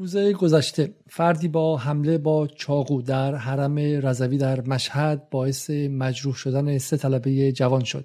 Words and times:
روز 0.00 0.16
گذشته 0.16 0.94
فردی 1.08 1.48
با 1.48 1.76
حمله 1.76 2.18
با 2.18 2.46
چاقو 2.46 3.02
در 3.02 3.34
حرم 3.34 3.78
رضوی 3.78 4.38
در 4.38 4.60
مشهد 4.60 5.30
باعث 5.30 5.70
مجروح 5.70 6.34
شدن 6.34 6.78
سه 6.78 6.96
طلبه 6.96 7.52
جوان 7.52 7.84
شد. 7.84 8.04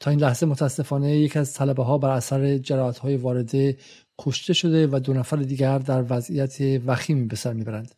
تا 0.00 0.10
این 0.10 0.20
لحظه 0.20 0.46
متاسفانه 0.46 1.16
یک 1.16 1.36
از 1.36 1.54
طلبه 1.54 1.84
ها 1.84 1.98
بر 1.98 2.10
اثر 2.10 2.58
جراحت 2.58 2.98
های 2.98 3.16
وارده 3.16 3.76
کشته 4.18 4.52
شده 4.52 4.86
و 4.86 4.98
دو 4.98 5.12
نفر 5.12 5.36
دیگر 5.36 5.78
در 5.78 6.04
وضعیت 6.10 6.80
وخیمی 6.86 7.26
به 7.26 7.36
سر 7.36 7.52
می‌برند. 7.52 7.94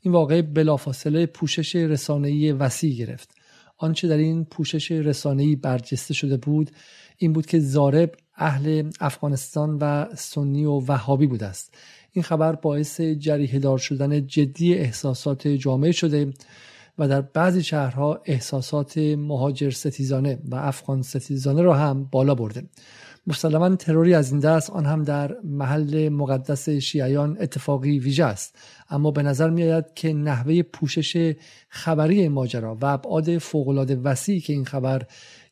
این 0.00 0.14
واقعه 0.14 0.42
بلافاصله 0.42 1.26
پوشش 1.26 1.76
رسانه‌ای 1.76 2.52
وسیع 2.52 2.94
گرفت. 2.94 3.30
آنچه 3.78 4.08
در 4.08 4.16
این 4.16 4.44
پوشش 4.44 4.90
رسانه‌ای 4.90 5.56
برجسته 5.56 6.14
شده 6.14 6.36
بود 6.36 6.70
این 7.16 7.32
بود 7.32 7.46
که 7.46 7.60
زارب 7.60 8.14
اهل 8.36 8.90
افغانستان 9.00 9.78
و 9.80 10.06
سنی 10.14 10.64
و 10.64 10.70
وهابی 10.70 11.26
بوده 11.26 11.46
است. 11.46 11.74
این 12.14 12.22
خبر 12.22 12.52
باعث 12.52 13.00
جریه 13.00 13.58
دار 13.58 13.78
شدن 13.78 14.26
جدی 14.26 14.74
احساسات 14.74 15.48
جامعه 15.48 15.92
شده 15.92 16.32
و 16.98 17.08
در 17.08 17.20
بعضی 17.20 17.62
شهرها 17.62 18.20
احساسات 18.24 18.98
مهاجر 18.98 19.70
ستیزانه 19.70 20.38
و 20.50 20.56
افغان 20.56 21.02
ستیزانه 21.02 21.62
را 21.62 21.74
هم 21.74 22.04
بالا 22.04 22.34
برده. 22.34 22.62
مسلما 23.26 23.76
تروری 23.76 24.14
از 24.14 24.30
این 24.30 24.40
دست 24.40 24.70
آن 24.70 24.86
هم 24.86 25.02
در 25.02 25.36
محل 25.44 26.08
مقدس 26.08 26.68
شیعیان 26.68 27.36
اتفاقی 27.40 27.98
ویژه 27.98 28.24
است. 28.24 28.56
اما 28.90 29.10
به 29.10 29.22
نظر 29.22 29.50
می 29.50 29.62
آید 29.62 29.84
که 29.94 30.12
نحوه 30.12 30.62
پوشش 30.62 31.34
خبری 31.68 32.28
ماجرا 32.28 32.78
و 32.80 32.86
ابعاد 32.86 33.38
فوقالعاده 33.38 33.96
وسیعی 33.96 34.40
که 34.40 34.52
این 34.52 34.64
خبر 34.64 35.02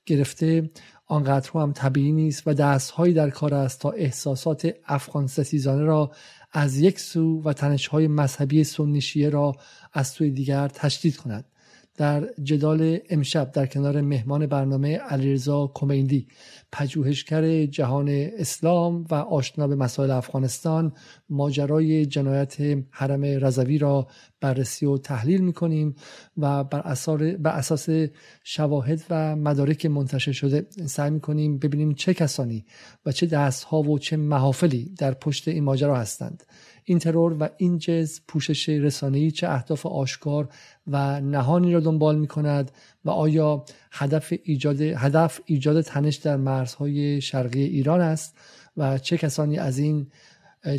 گرفته 0.06 0.70
آنقدر 1.06 1.50
هم 1.54 1.72
طبیعی 1.72 2.12
نیست 2.12 2.42
و 2.46 2.54
دستهایی 2.54 3.14
در 3.14 3.30
کار 3.30 3.54
است 3.54 3.80
تا 3.80 3.90
احساسات 3.90 4.74
افغان 4.86 5.26
ستیزانه 5.26 5.82
را 5.82 6.10
از 6.52 6.78
یک 6.78 7.00
سو 7.00 7.42
و 7.42 7.52
تنشهای 7.52 8.08
مذهبی 8.08 8.64
سنی 8.64 9.30
را 9.30 9.56
از 9.92 10.08
سوی 10.08 10.30
دیگر 10.30 10.68
تشدید 10.68 11.16
کند. 11.16 11.44
در 11.96 12.28
جدال 12.42 12.98
امشب 13.10 13.52
در 13.52 13.66
کنار 13.66 14.00
مهمان 14.00 14.46
برنامه 14.46 14.96
علیرضا 14.96 15.70
کمیندی 15.74 16.26
پژوهشگر 16.72 17.66
جهان 17.66 18.08
اسلام 18.08 19.04
و 19.10 19.14
آشنا 19.14 19.66
به 19.66 19.76
مسائل 19.76 20.10
افغانستان 20.10 20.92
ماجرای 21.30 22.06
جنایت 22.06 22.56
حرم 22.90 23.24
رضوی 23.24 23.78
را 23.78 24.08
بررسی 24.40 24.86
و 24.86 24.98
تحلیل 24.98 25.40
می‌کنیم 25.40 25.94
و 26.36 26.64
بر, 26.64 26.82
بر 27.38 27.50
اساس 27.50 27.88
شواهد 28.44 29.02
و 29.10 29.36
مدارک 29.36 29.86
منتشر 29.86 30.32
شده 30.32 30.66
سعی 30.86 31.10
می‌کنیم 31.10 31.58
ببینیم 31.58 31.94
چه 31.94 32.14
کسانی 32.14 32.64
و 33.06 33.12
چه 33.12 33.26
دستها 33.26 33.82
و 33.82 33.98
چه 33.98 34.16
محافلی 34.16 34.94
در 34.98 35.14
پشت 35.14 35.48
این 35.48 35.64
ماجرا 35.64 35.96
هستند. 35.96 36.42
این 36.84 36.98
ترور 36.98 37.36
و 37.40 37.48
این 37.56 37.78
جز 37.78 38.20
پوشش 38.28 38.68
رسانه‌ای 38.68 39.30
چه 39.30 39.48
اهداف 39.48 39.86
آشکار 39.86 40.48
و 40.86 41.20
نهانی 41.20 41.72
را 41.72 41.80
دنبال 41.80 42.18
می 42.18 42.26
کند 42.26 42.70
و 43.04 43.10
آیا 43.10 43.64
هدف 43.92 44.32
ایجاد, 44.42 44.80
هدف 44.80 45.40
ایجاد 45.44 45.80
تنش 45.80 46.16
در 46.16 46.36
مرزهای 46.36 47.20
شرقی 47.20 47.62
ایران 47.62 48.00
است 48.00 48.36
و 48.76 48.98
چه 48.98 49.18
کسانی 49.18 49.58
از 49.58 49.78
این 49.78 50.06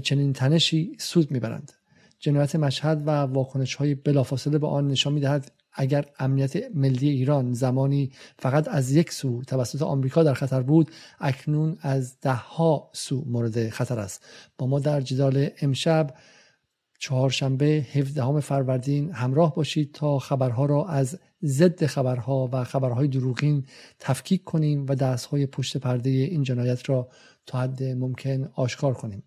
چنین 0.03 0.33
تنشی 0.33 0.95
سود 0.97 1.31
می‌برند؟ 1.31 1.71
جنایت 2.19 2.55
مشهد 2.55 3.07
و 3.07 3.09
واکنش 3.09 3.75
های 3.75 3.95
بلافاصله 3.95 4.57
به 4.57 4.67
آن 4.67 4.87
نشان 4.87 5.13
می‌دهد 5.13 5.51
اگر 5.73 6.05
امنیت 6.19 6.75
ملی 6.75 7.09
ایران 7.09 7.53
زمانی 7.53 8.11
فقط 8.39 8.67
از 8.67 8.91
یک 8.91 9.11
سو 9.11 9.43
توسط 9.43 9.81
آمریکا 9.81 10.23
در 10.23 10.33
خطر 10.33 10.61
بود 10.61 10.91
اکنون 11.19 11.77
از 11.81 12.19
دهها 12.21 12.89
سو 12.93 13.23
مورد 13.27 13.69
خطر 13.69 13.99
است. 13.99 14.25
با 14.57 14.67
ما 14.67 14.80
در 14.80 15.02
جدال 15.02 15.49
امشب 15.61 16.15
چهارشنبه 16.99 17.65
17 17.93 18.39
فروردین 18.39 19.11
همراه 19.11 19.55
باشید 19.55 19.91
تا 19.93 20.19
خبرها 20.19 20.65
را 20.65 20.85
از 20.85 21.19
ضد 21.43 21.85
خبرها 21.85 22.49
و 22.53 22.63
خبرهای 22.63 23.08
دروغین 23.08 23.65
تفکیک 23.99 24.43
کنیم 24.43 24.86
و 24.89 24.95
دستهای 24.95 25.45
پشت 25.45 25.77
پرده 25.77 26.09
این 26.09 26.43
جنایت 26.43 26.89
را 26.89 27.09
تا 27.45 27.59
حد 27.59 27.83
ممکن 27.83 28.49
آشکار 28.55 28.93
کنیم. 28.93 29.23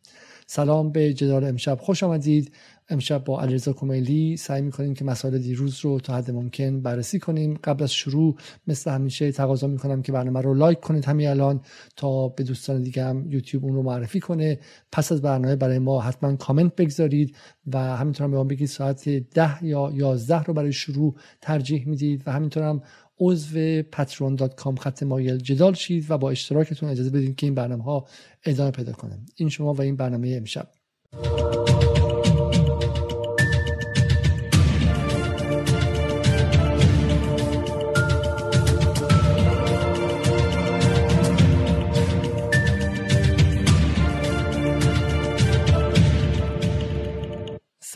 سلام 0.47 0.93
به 0.93 1.15
جدال 1.15 1.45
امشب 1.45 1.79
خوش 1.81 2.03
آمدید. 2.03 2.53
امشب 2.89 3.25
با 3.25 3.41
علیرضا 3.41 3.73
کمیلی 3.73 4.37
سعی 4.37 4.63
می‌کنیم 4.63 4.95
که 4.95 5.05
مسائل 5.05 5.39
دیروز 5.39 5.81
رو 5.81 6.01
تا 6.01 6.15
حد 6.15 6.31
ممکن 6.31 6.81
بررسی 6.81 7.19
کنیم. 7.19 7.59
قبل 7.65 7.83
از 7.83 7.93
شروع 7.93 8.37
مثل 8.67 8.91
همیشه 8.91 9.33
تقاضا 9.33 9.67
می‌کنم 9.67 10.03
که 10.03 10.13
برنامه 10.13 10.41
رو 10.41 10.55
لایک 10.55 10.81
کنید 10.81 11.05
همین 11.05 11.29
الان 11.29 11.61
تا 11.97 12.29
به 12.29 12.45
دوستان 12.45 12.83
دیگه 12.83 13.05
هم 13.05 13.31
یوتیوب 13.31 13.65
اون 13.65 13.75
رو 13.75 13.83
معرفی 13.83 14.21
کنه. 14.21 14.59
پس 14.93 15.13
از 15.13 15.23
برنامه 15.23 15.57
برای 15.57 15.79
ما 15.79 16.01
حتما 16.01 16.37
کامنت 16.37 16.77
بگذارید 16.77 17.37
و 17.73 17.79
همینطور 17.79 18.25
هم 18.25 18.31
به 18.31 18.37
ما 18.37 18.45
بگید 18.45 18.69
ساعت 18.69 19.09
ده 19.09 19.65
یا 19.65 19.93
یازده 19.95 20.43
رو 20.43 20.55
برای 20.55 20.73
شروع 20.73 21.15
ترجیح 21.41 21.89
می‌دید 21.89 22.23
و 22.27 22.33
همینطور 22.33 22.63
هم 22.63 22.83
عضو 23.21 23.83
patreon.com 23.83 24.79
خط 24.79 25.03
مایل 25.03 25.37
جدال 25.37 25.75
شید 25.75 26.11
و 26.11 26.19
با 26.19 26.31
اشتراکتون 26.31 26.89
اجازه 26.89 27.11
بدید 27.11 27.37
که 27.37 27.47
این 27.47 27.55
برنامه 27.55 27.85
ها 27.85 28.07
ادامه 28.45 28.71
پیدا 28.71 28.93
کنه. 28.93 29.19
این 29.37 29.49
شما 29.49 29.73
و 29.73 29.81
این 29.81 29.97
برنامه 29.97 30.29
امشب. 30.29 30.69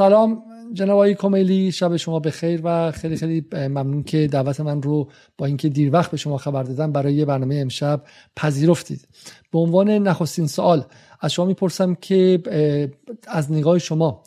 سلام 0.00 0.42
جناب 0.72 1.12
کمیلی 1.12 1.72
شب 1.72 1.96
شما 1.96 2.20
بخیر 2.20 2.60
و 2.64 2.92
خیلی 2.92 3.16
خیلی 3.16 3.46
ممنون 3.52 4.02
که 4.02 4.26
دعوت 4.26 4.60
من 4.60 4.82
رو 4.82 5.10
با 5.38 5.46
اینکه 5.46 5.68
دیر 5.68 5.92
وقت 5.92 6.10
به 6.10 6.16
شما 6.16 6.38
خبر 6.38 6.62
دادم 6.62 6.92
برای 6.92 7.24
برنامه 7.24 7.56
امشب 7.56 8.02
پذیرفتید. 8.36 9.08
به 9.52 9.58
عنوان 9.58 9.90
نخستین 9.90 10.46
سوال 10.46 10.84
از 11.20 11.32
شما 11.32 11.44
می‌پرسم 11.44 11.94
که 11.94 12.42
از 13.28 13.52
نگاه 13.52 13.78
شما 13.78 14.22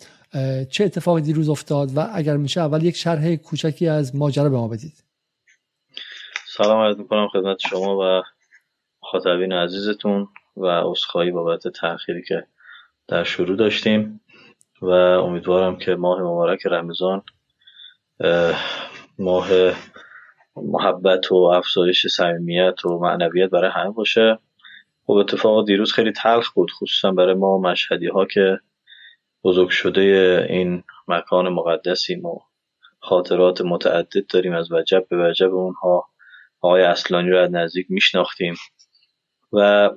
چه 0.70 0.84
اتفاقی 0.84 1.22
دیروز 1.22 1.50
افتاد 1.50 1.98
و 1.98 2.10
اگر 2.14 2.38
میشه 2.38 2.62
اول 2.62 2.84
یک 2.84 2.96
شرح 2.96 3.36
کوچکی 3.36 3.88
از 3.88 4.16
ماجرا 4.16 4.50
به 4.50 4.58
ما 4.58 4.68
بدید. 4.68 5.04
سلام 6.58 6.82
عرض 6.82 6.98
می‌کنم 6.98 7.28
خدمت 7.28 7.60
شما 7.60 7.98
و 8.02 8.24
خاطبین 9.02 9.54
عزیزتون 9.54 10.28
و 10.58 10.66
عذرخواهی 10.66 11.32
بابت 11.32 11.68
تأخیری 11.68 12.24
که 12.28 12.48
در 13.08 13.24
شروع 13.24 13.58
داشتیم. 13.58 14.20
و 14.84 14.90
امیدوارم 14.90 15.78
که 15.78 15.96
ماه 15.96 16.22
مبارک 16.22 16.66
رمضان 16.66 17.22
ماه 19.20 19.48
محبت 20.56 21.32
و 21.32 21.36
افزایش 21.36 22.08
صمیمیت 22.08 22.86
و 22.86 23.00
معنویت 23.00 23.50
برای 23.50 23.72
همه 23.72 23.90
باشه. 23.90 24.40
خب 25.06 25.14
اتفاق 25.14 25.66
دیروز 25.66 25.94
خیلی 25.94 26.12
تلخ 26.12 26.54
بود 26.54 26.72
خصوصا 26.72 27.12
برای 27.12 27.34
ما 27.34 27.58
مشهدی 27.58 28.08
ها 28.08 28.26
که 28.26 28.60
بزرگ 29.44 29.70
شده 29.70 30.02
این 30.50 30.84
مکان 31.08 31.50
مقدسیم 31.50 32.26
و 32.26 32.40
خاطرات 33.00 33.62
متعدد 33.62 34.28
داریم 34.34 34.54
از 34.54 34.72
وجب 34.72 35.06
به 35.10 35.30
وجب 35.30 35.54
اونها 35.54 36.06
آقای 36.62 36.84
اصلانی 36.84 37.30
رو 37.30 37.40
از 37.40 37.52
نزدیک 37.52 37.86
میشناختیم. 37.90 38.56
و 39.54 39.90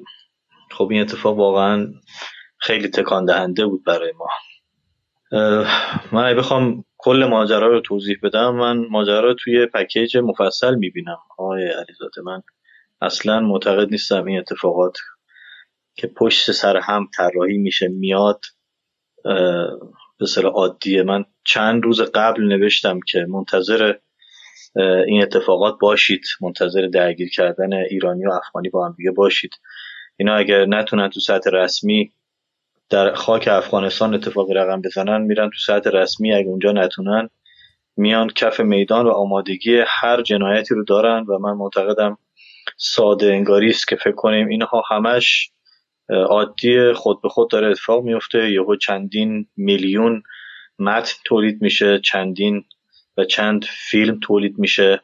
خب 0.70 0.88
این 0.90 1.00
اتفاق 1.00 1.38
واقعا 1.38 1.86
خیلی 2.58 2.88
تکان 2.88 3.24
دهنده 3.24 3.66
بود 3.66 3.84
برای 3.84 4.12
ما. 4.18 4.28
من 6.12 6.36
بخوام 6.36 6.84
کل 6.98 7.24
ماجرا 7.30 7.66
رو 7.66 7.80
توضیح 7.80 8.16
بدم 8.22 8.54
من 8.54 8.86
ماجرا 8.90 9.20
رو 9.20 9.34
توی 9.34 9.66
پکیج 9.66 10.16
مفصل 10.16 10.74
می‌بینم. 10.74 11.18
آقای 11.38 11.62
علیزاده 11.62 12.22
من 12.24 12.42
اصلا 13.00 13.40
معتقد 13.40 13.90
نیستم 13.90 14.24
این 14.24 14.38
اتفاقات 14.38 14.96
که 15.94 16.06
پشت 16.06 16.52
سر 16.52 16.76
هم 16.76 17.08
طراحی 17.16 17.58
میشه 17.58 17.88
میاد. 17.88 18.40
به 20.18 20.26
صلاح 20.26 20.52
عادیه 20.52 21.02
من 21.02 21.24
چند 21.44 21.84
روز 21.84 22.00
قبل 22.00 22.42
نوشتم 22.42 23.00
که 23.00 23.26
منتظر 23.28 23.94
این 25.06 25.22
اتفاقات 25.22 25.78
باشید. 25.80 26.24
منتظر 26.40 26.86
درگیر 26.86 27.30
کردن 27.30 27.72
ایرانی 27.72 28.26
و 28.26 28.30
افغانی 28.30 28.68
با 28.68 28.86
هم 28.86 28.94
دیگه 28.96 29.10
باشید. 29.10 29.50
اینا 30.16 30.34
اگر 30.34 30.66
نتونن 30.66 31.10
تو 31.10 31.20
سطح 31.20 31.50
رسمی 31.50 32.12
در 32.90 33.14
خاک 33.14 33.48
افغانستان 33.48 34.14
اتفاقی 34.14 34.54
رقم 34.54 34.82
بزنن 34.82 35.22
میرن 35.22 35.50
تو 35.50 35.58
سطح 35.66 35.90
رسمی 35.90 36.34
اگه 36.34 36.48
اونجا 36.48 36.72
نتونن 36.72 37.28
میان 37.96 38.28
کف 38.28 38.60
میدان 38.60 39.06
و 39.06 39.10
آمادگی 39.10 39.82
هر 39.86 40.22
جنایتی 40.22 40.74
رو 40.74 40.84
دارن 40.84 41.24
و 41.28 41.38
من 41.38 41.52
معتقدم 41.52 42.18
ساده 42.76 43.26
انگاری 43.26 43.70
است 43.70 43.88
که 43.88 43.96
فکر 43.96 44.14
کنیم 44.14 44.48
اینها 44.48 44.82
همش 44.90 45.50
عادی 46.08 46.92
خود 46.92 47.22
به 47.22 47.28
خود 47.28 47.50
داره 47.50 47.70
اتفاق 47.70 48.04
میفته. 48.04 48.50
یهو 48.50 48.76
چندین 48.76 49.46
میلیون 49.56 50.22
متن 50.78 51.14
تولید 51.24 51.62
میشه 51.62 51.98
چندین 51.98 52.64
و 53.16 53.24
چند 53.24 53.64
فیلم 53.64 54.18
تولید 54.22 54.58
میشه. 54.58 55.00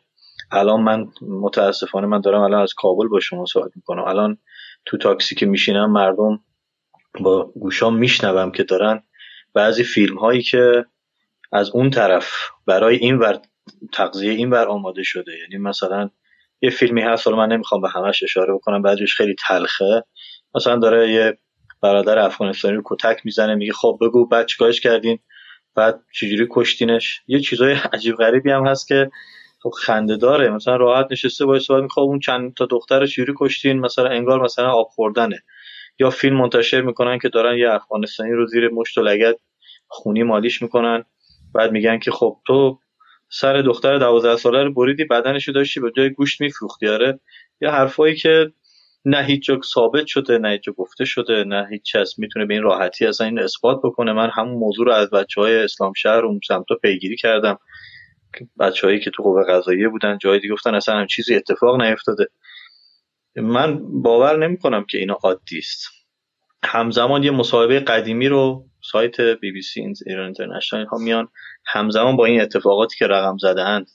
الان 0.51 0.81
من 0.81 1.07
متاسفانه 1.23 2.07
من 2.07 2.21
دارم 2.21 2.41
الان 2.41 2.63
از 2.63 2.75
کابل 2.75 3.09
با 3.09 3.21
شما 3.21 3.45
صحبت 3.45 3.71
می‌کنم. 3.77 4.05
الان 4.05 4.39
تو 4.85 4.99
تاکسی 4.99 5.35
که 5.35 5.47
میشینم 5.47 5.93
مردم 5.93 6.41
با 7.21 7.45
گوشام 7.45 7.97
میشنوم 7.97 8.53
که 8.53 8.63
دارن 8.63 9.03
بعضی 9.55 9.85
فیلم 9.85 10.19
هایی 10.19 10.43
که 10.43 10.85
از 11.53 11.71
اون 11.71 11.91
طرف 11.91 12.33
برای 12.67 12.97
این 12.97 13.19
ور 13.19 13.41
تغذیه 13.93 14.33
این 14.33 14.51
ور 14.51 14.69
آماده 14.69 15.03
شده. 15.03 15.33
یعنی 15.39 15.59
مثلا 15.65 16.11
یه 16.63 16.71
فیلمی 16.71 17.03
هست 17.03 17.29
من 17.29 17.53
نمی‌خوام 17.53 17.81
به 17.81 17.89
همش 17.89 18.23
اشاره 18.23 18.55
بکنم 18.55 18.83
بعضیش 18.83 19.15
خیلی 19.15 19.35
تلخه. 19.49 20.05
مثلا 20.55 20.77
داره 20.77 21.11
یه 21.11 21.39
برادر 21.83 22.19
افغانستانی 22.19 22.77
رو 22.77 22.83
کتک 22.85 23.21
می‌زنه 23.25 23.55
میگه 23.55 23.73
خب 23.73 23.99
بگو 24.01 24.27
بعد 24.27 24.47
چیکارش 24.47 24.81
کردین؟ 24.81 25.19
بعد 25.75 26.01
چجوری 26.15 26.47
کشتینش؟ 26.51 27.21
یه 27.27 27.41
چیزای 27.41 27.73
عجیب 27.93 28.17
غریبی 28.17 28.51
هم 28.51 28.67
هست 28.67 28.89
که 28.89 29.11
خب 29.63 29.71
خنده 29.71 30.17
داره. 30.17 30.51
مثلا 30.51 30.77
راحت 30.77 31.07
نشسته 31.11 31.47
باید 31.47 31.63
صحبت 31.63 31.91
خب 31.91 32.01
اون 32.01 32.19
چند 32.19 32.55
تا 32.55 32.67
دختر 32.67 33.07
چجوری 33.07 33.35
کشتین؟ 33.37 33.81
مثلا 33.81 34.09
انگار 34.09 34.43
مثلا 34.43 34.71
آب 34.71 34.87
خوردنه. 34.87 35.43
یا 36.03 36.11
فیلم 36.11 36.37
منتشر 36.37 36.81
می‌کنن 36.81 37.19
که 37.19 37.29
دارن 37.29 37.59
یه 37.59 37.71
افغانستانی 37.71 38.33
رو 38.33 38.47
زیر 38.47 38.69
مشت 38.69 38.99
و 38.99 39.03
لگت 39.03 39.37
خونی 39.89 40.23
مالیش 40.23 40.63
می‌کنن. 40.63 41.05
بعد 41.55 41.73
میگن 41.73 41.99
که 41.99 42.11
خب 42.11 42.37
تو 42.47 42.79
سر 43.29 43.63
دختر 43.63 43.99
دوازده 43.99 44.37
ساله 44.37 44.63
رو 44.63 44.75
بریدی 44.75 45.05
بدنشو 45.05 45.53
داشتی 45.53 45.81
به 45.81 45.93
جای 45.97 46.11
گوشت 46.11 46.41
میفروختی. 46.41 46.89
آره. 46.89 47.21
یه 47.61 47.71
حرفایی 47.71 48.17
که 48.17 48.53
نه 49.05 49.25
هیچ 49.25 49.45
جا 49.45 49.61
ثابت 49.75 50.07
شده 50.07 50.39
نه 50.39 50.51
هیچ 50.51 50.69
گفته 50.77 51.05
شده 51.05 51.45
نه 51.45 51.69
هیچ 51.71 51.97
کس 51.97 52.19
می‌تونه 52.19 52.47
به 52.47 52.55
این 52.55 52.63
راحتی 52.63 53.07
اصلا 53.07 53.27
این 53.27 53.39
اثبات 53.39 53.81
بکنه. 53.85 54.13
من 54.13 54.31
همون 54.31 54.55
موضوع 54.55 54.87
رو 54.87 54.93
از 54.93 55.11
بچه 55.11 55.41
های 55.41 55.57
اسلام 55.57 55.93
شهر 55.97 56.25
اون 56.25 56.41
سمت 56.49 56.67
پیگیری 56.83 57.17
کردم. 57.17 57.59
بچههایی 58.61 59.01
که 59.01 59.11
تو 59.11 59.23
قوه 59.23 59.45
قضاییه 59.49 59.89
بودن 59.89 60.19
جایی 60.19 60.41
دیگه 60.41 60.55
گفتن 60.55 60.75
اصلا 60.75 60.95
هم 60.95 61.07
چیزی 61.07 61.35
اتفاق 61.35 61.83
نیفتاده. 61.83 62.29
من 63.37 64.03
باور 64.03 64.47
نمی 64.47 64.59
کنم 64.59 64.85
که 64.85 64.99
اینا 64.99 65.15
عادی 65.15 65.59
است. 65.59 65.89
همزمان 66.65 67.23
یه 67.23 67.31
مصاحبه 67.31 67.81
قدیمی 67.81 68.29
رو 68.29 68.67
سایت 68.91 69.21
بی 69.21 69.53
بی 69.53 69.63
سی 69.63 69.93
ایران 70.07 70.25
اینترنشنال 70.25 70.87
ها 70.87 70.99
میان. 70.99 71.29
همزمان 71.67 72.17
با 72.17 72.25
این 72.25 72.41
اتفاقاتی 72.41 72.97
که 72.99 73.07
رقم 73.07 73.37
زده 73.39 73.63
اند 73.63 73.87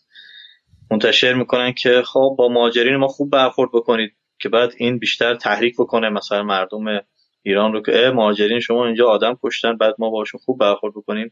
منتشر 0.92 1.34
می‌کنن 1.34 1.74
که 1.74 2.02
خب 2.06 2.36
با 2.38 2.50
مهاجرین 2.50 2.96
ما 2.96 3.08
خوب 3.08 3.32
برخورد 3.32 3.72
بکنید 3.74 4.16
که 4.40 4.50
بعد 4.50 4.74
این 4.78 5.00
بیشتر 5.00 5.36
تحریک 5.36 5.76
بکنه. 5.80 6.10
مثلا 6.10 6.44
مردم 6.44 7.02
ایران 7.44 7.74
رو 7.74 7.82
که 7.82 8.12
مهاجرین 8.16 8.60
شما 8.60 8.86
اینجا 8.86 9.08
آدم 9.08 9.40
کشتن 9.44 9.78
بعد 9.78 9.96
ما 10.00 10.10
باشون 10.10 10.42
خوب 10.46 10.60
برخورد 10.60 10.94
بکنیم. 10.94 11.32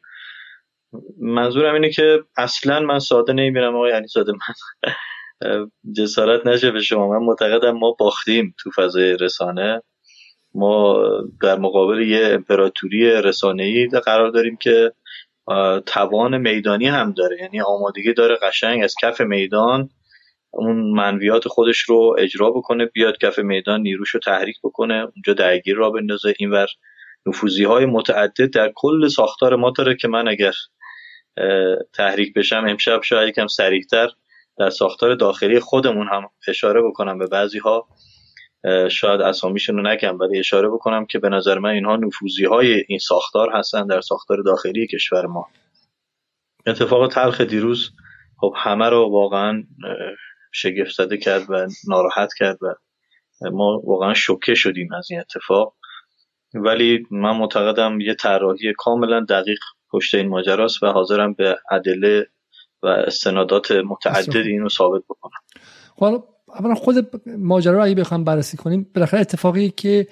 منظورم 1.17 1.73
اینه 1.73 1.89
که 1.89 2.19
اصلا 2.37 2.79
من 2.79 2.99
ساده 2.99 3.33
نمی‌بینم 3.33 3.75
آقای 3.75 3.91
علی 3.91 4.07
ساده 4.07 4.31
من 4.31 4.93
جسارت 5.97 6.47
نشه 6.47 6.71
به 6.71 6.81
شما. 6.81 7.07
من 7.07 7.25
معتقدم 7.25 7.71
ما 7.71 7.91
باختیم 7.99 8.55
تو 8.59 8.71
فضای 8.75 9.17
رسانه. 9.17 9.81
ما 10.53 11.03
در 11.41 11.57
مقابل 11.57 12.01
یه 12.01 12.27
امپراتوری 12.27 13.11
رسانه‌ای 13.21 13.87
قرار 13.87 14.29
داریم 14.29 14.57
که 14.57 14.91
توان 15.85 16.37
میدانی 16.37 16.87
هم 16.87 17.11
داره. 17.11 17.37
یعنی 17.41 17.61
آمادگی 17.61 18.13
داره 18.13 18.37
قشنگ. 18.41 18.83
از 18.83 18.95
کف 19.01 19.21
میدان 19.21 19.89
اون 20.51 20.91
منویات 20.91 21.47
خودش 21.47 21.79
رو 21.79 22.15
اجرا 22.19 22.51
بکنه 22.51 22.85
بیاد 22.85 23.17
کف 23.17 23.39
میدان 23.39 23.81
نیروش 23.81 24.09
رو 24.09 24.19
تحریک 24.19 24.55
بکنه 24.63 24.93
اونجا 24.93 25.33
درگیر 25.33 25.75
را 25.75 25.89
بندازه. 25.89 26.33
اینور 26.39 26.67
نفوزی 27.25 27.63
های 27.63 27.85
متعدد 27.85 28.53
در 28.53 28.71
کل 28.75 29.07
ساختار 29.07 29.55
ما 29.55 29.73
داره 29.77 29.95
که 29.95 30.07
من 30.07 30.27
اگر 30.27 30.53
تحریک 31.93 32.33
بشم 32.33 32.65
امشب 32.69 33.01
شاید 33.01 33.29
یکم 33.29 33.47
سریعتر 33.47 34.09
در 34.57 34.69
ساختار 34.69 35.15
داخلی 35.15 35.59
خودمون 35.59 36.07
هم 36.07 36.29
اشاره 36.47 36.81
بکنم 36.81 37.17
به 37.17 37.27
بعضی 37.27 37.59
ها 37.59 37.87
شاید 38.91 39.21
اسامیشون 39.21 39.77
رو 39.77 39.87
نگم 39.87 40.19
ولی 40.19 40.39
اشاره 40.39 40.69
بکنم 40.69 41.05
که 41.05 41.19
به 41.19 41.29
نظر 41.29 41.59
من 41.59 41.69
اینها 41.69 41.95
نفوزی 41.95 42.45
های 42.45 42.83
این 42.87 42.99
ساختار 42.99 43.49
هستن 43.53 43.87
در 43.87 44.01
ساختار 44.01 44.41
داخلی 44.41 44.87
کشور 44.87 45.25
ما. 45.25 45.47
اتفاق 46.65 47.07
تلخ 47.07 47.41
دیروز 47.41 47.91
خب 48.37 48.53
همه 48.57 48.89
رو 48.89 49.09
واقعا 49.11 49.63
شگفت 50.51 50.91
زده 50.91 51.17
کرد 51.17 51.45
و 51.49 51.67
ناراحت 51.87 52.29
کرد 52.37 52.57
و 52.63 52.75
ما 53.51 53.81
واقعا 53.83 54.13
شوکه 54.13 54.55
شدیم 54.55 54.93
از 54.93 55.11
این 55.11 55.19
اتفاق. 55.19 55.75
ولی 56.53 57.07
من 57.11 57.37
معتقدم 57.37 58.01
یه 58.01 58.13
طراحی 58.13 58.73
کاملا 58.77 59.25
دقیق 59.29 59.59
پشت 59.91 60.15
این 60.15 60.27
ماجراست 60.27 60.83
و 60.83 60.87
حاضرم 60.87 61.33
به 61.33 61.57
ادله 61.71 62.27
و 62.83 62.88
استنادات 62.88 63.72
متعدد 63.72 64.36
اینو 64.36 64.69
ثابت 64.69 65.04
بکنم. 65.10 65.39
حالا 66.00 66.24
اولا 66.60 66.75
خود 66.75 67.22
ماجرا 67.27 67.74
رو 67.74 67.83
اگه 67.83 67.95
بخوام 67.95 68.24
بررسی 68.24 68.57
کنیم 68.57 68.92
بالاخره 68.95 69.19
اتفاقی 69.19 69.69
که 69.69 70.07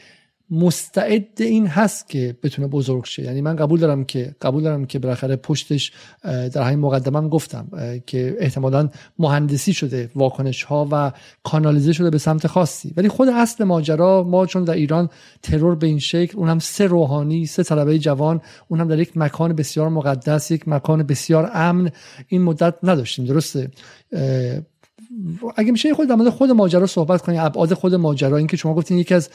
مستعد 0.53 1.27
این 1.39 1.67
هست 1.67 2.09
که 2.09 2.35
بتونه 2.43 2.67
بزرگ 2.67 3.05
شه. 3.05 3.23
یعنی 3.23 3.41
من 3.41 3.55
قبول 3.55 3.79
دارم 3.79 4.05
که 4.05 4.35
قبول 4.41 4.63
دارم 4.63 4.85
که 4.85 4.99
بالاخره 4.99 5.35
پشتش 5.35 5.91
در 6.23 6.61
همین 6.61 6.79
مقدمه 6.79 7.29
گفتم 7.29 7.67
که 8.05 8.35
احتمالا 8.39 8.89
مهندسی 9.19 9.73
شده 9.73 10.09
واکنش 10.15 10.63
ها 10.63 10.87
و 10.91 11.11
کانالیزه 11.43 11.93
شده 11.93 12.09
به 12.09 12.17
سمت 12.17 12.47
خاصی. 12.47 12.93
ولی 12.97 13.09
خود 13.09 13.29
اصل 13.29 13.63
ماجرا 13.63 14.23
ما 14.23 14.45
چون 14.45 14.63
در 14.63 14.73
ایران 14.73 15.09
ترور 15.43 15.75
به 15.75 15.87
این 15.87 15.99
شکل 15.99 16.37
اون 16.37 16.49
هم 16.49 16.59
سه 16.59 16.87
روحانی 16.87 17.45
سه 17.45 17.63
طلبه 17.63 17.99
جوان 17.99 18.41
اون 18.67 18.79
هم 18.79 18.87
در 18.87 18.99
یک 18.99 19.17
مکان 19.17 19.53
بسیار 19.53 19.89
مقدس 19.89 20.51
یک 20.51 20.67
مکان 20.67 21.03
بسیار 21.03 21.49
امن 21.53 21.91
این 22.27 22.41
مدت 22.41 22.75
نداشتیم. 22.83 23.25
درسته؟ 23.25 23.71
اگه 25.55 25.71
میشه 25.71 25.93
خود 25.93 26.07
در 26.07 26.15
مورد 26.15 26.29
خود 26.29 26.51
ماجرا 26.51 26.85
صحبت 26.85 27.21
کنیم 27.21 27.39
ابعاد 27.41 27.73
خود 27.73 27.95
ماجرا 27.95 28.37
اینکه 28.37 28.57
شما 28.57 28.75
گفتین 28.75 28.97
یکی 28.97 29.13
از 29.13 29.29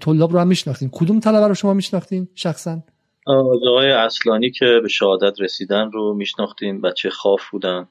طلاب 0.00 0.32
رو 0.32 0.38
هم 0.38 0.48
میشناختین. 0.48 0.90
کدوم 0.92 1.20
طلبه 1.20 1.48
رو 1.48 1.54
شما 1.54 1.74
میشناختین 1.74 2.28
شخصا؟ 2.34 2.82
آقای 3.26 3.90
اصلانی 3.90 4.50
که 4.50 4.80
به 4.82 4.88
شهادت 4.88 5.40
رسیدن 5.40 5.90
رو 5.90 6.14
میشناختیم 6.14 6.80
بچه 6.80 7.10
خاف 7.10 7.50
بودن. 7.50 7.88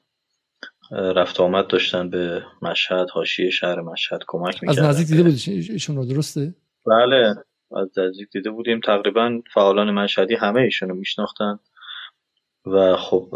رفت 0.90 1.40
آمد 1.40 1.66
داشتن 1.66 2.10
به 2.10 2.42
مشهد 2.62 3.10
حاشیه 3.10 3.50
شهر 3.50 3.80
مشهد 3.80 4.20
کمک 4.26 4.62
می‌کردن. 4.62 4.84
از 4.84 4.88
نزدیک 4.88 5.06
دیده 5.06 5.22
بودید 5.22 5.70
ایشون 5.70 5.96
رو 5.96 6.04
درسته؟ 6.04 6.54
بله 6.86 7.34
از 7.76 7.98
نزدیک 7.98 8.28
دیده 8.32 8.50
بودیم. 8.50 8.80
تقریبا 8.80 9.40
فعالان 9.54 9.90
مشهدی 9.90 10.34
همه 10.34 10.60
ایشون 10.60 10.88
رو 10.88 10.94
میشناختن. 10.94 11.58
و 12.66 12.96
خب 12.96 13.28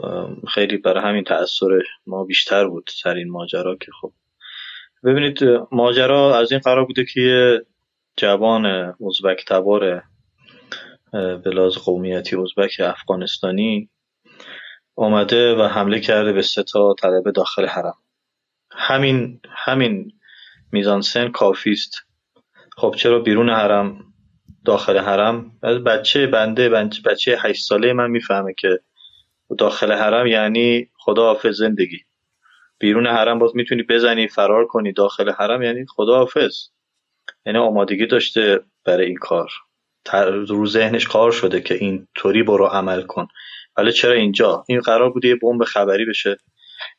خیلی 0.48 0.76
برای 0.76 1.02
همین 1.04 1.24
تأثیر 1.24 1.82
ما 2.06 2.24
بیشتر 2.24 2.66
بود 2.68 2.90
سر 3.02 3.14
این 3.14 3.30
ماجرا 3.30 3.76
که 3.76 3.92
خب 4.00 4.12
ببینید 5.04 5.38
ماجرا 5.72 6.38
از 6.38 6.52
این 6.52 6.60
قرار 6.60 6.84
بوده 6.84 7.04
که 7.04 7.20
یه 7.20 7.66
جوان 8.16 8.66
ازبک 9.06 9.44
تبار 9.48 10.02
بلاز 11.44 11.74
قومیتی 11.74 12.36
ازبک 12.36 12.80
افغانستانی 12.80 13.90
آمده 14.96 15.54
و 15.54 15.62
حمله 15.62 16.00
کرده 16.00 16.32
به 16.32 16.42
سه 16.42 16.62
تا 16.62 16.94
طلبه 16.98 17.32
داخل 17.32 17.66
حرم. 17.66 17.98
همین 18.70 19.40
همین 19.50 20.12
میزان 20.72 21.00
سن 21.00 21.28
کافی 21.28 21.72
است. 21.72 21.94
خب 22.76 22.94
چرا 22.98 23.18
بیرون 23.18 23.50
حرم 23.50 24.04
داخل 24.64 24.98
حرم؟ 24.98 25.52
از 25.62 25.84
بچه 25.84 26.26
بنده 26.26 26.68
بچه 27.04 27.38
هشت 27.40 27.64
ساله 27.64 27.92
من 27.92 28.10
می‌فهمه 28.10 28.54
که 28.58 28.80
داخل 29.58 29.92
حرم 29.92 30.26
یعنی 30.26 30.90
خدا 30.98 31.22
حافظ 31.22 31.56
زندگی. 31.56 31.98
بیرون 32.78 33.06
حرم 33.06 33.38
باز 33.38 33.56
می‌تونی 33.56 33.82
بزنی 33.82 34.28
فرار 34.28 34.66
کنی 34.66 34.92
داخل 34.92 35.30
حرم 35.30 35.62
یعنی 35.62 35.86
خدا 35.88 36.18
حافظ 36.18 36.54
یعنی 37.46 37.58
آمادگی 37.58 38.06
داشته 38.06 38.60
برای 38.84 39.06
این 39.06 39.16
کار. 39.16 39.50
رو 40.48 40.66
ذهنش 40.66 41.06
کار 41.08 41.32
شده 41.32 41.60
که 41.60 41.74
این 41.74 42.08
طوری 42.14 42.42
برو 42.42 42.66
عمل 42.66 43.02
کن. 43.02 43.28
ولی 43.76 43.92
چرا 43.92 44.12
اینجا؟ 44.12 44.64
این 44.68 44.80
قرار 44.80 45.10
بوده 45.10 45.28
یه 45.28 45.36
بمب 45.36 45.64
خبری 45.64 46.04
بشه. 46.04 46.36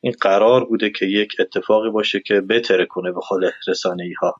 این 0.01 0.13
قرار 0.21 0.65
بوده 0.65 0.89
که 0.89 1.05
یک 1.05 1.33
اتفاقی 1.39 1.89
باشه 1.89 2.19
که 2.19 2.41
بتره 2.41 2.85
کنه 2.85 3.11
به 3.11 3.21
خود 3.21 3.41
رسانه 3.67 4.03
ای 4.03 4.13
ها. 4.13 4.35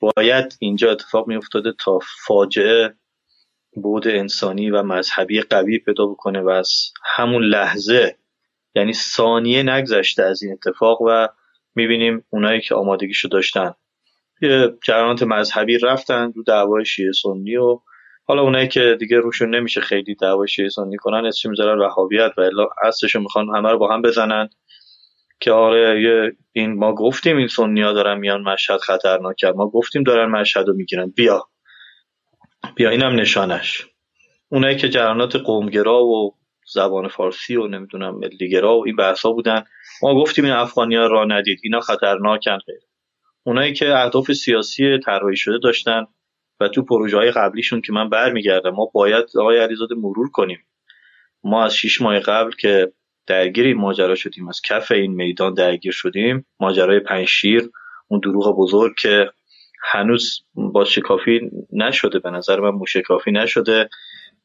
باید 0.00 0.56
اینجا 0.58 0.92
اتفاق 0.92 1.28
می 1.28 1.40
تا 1.78 1.98
فاجعه 2.26 2.94
بود 3.74 4.08
انسانی 4.08 4.70
و 4.70 4.82
مذهبی 4.82 5.40
قوی 5.40 5.78
پیدا 5.78 6.06
بکنه 6.06 6.40
و 6.40 6.48
از 6.48 6.70
همون 7.16 7.44
لحظه 7.44 8.16
یعنی 8.74 8.92
ثانیه 8.92 9.62
نگذشته 9.62 10.22
از 10.22 10.42
این 10.42 10.52
اتفاق 10.52 11.02
و 11.02 11.28
می‌بینیم 11.74 12.24
اونایی 12.30 12.60
که 12.60 12.74
آمادگیشو 12.74 13.28
داشتن. 13.28 13.74
یه 14.42 14.74
جریانات 14.84 15.22
مذهبی 15.22 15.78
رفتن 15.78 16.32
رو 16.32 16.42
دعوای 16.42 16.84
شیعه 16.84 17.12
سنی 17.12 17.56
و 17.56 17.80
حالا 18.24 18.42
اونایی 18.42 18.68
که 18.68 18.96
دیگه 19.00 19.18
روشون 19.18 19.54
نمیشه 19.54 19.80
خیلی 19.80 20.14
دعوای 20.14 20.48
شیعه 20.48 20.68
سنی 20.68 20.96
کنن 20.96 21.26
اسم 21.26 21.50
می‌ذارن 21.50 21.78
وهابیت 21.78 22.32
و 22.36 22.40
الا 22.40 22.68
اصلشو 22.82 23.20
می‌خوان 23.20 23.56
همه 23.56 23.70
رو 23.70 23.78
با 23.78 23.88
هم 23.88 24.02
بزنن 24.02 24.48
که 25.40 25.52
آره 25.52 26.32
این 26.52 26.74
ما 26.78 26.94
گفتیم 26.94 27.36
این 27.36 27.48
سنی 27.48 27.82
ها 27.82 27.92
دارن 27.92 28.18
میان 28.18 28.42
مشهد 28.42 28.80
خطرناک 28.80 29.44
ما 29.44 29.68
گفتیم 29.68 30.02
دارن 30.02 30.30
مشهد 30.30 30.68
رو 30.68 30.74
می‌گیرن 30.74 31.06
بیا. 31.16 31.48
بیا 32.76 32.90
اینم 32.90 33.20
نشانش. 33.20 33.86
اونایی 34.48 34.76
که 34.76 34.88
جرانات 34.88 35.36
قومگرا 35.36 36.04
و 36.04 36.34
زبان 36.72 37.08
فارسی 37.08 37.56
و 37.56 37.66
نمی‌دونم 37.66 38.18
ملیگرا 38.18 38.78
و 38.78 38.86
این 38.86 38.96
بحثا 38.96 39.32
بودن 39.32 39.64
ما 40.02 40.14
گفتیم 40.14 40.44
این 40.44 40.54
افغانی 40.54 40.96
ها 40.96 41.06
را 41.06 41.24
ندید 41.24 41.60
اینا 41.62 41.80
خطرناکن 41.80 42.58
غیر. 42.58 42.80
اونایی 43.46 43.72
که 43.72 43.98
اهداف 43.98 44.32
سیاسی 44.32 44.98
طراحی 44.98 45.36
شده 45.36 45.58
داشتن 45.62 46.06
و 46.60 46.68
تو 46.68 46.84
پروژه 46.84 47.16
های 47.16 47.30
قبلیشون 47.30 47.80
که 47.80 47.92
من 47.92 48.08
برمیگردم 48.08 48.70
ما 48.70 48.90
باید 48.94 49.24
آقای 49.38 49.58
علیزاده 49.58 49.94
مرور 49.94 50.30
کنیم. 50.30 50.58
ما 51.44 51.64
از 51.64 51.76
شیش 51.76 52.00
ماه 52.00 52.20
قبل 52.20 52.50
که 52.50 52.92
درگیر 53.26 53.66
این 53.66 53.76
ماجرا 53.76 54.14
شدیم 54.14 54.48
از 54.48 54.60
کف 54.68 54.92
این 54.92 55.12
میدان 55.12 55.54
درگیر 55.54 55.92
شدیم 55.92 56.46
ماجرای 56.60 57.00
پنشیر 57.00 57.70
اون 58.08 58.20
دروغ 58.20 58.58
بزرگ 58.58 58.94
که 58.98 59.30
هنوز 59.84 60.44
با 60.54 60.84
شکافی 60.84 61.50
نشده 61.72 62.18
به 62.18 62.30
نظر 62.30 62.60
من 62.60 62.70
موشکافی 62.70 63.32
نشده. 63.32 63.88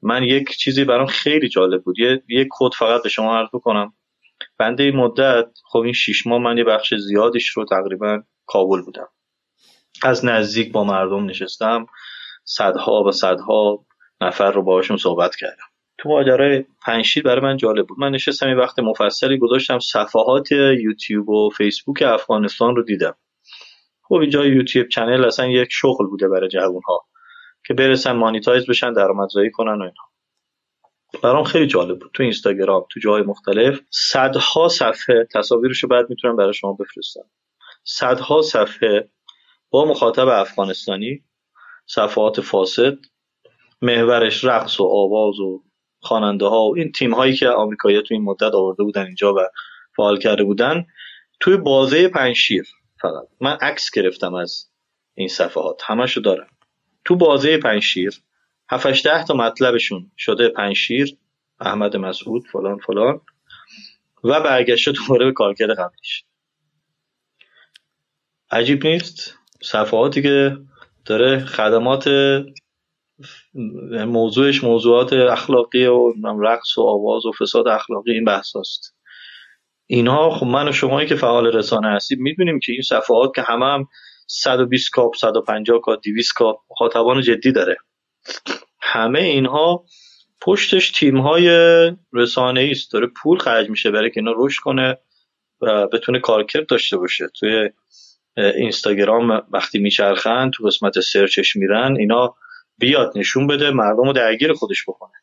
من 0.02 0.24
یک 0.24 0.58
چیزی 0.58 0.84
برام 0.84 1.08
خیلی 1.08 1.50
جالب 1.50 1.84
بود. 1.84 2.00
یه 2.00 2.24
یک 2.30 2.48
کد 2.52 2.74
فقط 2.74 3.04
به 3.04 3.10
شما 3.10 3.38
عرض 3.38 3.50
کنم 3.52 3.94
بنده 4.58 4.84
این 4.84 4.96
مدت 4.96 5.48
خب 5.72 5.80
این 5.80 5.94
شیش 5.94 6.28
ماه 6.28 6.40
من 6.40 6.58
یه 6.58 6.64
بخش 6.64 6.94
زیادیش 6.94 7.50
رو 7.50 7.66
تقریبا 7.66 8.24
کابل 8.46 8.82
بودم. 8.82 9.08
از 10.04 10.26
نزدیک 10.26 10.72
با 10.72 10.84
مردم 10.84 11.26
نشستم. 11.26 11.86
صدها 12.44 13.04
و 13.04 13.12
صدها 13.12 13.86
نفر 14.22 14.52
رو 14.52 14.64
باشون 14.64 14.98
صحبت 14.98 15.36
کردم. 15.36 15.64
تو 15.98 16.10
ماجرای 16.10 16.66
پنشیر 16.86 17.24
برای 17.24 17.42
من 17.42 17.58
جالب 17.58 17.88
بود. 17.88 18.00
من 18.00 18.12
نشستم 18.12 18.50
یه 18.50 18.56
وقت 18.56 18.80
مفصلی 18.80 19.38
گذاشتم 19.38 19.80
صفحات 19.80 20.52
یوتیوب 20.52 21.30
و 21.30 21.50
فیسبوک 21.58 22.02
افغانستان 22.02 22.76
رو 22.76 22.84
دیدم. 22.84 23.16
خب 24.10 24.16
اینجا 24.16 24.46
یوتیوب 24.46 24.88
چنل 24.88 25.26
اصلا 25.26 25.48
یک 25.48 25.68
شغل 25.72 26.08
بوده 26.08 26.28
برای 26.28 26.50
جوون 26.50 26.82
ها 26.88 27.06
که 27.66 27.74
برسن 27.74 28.12
مانیتایز 28.12 28.66
بشن 28.66 28.94
درآمدزایی 28.94 29.52
کنن 29.52 29.82
و 29.82 29.82
اینا. 29.82 30.10
برام 31.24 31.44
خیلی 31.44 31.68
جالب 31.68 32.00
بود. 32.00 32.12
تو 32.14 32.24
اینستاگرام 32.24 32.86
تو 32.90 33.00
جای 33.00 33.22
مختلف 33.22 33.80
صدها 33.90 34.68
صفحه 34.68 35.28
تصاویرشو 35.34 35.88
بعد 35.88 36.10
می‌تونم 36.10 36.36
برای 36.36 36.54
شما 36.54 36.74
بفرستم. 36.74 37.30
صدها 37.84 38.42
صفحه 38.42 39.10
با 39.70 39.86
مخاطب 39.86 40.28
افغانستانی 40.28 41.24
صفحات 41.86 42.42
فاسد 42.42 42.98
محورش 43.82 44.46
رقص 44.46 44.80
و 44.80 44.84
آواز 44.84 45.40
و 45.40 45.64
خواننده 46.02 46.46
ها 46.46 46.62
و 46.62 46.76
این 46.78 46.92
تیم 46.92 47.14
هایی 47.14 47.36
که 47.36 47.50
آمریکایی 47.50 48.02
تو 48.02 48.14
این 48.14 48.24
مدت 48.24 48.54
آورده 48.54 48.84
بودن 48.84 49.06
اینجا 49.06 49.34
و 49.34 49.38
فعال 49.96 50.20
کرده 50.20 50.44
بودن 50.44 50.86
توی 51.40 51.58
بازه 51.58 52.08
پنشیر 52.08 52.68
فقط. 53.02 53.28
من 53.42 53.58
عکس 53.62 53.92
گرفتم 53.92 54.34
از 54.34 54.70
این 55.16 55.28
صفحات. 55.28 55.82
همشو 55.86 56.22
دارم. 56.22 56.50
تو 57.06 57.16
بازه 57.16 57.58
پنشیر 57.58 58.22
7 58.70 59.04
ده 59.04 59.24
تا 59.24 59.34
مطلبشون 59.34 60.12
شده 60.18 60.50
پنشیر 60.50 61.18
احمد 61.60 61.98
مسعود 61.98 62.44
فلان 62.52 62.78
فلان 62.78 63.22
و 64.24 64.42
برگشته 64.42 64.92
دوباره 64.92 65.26
به 65.26 65.32
کارکرد 65.32 65.80
قبلیش. 65.80 66.24
عجیب 68.52 68.88
نیست؟ 68.88 69.38
صفحاتی 69.62 70.22
که 70.22 70.58
داره 71.06 71.40
خدمات 71.46 72.10
موضوعش 74.06 74.64
موضوعات 74.64 75.14
اخلاقی 75.14 75.86
و 75.86 76.14
رقص 76.42 76.78
و 76.78 76.82
آواز 76.82 77.26
و 77.26 77.32
فساد 77.32 77.68
اخلاقی 77.68 78.12
این 78.12 78.26
بحث 78.26 78.56
هست 78.56 78.96
اینها 79.92 80.30
خب 80.30 80.46
من 80.46 80.68
و 80.68 80.72
شمایی 80.72 81.08
که 81.08 81.16
فعال 81.16 81.48
رسانه 81.48 81.96
هستیم 81.96 82.22
می‌دونیم 82.22 82.60
که 82.60 82.72
این 82.72 82.82
صفحات 82.82 83.36
که 83.36 83.42
همه 83.42 83.66
هم 83.66 83.88
120 84.28 84.92
کاپ 84.92 85.16
150 85.16 85.82
کاپ 85.82 86.00
200 86.04 86.34
کاپ 86.34 86.60
مخاطبان 86.72 87.22
جدی 87.22 87.52
داره. 87.52 87.78
همه 88.82 89.20
اینها 89.20 89.86
پشتش 90.42 90.92
تیم 90.92 91.18
های 91.18 91.50
رسانه 92.14 92.70
است. 92.72 92.94
داره 92.94 93.08
پول 93.08 93.40
خرج 93.40 93.70
میشه 93.70 93.92
برای 93.92 94.10
که 94.10 94.20
اینا 94.20 94.34
رشد 94.38 94.62
کنه 94.62 94.98
و 95.62 95.88
بتونه 95.88 96.20
کارکرد 96.20 96.68
داشته 96.68 96.98
باشه. 96.98 97.28
توی 97.40 97.70
اینستاگرام 98.38 99.42
وقتی 99.52 99.80
میچرخن 99.80 100.52
تو 100.52 100.66
قسمت 100.66 101.00
سرچش 101.00 101.56
میرن 101.56 101.96
اینا 102.00 102.36
بیاد 102.78 103.12
نشون 103.16 103.48
بده 103.48 103.72
مردم 103.72 104.04
رو 104.04 104.14
درگیر 104.14 104.54
خودش 104.54 104.84
بکنه. 104.88 105.14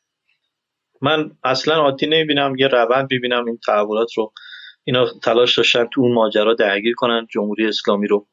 من 1.03 1.31
اصلا 1.45 1.75
عادی 1.75 2.07
نمی‌بینم 2.07 2.57
یه 2.59 2.69
روند 2.69 3.09
ببینم 3.09 3.47
این 3.47 3.59
تحولات 3.67 4.13
رو 4.17 4.33
اینا 4.87 5.07
تلاش 5.23 5.57
داشتن 5.57 5.87
تو 5.87 6.01
اون 6.01 6.13
ماجرا 6.13 6.55
درگیر 6.55 6.95
کنن 6.95 7.27
جمهوری 7.31 7.67
اسلامی 7.67 8.07
رو. 8.07 8.27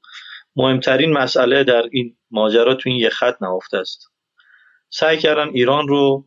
مهمترین 0.56 1.14
مسئله 1.14 1.64
در 1.64 1.84
این 1.92 2.18
ماجرا 2.32 2.76
تو 2.76 2.90
این 2.90 3.00
یه 3.00 3.10
خط 3.10 3.42
نهفته 3.42 3.78
است. 3.78 4.12
سعی 4.90 5.18
کردن 5.18 5.48
ایران 5.48 5.88
رو 5.88 6.26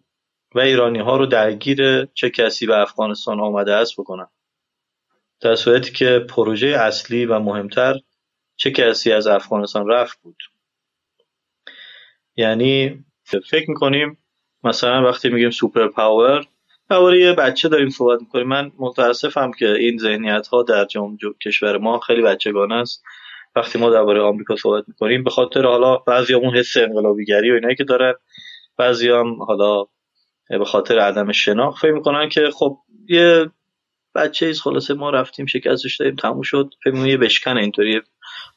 و 0.55 0.61
ایرانی 0.61 0.99
ها 0.99 1.17
رو 1.17 1.27
درگیر 1.27 2.05
چه 2.05 2.31
کسی 2.31 2.67
به 2.67 2.79
افغانستان 2.79 3.41
آمده 3.41 3.73
است 3.73 4.01
بکنن. 4.01 4.29
در 5.41 5.55
صورتی 5.55 5.93
که 5.93 6.19
پروژه 6.19 6.67
اصلی 6.67 7.27
و 7.27 7.39
مهمتر 7.39 7.95
چه 8.57 8.71
کسی 8.71 9.13
از 9.13 9.27
افغانستان 9.27 9.89
رفت 9.89 10.23
بود. 10.23 10.43
یعنی 12.37 13.05
فکر 13.25 13.71
می‌کنیم 13.71 14.19
مثلا 14.65 15.09
وقتی 15.09 15.29
میگیم 15.29 15.51
سوپر 15.51 15.89
پاور 15.89 16.45
درباره 16.91 17.21
یه 17.21 17.33
بچه 17.33 17.69
داریم 17.69 17.89
صحبت 17.89 18.21
می‌کنیم. 18.21 18.47
من 18.47 18.73
متاسفم 18.79 19.51
که 19.59 19.73
این 19.73 19.99
ذهنیت 19.99 20.47
ها 20.47 20.63
در 20.63 20.85
جمع 20.85 21.17
کشور 21.45 21.79
ما 21.79 21.99
خیلی 21.99 22.23
بچگانه 22.23 22.75
است. 22.75 23.05
وقتی 23.57 23.79
ما 23.79 23.91
درباره 23.91 24.21
آمریکا 24.21 24.57
صحبت 24.57 24.85
می‌کنیم 24.89 25.25
به 25.25 25.31
خاطر 25.31 25.63
حالا 25.63 25.97
بعضی 25.97 26.35
اون 26.35 26.57
حس 26.57 26.77
انقلابیگری 26.77 27.51
و 27.51 27.55
اینایی 27.55 27.77
که 27.77 27.85
دارن 27.85 28.15
بعضی 28.77 29.09
هم 29.09 29.43
حالا 29.43 29.85
به 30.51 30.65
خاطر 30.65 30.99
عدم 30.99 31.33
شناخت 31.33 31.83
فکر 31.83 31.93
می‌کنن 31.93 32.29
که 32.29 32.51
خب 32.55 32.79
یه 33.09 33.51
بچه 34.15 34.47
ایست 34.47 34.61
خلاصه 34.61 34.95
ما 34.95 35.11
رفتیم 35.11 35.47
شکستش 35.47 35.97
داریم 35.97 36.17
تموم 36.17 36.43
شد. 36.43 36.71
فکر 36.85 36.95
یه 36.95 37.17
بشکن 37.17 37.57
اینطوری 37.57 38.01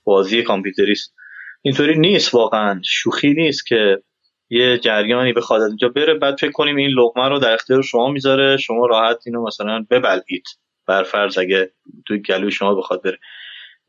بازی 0.03 0.43
کامپیوتریست. 0.43 1.15
اینطوری 1.61 1.97
نیست 1.97 2.33
واقعا. 2.33 2.81
شوخی 2.85 3.33
نیست 3.33 3.67
که 3.67 4.03
یه 4.49 4.77
جریانی 4.77 5.33
بخواد 5.33 5.61
اینجا 5.61 5.89
بره. 5.89 6.13
بعد 6.13 6.39
فکر 6.39 6.51
کنیم 6.51 6.75
این 6.75 6.89
لغمه 6.89 7.27
رو 7.27 7.39
در 7.39 7.53
اختیار 7.53 7.81
شما 7.81 8.09
می‌ذاره. 8.09 8.57
شما 8.57 8.85
راحت 8.85 9.23
اینو 9.25 9.43
مثلا 9.47 9.85
ببلید 9.89 10.43
بر 10.87 11.03
فرض 11.03 11.37
اگه 11.37 11.71
تو 12.07 12.17
گلوی 12.17 12.51
شما 12.51 12.75
بخواد 12.75 13.03
بره. 13.03 13.19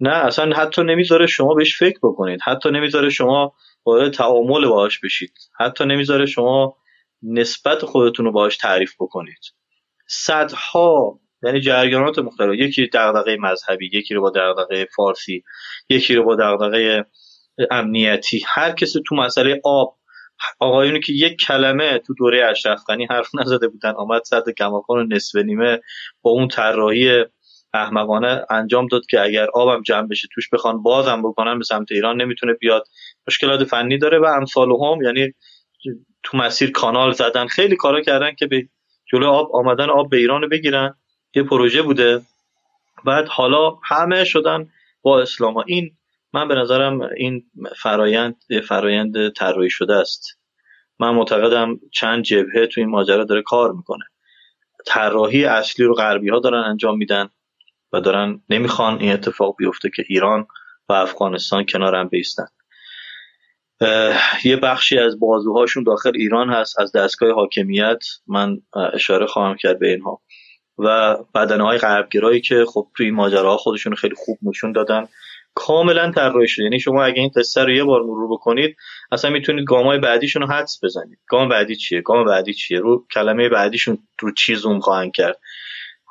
نه 0.00 0.10
اصلا 0.10 0.56
حتی 0.56 0.82
نمی‌ذاره 0.82 1.26
شما 1.26 1.54
بهش 1.54 1.78
فکر 1.78 1.98
بکنید. 2.02 2.40
حتی 2.44 2.70
نمی‌ذاره 2.70 3.10
شما 3.10 3.52
وارد 3.86 4.12
تعامل 4.12 4.68
باهاش 4.68 5.00
بشید. 5.00 5.32
حتی 5.58 5.84
نمی‌ذاره 5.84 6.26
شما 6.26 6.76
نسبت 7.22 7.84
خودتون 7.84 8.26
رو 8.26 8.32
باهاش 8.32 8.56
تعریف 8.56 8.94
بکنید. 9.00 9.40
صدها 10.06 11.20
یعنی 11.42 11.60
جریانات 11.60 12.18
مختلف. 12.18 12.54
یکی 12.54 12.86
دغدغه 12.86 13.36
مذهبی 13.36 13.90
یکی 13.92 14.14
رو 14.14 14.22
با 14.22 14.30
دغدغه 14.30 14.88
فارسی 14.96 15.44
یکی 15.88 16.14
رو 16.14 16.24
با 16.24 16.36
دغدغه 16.36 17.04
امنیتی. 17.70 18.44
هر 18.46 18.72
کسی 18.72 19.02
تو 19.06 19.14
مسئله 19.14 19.60
آب 19.64 19.99
آقایونی 20.58 21.00
که 21.00 21.12
یک 21.12 21.40
کلمه 21.40 21.98
تو 21.98 22.14
دوره 22.14 22.44
اشرف 22.44 22.84
غنی 22.88 23.06
حرف 23.10 23.28
نزده 23.34 23.68
بودن 23.68 23.90
آمد 23.90 24.22
صد 24.24 24.50
کماکان 24.58 25.12
نصف 25.12 25.36
نیمه 25.36 25.80
با 26.22 26.30
اون 26.30 26.48
طراحی 26.48 27.24
احمقانه 27.74 28.46
انجام 28.50 28.86
داد 28.86 29.06
که 29.06 29.20
اگر 29.20 29.46
آبم 29.54 29.82
جمع 29.82 30.08
بشه 30.08 30.28
توش 30.34 30.48
بخوان 30.52 30.82
بازم 30.82 31.22
بکنن 31.22 31.58
به 31.58 31.64
سمت 31.64 31.92
ایران 31.92 32.20
نمی‌تونه 32.20 32.52
بیاد. 32.52 32.86
مشکلات 33.26 33.64
فنی 33.64 33.98
داره 33.98 34.18
و 34.18 34.24
امثال 34.24 34.70
هم 34.70 35.02
یعنی 35.02 35.32
تو 36.22 36.38
مسیر 36.38 36.70
کانال 36.70 37.12
زدن. 37.12 37.46
خیلی 37.46 37.76
کارا 37.76 38.00
کردن 38.00 38.34
که 38.34 38.46
به 38.46 38.68
جلو 39.12 39.26
آب 39.26 39.56
آمدن 39.56 39.90
آب 39.90 40.10
به 40.10 40.16
ایران 40.16 40.48
بگیرن. 40.48 40.94
یه 41.34 41.42
پروژه 41.42 41.82
بوده. 41.82 42.20
بعد 43.04 43.28
حالا 43.28 43.78
همه 43.84 44.24
شدن 44.24 44.68
با 45.02 45.20
اسلام. 45.20 45.54
ها. 45.54 45.64
این 45.66 45.90
من 46.32 46.48
به 46.48 46.54
نظرم 46.54 47.00
این 47.16 47.44
فرایند 47.82 48.36
فرایند 48.68 49.32
طراحی 49.32 49.70
شده 49.70 49.94
است. 49.94 50.38
من 50.98 51.10
معتقدم 51.10 51.80
چند 51.92 52.22
جبهه 52.22 52.66
تو 52.66 52.80
این 52.80 52.90
ماجرا 52.90 53.24
داره 53.24 53.42
کار 53.42 53.72
می‌کنه. 53.72 54.04
طراحی 54.86 55.44
اصلی 55.44 55.86
رو 55.86 55.94
غربی 55.94 56.28
ها 56.28 56.38
دارن 56.38 56.64
انجام 56.64 56.98
میدن 56.98 57.28
و 57.92 58.00
دارن 58.00 58.40
نمی‌خوان 58.48 58.98
این 59.00 59.12
اتفاق 59.12 59.56
بیفته 59.58 59.90
که 59.96 60.04
ایران 60.08 60.46
و 60.88 60.92
افغانستان 60.92 61.64
کنارم 61.66 62.08
بیستن. 62.08 62.46
یه 64.44 64.56
بخشی 64.56 64.98
از 64.98 65.20
بازوهاشون 65.20 65.84
داخل 65.84 66.12
ایران 66.14 66.50
هست. 66.50 66.80
از 66.80 66.92
دستگاه 66.92 67.32
حاکمیت 67.32 67.98
من 68.26 68.62
اشاره 68.92 69.26
خواهم 69.26 69.56
کرد 69.56 69.78
به 69.78 69.88
اینها. 69.88 70.22
و 70.78 71.16
بدنهای 71.34 71.78
غربگرایی 71.78 72.40
که 72.40 72.64
خب 72.68 72.88
توی 72.96 73.10
ماجراها 73.10 73.56
خودشون 73.56 73.94
خیلی 73.94 74.14
خوب 74.18 74.38
نشون 74.42 74.72
دادن. 74.72 75.08
کاملا 75.66 76.10
طراحی 76.10 76.48
شده. 76.48 76.64
یعنی 76.64 76.80
شما 76.80 77.04
اگه 77.04 77.20
این 77.20 77.30
قصه 77.36 77.64
رو 77.64 77.70
یه 77.70 77.84
بار 77.84 78.02
مرور 78.02 78.32
بکنید 78.32 78.76
اصلا 79.12 79.30
می‌تونید 79.30 79.64
گامای 79.64 79.98
بعدیشون 79.98 80.42
رو 80.42 80.48
حدس 80.48 80.80
بزنید. 80.84 81.18
گام 81.28 81.48
بعدی 81.48 81.76
چیه؟ 81.76 82.00
گام 82.00 82.24
بعدی 82.24 82.54
چیه؟ 82.54 82.78
رو 82.78 83.06
کلمه 83.14 83.48
بعدیشون 83.48 83.98
رو 84.20 84.34
چی 84.34 84.54
زوم 84.54 84.80
خواهند 84.80 85.12
کرد؟ 85.12 85.38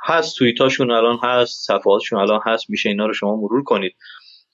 هست 0.05 0.37
توییتاشون 0.37 0.91
الان 0.91 1.19
هست 1.23 1.67
صفحاتشون 1.67 2.19
الان 2.19 2.39
هست 2.45 2.69
میشه 2.69 2.89
اینا 2.89 3.05
رو 3.05 3.13
شما 3.13 3.35
مرور 3.35 3.63
کنید. 3.63 3.95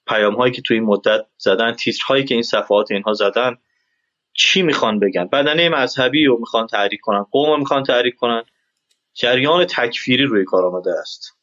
پیام 0.07 0.35
هایی 0.35 0.53
که 0.53 0.61
توی 0.61 0.77
این 0.77 0.85
مدت 0.85 1.25
زدن 1.37 1.71
تیترهایی 1.73 2.23
که 2.23 2.33
این 2.33 2.43
صفحات 2.43 2.91
اینها 2.91 3.13
زدن 3.13 3.57
چی 4.33 4.61
می‌خوان 4.61 4.99
بگن؟ 4.99 5.27
بدنه 5.27 5.69
مذهبی 5.69 6.25
رو 6.25 6.39
می‌خوان 6.39 6.67
تحریک 6.67 6.99
کنن 7.01 7.23
قوم 7.31 7.49
رو 7.49 7.57
می‌خوان 7.57 7.83
تحریک 7.83 8.15
کنن. 8.15 8.43
جریان 9.13 9.65
تکفیری 9.65 10.23
روی 10.23 10.45
کار 10.45 10.65
آمده 10.65 10.91
است. 10.99 11.37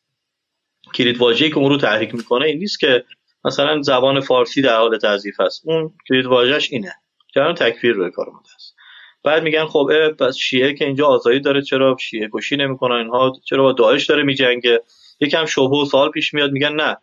کلید 0.94 1.18
واژه‌ای 1.18 1.50
که 1.50 1.58
اون 1.58 1.70
رو 1.70 1.76
تحریک 1.76 2.14
می‌کنه 2.14 2.46
این 2.46 2.58
نیست 2.58 2.80
که 2.80 3.04
مثلا 3.44 3.82
زبان 3.82 4.20
فارسی 4.20 4.62
در 4.62 4.76
حال 4.76 4.98
تضعیف 4.98 5.40
است. 5.40 5.62
اون 5.64 5.92
کلید 6.08 6.26
واژه‌اش 6.26 6.72
اینه. 6.72 6.94
جریان 7.34 7.54
تکفیر 7.54 7.92
روی 7.92 8.10
کار 8.10 8.26
اومده 8.26 8.48
است. 8.54 8.76
بعد 9.24 9.42
میگن 9.42 9.66
خب 9.66 10.08
پس 10.18 10.36
شیعه 10.36 10.74
که 10.74 10.84
اینجا 10.84 11.06
آزادی 11.06 11.40
داره 11.40 11.62
چرا 11.62 11.96
شیعه 12.00 12.28
گوشی 12.28 12.56
نمی‌کنن 12.56 12.94
اینها؟ 12.94 13.32
چرا 13.44 13.62
با 13.62 13.72
داعش 13.72 14.06
داره 14.06 14.22
میجنگه؟ 14.22 14.82
یکم 15.20 15.44
شبه 15.44 15.76
و 15.82 15.84
سوال 15.84 16.10
پیش 16.10 16.34
میاد 16.34 16.50
میگن 16.50 16.72
نه. 16.72 16.96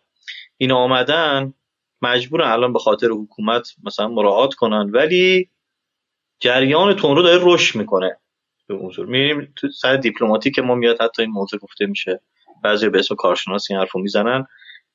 اینا 0.56 0.76
آمدن 0.76 1.54
مجبورن 2.02 2.50
الان 2.50 2.72
به 2.72 2.78
خاطر 2.78 3.08
حکومت 3.08 3.68
مثلا 3.84 4.08
مراعات 4.08 4.54
کنن 4.54 4.90
ولی 4.90 5.50
جریان 6.40 6.96
تون 6.96 7.16
رو 7.16 7.22
داره 7.22 7.40
رشد 7.42 7.78
می‌کنه 7.78 8.18
به 8.66 8.74
موضوع 8.74 9.06
می‌بینیم 9.06 9.52
تو 9.56 9.68
سر 9.68 9.96
دیپلماتیک 9.96 10.58
ما 10.58 10.74
میاد 10.74 11.02
حتی 11.02 11.22
این 11.22 11.30
موضوع 11.30 11.60
گفته 11.60 11.86
میشه. 11.86 12.20
بعضی 12.64 12.88
به 12.88 12.98
اسم 12.98 13.14
کارشناس 13.14 13.70
این 13.70 13.80
حرفو 13.80 13.98
می‌زنن 13.98 14.46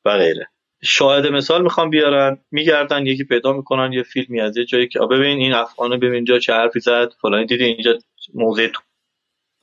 و 0.06 0.18
غیره. 0.18 0.48
شاهد 0.86 1.28
مثال 1.28 1.62
می‌خوام 1.62 1.90
بیارن 1.90 2.38
میگردن 2.52 3.06
یکی 3.06 3.24
پیدا 3.24 3.54
می‌کنن 3.54 3.94
یه 3.94 4.04
فیلمی 4.04 4.42
از 4.42 4.58
یه 4.58 4.66
جایی 4.66 4.88
که 4.88 5.00
ببین 5.00 5.38
این 5.38 5.54
افغانه 5.54 5.98
ببین 5.98 6.14
اینجا 6.14 6.40
چه 6.40 6.54
حرفی 6.54 6.80
زد 6.80 7.14
فلان 7.22 7.46
دیدی 7.46 7.64
اینجا 7.64 7.98
موضع 8.34 8.68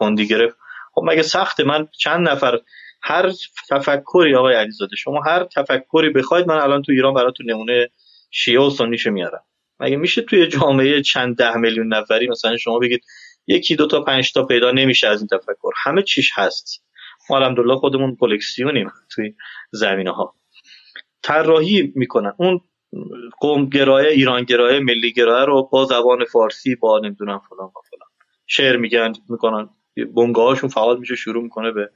تندی 0.01 0.27
گرفت. 0.27 0.57
خب 0.95 1.03
مگه 1.05 1.23
سخته؟ 1.23 1.65
من 1.65 1.89
چند 1.99 2.29
نفر 2.29 2.59
هر 3.03 3.33
تفکری 3.71 4.35
آقای 4.35 4.55
علیزاده 4.55 4.97
شما 4.97 5.23
هر 5.23 5.45
تفکری 5.45 6.11
بخواید 6.11 6.47
من 6.49 6.57
الان 6.59 6.83
تو 6.83 6.93
ایران 6.93 7.15
براتون 7.15 7.51
نمونه 7.51 7.89
شیعه 8.31 8.61
و 8.61 8.71
سنیشو 8.71 9.11
میارم. 9.11 9.45
مگه 9.81 9.97
میشه 9.97 10.23
توی 10.23 10.47
جامعه 10.47 11.03
چند 11.03 11.37
ده 11.37 11.57
میلیون 11.57 11.95
نفری 11.95 12.29
مثلا 12.29 12.57
شما 12.57 12.79
بگید 12.79 13.05
یکی 13.47 13.77
دو 13.77 13.87
تا 13.87 14.01
پنج 14.01 14.33
تا 14.33 14.47
پیدا 14.47 14.71
نمیشه 14.71 15.09
از 15.09 15.21
این 15.21 15.29
تفکر؟ 15.29 15.71
همه 15.85 16.03
چیش 16.03 16.31
هست. 16.35 16.85
ما 17.31 17.37
الحمدلله 17.37 17.77
خودمون 17.77 18.17
کلکسیونیم 18.21 18.91
توی 19.15 19.35
زمینه 19.71 20.11
ها 20.11 20.35
طراحی 21.23 21.93
می‌کنن. 21.97 22.33
اون 22.37 22.61
قوم 23.41 23.69
گرایه 23.69 24.09
ایران 24.09 24.45
گرایه 24.45 24.81
ملی 24.81 25.13
گرایه 25.13 25.45
رو 25.45 25.69
با 25.73 25.85
زبان 25.85 26.25
فارسی 26.25 26.75
با 26.75 26.99
نمی‌دونم 26.99 27.41
فلان 27.49 27.71
با 27.75 27.81
فلان. 27.91 28.09
شعر 28.47 28.77
میگن 28.77 29.13
می‌کنن. 29.29 29.69
هاشون 30.37 30.71
فعال 30.71 30.99
میشه 30.99 31.17
شروع 31.17 31.43
می‌کنه 31.43 31.71
به 31.73 31.91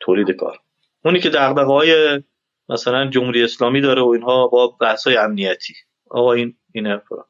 تولید 0.00 0.30
کار. 0.30 0.58
اونی 1.04 1.20
که 1.20 1.30
دغدغه 1.30 1.72
های 1.72 2.22
مثلا 2.68 3.06
جمهوری 3.06 3.42
اسلامی 3.42 3.80
داره 3.80 4.02
و 4.02 4.08
اینها 4.08 4.46
با 4.46 4.66
بحث 4.80 5.06
های 5.06 5.16
امنیتی. 5.16 5.74
آقا 6.10 6.32
این 6.32 6.56
اینه 6.72 6.98
فلان 7.08 7.24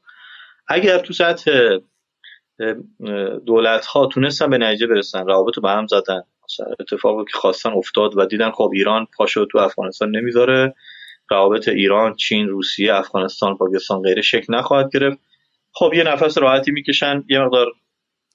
اگر 0.69 0.99
تو 0.99 1.13
سطح 1.13 1.79
دولت 3.47 3.87
ها 3.87 4.07
تونستن 4.07 4.51
به 4.51 4.59
نتیجه 4.59 4.87
برسن 4.87 5.27
روابط 5.27 5.57
رو 5.57 5.63
به 5.63 5.71
هم 5.71 5.87
زدن 5.87 6.23
اتفاقی 6.81 7.25
که 7.25 7.39
خواستن 7.39 7.71
افتاد 7.71 8.19
و 8.19 8.27
دیدن 8.27 8.51
خب 8.51 8.71
ایران 8.75 9.07
پاشو 9.17 9.47
تو 9.47 9.59
افغانستان 9.59 10.17
نمی‌ذاره. 10.17 10.75
روابط 11.31 11.69
ایران 11.69 12.15
چین 12.15 12.49
روسیه 12.49 12.95
افغانستان 12.95 13.57
پاکستان 13.57 14.03
غیره 14.03 14.23
شکل 14.23 14.55
نخواهد 14.55 14.93
گرفت. 14.93 15.19
خب 15.73 15.93
یه 15.95 16.05
نفس 16.05 16.39
راحتی 16.39 16.71
می‌کشن 16.71 17.25
یه 17.29 17.41
مقدار 17.41 17.67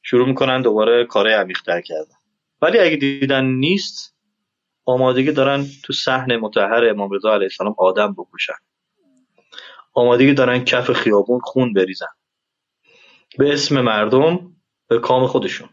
شروع 0.04 0.28
می‌کنن 0.28 0.62
دوباره 0.62 1.06
کار 1.06 1.30
عمیق‌تر 1.30 1.82
کردن. 1.82 2.16
ولی 2.62 2.80
اگه 2.80 2.96
دیدن 2.96 3.46
نیست 3.46 4.16
آمادگی 4.86 5.32
دارن 5.32 5.66
تو 5.84 5.94
صحن 5.94 6.36
متحر 6.36 6.90
امام 6.90 7.12
رضا 7.12 7.34
علیه 7.34 7.46
السلام 7.46 7.76
آدم 7.78 8.14
بکشن. 8.14 8.54
آمادگی 9.94 10.34
دارن 10.34 10.64
کف 10.64 10.92
خیابون 10.92 11.40
خون 11.40 11.74
بریزن. 11.74 12.06
به 13.38 13.54
اسم 13.54 13.82
مردم 13.82 14.56
به 14.88 15.00
کام 15.00 15.28
خودشون. 15.28 15.70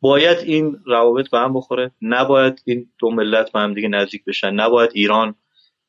باید 0.00 0.38
این 0.38 0.76
روابط 0.86 1.30
به 1.30 1.38
هم 1.38 1.54
بخوره. 1.54 1.90
نباید 2.02 2.62
این 2.64 2.92
دو 2.98 3.10
ملت 3.10 3.52
به 3.52 3.60
هم 3.60 3.74
دیگه 3.74 3.88
نزدیک 3.88 4.24
بشن. 4.24 4.50
نباید 4.50 4.90
ایران 4.94 5.34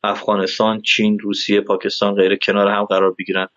افغانستان 0.03 0.81
چین 0.81 1.19
روسیه 1.19 1.61
پاکستان 1.61 2.15
غیره 2.15 2.37
کنار 2.37 2.67
هم 2.67 2.83
قرار 2.83 3.15
بگیرن. 3.19 3.47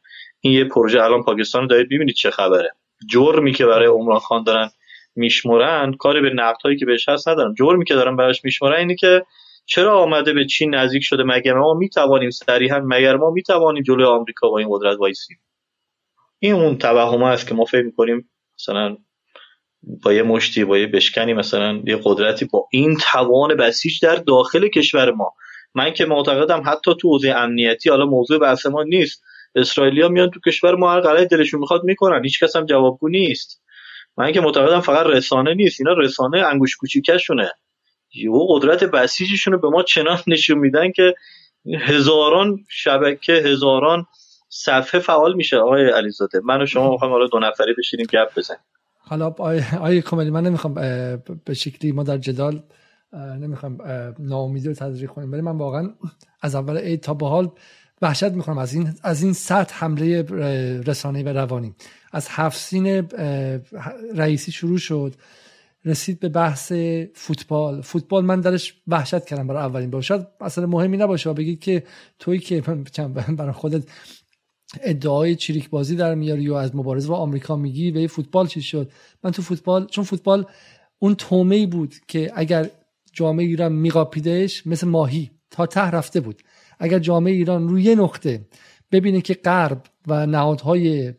این 0.41 0.53
یه 0.53 0.65
پروژه 0.65 1.03
الان 1.03 1.23
پاکستان 1.23 1.63
رو 1.63 1.69
دارید 1.69 1.87
ببینید 1.87 2.15
چه 2.15 2.31
خبره. 2.31 2.71
جرمی 3.11 3.53
که 3.53 3.67
برای 3.67 3.87
عمران 3.87 4.19
خان 4.19 4.43
دارن 4.43 4.71
میشمرن 5.17 5.93
کاری 5.93 6.21
به 6.21 6.31
نقد 6.31 6.77
که 6.79 6.87
بهش 6.87 7.09
هست 7.09 7.29
ندارم 7.29 7.55
جرمی 7.55 7.85
که 7.85 7.95
دارن 7.95 8.17
براش 8.17 8.45
میشمرن 8.45 8.79
اینه 8.79 8.95
که 8.95 9.25
چرا 9.67 9.99
آمده 10.03 10.33
به 10.33 10.45
چین 10.45 10.75
نزدیک 10.75 11.03
شده؟ 11.03 11.23
مگر 11.23 11.55
ما 11.55 11.75
می‌توانیم 11.75 12.31
صریحا 12.31 12.81
مگر 12.85 13.17
ما 13.17 13.31
می‌توانیم 13.31 13.83
جلوی 13.83 14.05
آمریکا 14.05 14.49
با 14.49 14.59
این 14.59 14.69
قدرت 14.71 14.99
وایسیم؟ 14.99 15.39
این 16.39 16.53
اون 16.53 16.79
توهم 16.79 17.23
است 17.23 17.49
که 17.49 17.55
ما 17.55 17.65
فکر 17.65 17.83
می‌کنیم 17.83 18.31
مثلا 18.59 18.97
با 20.03 20.13
یه 20.13 20.23
مشتی 20.23 20.65
با 20.65 20.79
یه 20.79 20.87
بشکنی 20.87 21.33
مثلا 21.33 21.83
یه 21.85 22.01
قدرتی 22.05 22.45
با 22.45 22.69
این 22.71 22.97
توان 23.13 23.55
بسیج 23.55 24.03
در 24.03 24.17
داخل 24.17 24.69
کشور 24.69 25.11
ما. 25.11 25.35
من 25.77 25.93
که 25.93 26.07
معتقدم 26.07 26.63
حتی 26.67 26.95
تو 27.01 27.09
حوزه 27.09 27.29
امنیتی 27.29 27.91
حالا 27.91 28.07
موضوع 28.07 28.39
بحث 28.39 28.67
ما 28.67 28.83
نیست. 28.83 29.23
اسرائیلیا 29.55 30.09
میان 30.09 30.31
تو 30.31 30.41
کشور 30.47 30.75
ما 30.75 30.93
هر 30.93 31.01
غلطی 31.01 31.37
دلشون 31.37 31.61
می‌خواد 31.61 31.85
می‌کنن 31.85 32.25
هیچ 32.25 32.45
کس 32.45 32.57
هم 32.57 32.67
جوابگو 32.67 33.09
نیست. 33.09 33.63
من 34.17 34.33
که 34.33 34.41
معتقدم 34.41 34.81
فقط 34.81 35.07
رسانه 35.07 35.55
نیست 35.55 35.81
اینا 35.81 35.93
رسانه 35.93 36.39
انگوش 36.39 36.77
کوچیکشونه. 36.77 37.53
یه 38.15 38.31
قدرت 38.49 38.85
بسیجشون 38.85 39.53
رو 39.53 39.59
به 39.59 39.69
ما 39.69 39.83
چنان 39.83 40.19
نشون 40.33 40.59
میدن 40.59 40.93
که 40.93 41.15
هزاران 41.81 42.59
شبکه 42.69 43.33
هزاران 43.33 44.07
صفحه 44.49 45.01
فعال 45.01 45.35
میشه. 45.35 45.57
آقای 45.57 45.91
علیزاده 45.91 46.41
من 46.45 46.63
و 46.63 46.67
شما 46.67 46.91
می‌خوام 46.91 47.11
حالا 47.11 47.27
دو 47.27 47.39
نفری 47.39 47.75
بشینیم 47.79 48.07
گپ 48.13 48.39
بزنیم. 48.39 48.61
حالا 48.99 49.35
آیه 49.81 50.03
کاملی 50.03 50.31
من 50.31 50.43
نمی‌خوام 50.43 50.75
به 51.45 51.55
شکلی 51.55 51.93
ما 51.93 52.03
در 52.03 52.19
جدال 52.19 52.63
نمی‌خوام 53.13 53.79
ناامیدی 54.19 54.69
رو 54.69 54.75
تدریک 54.75 55.11
کنیم 55.11 55.33
ولی 55.33 55.41
من 55.41 55.59
واقعا 55.59 55.91
از 56.43 56.55
اول 56.55 56.79
عید 56.79 57.01
تا 57.01 57.15
به 57.15 57.27
حال 57.27 57.51
وحشت 58.03 58.33
می‌کنم 58.33 58.59
از 58.59 58.75
این 58.75 58.95
از 59.03 59.23
این 59.23 59.33
سطح 59.33 59.75
حمله 59.75 60.23
رسانه 60.87 61.23
و 61.23 61.29
روانی. 61.29 61.75
از 62.13 62.27
هفت 62.31 62.59
سین 62.59 62.87
رئیسی 64.15 64.53
شروع 64.53 64.79
شد 64.79 65.15
رسید 65.85 66.21
به 66.21 66.29
بحث 66.29 66.73
فوتبال. 67.15 67.81
فوتبال 67.81 68.25
من 68.25 68.41
درش 68.41 68.75
وحشت 68.87 69.25
کردم 69.25 69.47
برای 69.47 69.63
اولین 69.63 69.91
بار. 69.91 70.03
شاید 70.03 70.27
اصلا 70.41 70.67
مهمی 70.67 70.97
نباشه 70.97 71.33
بگید 71.33 71.61
که 71.61 71.83
توی 72.19 72.39
که 72.39 72.61
برای 73.37 73.53
خودت 73.53 73.83
ادعای 74.83 75.37
چریک 75.37 75.71
بازی 75.71 75.97
در 75.97 76.15
میاری 76.15 76.43
یا 76.43 76.61
از 76.61 76.77
مبارزه 76.77 77.09
با 77.09 77.17
آمریکا 77.17 77.57
میگی 77.57 77.91
به 77.91 78.07
فوتبال 78.07 78.47
چی 78.47 78.63
شد؟ 78.63 78.91
من 79.25 79.31
تو 79.31 79.43
فوتبال 79.43 79.87
چون 79.87 80.05
فوتبال 80.05 80.47
اون 80.99 81.15
تومه 81.15 81.67
بود 81.67 81.95
که 82.09 82.33
اگر 82.35 82.71
جامعه 83.17 83.47
ایران 83.47 83.73
میقاپیدش 83.73 84.67
مثل 84.67 84.89
ماهی 84.89 85.31
تا 85.51 85.67
ته 85.67 85.81
رفته 85.81 86.21
بود. 86.21 86.43
اگر 86.79 86.99
جامعه 86.99 87.33
ایران 87.33 87.69
روی 87.69 87.95
نقطه 87.95 88.47
ببینه 88.93 89.21
که 89.21 89.35
غرب 89.35 89.83
و 90.07 90.27
نهادهای 90.27 91.15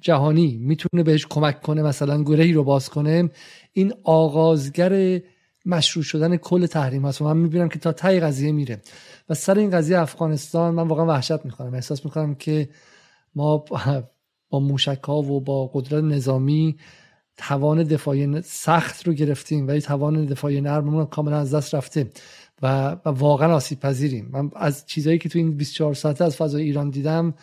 جهانی 0.00 0.56
می‌تونه 0.60 1.02
بهش 1.02 1.26
کمک 1.26 1.62
کنه 1.62 1.82
مثلا 1.82 2.22
گرهی 2.22 2.52
رو 2.52 2.64
باز 2.64 2.88
کنه 2.88 3.30
این 3.72 3.94
آغازگر 4.04 5.20
مشروع 5.66 6.04
شدن 6.04 6.36
کل 6.36 6.66
تحریم 6.66 7.06
هست 7.06 7.20
و 7.20 7.24
من 7.24 7.36
می‌بینم 7.36 7.68
که 7.68 7.78
تا 7.78 7.92
تای 7.92 8.20
قضیه 8.20 8.52
میره. 8.52 8.82
و 9.28 9.34
سر 9.34 9.58
این 9.58 9.70
قضیه 9.70 9.98
افغانستان 9.98 10.74
من 10.74 10.88
واقعا 10.88 11.06
وحشت 11.06 11.44
می‌کنم 11.44 11.74
احساس 11.74 12.04
می‌کنم 12.04 12.34
که 12.34 12.68
ما 13.34 13.64
با 14.50 14.60
موشک 14.60 15.02
ها 15.04 15.16
و 15.22 15.40
با 15.40 15.66
قدرت 15.66 16.04
نظامی 16.04 16.76
توان 17.40 17.82
دفاعی 17.82 18.42
سخت 18.42 19.06
رو 19.06 19.12
گرفتیم 19.12 19.68
ولی 19.68 19.80
توان 19.80 20.24
دفاعی 20.24 20.60
نرممون 20.60 21.06
کاملا 21.06 21.38
از 21.38 21.54
دست 21.54 21.74
رفته 21.74 22.10
و, 22.62 22.90
و 22.90 23.08
واقعا 23.08 23.54
آسیب 23.54 23.80
پذیریم 23.80 24.28
من 24.32 24.50
از 24.56 24.86
چیزهایی 24.86 25.18
که 25.18 25.28
تو 25.28 25.38
این 25.38 25.56
24 25.56 25.94
ساعته 25.94 26.24
از 26.24 26.36
فضای 26.36 26.62
ایران 26.62 26.90
دیدم 26.90 27.34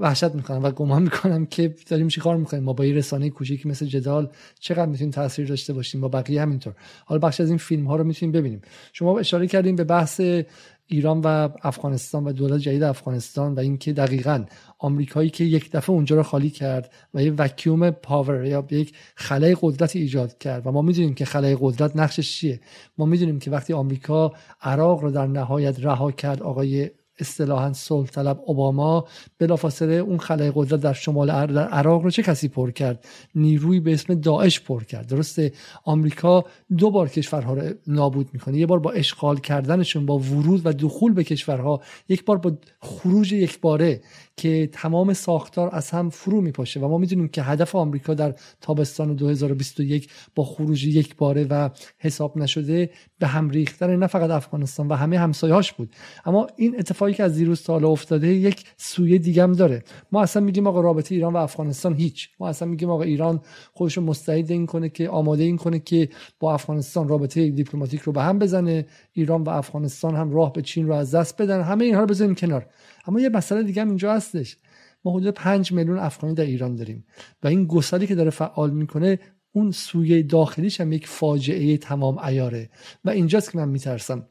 وحشت 0.00 0.34
می‌کنم 0.34 0.62
و 0.62 0.70
گمان 0.70 1.02
می‌کنم 1.02 1.46
که 1.46 1.74
داریم 1.86 2.08
کار 2.08 2.36
می‌کنیم؟ 2.36 2.62
ما 2.62 2.72
با 2.72 2.84
این 2.84 2.96
رسانه 2.96 3.30
کوچیکی 3.30 3.68
مثل 3.68 3.86
جدال 3.86 4.30
چقدر 4.60 4.86
می‌تونیم 4.86 5.10
تاثیر 5.10 5.48
داشته 5.48 5.72
باشیم؟ 5.72 6.00
با 6.00 6.08
بقیه 6.08 6.42
همینطور. 6.42 6.74
حالا 7.04 7.18
بخش 7.18 7.40
از 7.40 7.48
این 7.48 7.58
فیلم 7.58 7.86
ها 7.86 7.96
رو 7.96 8.04
می‌تونیم 8.04 8.32
ببینیم. 8.32 8.62
شما 8.92 9.18
اشاره 9.18 9.46
کردیم 9.46 9.76
به 9.76 9.84
بحث 9.84 10.20
ایران 10.86 11.20
و 11.20 11.48
افغانستان 11.62 12.24
و 12.24 12.32
دولت 12.32 12.60
جدید 12.60 12.82
افغانستان 12.82 13.54
و 13.54 13.58
اینکه 13.58 13.92
دقیقا 13.92 14.44
آمریکایی 14.78 15.30
که 15.30 15.44
یک 15.44 15.70
دفعه 15.70 15.90
اونجا 15.90 16.16
رو 16.16 16.22
خالی 16.22 16.50
کرد 16.50 16.92
و 17.14 17.22
یک 17.22 17.34
وکیوم 17.38 17.90
پاور 17.90 18.44
یا 18.44 18.66
یک 18.70 18.92
خلای 19.14 19.56
قدرت 19.60 19.96
ایجاد 19.96 20.38
کرد. 20.38 20.66
و 20.66 20.72
ما 20.72 20.82
می‌دونیم 20.82 21.14
که 21.14 21.24
خلای 21.24 21.56
قدرت 21.60 21.96
نقشش 21.96 22.36
چیه. 22.36 22.60
ما 22.98 23.06
می‌دونیم 23.06 23.38
که 23.38 23.50
وقتی 23.50 23.72
آمریکا 23.72 24.32
عراق 24.62 25.00
رو 25.00 25.10
در 25.10 25.26
نهایت 25.26 25.84
رها 25.84 26.12
کرد 26.12 26.42
آقای 26.42 26.90
اصطلاحا 27.18 27.72
صلح 27.72 28.06
طلب 28.06 28.42
اوباما 28.46 29.04
بلافاصله 29.38 29.94
اون 29.94 30.18
خلای 30.18 30.52
قدرت 30.54 30.80
در 30.80 30.92
شمال 30.92 31.46
در 31.46 31.68
عراق 31.68 32.02
رو 32.02 32.10
چه 32.10 32.22
کسی 32.22 32.48
پر 32.48 32.70
کرد؟ 32.70 33.04
نیروی 33.34 33.80
به 33.80 33.92
اسم 33.92 34.14
داعش 34.14 34.60
پر 34.60 34.84
کرد. 34.84 35.06
درسته؟ 35.06 35.52
آمریکا 35.84 36.44
دو 36.78 36.90
بار 36.90 37.08
کشورها 37.08 37.54
رو 37.54 37.74
نابود 37.86 38.28
می‌کنه. 38.32 38.58
یه 38.58 38.66
بار 38.66 38.78
با 38.78 38.90
اشغال 38.90 39.38
کردنشون 39.38 40.06
با 40.06 40.18
ورود 40.18 40.60
و 40.64 40.72
دخول 40.72 41.12
به 41.12 41.24
کشورها 41.24 41.82
یک 42.08 42.24
بار 42.24 42.38
با 42.38 42.52
خروج 42.80 43.32
یک 43.32 43.60
باره 43.60 44.00
که 44.36 44.68
تمام 44.72 45.12
ساختار 45.12 45.70
از 45.72 45.90
هم 45.90 46.10
فرو 46.10 46.40
میپاشه 46.40 46.80
و 46.80 46.88
ما 46.88 46.98
می‌دونیم 46.98 47.28
که 47.28 47.42
هدف 47.42 47.74
آمریکا 47.74 48.14
در 48.14 48.34
تابستان 48.60 49.14
2021 49.14 50.10
با 50.34 50.44
خروج 50.44 50.84
یک 50.84 51.16
باره 51.16 51.44
و 51.50 51.70
حساب 51.98 52.38
نشده 52.38 52.90
به 53.18 53.26
هم 53.26 53.50
ریختن 53.50 53.96
نه 53.96 54.06
فقط 54.06 54.30
افغانستان 54.30 54.88
و 54.88 54.94
همه 54.94 55.18
همسایهاش 55.18 55.72
بود. 55.72 55.96
اما 56.24 56.46
این 56.56 56.78
اتفاق 56.78 56.96
اتفاقی 56.96 57.14
که 57.14 57.22
از 57.22 57.34
دیروز 57.34 57.62
تا 57.62 57.72
حالا 57.72 57.88
افتاده 57.88 58.28
یک 58.28 58.64
سویه 58.76 59.18
دیگه 59.18 59.42
هم 59.42 59.52
داره. 59.52 59.84
ما 60.12 60.22
اصلا 60.22 60.42
میگیم 60.42 60.66
آقا 60.66 60.80
رابطه 60.80 61.14
ایران 61.14 61.32
و 61.32 61.36
افغانستان 61.36 61.94
هیچ. 61.94 62.28
ما 62.40 62.48
اصلا 62.48 62.68
میگیم 62.68 62.90
آقا 62.90 63.02
ایران 63.02 63.40
خودش 63.74 63.98
مستعد 63.98 64.50
این 64.50 64.66
کنه 64.66 64.88
که 64.88 65.08
آماده 65.08 65.42
این 65.42 65.56
کنه 65.56 65.78
که 65.78 66.08
با 66.40 66.54
افغانستان 66.54 67.08
رابطه 67.08 67.50
دیپلماتیک 67.50 68.00
رو 68.00 68.12
به 68.12 68.22
هم 68.22 68.38
بزنه 68.38 68.86
ایران 69.12 69.42
و 69.42 69.50
افغانستان 69.50 70.14
هم 70.14 70.30
راه 70.30 70.52
به 70.52 70.62
چین 70.62 70.86
رو 70.86 70.94
از 70.94 71.14
دست 71.14 71.42
بدن. 71.42 71.62
همه 71.62 71.84
اینها 71.84 72.00
رو 72.00 72.06
بزنیم 72.06 72.34
کنار. 72.34 72.66
اما 73.06 73.20
یه 73.20 73.28
مسئله 73.28 73.62
دیگه 73.62 73.82
هم 73.82 73.88
اینجا 73.88 74.14
هستش. 74.14 74.56
ما 75.04 75.12
حدود 75.12 75.34
5 75.34 75.72
میلیون 75.72 75.98
افغانی 75.98 76.34
در 76.34 76.44
ایران 76.44 76.76
داریم 76.76 77.06
و 77.42 77.48
این 77.48 77.66
گسلی 77.66 78.06
که 78.06 78.14
داره 78.14 78.30
فعال 78.30 78.70
می‌کنه 78.70 79.18
اون 79.52 79.70
سویه 79.70 80.22
داخلیش 80.22 80.80
هم 80.80 80.92
یک 80.92 81.06
فاجعه 81.06 81.76
تمام 81.76 82.18
ایاره 82.18 82.70
و 83.04 83.10
اینجاست 83.10 83.52
که 83.52 83.58
من 83.58 83.68
میترسم. 83.68 84.28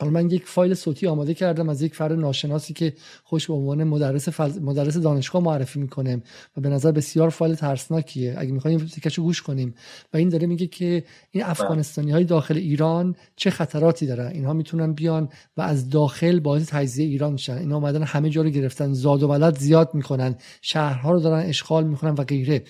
حالا 0.00 0.12
من 0.12 0.30
یک 0.30 0.46
فایل 0.46 0.74
صوتی 0.74 1.06
آماده 1.06 1.34
کردم 1.34 1.68
از 1.68 1.82
یک 1.82 1.94
فرد 1.94 2.12
ناشناسی 2.12 2.74
که 2.74 2.92
خوش 3.24 3.46
به 3.46 3.54
عنوان 3.54 3.84
مدرس 3.84 4.40
مدرس 4.40 4.96
دانشگاه 4.96 5.42
معرفی 5.42 5.78
می‌کنه 5.80 6.22
و 6.56 6.60
به 6.60 6.68
نظر 6.68 6.92
بسیار 6.92 7.30
فایل 7.30 7.54
ترسناکیه. 7.54 8.34
اگه 8.38 8.52
می‌خوایم 8.52 8.78
تیکشو 8.78 9.22
گوش 9.22 9.42
کنیم. 9.42 9.74
و 10.12 10.16
این 10.16 10.28
داره 10.28 10.46
میگه 10.46 10.66
که 10.66 11.04
این 11.30 11.44
افغانستانی 11.44 12.10
های 12.10 12.24
داخل 12.24 12.56
ایران 12.56 13.14
چه 13.36 13.50
خطراتی 13.50 14.06
دارن؟ 14.06 14.26
اینها 14.26 14.52
می‌تونن 14.52 14.92
بیان 14.92 15.28
و 15.56 15.62
از 15.62 15.90
داخل 15.90 16.40
باعث 16.40 16.66
تجزیه 16.66 17.06
ایران 17.06 17.32
میشن. 17.32 17.58
اینا 17.58 17.76
اومدن 17.76 18.02
همه 18.02 18.30
جا 18.30 18.42
رو 18.42 18.50
گرفتن. 18.50 18.92
زاد 18.92 19.22
و 19.22 19.28
ولد 19.28 19.58
زیاد 19.58 19.90
می‌کنن. 19.94 20.36
شهرها 20.62 21.10
رو 21.10 21.20
دارن 21.20 21.46
اشغال 21.46 21.86
می‌کنن 21.86 22.10
و 22.10 22.24
غیره. 22.24 22.62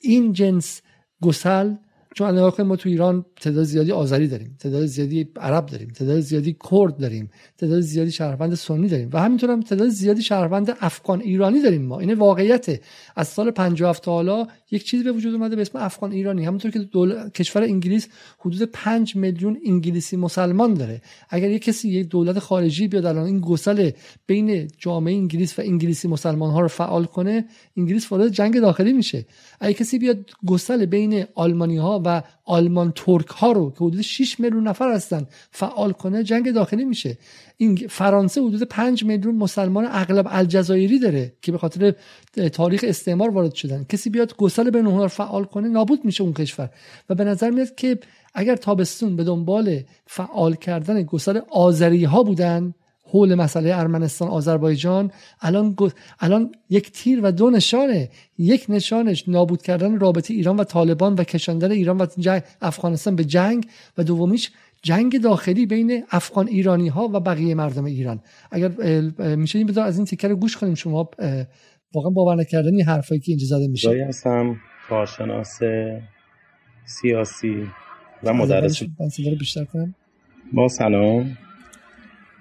این 0.00 0.32
جنس 0.32 0.82
گسل 1.22 1.74
چون 2.14 2.30
نگاه 2.30 2.62
ما 2.62 2.76
تو 2.76 2.88
ایران 2.88 3.24
تعداد 3.40 3.64
زیادی 3.64 3.92
آذری 3.92 4.28
داریم 4.28 4.56
تعداد 4.58 4.86
زیادی 4.86 5.28
عرب 5.36 5.66
داریم 5.66 5.88
تعداد 5.88 6.20
زیادی 6.20 6.56
کرد 6.70 6.96
داریم 6.96 7.30
تعداد 7.58 7.80
زیادی 7.80 8.10
شهروند 8.10 8.54
سنی 8.54 8.88
داریم 8.88 9.10
و 9.12 9.20
همینطور 9.20 9.50
هم 9.50 9.60
تعداد 9.60 9.88
زیادی 9.88 10.22
شهروند 10.22 10.76
افغان 10.80 11.20
ایرانی 11.20 11.62
داریم 11.62 11.82
ما. 11.82 12.00
این 12.00 12.14
واقعیت. 12.14 12.80
از 13.16 13.28
سال 13.28 13.50
57 13.50 14.04
تا 14.04 14.12
حالا 14.12 14.46
یک 14.70 14.84
چیزی 14.84 15.04
به 15.04 15.12
وجود 15.12 15.34
اومده 15.34 15.56
به 15.56 15.62
اسم 15.62 15.78
افغان 15.78 16.12
ایرانی. 16.12 16.44
همونطور 16.44 16.70
که 16.70 16.78
دول... 16.78 17.30
کشور 17.30 17.62
انگلیس 17.62 18.08
حدود 18.38 18.62
5 18.62 19.16
میلیون 19.16 19.58
انگلیسی 19.66 20.16
مسلمان 20.16 20.74
داره. 20.74 21.02
اگر 21.30 21.50
یک 21.50 21.62
کسی 21.62 21.88
یک 21.88 22.08
دولت 22.08 22.38
خارجی 22.38 22.88
بیاد 22.88 23.06
الان 23.06 23.24
این 23.26 23.40
گسل 23.40 23.90
بین 24.26 24.68
جامعه 24.78 25.14
انگلیس 25.14 25.58
و 25.58 25.62
انگلیسی 25.62 26.08
مسلمان 26.08 26.50
ها 26.50 26.60
رو 26.60 26.68
فعال 26.68 27.04
کنه 27.04 27.44
انگلیس 27.76 28.12
وارد 28.12 28.28
جنگ 28.28 28.60
داخلی 28.60 28.92
میشه. 28.92 29.26
اگر 29.60 29.72
کسی 29.72 29.98
بیاد 29.98 30.30
گسل 30.46 30.86
بین 30.86 31.24
آلمانی 31.34 31.76
ها 31.76 32.01
و 32.04 32.22
آلمان 32.44 32.92
ترک 32.96 33.26
ها 33.26 33.52
رو 33.52 33.70
که 33.70 33.76
حدود 33.76 34.00
6 34.00 34.40
میلیون 34.40 34.68
نفر 34.68 34.94
هستن 34.94 35.26
فعال 35.50 35.92
کنه 35.92 36.22
جنگ 36.22 36.52
داخلی 36.52 36.84
میشه. 36.84 37.18
این 37.56 37.76
فرانسه 37.76 38.42
حدود 38.42 38.62
5 38.62 39.04
میلیون 39.04 39.34
مسلمان 39.34 39.88
اغلب 39.90 40.26
الجزایری 40.30 40.98
داره 40.98 41.32
که 41.42 41.52
به 41.52 41.58
خاطر 41.58 41.94
تاریخ 42.52 42.84
استعمار 42.88 43.30
وارد 43.30 43.54
شدن. 43.54 43.84
کسی 43.84 44.10
بیاد 44.10 44.36
گسل 44.36 44.70
بین 44.70 44.86
اونها 44.86 45.08
فعال 45.08 45.44
کنه 45.44 45.68
نابود 45.68 46.04
میشه 46.04 46.24
اون 46.24 46.32
کشور. 46.32 46.70
و 47.08 47.14
به 47.14 47.24
نظر 47.24 47.50
میاد 47.50 47.74
که 47.74 47.98
اگر 48.34 48.56
تابستون 48.56 49.16
به 49.16 49.24
دنبال 49.24 49.80
فعال 50.06 50.54
کردن 50.54 51.02
گسل 51.02 51.40
آذری 51.50 52.04
ها 52.04 52.22
بودن 52.22 52.74
حول 53.12 53.34
مسئله 53.34 53.78
ارمنستان 53.78 54.28
آذربایجان 54.28 55.10
الان 55.40 55.76
الان 56.20 56.52
یک 56.70 56.90
تیر 56.90 57.20
و 57.22 57.32
دو 57.32 57.50
نشانه. 57.50 58.08
یک 58.38 58.66
نشانش 58.68 59.28
نابود 59.28 59.62
کردن 59.62 59.98
رابطه 59.98 60.34
ایران 60.34 60.56
و 60.56 60.64
طالبان 60.64 61.14
و 61.14 61.24
کشاندن 61.24 61.70
ایران 61.70 61.98
و 61.98 62.06
افغانستان 62.62 63.16
به 63.16 63.24
جنگ 63.24 63.66
و 63.98 64.04
دومیش 64.04 64.50
جنگ 64.82 65.22
داخلی 65.22 65.66
بین 65.66 66.04
افغان 66.10 66.48
ایرانی 66.48 66.88
ها 66.88 67.08
و 67.12 67.20
بقیه 67.20 67.54
مردم 67.54 67.84
ایران. 67.84 68.20
اگر 68.50 68.68
میشه 69.36 69.58
این 69.58 69.78
از 69.78 69.96
این 69.96 70.06
تیکر 70.06 70.28
رو 70.28 70.36
گوش 70.36 70.56
کنیم؟ 70.56 70.74
شما 70.74 71.10
واقعا 71.94 72.10
باور 72.10 72.36
نکردنی 72.36 72.82
حرفایی 72.82 73.20
که 73.20 73.32
اینجا 73.32 73.46
زده 73.46 73.68
میشه. 73.68 74.06
هستم 74.08 74.56
کارشناس 74.88 75.58
سیاسی 76.84 77.66
و 78.24 78.32
مدرس. 78.32 78.82
بیشتر 79.38 79.64
کنم. 79.64 79.94
با 80.52 80.68
سلام. 80.68 81.38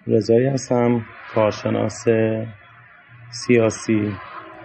رضایی 0.08 0.48
هستم 0.48 1.06
کارشناس 1.34 2.06
سیاسی 3.30 4.12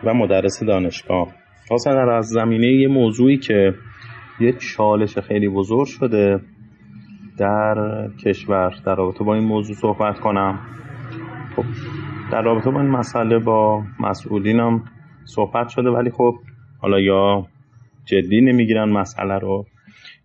و 0.04 0.14
مدرس 0.14 0.62
دانشگاه. 0.62 1.28
خواستم 1.68 2.08
از 2.08 2.28
زمینه 2.28 2.66
یه 2.66 2.88
موضوعی 2.88 3.36
که 3.36 3.74
یه 4.40 4.52
چالش 4.52 5.18
خیلی 5.18 5.48
بزرگ 5.48 5.86
شده 5.86 6.40
در 7.38 8.08
کشور 8.24 8.74
در 8.86 8.94
رابطه 8.94 9.24
با 9.24 9.34
این 9.34 9.44
موضوع 9.44 9.76
صحبت 9.76 10.20
کنم. 10.20 10.58
خب 11.56 11.64
در 12.32 12.42
رابطه 12.42 12.70
با 12.70 12.80
این 12.80 12.90
مسئله 12.90 13.38
با 13.38 13.82
مسئولینم 14.00 14.84
صحبت 15.24 15.68
شده 15.68 15.90
ولی 15.90 16.10
خب 16.10 16.34
حالا 16.78 17.00
یا 17.00 17.46
جدی 18.04 18.40
نمی‌گیرن 18.40 18.88
مسئله 18.88 19.38
رو 19.38 19.66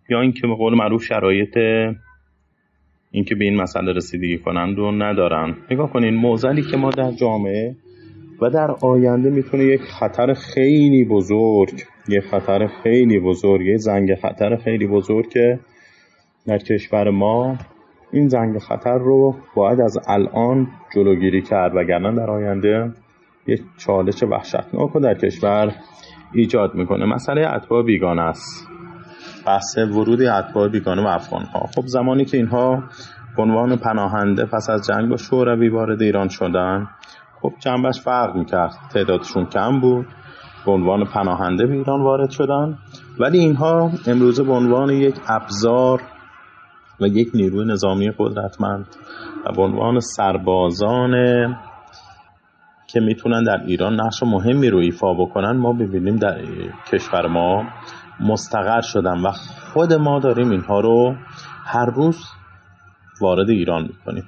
یا 0.08 0.20
اینکه 0.20 0.46
به 0.46 0.54
قول 0.54 0.74
معروف 0.74 1.04
شرایط 1.04 1.58
اینکه 3.12 3.34
به 3.34 3.44
این 3.44 3.56
مسئله 3.56 3.92
رسیدگی 3.92 4.38
کنند 4.38 4.78
و 4.78 4.90
ندارن. 4.90 5.56
نگاه 5.70 5.92
کنین 5.92 6.14
موزلی 6.14 6.62
که 6.62 6.76
ما 6.76 6.90
در 6.90 7.10
جامعه 7.10 7.76
و 8.42 8.50
در 8.50 8.70
آینده 8.70 9.30
می‌تونه 9.30 9.64
یک 9.64 9.80
خطر 9.80 10.34
خیلی 10.34 11.04
بزرگ 11.04 11.82
یه 12.08 12.20
خطر 12.20 12.66
خیلی 12.82 13.18
بزرگ 13.18 13.66
یه 13.66 13.76
زنگ 13.76 14.14
خطر 14.14 14.56
خیلی 14.56 14.86
بزرگ 14.86 15.28
که 15.28 15.58
در 16.46 16.58
کشور 16.58 17.10
ما 17.10 17.56
این 18.12 18.28
زنگ 18.28 18.58
خطر 18.58 18.98
رو 18.98 19.34
باید 19.56 19.80
از 19.80 19.98
الان 20.06 20.68
جلوگیری 20.94 21.42
کرد 21.42 21.76
وگرنه 21.76 22.16
در 22.16 22.30
آینده 22.30 22.90
یه 23.46 23.58
چالش 23.78 24.22
وحشتناک 24.22 24.90
رو 24.90 25.00
در 25.00 25.14
کشور 25.14 25.72
ایجاد 26.34 26.74
می‌کنه. 26.74 27.04
مسئله 27.04 27.54
اتباع 27.54 27.82
بیگانه 27.82 28.22
است. 28.22 28.71
بحث 29.46 29.78
ورود 29.78 30.22
اتباع 30.22 30.68
بیگانه 30.68 31.02
و 31.02 31.06
افغان 31.06 31.44
ها 31.44 31.66
خب 31.74 31.86
زمانی 31.86 32.24
که 32.24 32.36
اینها 32.36 32.82
به 33.36 33.42
عنوان 33.42 33.76
پناهنده 33.76 34.44
پس 34.44 34.70
از 34.70 34.86
جنگ 34.86 35.10
با 35.10 35.16
شوروی 35.16 35.68
وارد 35.68 36.02
ایران 36.02 36.28
شدن 36.28 36.88
خب 37.42 37.52
جنبش 37.60 38.00
فرق 38.00 38.36
می‌کرد. 38.36 38.72
تعدادشون 38.94 39.46
کم 39.46 39.80
بود 39.80 40.06
به 40.66 40.72
عنوان 40.72 41.04
پناهنده 41.04 41.66
به 41.66 41.74
ایران 41.74 42.02
وارد 42.02 42.30
شدن. 42.30 42.78
ولی 43.20 43.38
اینها 43.38 43.90
امروزه 44.06 44.42
به 44.42 44.52
عنوان 44.52 44.90
یک 44.90 45.14
ابزار 45.28 46.02
و 47.00 47.06
یک 47.06 47.28
نیروی 47.34 47.64
نظامی 47.64 48.12
قدرتمند 48.18 48.86
و 49.46 49.52
به 49.52 49.62
عنوان 49.62 50.00
سربازان 50.00 51.12
که 52.86 53.00
می‌تونن 53.00 53.44
در 53.44 53.60
ایران 53.66 54.00
نقش 54.00 54.22
مهمی 54.22 54.70
رو 54.70 54.78
ایفا 54.78 55.14
بکنن 55.14 55.56
ما 55.56 55.72
ببینیم 55.72 56.16
در 56.16 56.40
کشور 56.92 57.26
ما 57.26 57.64
مستقر 58.20 58.80
شدن 58.80 59.20
و 59.22 59.32
خود 59.72 59.92
ما 59.92 60.18
داریم 60.18 60.50
اینها 60.50 60.80
رو 60.80 61.14
هر 61.64 61.86
روز 61.86 62.24
وارد 63.20 63.50
ایران 63.50 63.82
می‌کنیم. 63.82 64.24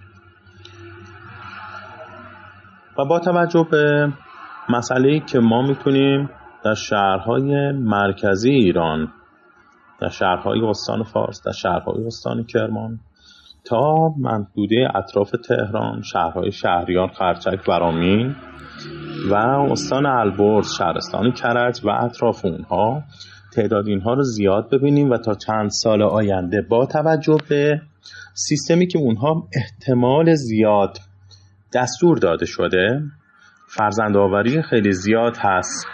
و 2.98 3.04
با 3.04 3.18
توجه 3.18 3.66
به 3.70 4.12
مسئله 4.68 5.20
که 5.20 5.38
ما 5.38 5.62
می‌تونیم 5.62 6.30
در 6.64 6.74
شهرهای 6.74 7.72
مرکزی 7.72 8.50
ایران 8.50 9.12
در 10.00 10.08
شهرهای 10.08 10.60
استان 10.60 11.02
فارس 11.02 11.42
در 11.46 11.52
شهرهای 11.52 12.06
استان 12.06 12.44
کرمان 12.44 13.00
تا 13.64 14.08
محدوده 14.18 14.88
اطراف 14.94 15.30
تهران 15.48 16.02
شهرهای 16.02 16.52
شهریار 16.52 17.08
خرچک 17.08 17.66
برامین 17.68 18.36
و 19.30 19.34
استان 19.34 20.06
البرز 20.06 20.74
شهرستان 20.78 21.32
کرج 21.32 21.80
و 21.84 21.88
اطراف 21.88 22.44
اونها 22.44 23.02
تعداد 23.56 23.88
اینها 23.88 24.14
رو 24.14 24.22
زیاد 24.22 24.70
ببینیم 24.70 25.10
و 25.10 25.16
تا 25.16 25.34
چند 25.34 25.70
سال 25.70 26.02
آینده 26.02 26.62
با 26.62 26.86
توجه 26.86 27.36
به 27.48 27.80
سیستمی 28.34 28.86
که 28.86 28.98
اونها 28.98 29.48
احتمال 29.56 30.34
زیاد 30.34 30.98
دستور 31.74 32.18
داده 32.18 32.46
شده 32.46 33.02
فرزند 33.68 34.16
آوری 34.16 34.62
خیلی 34.62 34.92
زیاد 34.92 35.36
هست 35.36 35.86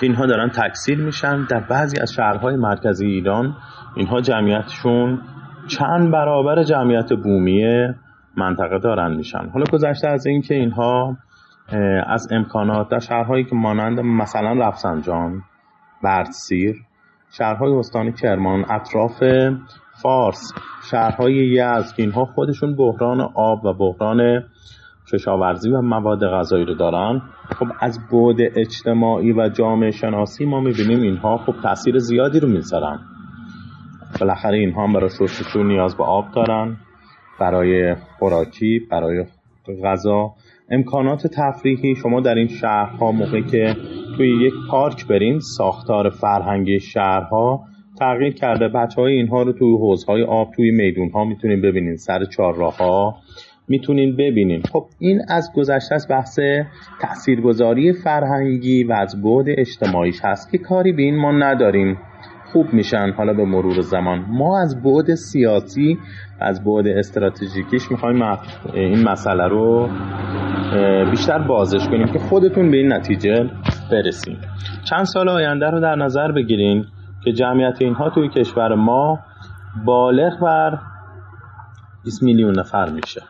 که 0.00 0.06
اینها 0.06 0.26
دارن 0.26 0.50
تکثیر 0.50 0.98
میشن 0.98 1.44
در 1.44 1.60
بعضی 1.60 2.00
از 2.00 2.12
شهرهای 2.12 2.56
مرکزی 2.56 3.06
ایران. 3.06 3.56
اینها 3.96 4.20
جمعیتشون 4.20 5.22
چند 5.68 6.12
برابر 6.12 6.62
جمعیت 6.62 7.12
بومی 7.12 7.64
منطقه 8.36 8.78
دارن 8.78 9.16
میشن. 9.16 9.48
حالا 9.52 9.64
گذشته 9.72 10.08
از 10.08 10.26
اینکه 10.26 10.54
اینها 10.54 11.16
از 12.06 12.28
امکانات 12.30 12.88
در 12.88 12.98
شهرهایی 12.98 13.44
که 13.44 13.56
مانند 13.56 14.00
مثلا 14.00 14.52
رفسنجان 14.52 15.42
بردسیر 16.02 16.76
شهرهای 17.30 17.72
استان 17.72 18.12
کرمان 18.12 18.64
اطراف 18.70 19.22
فارس. 20.02 20.52
شهرهای 20.90 21.34
یزد 21.34 21.96
که 21.96 22.02
اینها 22.02 22.24
خودشون 22.24 22.76
بحران 22.76 23.20
آب 23.34 23.64
و 23.64 23.72
بحران 23.72 24.44
کشاورزی 25.12 25.70
و 25.70 25.80
مواد 25.80 26.20
غذایی 26.26 26.64
رو 26.64 26.74
دارن. 26.74 27.22
خب 27.58 27.66
از 27.80 27.98
بعد 28.12 28.36
اجتماعی 28.56 29.32
و 29.32 29.48
جامعه 29.48 29.90
شناسی 29.90 30.44
ما 30.44 30.60
می‌بینیم 30.60 31.00
اینها 31.00 31.36
خب 31.36 31.54
تاثیر 31.62 31.98
زیادی 31.98 32.40
رو 32.40 32.48
می‌ذارن. 32.48 32.98
بالاخره 34.20 34.58
اینها 34.58 34.86
هم 34.86 34.92
برای 34.92 35.10
شستشو 35.10 35.62
نیاز 35.62 35.96
به 35.96 36.04
آب 36.04 36.24
دارن. 36.34 36.76
برای 37.40 37.94
خوراکی 38.18 38.80
برای 38.90 39.24
غذا. 39.84 40.30
امکانات 40.70 41.26
تفریحی 41.26 41.94
شما 41.94 42.20
در 42.20 42.34
این 42.34 42.48
شهرها 42.48 43.12
موقعی 43.12 43.42
که 43.42 43.76
توی 44.16 44.46
یک 44.46 44.54
پارک 44.70 45.06
برین 45.06 45.40
ساختار 45.40 46.10
فرهنگی 46.10 46.80
شهرها 46.80 47.64
تغییر 47.98 48.34
کرده. 48.34 48.68
بچه 48.68 49.00
های 49.00 49.12
اینها 49.12 49.42
رو 49.42 49.52
توی 49.52 49.76
حوزهای 49.76 50.22
آب 50.22 50.50
توی 50.56 50.70
میدون 50.70 51.10
ها 51.10 51.24
می‌تونین 51.24 51.60
ببینین 51.60 51.96
سر 51.96 52.24
چهارراه 52.24 52.76
ها 52.76 53.14
می‌تونین 53.68 54.16
ببینین. 54.16 54.62
خب 54.62 54.84
این 54.98 55.20
از 55.28 55.52
گذشته 55.56 55.94
از 55.94 56.06
بحث 56.10 56.38
تاثیرگذاری 57.00 57.92
فرهنگی 57.92 58.84
و 58.84 58.92
از 58.92 59.22
بعد 59.22 59.46
اجتماعیش 59.48 60.20
هست 60.24 60.50
که 60.50 60.58
کاری 60.58 60.92
به 60.92 61.02
این 61.02 61.16
ما 61.16 61.32
نداریم. 61.32 61.98
خوب 62.56 62.72
میشن 62.74 63.12
حالا 63.16 63.32
به 63.32 63.44
مرور 63.44 63.80
زمان. 63.80 64.24
ما 64.28 64.60
از 64.60 64.82
بعد 64.82 65.14
سیاسی 65.14 65.98
از 66.40 66.64
بعد 66.64 66.86
استراتژیکیش 66.86 67.90
می‌خوایم 67.90 68.22
این 68.74 69.08
مسئله 69.08 69.48
رو 69.48 69.88
بیشتر 71.10 71.38
بازش 71.38 71.88
کنیم 71.88 72.06
که 72.06 72.18
خودتون 72.18 72.70
به 72.70 72.76
این 72.76 72.92
نتیجه 72.92 73.50
برسیم 73.92 74.38
چند 74.90 75.04
سال 75.04 75.28
آینده 75.28 75.70
رو 75.70 75.80
در 75.80 75.94
نظر 75.94 76.32
بگیریم 76.32 76.86
که 77.24 77.32
جمعیت 77.32 77.76
اینها 77.80 78.10
توی 78.10 78.28
کشور 78.28 78.74
ما 78.74 79.18
بالغ 79.84 80.40
بر 80.42 80.78
20 82.04 82.22
میلیون 82.22 82.58
نفر 82.58 82.90
میشه. 82.90 83.22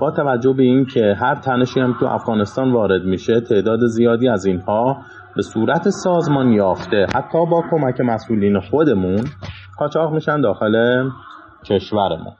با 0.00 0.10
توجه 0.10 0.52
به 0.52 0.62
اینکه 0.62 1.16
هر 1.20 1.34
تنشی 1.34 1.80
هم 1.80 1.96
تو 2.00 2.06
افغانستان 2.06 2.72
وارد 2.72 3.04
میشه 3.04 3.40
تعداد 3.40 3.80
زیادی 3.86 4.28
از 4.28 4.46
اینها 4.46 4.96
به 5.36 5.42
صورت 5.42 5.88
سازمان 5.88 6.52
یافته 6.52 7.06
حتی 7.14 7.46
با 7.46 7.64
کمک 7.70 8.00
مسئولین 8.00 8.60
خودمون 8.60 9.24
قاچاق 9.78 10.14
میشن 10.14 10.40
داخل 10.40 11.04
کشورمون. 11.64 12.32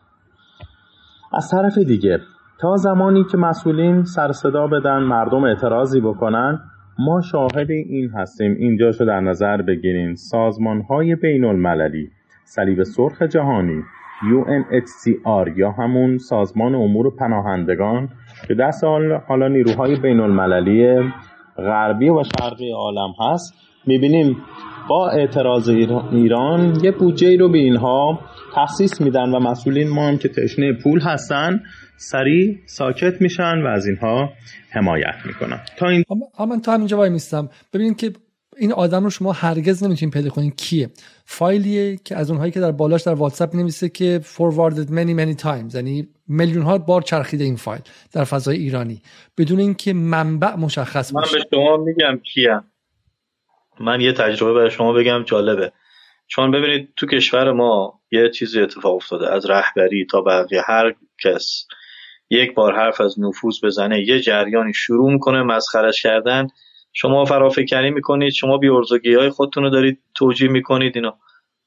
از 1.32 1.50
طرف 1.50 1.78
دیگه 1.78 2.18
تا 2.60 2.76
زمانی 2.76 3.24
که 3.24 3.36
مسئولین 3.38 4.04
سر 4.04 4.32
صدا 4.32 4.66
بدن 4.66 4.98
مردم 4.98 5.44
اعتراضی 5.44 6.00
بکنن 6.00 6.60
ما 6.98 7.20
شاهد 7.20 7.70
این 7.70 8.10
هستیم. 8.10 8.54
اینجا 8.58 8.92
شو 8.92 9.04
در 9.04 9.20
نظر 9.20 9.62
بگیرین. 9.62 10.14
سازمان 10.14 10.80
های 10.82 11.16
بین 11.16 11.44
المللی 11.44 12.10
صلیب 12.44 12.82
سرخ 12.82 13.22
جهانی 13.22 13.82
UNHCR 14.20 15.56
یا 15.56 15.70
همون 15.70 16.18
سازمان 16.18 16.74
امور 16.74 17.16
پناهندگان 17.16 18.08
که 18.48 18.54
دست 18.54 18.84
حالا 19.28 19.48
نیروهای 19.48 19.96
بین 19.96 20.20
المللی 20.20 21.10
غربی 21.56 22.08
و 22.08 22.22
شرقی 22.24 22.72
عالم 22.72 23.14
هست. 23.20 23.54
می‌بینیم 23.86 24.36
با 24.88 25.10
اعتراض 25.10 25.68
ایران 26.12 26.84
یه 26.84 26.90
بودجه 26.90 27.36
رو 27.36 27.48
به 27.48 27.58
اینها 27.58 28.20
تخصیص 28.54 29.00
میدن 29.00 29.34
و 29.34 29.38
مسئولین 29.38 29.88
ما 29.88 30.08
هم 30.08 30.18
که 30.18 30.28
تشنه 30.28 30.72
پول 30.72 31.00
هستن 31.00 31.60
سریع 31.96 32.58
ساکت 32.66 33.20
میشن 33.20 33.62
و 33.62 33.66
از 33.66 33.86
اینها 33.86 34.30
حمایت 34.70 35.14
می‌کنن. 35.26 35.60
تا 35.76 35.88
این 35.88 36.04
من 36.48 36.60
تا 36.60 36.72
همینجا 36.72 36.96
وای 36.96 37.10
میستم 37.10 37.48
ببینید 37.74 37.96
که 37.96 38.12
این 38.56 38.72
آدم 38.72 39.04
رو 39.04 39.10
شما 39.10 39.32
هرگز 39.32 39.84
نمی‌تونید 39.84 40.14
پیدا 40.14 40.30
کنید 40.30 40.56
کیه؟ 40.56 40.90
فایلیه 41.24 41.96
که 42.04 42.16
از 42.16 42.30
اونهایی 42.30 42.52
که 42.52 42.60
در 42.60 42.72
بالاش 42.72 43.02
در 43.02 43.14
واتساپ 43.14 43.56
نمیسته 43.56 43.88
که 43.88 44.20
forwarded 44.24 44.88
many 44.88 45.14
many 45.20 45.42
times 45.42 45.74
یعنی 45.74 46.08
میلیون 46.28 46.62
ها 46.62 46.78
بار 46.78 47.02
چرخیده 47.02 47.44
این 47.44 47.56
فایل 47.56 47.82
در 48.12 48.24
فضای 48.24 48.56
ایرانی. 48.56 49.02
بدون 49.38 49.58
اینکه 49.58 49.92
منبع 49.92 50.54
مشخص 50.54 51.12
باشه. 51.12 51.36
من 51.36 51.42
به 51.42 51.48
شما 51.50 51.76
میگم 51.76 52.20
کیه. 52.34 52.60
من 53.80 54.00
یه 54.00 54.12
تجربه 54.12 54.54
برای 54.54 54.70
شما 54.70 54.92
بگم 54.92 55.22
جالبه. 55.22 55.72
چون 56.26 56.50
ببینید 56.50 56.88
تو 56.96 57.06
کشور 57.06 57.52
ما 57.52 58.00
یه 58.12 58.30
چیزی 58.30 58.60
اتفاق 58.60 58.94
افتاده. 58.94 59.32
از 59.32 59.46
رهبری 59.46 60.06
تا 60.10 60.20
بقیه 60.20 60.62
هر 60.66 60.94
کس 61.24 61.66
یک 62.30 62.54
بار 62.54 62.76
حرف 62.76 63.00
از 63.00 63.20
نفوذ 63.20 63.64
بزنه 63.64 64.00
یه 64.08 64.20
جریانی 64.20 64.74
شروع 64.74 65.12
می‌کنه 65.12 65.42
مسخرش 65.42 66.02
کردن. 66.02 66.46
شما 66.92 67.24
فرافکنی 67.24 67.90
می‌کنید 67.90 68.32
شما 68.32 68.58
بیورزگی 68.58 69.14
های 69.14 69.30
خودتون 69.30 69.62
رو 69.62 69.70
دارید 69.70 69.98
توجیه 70.14 70.48
می‌کنید 70.48 70.96
اینا. 70.96 71.18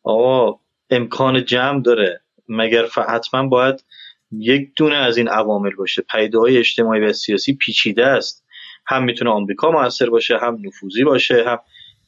آقا 0.04 0.60
امکان 0.90 1.46
جمع 1.46 1.82
داره. 1.82 2.22
مگر 2.50 2.86
حتما 3.10 3.48
باید 3.48 3.84
یک 4.32 4.70
دونه 4.76 4.96
از 4.96 5.18
این 5.18 5.28
عوامل 5.28 5.76
باشه. 5.76 6.04
پیده 6.12 6.38
اجتماعی 6.40 7.02
و 7.02 7.14
سیاسی 7.14 7.54
پیچیده 7.56 8.06
است. 8.06 8.46
هم 8.88 9.04
می‌تونه 9.04 9.32
آمریکا 9.32 9.72
موثر 9.72 10.10
باشه 10.10 10.38
هم 10.38 10.58
نفوذی 10.64 11.04
باشه 11.04 11.44
هم 11.48 11.60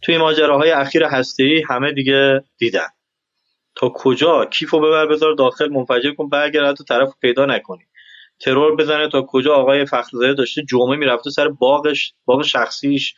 توی 0.01 0.17
ماجراهای 0.17 0.71
اخیر 0.71 1.04
هسته 1.04 1.62
همه 1.69 1.91
دیگه 1.91 2.43
دیدن. 2.58 2.88
تا 3.75 3.89
کجا؟ 3.95 4.45
کیفو 4.45 4.80
ببر 4.80 5.06
بذار 5.06 5.34
داخل 5.34 5.69
منفجر 5.69 6.12
کن 6.12 6.30
برگرد 6.30 6.75
تو 6.75 6.84
طرف 6.84 7.13
پیدا 7.21 7.45
نکنی. 7.45 7.84
ترور 8.39 8.76
بزنه 8.76 9.10
تا 9.10 9.21
کجا 9.21 9.54
آقای 9.56 9.86
فخرزاده 9.86 10.34
داشته 10.34 10.62
جمعه 10.69 10.98
می‌رفته 10.98 11.30
سر 11.30 11.48
باغش 11.48 12.13
باغ 12.26 12.41
شخصیش 12.43 13.15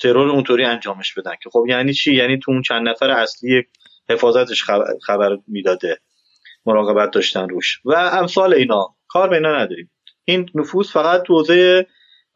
ترور 0.00 0.28
اونطوری 0.28 0.64
انجامش 0.64 1.14
بدن 1.14 1.32
که 1.42 1.50
خب 1.50 1.64
یعنی 1.68 1.94
چی؟ 1.94 2.14
یعنی 2.14 2.38
تو 2.38 2.52
اون 2.52 2.62
چند 2.62 2.88
نفر 2.88 3.10
اصلی 3.10 3.62
حفاظتش 4.10 4.64
خبر, 5.06 5.38
می‌داده 5.46 5.98
مراقبت 6.66 7.10
داشتن 7.10 7.48
روش. 7.48 7.80
و 7.84 7.94
امثال 7.94 8.54
اینا 8.54 8.96
کار 9.08 9.28
به 9.28 9.36
اینا 9.36 9.56
نداریم. 9.56 9.90
این 10.24 10.50
نفوذ 10.54 10.90
فقط 10.90 11.22
تو 11.22 11.34
حوزه 11.34 11.86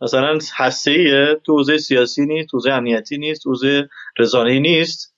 مثلا 0.01 0.39
هسته 0.57 1.41
تو 1.47 1.57
حوزه 1.57 1.79
سیاسی 1.79 2.27
نیست 2.27 2.49
تو 2.51 2.57
حوزه 2.57 2.73
امنیتی 2.73 3.19
نیست 3.19 3.43
تو 3.43 3.51
حوزه 3.51 3.89
رسانه‌ای 4.19 4.61
نیست. 4.61 5.15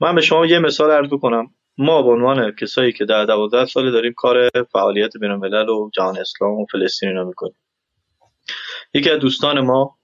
من 0.00 0.14
به 0.14 0.20
شما 0.20 0.46
یه 0.46 0.58
مثال 0.58 0.90
عرض 0.90 1.10
کنم 1.22 1.54
ما 1.78 2.02
به 2.02 2.10
عنوان 2.10 2.50
کسایی 2.50 2.92
که 2.92 3.04
در 3.04 3.24
دوازده 3.24 3.64
سال 3.64 3.92
داریم 3.92 4.12
کار 4.16 4.50
فعالیت 4.72 5.16
بین 5.16 5.30
الملل 5.30 5.68
و 5.68 5.90
جهان 5.94 6.18
اسلام 6.18 6.52
و 6.52 6.66
فلسطین 6.72 7.08
اینا 7.08 7.24
می‌کنیم. 7.24 7.56
یکی 8.94 9.10
از 9.10 9.18
دوستان 9.18 9.60
ما 9.60 9.98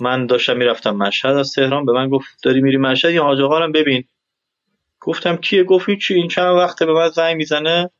من 0.00 0.26
داشتم 0.26 0.56
می‌رفتم 0.56 0.96
مشهد 0.96 1.36
از 1.36 1.52
تهران 1.52 1.84
به 1.84 1.92
من 1.92 2.08
گفت 2.08 2.28
داری 2.44 2.60
میری 2.60 2.76
مشهد 2.76 3.12
یا 3.12 3.22
حاج 3.24 3.40
ببین. 3.74 4.04
گفتم 5.00 5.36
کیه؟ 5.36 5.64
گفت 5.64 5.90
چی 5.90 6.14
این 6.14 6.28
چند 6.28 6.56
وقته 6.56 6.86
به 6.86 6.92
من 6.92 7.08
زنگ 7.08 7.36
می‌زنه 7.36 7.90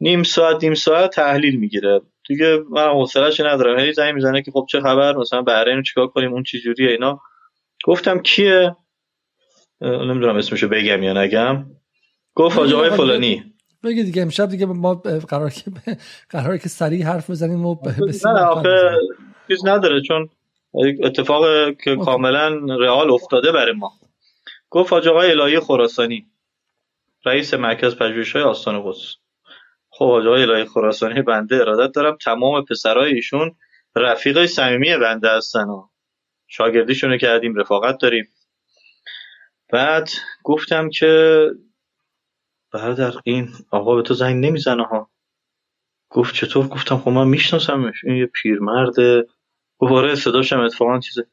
نیم 0.00 0.22
ساعت 0.22 0.64
نیم 0.64 0.74
ساعت 0.74 1.10
تحلیل 1.10 1.56
می‌گیره. 1.60 2.00
دیگه 2.28 2.58
من 2.70 2.88
حوصله‌اش 2.88 3.40
ندارم. 3.40 3.78
هی 3.78 3.92
زنگ 3.92 4.14
می‌زنه 4.14 4.42
که 4.42 4.50
خب 4.50 4.66
چه 4.68 4.80
خبر 4.80 5.16
مثلا 5.16 5.42
بحرین 5.42 5.82
چیکار 5.82 6.06
کنیم 6.06 6.32
اون 6.32 6.42
چه 6.42 6.58
جوریه 6.58 6.90
اینا. 6.90 7.20
گفتم 7.84 8.18
کیه؟ 8.18 8.76
نمی‌دونم 9.80 10.36
اسمشو 10.36 10.68
بگم 10.68 11.02
یا 11.02 11.12
نگم. 11.12 11.66
گفت 12.38 12.56
حاج 12.56 12.72
آقای 12.72 12.90
فلانی. 12.90 13.54
بگی 13.84 14.02
دیگه 14.02 14.22
امشب 14.22 14.48
دیگه 14.48 14.66
ما 14.66 14.94
قرار 15.28 15.50
که 15.50 15.70
قرار 16.30 16.58
که 16.58 16.68
سریع 16.68 17.06
حرف 17.06 17.30
بزنیم 17.30 17.66
و 17.66 17.76
نه 18.24 18.40
آخه 18.40 18.90
چیز 19.48 19.66
نداره 19.66 20.00
چون 20.00 20.28
اتفاق 21.02 21.44
که 21.84 21.96
کاملا 21.96 22.48
رئال 22.76 23.10
افتاده 23.10 23.52
برای 23.52 23.72
ما. 23.72 23.92
گفت 24.70 24.92
حاج 24.92 25.08
آقای 25.08 25.30
الهی 25.30 25.60
خراسانی 25.60 26.26
رئیس 27.24 27.54
مرکز 27.54 27.96
پژوهش‌های 27.96 28.42
آستان 28.42 28.82
قدس 28.84 29.16
خب 29.90 30.10
حاج 30.10 30.26
آقای 30.26 30.42
الهی 30.42 30.64
خراسانی 30.64 31.22
بنده 31.22 31.56
ارادت 31.56 31.94
دارم 31.94 32.16
تمام 32.16 32.64
پسرای 32.64 33.14
ایشون 33.14 33.56
رفیقای 33.96 34.46
صمیمی 34.46 34.96
بنده 34.96 35.36
هستن. 35.36 35.66
شاگردیشونو 36.46 37.16
کردیم 37.16 37.54
رفاقت 37.54 38.00
داریم. 38.00 38.28
بعد 39.72 40.08
گفتم 40.44 40.90
که 40.90 41.42
برادر 42.72 43.12
این 43.24 43.48
آقا 43.70 43.96
به 43.96 44.02
تو 44.02 44.14
زنگ 44.14 44.46
نمی‌زنه 44.46 44.84
ها. 44.84 45.10
گفت 46.10 46.34
چطور؟ 46.34 46.66
گفتم 46.66 46.96
خب 46.96 47.10
من 47.10 47.28
میشناسمش 47.28 48.04
این 48.04 48.16
یه 48.16 48.26
پیرمرده. 48.26 49.26
گفت 49.78 49.92
آره 49.92 50.14
صداش 50.14 50.52
هم 50.52 50.60
اتفاقا 50.60 51.00
چیزه. 51.00 51.26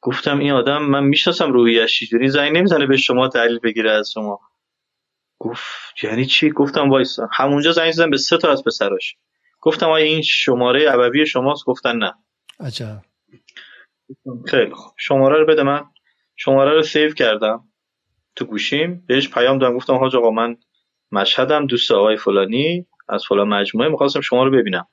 گفتم 0.00 0.38
این 0.38 0.52
آدم 0.52 0.82
من 0.82 1.04
می‌شناسم 1.04 1.52
روحیش 1.52 2.00
چجوری 2.00 2.28
زنگ 2.28 2.56
نمی‌زنه 2.56 2.86
به 2.86 2.96
شما 2.96 3.28
تحلیل 3.28 3.58
بگیره 3.58 3.90
از 3.90 4.12
شما. 4.12 4.40
گفت 5.38 5.64
یعنی 6.02 6.26
چی؟ 6.26 6.50
گفتم 6.50 6.90
وایسا. 6.90 7.28
همونجا 7.32 7.72
زنگ 7.72 7.92
زدم 7.92 8.10
به 8.10 8.16
سه 8.16 8.38
تا 8.38 8.52
از 8.52 8.64
پسراش. 8.64 9.16
گفتم 9.60 9.86
آیا 9.90 10.04
این 10.04 10.22
شماره 10.22 10.90
عبوی 10.90 11.26
شماست؟ 11.26 11.64
گفتن 11.64 11.96
نه. 11.96 12.14
عجب. 12.60 13.02
خیلی 14.46 14.74
خوب. 14.74 14.94
شماره 14.96 15.38
رو 15.38 15.46
بده 15.46 15.62
من. 15.62 15.84
شماره 16.36 16.72
رو 16.74 16.82
سیو 16.82 17.10
کردم. 17.14 17.68
تو 18.36 18.44
گوشیم. 18.44 19.04
بهش 19.06 19.28
پیام 19.28 19.58
دادم. 19.58 19.76
گفتم 19.76 19.94
حاج 19.94 20.16
آقا 20.16 20.30
من 20.30 20.56
مشهدم 21.12 21.66
دوست 21.66 21.90
آقای 21.92 22.16
فلانی. 22.16 22.86
از 23.08 23.24
فلان 23.28 23.48
مجموعه 23.48 23.88
می‌خواستم 23.88 24.20
شما 24.20 24.44
رو 24.44 24.50
ببینم. 24.50 24.88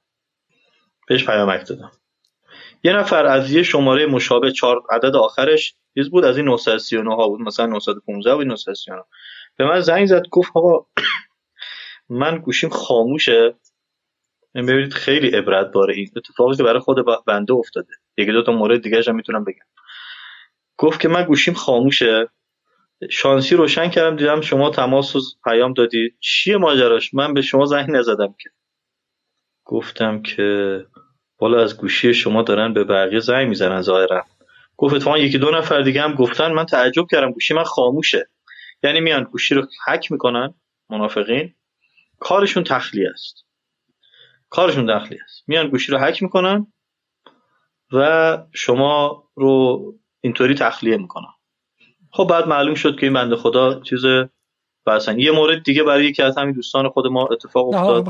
بهش 1.08 1.26
پیامک 1.26 1.68
دادم. 1.68 1.92
یه 2.84 2.94
نفر 2.94 3.26
از 3.26 3.52
یه 3.52 3.64
شماره 3.64 4.06
مشابه 4.06 4.52
چهار 4.52 4.84
عدد 4.92 5.16
آخرش 5.16 5.76
چیز 5.94 6.10
بود؟ 6.10 6.26
از 6.26 6.38
این 6.38 6.46
939 6.46 7.16
ها 7.16 7.28
بود. 7.28 7.42
مثلا 7.42 7.66
915 7.66 8.34
و 8.34 8.44
939 8.44 9.04
به 9.58 9.66
من 9.66 9.80
زنگ 9.80 10.06
زد 10.06 10.24
گفت 10.32 10.52
آقا 10.56 10.86
من 12.10 12.38
گوشیم 12.38 12.70
خاموشه. 12.70 13.56
ببینید 14.56 14.94
خیلی 14.94 15.30
عبرت 15.30 15.72
باره. 15.72 15.96
این 15.96 16.12
اتفاقی 16.16 16.56
که 16.56 16.64
برای 16.64 16.80
خود 16.80 17.06
بنده 17.28 17.54
افتاده. 17.54 17.94
یکی 18.18 18.32
دو 18.32 18.44
تا 18.44 18.52
مورد 18.52 18.82
دیگه 18.82 19.02
هم 19.08 19.16
می‌تونم 19.16 19.44
بگم. 19.44 19.66
گفت 20.78 21.00
که 21.00 21.08
من 21.08 21.24
گوشیم 21.24 21.54
خاموشه. 21.54 22.28
شانسی 23.12 23.56
روشن 23.56 23.90
کردم 23.90 24.16
دیدم 24.16 24.42
شما 24.42 24.70
تماس 24.70 25.16
و 25.16 25.20
پیام 25.44 25.74
دادی. 25.74 26.16
چیه 26.20 26.58
ماجراش؟ 26.58 27.14
من 27.14 27.34
به 27.34 27.42
شما 27.42 27.66
زنگ 27.66 27.92
نزدم 27.92 28.36
که. 28.40 28.50
گفتم 29.66 30.22
که 30.22 30.86
بالا 31.38 31.64
از 31.64 31.78
گوشی 31.78 32.14
شما 32.14 32.42
دارن 32.42 32.74
به 32.74 32.84
بقیه 32.84 33.20
زنگ 33.20 33.50
می‌زنن 33.50 33.82
ظاهرا. 33.82 34.26
گفت 34.78 34.96
اتفاقا 34.96 35.18
یکی 35.18 35.38
دو 35.38 35.52
نفر 35.52 35.82
دیگه 35.82 36.02
هم 36.02 36.14
گفتن 36.14 36.52
من 36.52 36.66
تعجب 36.66 37.06
کردم 37.12 37.32
گوشی 37.32 37.54
من 37.54 37.64
خاموشه. 37.64 38.30
یعنی 38.84 39.00
میان 39.00 39.24
گوشی 39.24 39.56
رو 39.56 39.68
حک 39.88 40.12
می‌کنن 40.12 40.54
منافقین. 40.90 41.56
کارشون 42.20 42.64
تخلیه 42.64 43.10
است. 43.10 43.46
کارشون 44.50 45.00
تخلیه 45.00 45.20
است. 45.24 45.44
میان 45.48 45.70
گوشی 45.70 45.92
رو 45.92 45.98
حک 45.98 46.24
می‌کنن 46.24 46.74
و 47.92 48.38
شما 48.54 49.24
رو 49.36 49.82
اینطوری 50.22 50.56
تخلیه 50.56 50.98
می‌کنن. 50.98 51.35
خب 52.16 52.28
بعد 52.30 52.48
معلوم 52.48 52.76
شد 52.76 52.96
که 53.00 53.06
این 53.06 53.14
بنده 53.14 53.36
خدا 53.36 53.80
چیز 53.80 54.06
و 54.88 55.00
یه 55.18 55.32
مورد 55.32 55.64
دیگه 55.64 55.84
برای 55.84 56.06
یکی 56.06 56.22
از 56.24 56.38
همین 56.38 56.54
دوستان 56.54 56.90
خود 56.90 57.08
ما 57.08 57.28
اتفاق 57.32 57.68
افتاد. 57.68 58.06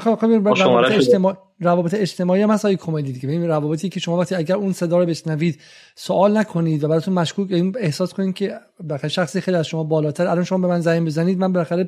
روابط 0.62 0.92
اجتماعی 0.92 1.36
روابط 1.60 1.94
اجتماعی 1.94 2.42
هم 2.42 2.52
هست. 2.52 2.68
کمدی 2.68 3.12
دیگه. 3.12 3.28
ببین 3.28 3.48
روابطی 3.48 3.90
که 3.90 4.00
شما 4.00 4.18
وقتی 4.18 4.36
اگر 4.36 4.56
اون 4.56 4.74
صدا 4.74 5.00
رو 5.00 5.06
بشنوید 5.06 5.60
سوال 5.96 6.38
نکنید 6.38 6.84
و 6.84 6.88
براتون 6.88 7.14
مشکوک 7.14 7.50
احساس 7.80 8.14
کنید 8.14 8.36
که 8.36 8.54
بخاطر 8.90 9.08
شخصی 9.08 9.42
خیلی 9.42 9.58
از 9.58 9.68
شما 9.68 9.84
بالاتر. 9.84 10.28
الان 10.28 10.44
شما 10.44 10.58
به 10.58 10.68
من 10.68 10.80
زنگ 10.80 11.06
بزنید 11.06 11.40
من 11.40 11.54
بالاخره 11.54 11.88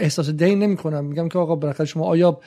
احساس 0.00 0.30
دین 0.30 0.58
نمی 0.58 0.76
کنم 0.76 1.04
میگم 1.04 1.28
که 1.28 1.38
آقا 1.38 1.56
بالاخره 1.56 1.86
شما 1.86 2.04
آیا 2.04 2.40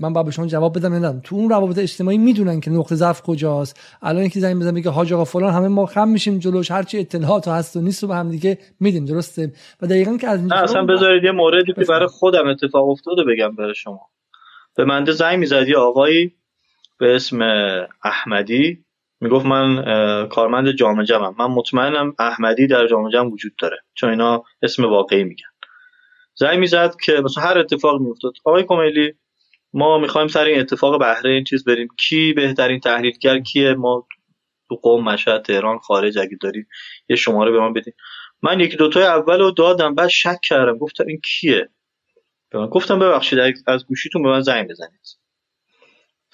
من 0.00 0.12
باید 0.12 0.26
به 0.26 0.32
شما 0.32 0.46
جواب 0.46 0.78
بدم 0.78 0.94
ندم 0.94 1.20
تو 1.24 1.36
اون 1.36 1.50
روابط 1.50 1.78
اجتماعی 1.78 2.18
می‌دونن 2.18 2.60
که 2.60 2.70
نقطه 2.70 2.94
ضعف 2.94 3.22
کجاست. 3.22 3.80
الان 4.02 4.24
یکی 4.24 4.40
زنگ 4.40 4.56
بزنه 4.56 4.70
میگه 4.70 4.90
حاج 4.90 5.12
آقا 5.12 5.24
فلان 5.24 5.52
همه 5.52 5.68
ما 5.68 5.86
خم 5.86 6.08
میشیم 6.08 6.38
جلوش. 6.38 6.70
هرچی 6.70 6.98
اطلاعات 6.98 7.48
هست 7.48 7.76
و 7.76 7.80
نیست 7.80 8.04
و 8.04 8.06
به 8.06 8.14
هم 8.14 8.30
دیگه 8.30 8.58
میدیم 8.80 9.04
درسته؟ 9.04 9.52
و 9.82 9.86
دقیقاً 9.86 10.16
که 10.16 10.28
از 10.28 10.40
اصلا 10.52 10.84
بذارید 10.84 11.24
یه 11.24 11.32
موردی 11.32 11.72
که 11.72 11.84
برای 11.88 12.08
خودم 12.08 12.48
اتفاق 12.48 12.88
افتاده 12.88 13.22
بگم 13.24 13.56
برای 13.56 13.74
شما. 13.74 14.00
به 14.76 14.84
منده 14.84 15.12
زنگ 15.12 15.38
می‌زد 15.38 15.68
یه 15.68 15.76
آقایی 15.76 16.32
به 16.98 17.14
اسم 17.16 17.42
احمدی؟ 18.04 18.84
می‌گفت 19.20 19.46
من 19.46 19.84
کارمند 20.28 20.70
جامعه 20.72 21.04
جمعم. 21.04 21.34
من 21.38 21.46
مطمئنم 21.46 22.14
احمدی 22.18 22.66
در 22.66 22.86
جامعه 22.86 23.12
جمع 23.12 23.30
وجود 23.30 23.52
داره 23.60 23.76
چون 23.94 24.10
اینا 24.10 24.44
اسم 24.62 24.84
واقعی 24.84 25.24
میگن. 25.24 25.48
زنگ 26.34 26.58
می‌زد 26.58 26.96
که 27.04 27.12
مثلا 27.12 27.44
هر 27.44 27.58
اتفاق 27.58 28.00
میافتاد. 28.00 28.32
آقای 28.44 28.64
کمیلی 28.64 29.14
ما 29.72 29.98
می‌خوایم 29.98 30.28
سر 30.28 30.44
این 30.44 30.60
اتفاق 30.60 31.00
بهره 31.00 31.30
این 31.30 31.44
چیز 31.44 31.64
بریم. 31.64 31.88
کی 31.98 32.32
بهترین 32.32 32.80
تحلیلگر 32.80 33.38
کیه؟ 33.38 33.74
ما 33.74 34.06
تو 34.68 34.74
قوم 34.74 35.04
مشهد 35.04 35.42
تهران 35.42 35.78
خارج 35.78 36.18
اگه 36.18 36.36
داریم 36.40 36.68
یه 37.08 37.16
شماره 37.16 37.50
به 37.50 37.60
من 37.60 37.72
بدین. 37.72 37.92
من 38.42 38.60
یکی 38.60 38.76
دوتای 38.76 39.04
اول 39.04 39.38
رو 39.38 39.50
دادم 39.50 39.94
بعد 39.94 40.08
شک 40.08 40.38
کردم. 40.42 40.78
گفتم 40.78 41.04
این 41.06 41.20
کیه؟ 41.24 41.68
به 42.56 42.62
من 42.62 42.68
گفتم 42.68 42.98
ببخشید 42.98 43.38
از 43.66 43.86
گوشیتون 43.86 44.22
به 44.22 44.28
من 44.28 44.40
زنگ 44.40 44.68
بزنید. 44.68 45.00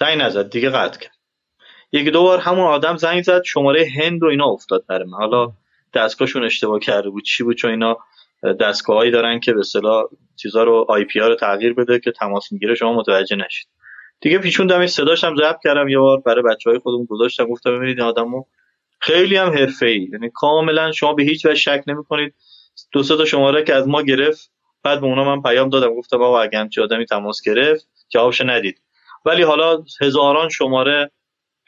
زنگ 0.01 0.21
نزد 0.23 0.51
دیگه 0.51 0.71
قطع 0.71 1.01
کرد. 1.01 1.17
یکی 1.93 2.11
دو 2.11 2.23
بار 2.23 2.39
همون 2.39 2.67
آدم 2.67 2.97
زنگ 2.97 3.23
زد 3.23 3.43
شماره 3.45 3.89
هند 3.97 4.23
و 4.23 4.27
اینا 4.27 4.47
افتاد 4.47 4.85
برای 4.89 5.09
من. 5.09 5.19
حالا 5.19 5.53
دستگاهشون 5.95 6.45
اشتباه 6.45 6.81
کرده 6.81 7.11
بود 7.11 7.25
چی 7.25 7.45
بود؟ 7.45 7.57
چون 7.57 7.71
اینا 7.71 7.97
دستگاهایی 8.61 9.11
دارن 9.11 9.41
که 9.41 9.53
به 9.53 9.61
اصطلاح 9.61 10.05
چیزا 10.37 10.63
رو 10.63 10.87
آی 10.89 11.05
پی 11.05 11.19
رو 11.19 11.37
تغییر 11.37 11.75
بده 11.75 12.01
که 12.01 12.13
تماس 12.13 12.53
می‌گیره 12.53 12.75
شما 12.75 12.93
متوجه 12.93 13.37
نشید. 13.37 13.69
دیگه 14.21 14.39
پیچوندم 14.39 14.79
این 14.79 14.87
صداشم 14.87 15.37
ضبط 15.37 15.57
کردم 15.65 15.89
یه 15.89 15.99
بار 15.99 16.21
برای 16.21 16.43
بچهای 16.43 16.79
خودمون 16.79 17.07
گذاشتم 17.11 17.45
گفتم 17.45 17.77
ببینید 17.77 17.99
این 17.99 18.09
آدمو 18.09 18.45
خیلی 19.01 19.37
هم 19.37 19.51
حرفه‌ای. 19.51 20.09
یعنی 20.13 20.31
کاملا 20.35 20.93
شما 20.93 21.13
به 21.13 21.23
هیچ 21.23 21.47
وجه 21.47 21.55
شک 21.55 21.83
نمی‌کنید. 21.87 22.35
دو 22.93 23.03
سه 23.03 23.17
تا 23.17 23.25
شماره 23.25 23.65
که 23.65 23.75
از 23.75 23.89
ما 23.89 24.03
گرفت 24.03 24.52
بعد 24.85 25.01
به 25.01 25.07
اونا 25.07 25.25
من 25.25 25.43
پیام 25.43 25.69
دادم 25.69 25.95
گفتم 25.95 26.23
آقا 26.23 26.41
اگه 26.41 26.59
همچی 26.59 26.81
آدمی 26.81 27.07
تماس 27.07 27.43
گرفت 27.47 27.89
جوابش 28.09 28.41
ندید. 28.41 28.83
ولی 29.25 29.43
حالا 29.43 29.85
هزاران 30.01 30.49
شماره 30.49 31.11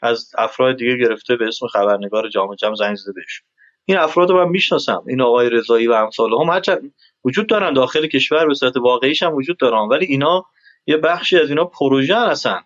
از 0.01 0.31
افراد 0.37 0.77
دیگه 0.77 0.97
گرفته 0.97 1.35
به 1.35 1.47
اسم 1.47 1.67
خبرنگار 1.67 2.29
جامعه 2.29 2.55
جمع 2.55 2.75
زنگ 2.75 2.95
زده 2.95 3.11
بهش 3.11 3.41
این 3.85 3.97
افراد 3.97 4.29
رو 4.29 4.45
من 4.45 4.51
می‌شناسم 4.51 5.03
این 5.07 5.21
آقای 5.21 5.49
رضایی 5.49 5.87
و 5.87 5.91
امثال 5.91 6.33
هم. 6.33 6.49
هرچند 6.49 6.93
وجود 7.25 7.47
دارن 7.47 7.73
داخل 7.73 8.07
کشور 8.07 8.47
به 8.47 8.53
صورت 8.53 8.77
واقعیش 8.77 9.23
هم 9.23 9.35
وجود 9.35 9.57
دارن 9.57 9.87
ولی 9.87 10.05
اینا 10.05 10.45
یه 10.87 10.97
بخشی 10.97 11.37
از 11.37 11.49
اینا 11.49 11.65
پروژه 11.65 12.15
هستن. 12.15 12.59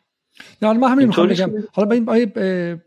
نه 0.61 0.73
من 0.73 0.91
همین 0.91 1.07
می‌خوام 1.07 1.27
بگم. 1.27 1.51
حالا 1.73 1.99
با 1.99 2.13
این 2.13 2.81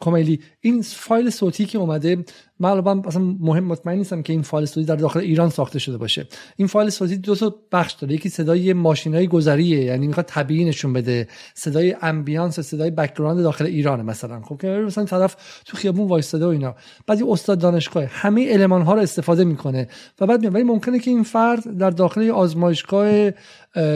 کمیلی. 0.00 0.40
این 0.60 0.82
فایل 0.82 1.30
صوتی 1.30 1.64
که 1.64 1.78
اومده 1.78 2.24
من 2.60 2.70
الان 2.70 3.02
اصلا 3.06 3.22
مهم 3.40 3.64
مطمئن 3.64 3.98
نیستم 3.98 4.22
که 4.22 4.32
این 4.32 4.42
فایل 4.42 4.66
صوتی 4.66 4.86
در 4.86 4.96
داخل 4.96 5.20
ایران 5.20 5.50
ساخته 5.50 5.78
شده 5.78 5.98
باشه. 5.98 6.26
این 6.56 6.68
فایل 6.68 6.90
صوتی 6.90 7.16
دو 7.16 7.34
تا 7.34 7.54
بخش 7.72 7.92
داره. 7.92 8.14
یکی 8.14 8.28
صدای 8.28 8.72
ماشینای 8.72 9.26
گذریه 9.26 9.84
یعنی 9.84 10.06
می‌خواد 10.06 10.26
طبیعی 10.26 10.64
نشون 10.64 10.92
بده. 10.92 11.28
صدای 11.54 11.96
ambience 12.02 12.60
صدای 12.60 12.90
background 12.90 13.42
داخل 13.42 13.66
ایران 13.66 14.02
مثلا. 14.02 14.40
خب 14.40 14.60
که 14.60 14.68
مثلا 14.68 15.04
طرف 15.04 15.36
تو 15.64 15.76
خیابون 15.76 16.08
وایستاده 16.08 16.46
و 16.46 16.48
اینا. 16.48 16.74
بعد 17.06 17.20
یه 17.20 17.26
استاد 17.30 17.58
دانشگاه. 17.58 18.04
همه 18.08 18.46
المان 18.50 18.82
ها 18.82 18.94
رو 18.94 19.00
استفاده 19.00 19.44
می‌کنه. 19.44 19.88
و 20.20 20.26
بعد 20.26 20.54
ولی 20.54 20.62
ممکنه 20.62 20.98
که 20.98 21.10
این 21.10 21.22
فرد 21.22 21.78
در 21.78 21.90
داخل 21.90 22.30
آزمایشگاه 22.30 23.30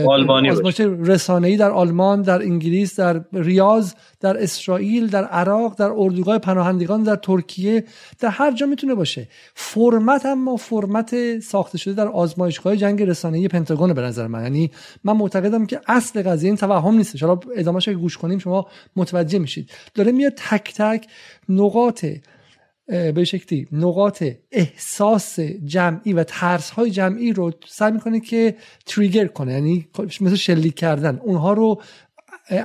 آلمانی 0.07 0.51
آزمایش 0.51 0.81
رسانه‌ای 0.81 1.57
در 1.57 1.71
آلمان 1.71 2.23
در 2.23 2.43
انگلیس 2.43 3.01
در 3.01 3.21
ریاض 3.33 3.93
در 4.21 4.43
اسرائیل 4.43 5.07
در 5.07 5.25
عراق 5.25 5.79
در 5.79 5.91
اردوگاه 5.97 6.39
پناهندگان 6.39 7.03
در 7.03 7.17
ترکیه 7.17 7.85
در 8.21 8.29
هر 8.29 8.54
جا 8.55 8.67
می‌تونه 8.67 8.95
باشه. 8.95 9.29
فرمت 9.55 10.27
اما 10.27 10.57
فرمت 10.57 11.39
ساخته 11.39 11.79
شده 11.79 11.95
در 11.95 12.09
آزمایشگاه 12.09 12.77
جنگ 12.77 13.03
رسانه‌ای 13.03 13.49
پنتاگون 13.49 13.93
به 13.93 14.03
نظر 14.03 14.27
من. 14.27 14.43
یعنی 14.43 14.71
من 15.05 15.13
معتقدم 15.17 15.67
که 15.67 15.81
اصل 15.87 16.23
قضیه 16.23 16.49
این 16.49 16.57
توهم 16.57 16.95
نیستش. 16.95 17.23
حالا 17.23 17.41
ادامهش 17.57 17.89
گوش 17.89 18.19
کنیم 18.19 18.39
شما 18.39 18.67
متوجه 18.97 19.39
میشید. 19.39 19.71
داره 19.95 20.13
میاد 20.13 20.33
تک 20.37 20.75
تک 20.75 21.07
نقاط 21.49 22.07
به 22.87 23.25
شکلی 23.25 23.69
نقاط 23.73 24.25
احساس 24.53 25.41
جمعی 25.65 26.13
و 26.13 26.25
ترس 26.25 26.71
های 26.71 26.91
جمعی 26.91 27.33
رو 27.33 27.53
سعی 27.69 27.93
می‌کنه 27.93 28.21
که 28.21 28.57
تریگر 28.87 29.27
کنه. 29.27 29.53
یعنی 29.53 29.89
مثل 30.21 30.35
شلیک 30.35 30.75
کردن. 30.75 31.21
اونها 31.23 31.53
رو 31.53 31.83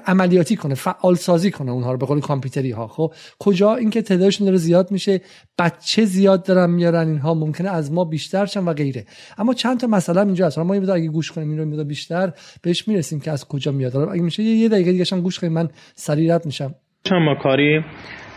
عملیاتی 0.06 0.56
کنه 0.56 0.76
فعال 0.76 1.16
سازی 1.16 1.52
کنه 1.52 1.72
اونها 1.72 1.92
رو 1.92 1.98
به 1.98 2.06
قول 2.06 2.20
کامپیوتری 2.20 2.72
ها 2.72 2.88
خب 2.88 3.14
کجا 3.40 3.76
اینکه 3.76 4.02
تعدادشون 4.02 4.46
داره 4.46 4.58
زیاد 4.58 4.92
میشه 4.92 5.22
بچه 5.60 6.06
زیاد 6.06 6.44
دارن 6.46 6.70
میارن 6.70 7.08
اینها 7.08 7.34
ممکنه 7.34 7.70
از 7.70 7.92
ما 7.92 8.06
بیشتر 8.06 8.46
شن 8.46 8.64
و 8.64 8.74
غیره. 8.74 9.06
اما 9.38 9.54
چند 9.54 9.80
تا 9.80 9.88
مسئله 9.88 10.22
اینجا 10.22 10.48
هست. 10.48 10.60
ما 10.60 10.74
اگه 10.74 11.08
گوش 11.08 11.32
کنیم 11.32 11.60
این 11.60 11.78
رو 11.78 11.84
بیشتر 11.84 12.34
بهش 12.62 12.88
می‌رسیم 12.88 13.20
که 13.20 13.32
از 13.32 13.48
کجا 13.48 13.72
میاد. 13.72 13.96
اگه 13.96 14.22
میشه 14.22 14.44
یه 14.44 14.70
دقیقه 14.70 14.92
دیگه 14.92 15.22
گوش 15.22 15.40
کنیم 15.40 15.54
من 15.54 15.70
سریع 15.96 16.36
رد 16.36 16.46
میشم. 16.46 16.76
چند 17.04 17.22
ما 17.22 17.36
کاری 17.36 17.82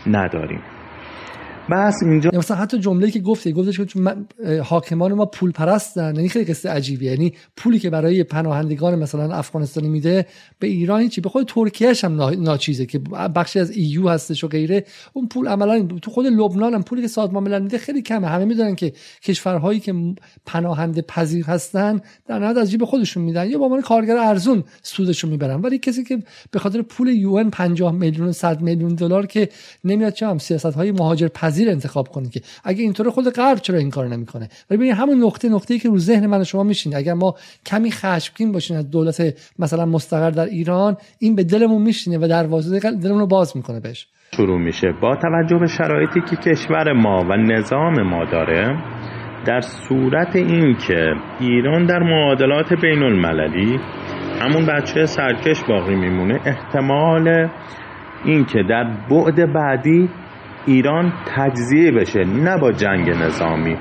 نداریم. 0.07 0.72
بس 1.71 2.03
اینجا 2.03 2.29
مثلا 2.33 2.57
حتی 2.57 2.79
جمله 2.79 3.11
که 3.11 3.19
گفته 3.19 3.51
گفتش 3.51 3.79
که 3.79 3.99
حاکمان 4.63 5.13
ما 5.13 5.25
پول 5.25 5.51
پرستن 5.51 6.15
یعنی 6.15 6.29
خیلی 6.29 6.45
قصه 6.45 6.69
عجیبیه. 6.69 7.11
یعنی 7.11 7.33
پولی 7.57 7.79
که 7.79 7.89
برای 7.89 8.23
پناهندگان 8.23 8.99
مثلا 8.99 9.35
افغانستانی 9.35 9.89
میده 9.89 10.25
به 10.59 10.67
ایران 10.67 11.09
چی 11.09 11.21
به 11.21 11.29
خود 11.29 11.47
ترکیه 11.47 11.93
هم 12.03 12.21
ناچیزه 12.21 12.85
که 12.85 12.99
بخشی 13.35 13.59
از 13.59 13.71
ایو 13.71 14.09
هستش 14.09 14.43
و 14.43 14.47
غیره. 14.47 14.85
اون 15.13 15.27
پول 15.27 15.47
عملا 15.47 15.83
تو 16.01 16.11
خود 16.11 16.25
لبنان 16.25 16.73
هم 16.73 16.83
پولی 16.83 17.01
که 17.01 17.07
سازمان 17.07 17.43
ملل 17.43 17.61
میده 17.61 17.77
خیلی 17.77 18.01
کمه. 18.01 18.27
همه 18.27 18.45
می‌دونن 18.45 18.75
که 18.75 18.93
کشورهایی 19.23 19.79
که 19.79 19.95
پناهنده 20.45 21.01
پذیر 21.01 21.45
هستن 21.45 22.01
در 22.27 22.39
نهایت 22.39 22.57
از 22.57 22.71
جیب 22.71 22.85
خودشون 22.85 23.23
میدن. 23.23 23.49
یا 23.49 23.57
با 23.57 23.65
عنوان 23.65 23.81
کارگر 23.81 24.17
ارزون 24.17 24.63
سودشون 24.81 25.29
می‌برن. 25.29 25.61
ولی 25.61 25.77
کسی 25.77 26.03
که 26.03 26.19
به 26.51 26.59
خاطر 26.59 26.81
پول 26.81 27.07
یو 27.07 27.49
50 27.49 27.91
میلیون 27.91 28.31
100 28.31 28.61
میلیون 28.61 28.95
دلار 28.95 29.25
که 29.25 29.49
نمیاد 29.83 30.13
چه 30.13 30.27
هم 30.27 30.37
سیاست 30.37 30.65
های 30.65 30.91
مهاجر 30.91 31.27
انتخاب 31.61 32.07
کنه 32.07 32.29
که 32.29 32.41
اگه 32.63 32.81
اینطور 32.81 33.09
خود 33.09 33.29
غرب 33.29 33.57
چرا 33.57 33.77
این 33.77 33.89
کار 33.89 34.07
نمی‌کنه؟ 34.07 34.49
ولی 34.69 34.77
ببین 34.77 34.93
همون 34.93 35.23
نقطه 35.23 35.49
نقطه‌ای 35.49 35.79
که 35.79 35.89
رو 35.89 35.97
ذهن 35.97 36.25
من 36.25 36.41
و 36.41 36.43
شما 36.43 36.63
میشینه 36.63 36.95
اگر 36.95 37.13
ما 37.13 37.35
کمی 37.65 37.91
خشمگین 37.91 38.51
باشیم 38.51 38.77
از 38.77 38.91
دولت 38.91 39.33
مثلا 39.59 39.85
مستقر 39.85 40.31
در 40.31 40.45
ایران 40.45 40.97
این 41.19 41.35
به 41.35 41.43
دلمون 41.43 41.81
میشینه 41.81 42.17
و 42.17 42.27
دروازه 42.27 42.79
دلمون 42.79 43.19
رو 43.19 43.27
باز 43.27 43.57
می‌کنه 43.57 43.79
بهش. 43.79 44.07
شروع 44.35 44.59
میشه. 44.59 44.87
با 45.01 45.15
توجه 45.15 45.57
به 45.57 45.67
شرایطی 45.67 46.21
که 46.29 46.35
کشور 46.35 46.93
ما 46.93 47.25
و 47.29 47.37
نظام 47.37 48.01
ما 48.01 48.25
داره 48.25 48.83
در 49.45 49.61
صورت 49.61 50.35
اینکه 50.35 51.13
ایران 51.39 51.85
در 51.85 51.99
معادلات 51.99 52.73
بین 52.81 53.03
المللی 53.03 53.79
همون 54.41 54.65
بچه 54.65 55.05
سرکش 55.05 55.63
باقی 55.69 55.95
میمونه 55.95 56.39
احتمال 56.45 57.49
اینکه 58.25 58.63
در 58.69 58.83
بعد 59.09 59.53
بعدی 59.53 60.09
ایران 60.65 61.13
تجزیه 61.35 61.91
بشه 61.91 62.19
نه 62.19 62.57
با 62.57 62.71
جنگ 62.71 63.09
نظامی. 63.09 63.75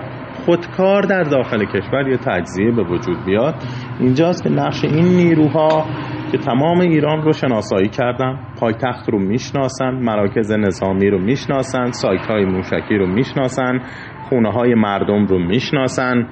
خودکار 0.46 1.02
در 1.02 1.22
داخل 1.22 1.64
کشور 1.64 2.08
یه 2.08 2.16
تجزیه 2.16 2.70
به 2.70 2.82
وجود 2.82 3.24
بیاد. 3.26 3.54
اینجاست 4.00 4.42
که 4.42 4.50
نقش 4.50 4.84
این 4.84 5.04
نیروها 5.04 5.86
که 6.32 6.38
تمام 6.38 6.80
ایران 6.80 7.22
رو 7.22 7.32
شناسایی 7.32 7.88
کردن 7.88 8.38
پایتخت 8.60 9.08
رو 9.10 9.18
می‌شناسن 9.18 9.90
مراکز 9.90 10.52
نظامی 10.52 11.10
رو 11.10 11.18
می‌شناسن 11.18 11.90
سایت 11.90 12.26
های 12.26 12.44
موشکی 12.44 12.94
رو 12.98 13.06
می‌شناسن 13.06 13.80
خونه 14.28 14.52
های 14.52 14.74
مردم 14.74 15.26
رو 15.26 15.38
می‌شناسن 15.38 16.26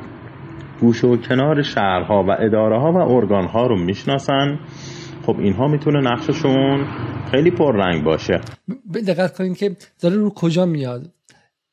گوش 0.80 1.04
و 1.04 1.16
کنار 1.16 1.62
شهرها 1.62 2.24
و 2.28 2.30
اداره 2.38 2.80
ها 2.80 2.92
و 2.92 2.96
ارگان 2.96 3.46
ها 3.46 3.66
رو 3.66 3.78
می‌شناسن. 3.84 4.58
خب 5.32 5.40
اینها 5.40 5.68
می‌تونه 5.68 6.00
نقششون 6.00 6.86
خیلی 7.30 7.50
پررنگ 7.50 8.04
باشه. 8.04 8.40
دقت 9.06 9.36
کنیم 9.36 9.54
که 9.54 9.76
داره 10.00 10.16
رو 10.16 10.30
کجا 10.30 10.66
میاد؟ 10.66 11.10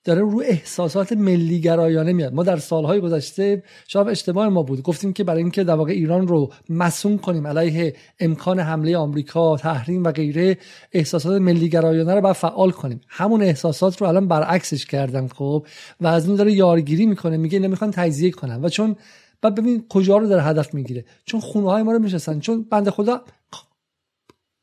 داره 0.03 0.21
رو 0.21 0.43
احساسات 0.45 1.13
ملی 1.13 1.61
گرایانه 1.61 2.13
میاد. 2.13 2.33
ما 2.33 2.43
در 2.43 2.57
سالهای 2.57 3.01
گذشته 3.01 3.63
شاید 3.87 4.07
اشتباه 4.07 4.49
ما 4.49 4.63
بود. 4.63 4.81
گفتیم 4.81 5.13
که 5.13 5.23
برای 5.23 5.41
اینکه 5.41 5.63
در 5.63 5.73
واقع 5.73 5.91
ایران 5.91 6.27
رو 6.27 6.51
مسون 6.69 7.17
کنیم 7.17 7.47
علیه 7.47 7.93
امکان 8.19 8.59
حمله 8.59 8.97
آمریکا 8.97 9.57
تحریم 9.57 10.03
و 10.03 10.11
غیره 10.11 10.57
احساسات 10.93 11.41
ملی 11.41 11.69
گرایانه 11.69 12.15
رو 12.15 12.21
باید 12.21 12.35
فعال 12.35 12.71
کنیم. 12.71 13.01
همون 13.07 13.41
احساسات 13.41 14.01
رو 14.01 14.07
الان 14.07 14.27
برعکسش 14.27 14.85
کردن 14.85 15.27
خب 15.27 15.65
و 16.01 16.07
از 16.07 16.27
اون 16.27 16.37
داره 16.37 16.53
یارگیری 16.53 17.05
می‌کنه 17.05 17.37
میگه 17.37 17.59
نمی‌خوان 17.59 17.91
تجزیه 17.91 18.31
کنن. 18.31 18.61
و 18.63 18.69
چون 18.69 18.95
بعد 19.41 19.55
ببین 19.55 19.85
کجا 19.89 20.17
رو 20.17 20.27
در 20.27 20.49
هدف 20.49 20.73
می‌گیره. 20.73 21.05
چون 21.25 21.39
خونه 21.39 21.69
های 21.69 21.83
ما 21.83 21.91
رو 21.91 21.99
میشستن 21.99 22.39
چون 22.39 22.65
بنده 22.71 22.91
خدا 22.91 23.21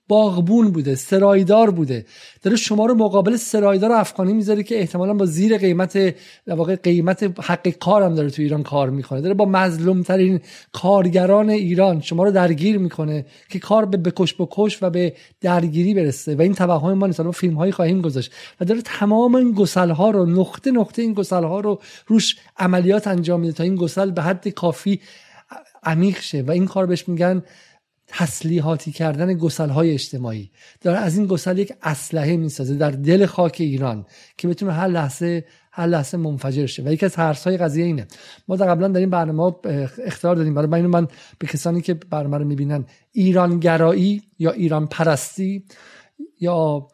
باغبون 0.09 0.71
بوده 0.71 0.95
سرایدار 0.95 1.71
بوده. 1.71 2.07
داره 2.43 2.57
شما 2.57 2.87
رو 2.87 2.95
مقابل 2.95 3.37
سرایدار 3.37 3.93
افغانی 3.93 4.33
می‌ذاره 4.33 4.63
که 4.63 4.79
احتمالا 4.79 5.15
با 5.15 5.27
زیر 5.27 5.59
قیمت 5.59 6.15
واقع 6.47 6.77
قیمت 6.77 7.41
حق 7.43 7.69
کارم 7.69 8.15
داره 8.15 8.31
تو 8.31 8.43
ایران 8.43 8.63
کار 8.63 8.91
می‌کنه. 8.91 9.21
داره 9.21 9.35
با 9.35 9.45
مظلوم 9.45 10.03
ترین 10.03 10.41
کارگران 10.73 11.51
ایران 11.51 12.01
شما 12.01 12.25
رو 12.25 12.31
درگیر 12.31 12.79
می‌کنه 12.79 13.27
که 13.49 13.59
کار 13.59 13.85
به 13.85 13.97
بکش 13.97 14.35
بکش 14.39 14.83
و 14.83 14.91
به 14.91 15.13
درگیری 15.41 15.95
برسه. 15.95 16.35
و 16.35 16.41
این 16.41 16.55
توهم 16.55 16.93
ما 16.93 17.07
نیست. 17.07 17.31
فیلم 17.31 17.55
هایی 17.55 17.73
خواهیم 17.73 18.01
گذاشت. 18.01 18.33
و 18.61 18.65
داره 18.65 18.83
تمام 18.83 19.35
این 19.35 19.53
گسل 19.53 19.91
ها 19.91 20.11
رو 20.11 20.27
نقطه 20.27 20.71
نقطه 20.71 21.03
این 21.03 21.13
گسل 21.13 21.45
ها 21.45 21.61
رو 21.61 21.81
روش 22.07 22.37
عملیات 22.57 23.07
انجام 23.07 23.41
میده 23.41 23.53
تا 23.53 23.65
این 23.65 23.77
گسل 23.77 24.11
به 24.11 24.23
حد 24.23 24.49
کافی 24.49 25.01
عمیق 25.83 26.21
شه. 26.21 26.43
و 26.43 26.51
این 26.51 26.67
کار 26.67 26.87
بهش 26.87 27.09
میگن 27.09 27.43
تسلیحاتی 28.17 28.93
کردن 28.93 29.35
گسل 29.35 29.69
های 29.69 29.91
اجتماعی. 29.91 30.51
داره 30.81 30.99
از 30.99 31.19
این 31.19 31.27
گسل 31.27 31.59
یک 31.59 31.73
اسلحه 31.83 32.37
می‌سازه 32.37 32.75
در 32.75 32.91
دل 32.91 33.27
خاک 33.27 33.57
ایران 33.61 34.07
که 34.37 34.49
بتونه 34.49 34.73
هر 34.73 34.89
لحظه 34.89 35.45
هر 35.73 35.87
لحظه 35.87 36.17
منفجر 36.17 36.67
شه. 36.67 36.83
و 36.83 36.93
یکی 36.93 37.07
از 37.07 37.13
ترس 37.13 37.45
های 37.47 37.57
قضیه 37.57 37.85
اینه. 37.85 38.07
ما 38.49 38.57
در 38.57 38.67
قبلا 38.67 38.89
در 38.89 39.01
این 39.01 39.11
برنامه 39.11 39.55
اختیار 40.07 40.37
دادیم. 40.37 40.55
برای 40.55 40.67
من 40.67 40.87
من 40.87 41.09
به 41.39 41.47
کسانی 41.47 41.81
که 41.81 41.95
برنامه 41.95 42.39
رو 42.39 42.45
می‌بینن 42.45 42.85
ایران 43.13 43.61
گرایی 43.61 44.23
یا 44.39 44.51
ایران 44.51 44.87
پرستی 44.87 45.65
یا 46.41 46.89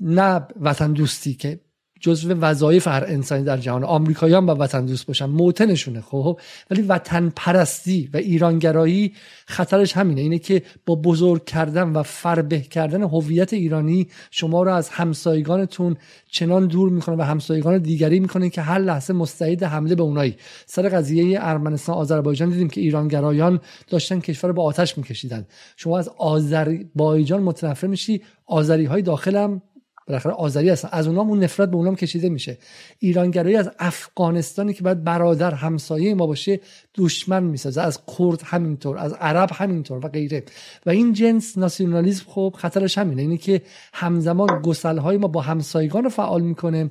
نه 0.00 0.46
وطن 0.60 0.92
دوستی 0.92 1.34
که 1.34 1.60
جزو 2.00 2.34
وظایف 2.34 2.88
هر 2.88 3.04
انسانی 3.06 3.44
در 3.44 3.56
جهان 3.56 3.84
آمریکاییان 3.84 4.46
با 4.46 4.54
وطن 4.54 4.86
دوست 4.86 5.06
باشن. 5.06 5.24
موتنشونه 5.24 6.00
خب. 6.00 6.40
ولی 6.70 6.82
وطن 6.82 7.32
پرستی 7.36 8.10
و 8.14 8.16
ایرانگرایی 8.16 9.12
خطرش 9.46 9.96
همینه. 9.96 10.20
اینه 10.20 10.38
که 10.38 10.62
با 10.86 10.94
بزرگ 10.94 11.44
کردن 11.44 11.88
و 11.92 12.02
فربه 12.02 12.60
کردن 12.60 13.02
هویت 13.02 13.52
ایرانی 13.52 14.08
شما 14.30 14.62
رو 14.62 14.72
از 14.74 14.88
همسایگانتون 14.88 15.96
چنان 16.30 16.66
دور 16.66 16.90
می‌کنه 16.90 17.16
و 17.16 17.22
همسایگان 17.22 17.78
دیگری 17.78 18.20
می‌کنه 18.20 18.50
که 18.50 18.60
هر 18.60 18.78
لحظه 18.78 19.12
مستعد 19.12 19.62
حمله 19.62 19.94
به 19.94 20.02
اونایی. 20.02 20.36
سر 20.66 20.88
قضیه 20.88 21.38
ارمنستان 21.42 21.96
آذربایجان 21.96 22.50
دیدیم 22.50 22.68
که 22.68 22.80
ایرانگرایان 22.80 23.60
داشتن 23.88 24.20
کشور 24.20 24.52
با 24.52 24.62
آتش 24.62 24.98
میکشیدن. 24.98 25.46
شما 25.76 25.98
از 25.98 26.10
آذربایجان 26.18 27.42
متنفر 27.42 27.86
میشی 27.86 28.22
آذری 28.46 28.84
های 28.84 29.02
داخلم 29.02 29.62
بالاخره 30.08 30.32
آذری 30.32 30.68
هستن. 30.68 30.88
از 30.92 31.06
اونام 31.06 31.28
اون 31.28 31.42
نفرت 31.42 31.70
به 31.70 31.76
اونام 31.76 31.96
کشیده 31.96 32.28
میشه. 32.28 32.58
ایرانگرایی 32.98 33.56
از 33.56 33.70
افغانستانی 33.78 34.72
که 34.72 34.82
باید 34.82 35.04
برادر 35.04 35.54
همسایه 35.54 36.14
ما 36.14 36.26
باشه 36.26 36.60
دشمن 36.94 37.42
می‌سازه. 37.42 37.80
از 37.80 37.98
کرد 38.18 38.42
همینطور 38.44 38.98
از 38.98 39.12
عرب 39.12 39.50
همینطور 39.52 40.06
و 40.06 40.08
غیره. 40.08 40.42
و 40.86 40.90
این 40.90 41.12
جنس 41.12 41.58
ناسیونالیسم 41.58 42.24
خب 42.28 42.54
خطرش 42.58 42.98
همینه. 42.98 43.22
اینه 43.22 43.36
که 43.36 43.62
همزمان 43.92 44.62
گسل 44.62 44.98
های 44.98 45.16
ما 45.16 45.28
با 45.28 45.40
همسایگان 45.40 46.04
رو 46.04 46.10
فعال 46.10 46.42
می‌کنه 46.42 46.90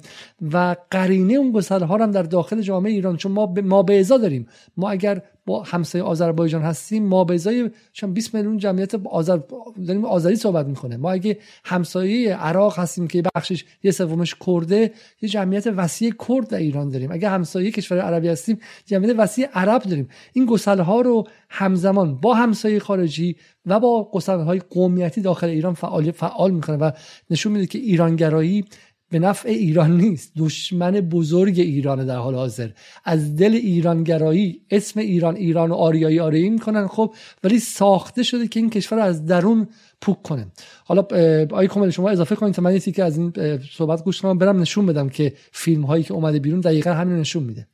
و 0.54 0.76
قرینه 0.92 1.34
اون 1.34 1.52
گسل 1.52 1.84
ها 1.84 1.98
هم 1.98 2.12
در 2.12 2.24
داخل 2.24 2.62
جامعه 2.62 2.92
ایران. 2.92 3.18
چون 3.18 3.32
ما 3.32 3.54
ما 3.64 3.84
به 3.84 4.04
داریم. 4.04 4.48
ما 4.78 4.90
اگر 4.90 5.22
با 5.48 5.64
همسایه 5.64 6.04
آذربایجان 6.04 6.62
هستیم 6.62 7.06
ما 7.06 7.24
به 7.24 7.34
ازای 7.34 7.70
20 8.14 8.36
میلیون 8.36 8.58
جمعیت 8.58 8.96
آذر 8.96 9.40
داریم 9.88 10.06
آذری 10.06 10.36
صحبت 10.36 10.66
می‌کنه. 10.66 10.98
ما 10.98 11.12
اگه 11.12 11.38
همسایه 11.66 12.36
عراق 12.36 12.80
هستیم 12.80 13.08
که 13.08 13.24
بخشش 13.36 13.66
یه 13.84 13.92
سومش 13.92 14.36
کرده 14.36 14.92
یه 15.22 15.30
جمعیت 15.30 15.68
وسیع 15.68 16.14
کرد 16.28 16.48
در 16.48 16.58
ایران 16.58 16.90
داریم. 16.90 17.12
اگه 17.12 17.30
همسایه 17.30 17.72
کشور 17.72 18.00
عربی 18.00 18.28
هستیم 18.28 18.60
جمعیت 18.86 19.16
وسیع 19.18 19.48
عرب 19.54 19.84
داریم. 19.84 20.08
این 20.34 20.46
گسله 20.46 20.84
ها 20.84 21.02
رو 21.02 21.28
همزمان 21.50 22.16
با 22.16 22.34
همسایه 22.34 22.80
خارجی 22.80 23.36
و 23.66 23.80
با 23.80 24.10
گسله 24.14 24.44
های 24.44 24.62
قومیتی 24.70 25.22
داخل 25.22 25.48
ایران 25.48 25.74
فعال 25.74 26.12
فعال 26.12 26.52
می‌کنه 26.52 26.78
و 26.78 26.92
نشون 27.30 27.52
میده 27.52 27.66
که 27.66 27.80
ایرانگرایی 27.80 28.66
به 29.10 29.20
نفع 29.20 29.50
ایران 29.50 29.98
نیست. 29.98 30.32
دشمن 30.38 30.92
بزرگ 30.92 31.60
ایران 31.60 32.06
در 32.06 32.16
حال 32.16 32.36
حاضر. 32.36 32.70
از 33.06 33.36
دل 33.36 33.54
ایرانگرایی 33.54 34.62
اسم 34.72 35.00
ایران 35.00 35.36
ایران 35.36 35.72
و 35.72 35.74
آریایی 35.74 36.20
آریایی 36.20 36.50
می‌کنن 36.50 36.88
خب 36.88 37.14
ولی 37.44 37.60
ساخته 37.60 38.24
شده 38.24 38.48
که 38.48 38.60
این 38.60 38.70
کشور 38.70 38.98
رو 38.98 39.04
از 39.04 39.26
درون 39.26 39.68
پوک 40.02 40.22
کنه. 40.22 40.48
حالا 40.86 41.02
آقای 41.52 41.68
کامل 41.68 41.90
شما 41.90 42.10
اضافه 42.10 42.36
کنید. 42.36 42.54
تا 42.54 42.62
من 42.62 42.80
که 42.80 43.04
از 43.04 43.18
این 43.18 43.34
صحبت 43.72 44.04
گوش 44.04 44.22
کنم. 44.22 44.38
برم 44.38 44.60
نشون 44.60 44.86
بدم 44.86 45.10
که 45.10 45.34
فیلم 45.52 45.82
هایی 45.82 46.04
که 46.04 46.14
اومده 46.14 46.40
بیرون 46.40 46.60
دقیقا 46.60 46.92
همین 46.92 47.20
نشون 47.20 47.44
میده. 47.44 47.68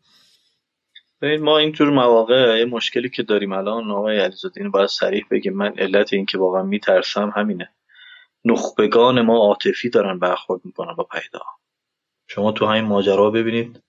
ببین 1.21 1.41
ما 1.41 1.57
اینجور 1.57 1.89
مواقع 1.89 2.59
یه 2.59 2.65
مشکلی 2.65 3.09
که 3.09 3.23
داریم 3.23 3.51
الان 3.51 3.91
آقای 3.91 4.19
علیزاده 4.19 4.69
باید 4.69 4.89
صریح 4.89 5.23
بگیم. 5.31 5.53
من 5.53 5.73
علت 5.77 6.13
این 6.13 6.25
که 6.25 6.37
واقعا 6.37 6.63
میترسم 6.63 7.33
همینه. 7.35 7.69
نخبگان 8.45 9.21
ما 9.21 9.37
عاطفی 9.37 9.89
دارن 9.89 10.19
برخورد 10.19 10.61
می‌کنن 10.65 10.95
با 10.95 11.03
پیدا. 11.03 11.39
شما 12.27 12.51
تو 12.51 12.65
همین 12.65 12.83
ماجرا 12.83 13.29
ببینید 13.29 13.83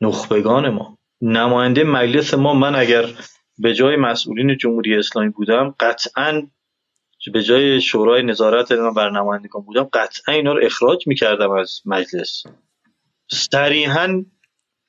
نخبگان 0.00 0.68
ما. 0.68 0.98
نماینده 1.20 1.84
مجلس 1.84 2.34
ما 2.34 2.54
من 2.54 2.74
اگر 2.74 3.04
به 3.58 3.74
جای 3.74 3.96
مسئولین 3.96 4.56
جمهوری 4.56 4.98
اسلامی 4.98 5.28
بودم 5.28 5.74
قطعا 5.80 6.48
به 7.32 7.42
جای 7.42 7.80
شورای 7.80 8.22
نظارت 8.22 8.72
من 8.72 8.94
بر 8.94 9.10
نمایندگان 9.10 9.62
بودم 9.62 9.82
قطعا 9.92 10.34
اینا 10.34 10.52
رو 10.52 10.60
اخراج 10.64 11.06
می‌کردم 11.06 11.50
از 11.50 11.80
مجلس. 11.86 12.42
صریحا 13.30 14.24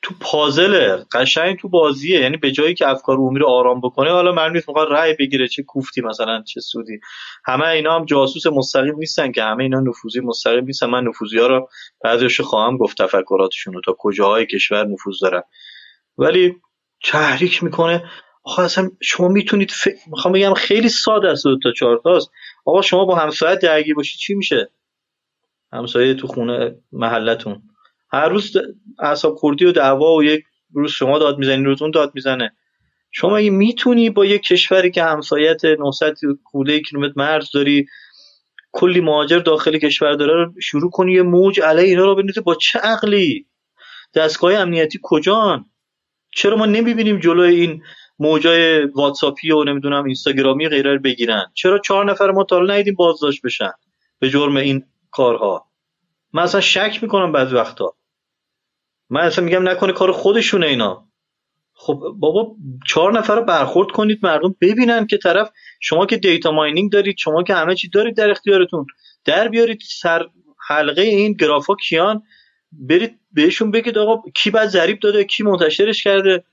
تو 0.03 0.13
پازل 0.19 1.03
قشنگ 1.13 1.57
تو 1.59 1.69
بازیه. 1.69 2.19
یعنی 2.19 2.37
به 2.37 2.51
جایی 2.51 2.73
که 2.73 2.89
افکار 2.89 3.17
عمومی 3.17 3.39
رو 3.39 3.47
آرام 3.47 3.81
بکنه 3.81 4.11
حالا 4.11 4.31
من 4.31 4.51
نیست 4.51 4.69
می‌خواد 4.69 4.91
رأی 4.91 5.13
بگیره 5.13 5.47
چه 5.47 5.63
کوفتی 5.63 6.01
مثلا 6.01 6.43
چه 6.47 6.61
سودی. 6.61 6.99
همه 7.45 7.67
اینا 7.67 7.95
هم 7.95 8.05
جاسوس 8.05 8.47
مستقیم 8.47 8.95
نیستن 8.95 9.31
که 9.31 9.43
همه 9.43 9.63
اینا 9.63 9.79
نفوذی 9.79 10.19
مستقیم 10.19 10.65
نیستن. 10.65 10.87
من 10.87 11.03
نفوذی 11.03 11.39
ها 11.39 11.47
رو 11.47 11.69
بعضیش 12.03 12.41
خواهم 12.41 12.77
گفت 12.77 13.01
تفکراتشون 13.01 13.73
رو 13.73 13.81
تا 13.85 13.95
کجاهای 13.99 14.45
کشور 14.45 14.87
نفوذ 14.87 15.15
دارن. 15.21 15.41
ولی 16.17 16.55
تحریک 17.03 17.63
می‌کنه. 17.63 18.03
آقا 18.43 18.63
اصلا 18.63 18.89
شما 19.01 19.27
می‌تونید 19.27 19.71
ف... 19.71 19.87
می‌خوام 20.07 20.33
بگم 20.33 20.53
خیلی 20.53 20.89
ساده 20.89 21.29
است 21.29 21.43
دو 21.43 21.59
تا 21.63 21.71
چهار 21.71 22.01
تاست. 22.03 22.31
آقا 22.65 22.81
شما 22.81 23.05
با 23.05 23.15
همسایه 23.15 23.55
درگیر 23.55 23.95
باشید 23.95 24.19
چی 24.19 24.33
میشه؟ 24.33 24.71
همسایه 25.73 26.13
تو 26.13 26.27
خونه 26.27 26.75
محلتون. 26.91 27.61
هر 28.11 28.29
روز 28.29 28.57
اعصاب 28.99 29.35
خوردی 29.35 29.65
و 29.65 29.71
دعوا 29.71 30.15
و 30.15 30.23
یک 30.23 30.43
روز 30.73 30.91
شما 30.91 31.19
داد 31.19 31.37
می‌زنی 31.37 31.63
روز 31.63 31.81
اون 31.81 31.91
داد 31.91 32.11
می‌زنه. 32.15 32.55
شما 33.11 33.37
اگه 33.37 33.49
می‌تونی 33.49 34.09
با 34.09 34.25
یک 34.25 34.41
کشوری 34.41 34.91
که 34.91 35.03
همسایت 35.03 35.65
900 35.65 36.13
خورده 36.43 36.79
کیلومتر 36.79 37.13
مرز 37.15 37.51
داری 37.51 37.85
کلی 38.71 39.01
مهاجر 39.01 39.39
داخل 39.39 39.77
کشور 39.77 40.13
داره 40.13 40.33
رو 40.33 40.53
شروع 40.61 40.91
کنی 40.91 41.13
یه 41.13 41.21
موج 41.21 41.61
علیه 41.61 41.85
اینا 41.85 42.05
رو 42.05 42.15
بندازی 42.15 42.41
با 42.41 42.55
چه 42.55 42.79
عقلی؟ 42.79 43.47
دستگاه 44.13 44.53
امنیتی 44.53 44.99
کجان؟ 45.03 45.65
چرا 46.31 46.57
ما 46.57 46.65
نمی‌بینیم 46.65 47.19
جلوی 47.19 47.55
این 47.55 47.83
موجای 48.19 48.85
واتساپی 48.85 49.51
و 49.51 49.63
نمی‌دونم 49.63 50.03
اینستاگرامی 50.03 50.69
غیره 50.69 50.93
رو 50.93 50.99
بگیرن؟ 50.99 51.45
چرا 51.53 51.79
چهار 51.79 52.11
نفر 52.11 52.31
ما 52.31 52.43
تا 52.43 52.59
ندیدیم 52.59 52.95
بازداشت 52.95 53.41
بشن؟ 53.41 53.71
به 54.19 54.29
جرم 54.29 54.55
این 54.55 54.83
کارها. 55.11 55.65
من 56.33 56.43
اصلا 56.43 56.61
شک 56.61 56.99
می‌کنم 57.01 57.31
بعضی 57.31 57.55
وقتا. 57.55 57.93
من 59.11 59.21
اصلا 59.21 59.45
میگم 59.45 59.69
نکنه 59.69 59.93
کار 59.93 60.11
خودشونه 60.11 60.67
اینا. 60.67 61.07
خب 61.73 62.01
بابا 62.19 62.55
چهار 62.87 63.19
نفر 63.19 63.35
رو 63.35 63.45
برخورد 63.45 63.91
کنید 63.91 64.19
مردم 64.23 64.55
ببینن 64.61 65.07
که 65.07 65.17
طرف 65.17 65.51
شما 65.79 66.05
که 66.05 66.17
دیتا 66.17 66.51
ماینینگ 66.51 66.91
دارید 66.91 67.17
شما 67.17 67.43
که 67.43 67.55
همه 67.55 67.75
چی 67.75 67.89
دارید 67.89 68.17
در 68.17 68.29
اختیارتون 68.29 68.85
در 69.25 69.47
بیارید 69.47 69.81
سر 69.85 70.25
حلقه 70.67 71.01
این 71.01 71.33
گرافا 71.33 71.75
کیان 71.75 72.23
برید 72.71 73.19
بهشون 73.31 73.71
بگید 73.71 73.97
آقا 73.97 74.29
کی 74.35 74.51
بعد 74.51 74.69
ضریب 74.69 74.99
داده 74.99 75.23
کی 75.23 75.43
منتشرش 75.43 76.03
کرده. 76.03 76.43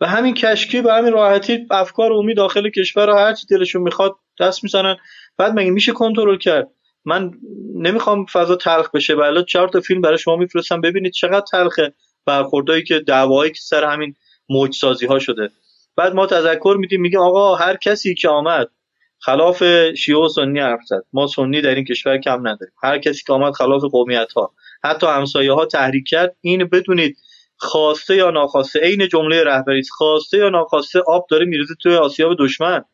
و 0.00 0.06
همین 0.06 0.34
کشکی 0.34 0.82
به 0.82 0.94
همین 0.94 1.12
راحتی 1.12 1.66
افکار 1.70 2.12
عمومی 2.12 2.34
داخل 2.34 2.70
کشور 2.70 3.06
رو 3.06 3.14
هر 3.14 3.34
چی 3.34 3.46
دلشون 3.46 3.82
می‌خواد 3.82 4.16
دست 4.40 4.64
می‌زنن. 4.64 4.96
بعد 5.36 5.52
مگه 5.58 5.70
میشه 5.70 5.92
کنترل 5.92 6.38
کرد؟ 6.38 6.68
من 7.04 7.30
نمی‌خوام 7.74 8.26
فضا 8.26 8.56
تلخ 8.56 8.90
بشه 8.90 9.14
ولی 9.14 9.44
چهار 9.44 9.68
تا 9.68 9.80
فیلم 9.80 10.00
برای 10.00 10.18
شما 10.18 10.36
میفرستم. 10.36 10.80
ببینید 10.80 11.12
چقدر 11.12 11.44
تلخه 11.50 11.92
برخوردایی 12.26 12.82
که 12.82 12.98
دعوایی 12.98 13.52
که 13.52 13.60
سر 13.60 13.84
همین 13.84 14.14
موج 14.48 14.74
سازی 14.74 15.06
ها 15.06 15.18
شده. 15.18 15.50
بعد 15.96 16.14
ما 16.14 16.26
تذکر 16.26 16.76
میدیم 16.78 17.00
میگیم 17.00 17.20
آقا 17.20 17.54
هر 17.54 17.76
کسی 17.76 18.14
که 18.14 18.28
آمد 18.28 18.70
خلاف 19.18 19.64
شیعه 19.94 20.18
و 20.18 20.28
سنی 20.28 20.60
حرف 20.60 20.80
زد. 20.86 21.04
ما 21.12 21.26
سنی 21.26 21.60
در 21.60 21.74
این 21.74 21.84
کشور 21.84 22.18
کم 22.18 22.40
نداریم. 22.40 22.74
هر 22.82 22.98
کسی 22.98 23.22
که 23.26 23.32
آمد 23.32 23.52
خلاف 23.52 23.82
قومیت 23.82 24.32
ها 24.32 24.52
حتی 24.84 25.06
همسایه 25.06 25.52
ها 25.52 25.66
تحریک 25.66 26.04
کرد. 26.08 26.36
این 26.40 26.68
بدونید 26.68 27.16
خواسته 27.56 28.16
یا 28.16 28.30
ناخواسته 28.30 28.80
عین 28.80 29.08
جمله 29.08 29.44
رهبری 29.44 29.82
خواسته 29.90 30.38
یا 30.38 30.48
ناخواسته 30.48 31.00
آب 31.06 31.26
داره 31.30 31.46
میریزه 31.46 31.74
توی 31.82 31.94
آسیاب 31.94 32.36
دشمن. 32.38 32.84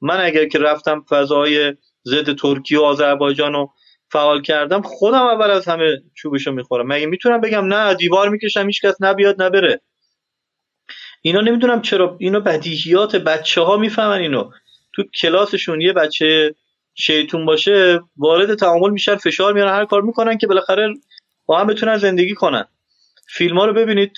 من 0.00 0.20
اگر 0.20 0.48
که 0.48 0.58
رفتم 0.58 1.04
فضای 1.08 1.74
ضد 2.06 2.36
ترکیه 2.36 2.78
و 2.78 2.82
آذربایجان 2.82 3.52
رو 3.52 3.72
فعال 4.10 4.42
کردم 4.42 4.82
خودم 4.82 5.22
اول 5.22 5.50
از 5.50 5.68
همه 5.68 6.02
چوبشو 6.14 6.52
می‌خورم. 6.52 6.86
مگه 6.86 7.06
می‌تونم 7.06 7.40
بگم 7.40 7.64
نه 7.74 7.94
دیوار 7.94 8.28
می‌کشم 8.28 8.66
هیچ 8.66 8.82
کس 8.84 8.96
نبیاد 9.00 9.42
نبره. 9.42 9.80
اینا 11.22 11.40
نمی‌دونم 11.40 11.82
چرا 11.82 12.16
اینا 12.20 12.40
بدیهیات 12.40 13.16
بچه 13.16 13.60
ها 13.60 13.76
می‌فهمن 13.76 14.18
اینو. 14.18 14.50
تو 14.92 15.02
کلاسشون 15.22 15.80
یه 15.80 15.92
بچه 15.92 16.54
شیطون 16.94 17.46
باشه 17.46 18.00
وارد 18.16 18.54
تعامل 18.54 18.90
میشن 18.90 19.16
فشار 19.16 19.52
میارن 19.52 19.72
هر 19.72 19.84
کار 19.84 20.02
می‌کنن 20.02 20.38
که 20.38 20.46
بالاخره 20.46 20.94
با 21.46 21.58
هم 21.58 21.66
بتونن 21.66 21.96
زندگی 21.96 22.34
کنن. 22.34 22.64
فیلم 23.28 23.58
ها 23.58 23.64
رو 23.66 23.72
ببینید. 23.72 24.12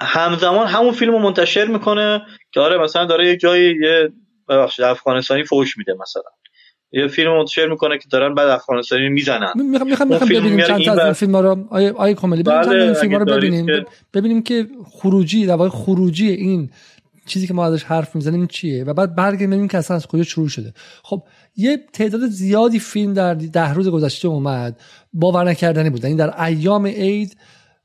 همزمان 0.00 0.66
همون 0.66 0.92
فیلم 0.92 1.12
رو 1.12 1.18
منتشر 1.18 1.64
می‌کنه 1.64 2.26
که 2.52 2.60
آره 2.60 2.78
مثلا 2.78 3.04
داره 3.04 3.26
یه 3.26 3.36
جایی 3.36 3.76
یه 3.82 4.12
ببخشید 4.48 4.84
افغانستانی 4.84 5.44
فوش 5.44 5.78
میده 5.78 5.94
مثلا. 6.00 6.22
یه 6.92 7.08
فیلم 7.08 7.36
منتشر 7.36 7.66
می‌کنه 7.66 7.98
که 7.98 8.04
دارن 8.10 8.34
بعد 8.34 8.48
افغانستانی 8.48 9.08
می‌زنن. 9.08 9.52
می‌خوام 9.56 9.88
می‌خوام 9.88 10.08
ببینیم 10.08 10.60
چند 10.66 10.84
تا 10.84 10.92
از 10.92 10.98
این 10.98 11.12
فیلم 11.12 11.34
ها 11.34 11.40
رو 11.40 11.64
آیه 11.70 11.92
آیه 11.92 12.14
کاملی 12.14 12.42
بله 12.42 12.82
این 12.82 12.92
فیلم 12.94 13.14
رو 13.14 13.24
ببینیم. 13.24 13.66
که... 13.66 13.86
ببینیم 14.14 14.42
که 14.42 14.66
خروجی 14.84 15.46
در 15.46 15.54
واقع 15.54 15.68
خروجی 15.68 16.28
این 16.28 16.70
چیزی 17.26 17.46
که 17.46 17.54
ما 17.54 17.66
ازش 17.66 17.82
حرف 17.82 18.14
می‌زنیم 18.14 18.46
چیه؟ 18.46 18.84
و 18.84 18.94
بعد 18.94 19.16
برگردیم 19.16 19.50
ببینیم 19.50 19.68
که 19.68 19.78
اصلا 19.78 19.96
از 19.96 20.06
کجا 20.06 20.22
شروع 20.22 20.48
شده. 20.48 20.74
خب 21.02 21.22
یه 21.56 21.78
تعداد 21.92 22.20
زیادی 22.26 22.78
فیلم 22.78 23.14
در 23.14 23.34
ده 23.34 23.72
روز 23.72 23.88
گذشته 23.88 24.28
اومد 24.28 24.80
باور 25.12 25.44
نکردنی 25.44 25.90
بود. 25.90 26.06
این 26.06 26.18
یعنی 26.18 26.32
در 26.32 26.44
ایام 26.44 26.86
عید 26.86 27.36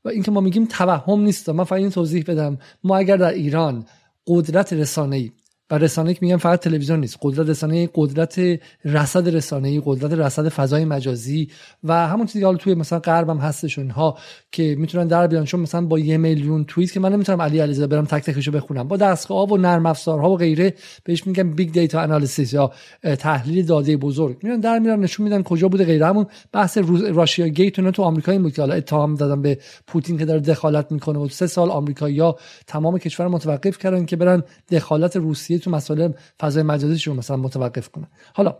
و 0.04 0.08
اینکه 0.08 0.30
ما 0.30 0.40
میگیم 0.40 0.64
توهم 0.64 1.20
نیست. 1.20 1.48
من 1.48 1.64
فقط 1.64 1.78
این 1.78 1.90
توضیح 1.90 2.24
بدم. 2.28 2.58
ما 2.84 2.96
اگر 2.96 3.16
در 3.16 3.32
ایران 3.32 3.84
قدرت 4.26 4.72
رسانه‌ای 4.72 5.30
و 5.70 5.78
رسانه 5.78 6.14
که 6.14 6.18
میگم 6.22 6.36
فقط 6.36 6.60
تلویزیون 6.60 7.00
نیست 7.00 7.18
قدرت 7.22 7.48
رسانه 7.48 7.88
قدرت 7.94 8.40
رصد 8.84 9.28
رسانه 9.28 9.82
قدرت 9.84 10.12
رصد 10.12 10.48
فضای 10.48 10.84
مجازی 10.84 11.48
و 11.84 12.08
همون 12.08 12.26
چیزی 12.26 12.40
که 12.40 12.46
حالا 12.46 12.58
توی 12.58 12.74
مثلا 12.74 12.98
غرب 12.98 13.30
هم 13.30 13.36
هستش 13.38 13.78
اینها 13.78 14.18
که 14.52 14.76
می‌تونن 14.78 15.06
در 15.06 15.26
بیان. 15.26 15.44
چون 15.44 15.60
مثلا 15.60 15.80
با 15.86 15.98
یه 15.98 16.16
میلیون 16.16 16.64
توییت 16.64 16.92
که 16.92 17.00
من 17.00 17.12
نمی‌تونم 17.12 17.42
علی 17.42 17.58
علیزاده 17.58 17.86
برم 17.86 18.04
تک 18.04 18.24
تکشو 18.24 18.50
بخونم. 18.50 18.88
با 18.88 18.96
دستگاه 18.96 19.52
و 19.52 19.56
نرم 19.56 19.86
افزارها 19.86 20.30
و 20.30 20.36
غیره 20.36 20.74
بهش 21.04 21.26
میگم 21.26 21.50
big 21.50 21.72
data 21.72 22.00
analysis 22.00 22.52
یا 22.52 22.72
تحلیل 23.18 23.66
داده 23.66 23.96
بزرگ. 23.96 24.36
میان 24.42 24.60
در 24.60 24.78
میرن 24.78 25.00
نشون 25.00 25.24
میدن 25.24 25.42
کجا 25.42 25.68
بوده 25.68 25.84
غیره. 25.84 26.06
همون 26.06 26.26
بحث 26.52 26.78
Russiagate 27.14 27.90
تو 27.90 28.02
آمریکا 28.02 28.32
این 28.32 28.42
بود 28.42 28.52
که 28.52 28.62
حالا 28.62 28.74
اتهام 28.74 29.14
دادن 29.14 29.42
به 29.42 29.58
پوتین 29.86 30.18
که 30.18 30.24
داره 30.24 30.40
دخالت 30.40 30.92
می‌کنه 30.92 31.18
و 31.18 31.28
سه 31.28 31.46
سال 31.46 31.70
آمریکایی‌ها 31.70 32.38
تمام 32.66 32.98
کشور 32.98 33.28
متوقف 33.28 33.78
کردن 33.78 34.04
که 34.04 34.16
برن 34.16 34.42
دخالت 34.70 35.16
روسیه 35.16 35.53
تو 35.58 35.70
مسائل 35.70 36.12
فضای 36.40 36.62
مجازیشون 36.62 37.16
مثلا 37.16 37.36
متوقف 37.36 37.88
کنه. 37.88 38.08
حالا 38.34 38.56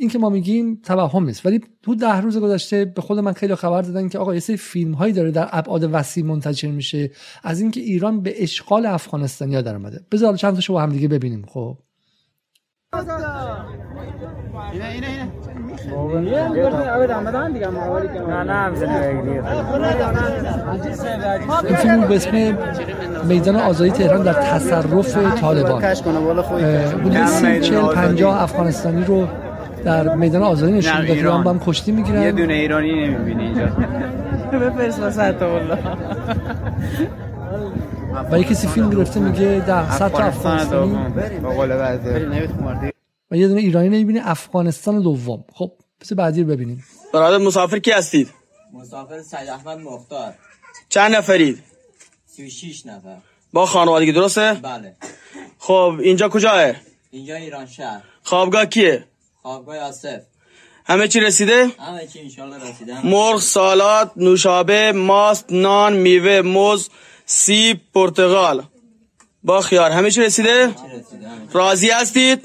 این 0.00 0.10
که 0.10 0.18
ما 0.18 0.28
میگیم 0.28 0.80
توهم 0.84 1.24
نیست 1.24 1.46
ولی 1.46 1.60
تو 1.82 1.94
ده 1.94 2.20
روز 2.20 2.38
گذشته 2.38 2.84
به 2.84 3.02
خود 3.02 3.18
من 3.18 3.32
خیلی 3.32 3.54
خبر 3.54 3.82
دادن 3.82 4.08
که 4.08 4.18
آقا 4.18 4.34
یه 4.34 4.40
سری 4.40 4.56
فیلم 4.56 4.92
هایی 4.92 5.12
داره 5.12 5.30
در 5.30 5.48
ابعاد 5.52 5.88
وسیع 5.92 6.24
منتشر 6.24 6.70
میشه. 6.70 7.10
از 7.42 7.60
اینکه 7.60 7.80
ایران 7.80 8.20
به 8.20 8.42
اشغال 8.42 8.86
افغانستانیا 8.86 9.62
در 9.62 9.74
اومده. 9.74 10.00
بذار 10.12 10.36
چند 10.36 10.54
تاشو 10.54 10.72
با 10.72 10.82
هم 10.82 10.92
دیگه 10.92 11.08
ببینیم 11.08 11.46
خب؟ 11.48 11.78
این 21.64 21.76
فیلم 21.76 22.00
به 22.00 22.16
اسم 22.16 22.58
میدان 23.24 23.56
آزادی 23.56 23.90
تهران 23.90 24.22
در 24.22 24.32
تصرف 24.32 25.16
طالبان 25.40 25.82
بودی 27.02 27.26
سی 27.26 27.60
چل 27.60 27.94
پنجاه 27.94 28.42
افغانستانی 28.42 29.04
رو 29.04 29.28
در 29.84 30.14
میدان 30.14 30.42
آزادی 30.42 30.72
نشون 30.72 31.00
داد 31.00 31.10
ایران 31.10 31.42
با 31.42 31.50
هم 31.50 31.60
کشتی 31.66 31.92
می‌گیرن 31.92 32.22
یه 32.22 32.32
دونه 32.32 32.54
ایرانی 32.54 33.06
نمی‌بینی 33.06 33.42
اینجا 33.42 33.66
بفرست 34.52 35.00
واسه 35.00 35.34
و 38.30 38.42
کسی 38.42 38.68
فیلم 38.68 38.90
گرفته 38.90 39.20
میگه 39.20 39.64
ده 39.66 39.98
صد 39.98 40.12
تا 40.12 40.18
افغانستانی. 40.18 40.98
و 43.30 43.36
یه 43.36 43.48
دونه 43.48 43.60
ایرانی 43.60 43.88
نمی‌بینی 43.88 44.18
افغانستان 44.18 45.02
دوم. 45.02 45.44
خب 45.52 45.72
پس 46.00 46.12
بعدی 46.12 46.42
رو 46.42 46.48
ببینیم. 46.48 46.84
برادر 47.14 47.44
مسافر 47.44 47.78
کی 47.78 47.90
هستید؟ 47.90 48.28
مسافر 48.72 49.22
سید 49.22 49.48
احمد 49.48 49.78
مختار. 49.78 50.34
چند 50.88 51.14
نفرید؟ 51.14 51.62
36 52.26 52.86
نفر. 52.86 53.16
با 53.52 53.66
خانوادگی 53.66 54.12
درسته؟ 54.12 54.54
بله. 54.62 54.96
خب 55.58 55.94
اینجا 56.02 56.28
کجاه 56.28 56.72
اینجا 57.10 57.34
ایران 57.34 57.66
شهر. 57.66 58.02
خوابگاه 58.22 58.66
کیه؟ 58.66 59.04
خوابگاه 59.42 59.78
آصف 59.78 60.20
همه 60.84 61.08
چی 61.08 61.20
رسیده؟ 61.20 61.66
همه 61.78 62.06
چی 62.06 62.20
انشالله 62.20 62.70
رسیده. 62.70 63.06
مرغ 63.06 63.40
سالات 63.40 64.10
نوشابه 64.16 64.92
ماست 64.92 65.44
نان 65.50 65.92
میوه 65.96 66.40
موز 66.40 66.90
سیب 67.30 67.80
پرتغال. 67.94 68.62
با 69.42 69.60
خیار. 69.60 69.90
همه 69.90 70.10
چی 70.10 70.20
رسیده؟ 70.20 70.70
راضی 71.52 71.90
هستید؟ 71.90 72.44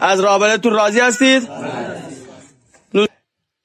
از 0.00 0.20
رابطتون 0.20 0.72
راضی 0.72 1.00
هستید؟ 1.00 1.48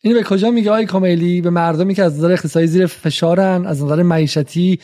اینو 0.04 0.18
به 0.18 0.24
کجا 0.24 0.52
میگه 0.52 0.72
آقای 0.72 0.86
کامیلی 0.86 1.42
به 1.42 1.50
مردمی 1.50 1.96
که 1.96 2.04
از 2.04 2.18
نظر 2.18 2.32
اقتصادی 2.32 2.68
زیر 2.68 2.86
فشارن 2.86 3.66
از 3.66 3.84
نظر 3.84 4.04
معیشتی 4.04 4.80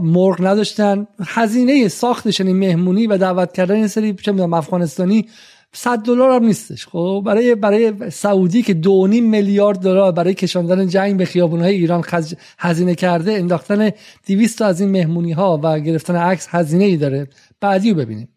مرغ 0.00 0.36
نداشتن. 0.40 1.06
هزینه 1.26 1.88
ساختشن 1.88 2.46
این 2.46 2.56
مهمونی 2.56 3.06
و 3.06 3.18
دعوت 3.18 3.52
کردن 3.52 3.74
این 3.74 3.88
سری 3.88 4.14
چه 4.14 4.32
می‌دونم 4.32 4.54
افغانستانی 4.54 5.28
100 5.72 5.98
دلار 5.98 6.30
هم 6.30 6.44
نیستش. 6.44 6.86
خب 6.86 7.22
برای 7.26 7.54
برای 7.54 8.10
سعودی 8.10 8.62
که 8.62 8.74
2.5 8.74 8.88
میلیارد 9.20 9.78
دلار 9.78 10.12
برای 10.12 10.34
کشاندن 10.34 10.88
جنگ 10.88 11.16
به 11.16 11.24
خیابون‌های 11.24 11.74
ایران 11.74 12.02
خز... 12.02 12.34
هزینه 12.58 12.94
کرده 12.94 13.32
انداختن 13.32 13.90
200 14.26 14.62
از 14.62 14.80
این 14.80 14.90
مهمونی 14.90 15.32
ها 15.32 15.60
و 15.62 15.80
گرفتن 15.80 16.16
عکس 16.16 16.46
هزینه 16.50 16.84
ای 16.84 16.96
داره. 16.96 17.28
بعدی 17.60 17.90
رو 17.90 17.96
ببینیم. 17.96 18.28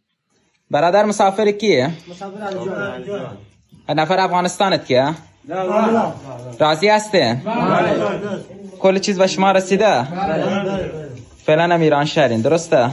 برادر 0.71 1.05
مسافر 1.05 1.51
کیه؟ 1.51 1.89
مسافر 2.11 3.29
نفر 3.89 4.19
افغانستانت 4.19 4.86
کیه؟ 4.86 5.13
راضی 6.59 6.88
هسته 6.88 7.41
کل 8.79 8.99
چیز 8.99 9.17
به 9.17 9.27
شما 9.27 9.51
رسیده؟ 9.51 10.07
فعلا 11.45 11.63
هم 11.63 11.81
ایران 11.81 12.05
شهرین 12.05 12.41
درسته؟ 12.41 12.89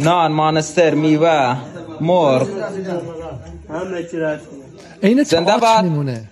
نان 0.00 0.32
مانستر 0.32 0.94
میوه. 0.94 1.56
مرغ. 2.00 2.48
این 5.02 5.22
زنده 5.22 5.56
باد. 5.58 5.84
میمونه؟ 5.84 6.30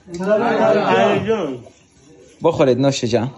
بخورید 2.42 2.78
نوش 2.78 3.04
جان. 3.04 3.30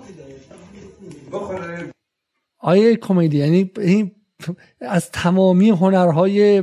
آیه 2.59 2.97
کمدی 2.97 3.39
یعنی 3.39 3.70
این 3.79 4.11
از 4.80 5.11
تمامی 5.11 5.70
هنرهای 5.70 6.62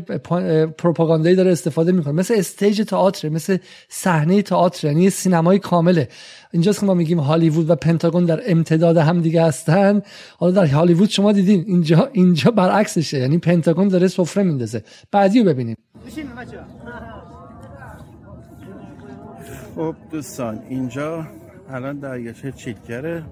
پروپاگاندایی 0.78 1.36
داره 1.36 1.52
استفاده 1.52 1.92
می‌کنه. 1.92 2.14
مثل 2.14 2.34
استیج 2.38 2.82
تئاتر 2.82 3.30
مثل 3.30 3.58
صحنه 3.90 4.42
تئاتر 4.42 4.88
یعنی 4.88 5.10
سینمای 5.10 5.60
کامله. 5.60 6.08
اینجاست 6.52 6.80
که 6.80 6.86
ما 6.86 6.94
میگیم 6.94 7.20
هالیوود 7.20 7.70
و 7.70 7.76
پنتاگون 7.76 8.26
در 8.26 8.42
امتداد 8.48 8.98
هم 8.98 9.22
دیگه 9.22 9.44
هستن. 9.44 10.02
حالا 10.38 10.52
در 10.52 10.66
هالیوود 10.66 11.10
شما 11.10 11.32
دیدین 11.32 11.64
اینجا 11.68 12.10
اینجا 12.14 12.52
برعکسشه. 12.52 13.20
یعنی 13.20 13.38
پنتاگون 13.38 13.88
داره 13.88 14.08
سفره 14.08 14.44
میندازه. 14.44 14.84
بعدی 15.12 15.40
رو 15.40 15.46
ببینیم. 15.46 15.76
خب 19.76 19.96
دوستان 20.12 20.60
اینجا 20.70 21.28
الان 21.70 22.00
دریاچه 22.00 22.52
چیتگره 22.52 23.24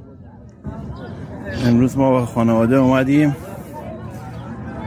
امروز 1.66 1.98
ما 1.98 2.12
با 2.12 2.26
خانواده 2.26 2.76
اومدیم. 2.76 3.36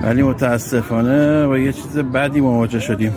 ولی 0.03 0.22
متاسفانه 0.22 1.47
با 1.47 1.59
یه 1.59 1.72
چیز 1.72 1.99
بدی 1.99 2.40
مواجه 2.40 2.80
شدیم. 2.80 3.12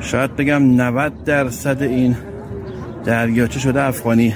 شاید 0.00 0.36
بگم 0.36 0.80
90 0.80 1.24
درصد 1.24 1.82
این 1.82 2.16
دریاچه 3.04 3.60
شده 3.60 3.82
افغانی. 3.82 4.34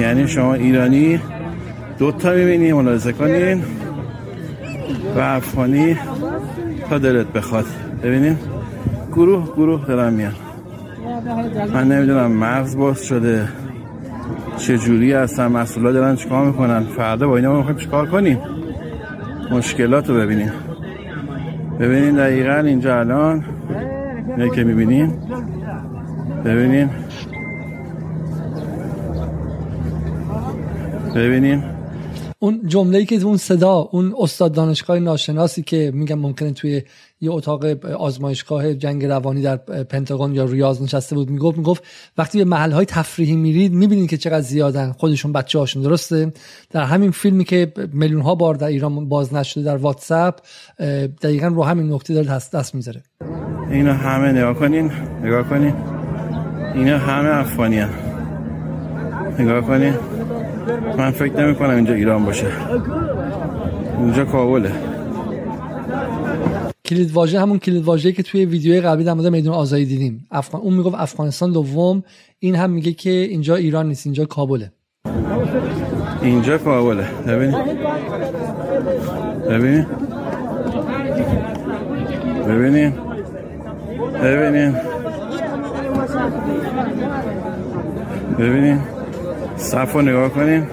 یعنی 0.00 0.28
شما 0.28 0.54
ایرانی 0.54 1.20
دوتا 1.98 2.30
می‌بینی 2.30 2.72
ملاحظه 2.72 3.12
کنین 3.12 3.64
و 5.16 5.20
افغانی 5.20 5.96
تا 6.90 6.98
دلت 6.98 7.26
بخواد. 7.26 7.66
ببینیم 8.02 8.38
گروه 9.12 9.46
گروه 9.56 9.86
دارن 9.86 10.12
میان. 10.12 10.34
من 11.74 11.88
نمی‌دونم 11.88 12.32
مغز 12.32 12.76
باز 12.76 13.04
شده 13.04 13.48
چه 14.58 14.78
جوری 14.78 15.12
هستن 15.12 15.46
مسئولا 15.46 15.92
دارن 15.92 16.16
چیکار 16.16 16.46
می‌کنن؟ 16.46 16.82
فردا 16.82 17.28
با 17.28 17.36
اینا 17.36 17.50
ما 17.50 17.56
می‌خوایم 17.56 17.78
چیکار 17.78 18.06
کنیم؟ 18.06 18.38
مشکلات 19.50 20.08
رو 20.08 20.14
ببینیم. 20.14 20.52
ببینین 21.80 22.14
دقیقا 22.14 22.54
اینجا 22.54 22.98
الان. 23.00 23.44
اینه 24.36 24.50
که 24.50 24.64
می‌بینین. 24.64 25.12
ببینین. 26.44 26.90
ببینین. 31.14 31.62
اون 32.42 32.60
جمله 32.66 32.98
ای 32.98 33.04
که 33.04 33.24
اون 33.24 33.36
صدا 33.36 33.72
اون 33.72 34.14
استاد 34.18 34.52
دانشگاه 34.52 34.98
ناشناسی 34.98 35.62
که 35.62 35.90
میگم 35.94 36.18
ممکنه 36.18 36.52
توی 36.52 36.82
یه 37.20 37.30
اتاق 37.32 37.64
آزمایشگاه 37.84 38.74
جنگ 38.74 39.04
روانی 39.04 39.42
در 39.42 39.56
پنتاگون 39.84 40.34
یا 40.34 40.44
ریاض 40.44 40.82
نشسته 40.82 41.14
بود 41.14 41.30
می‌گفت 41.30 41.58
می‌گفت 41.58 41.82
وقتی 42.18 42.38
به 42.38 42.44
محل 42.44 42.72
های 42.72 42.84
تفریحی 42.84 43.36
میرید 43.36 43.72
می‌بینید 43.72 44.10
که 44.10 44.16
چقدر 44.16 44.40
زیادن. 44.40 44.92
خودشون 44.92 45.32
بچه 45.32 45.58
هاشون 45.58 45.82
درسته؟ 45.82 46.32
در 46.70 46.82
همین 46.82 47.10
فیلمی 47.10 47.44
که 47.44 47.72
میلیون 47.92 48.22
ها 48.22 48.34
بار 48.34 48.54
در 48.54 48.66
ایران 48.66 49.08
باز 49.08 49.34
نشده 49.34 49.64
در 49.64 49.76
واتساپ 49.76 50.34
دقیقا 51.22 51.46
رو 51.46 51.64
همین 51.64 51.92
نکته 51.92 52.14
داره 52.14 52.26
دست, 52.26 52.52
دست 52.52 52.74
می‌ذاره. 52.74 53.02
اینا 53.70 53.94
همه 53.94 54.32
نگاه 54.32 54.54
کنین 54.54 54.90
نگاه 55.22 55.48
کنین. 55.48 55.74
اینا 56.74 56.98
همه 56.98 57.28
افغانی 57.28 57.84
نگاه 59.38 59.60
کنین. 59.60 59.94
من 60.98 61.10
فکر 61.10 61.40
نمی 61.40 61.54
کنم 61.54 61.70
اینجا 61.70 61.94
ایران 61.94 62.24
باشه. 62.24 62.46
اینجا 63.98 64.24
کابله. 64.24 64.72
کلید 66.84 67.12
واژه 67.12 67.40
همون 67.40 67.58
کلید 67.58 67.84
واژه‌ای 67.84 68.14
که 68.14 68.22
توی 68.22 68.44
ویدیوی 68.44 68.80
قبلی 68.80 69.04
در 69.04 69.12
مورد 69.12 69.26
میدون 69.26 69.54
آزادی 69.54 69.84
دیدیم. 69.84 70.26
افغان 70.30 70.60
اون 70.60 70.74
می‌گفت 70.74 70.96
افغانستان 70.98 71.52
دوم. 71.52 72.02
این 72.38 72.54
هم 72.54 72.70
میگه 72.70 72.92
که 72.92 73.10
اینجا 73.10 73.56
ایران 73.56 73.88
نیست 73.88 74.06
اینجا 74.06 74.24
کابله. 74.24 74.72
اینجا 76.22 76.58
کابله. 76.58 77.04
ببین. 77.26 77.54
ببین. 79.50 79.86
ببینین 82.48 82.92
ببینین 84.22 84.76
ببینین 88.38 88.78
صف 89.60 89.92
رو 89.92 90.02
نگاه 90.02 90.28
کنیم 90.28 90.66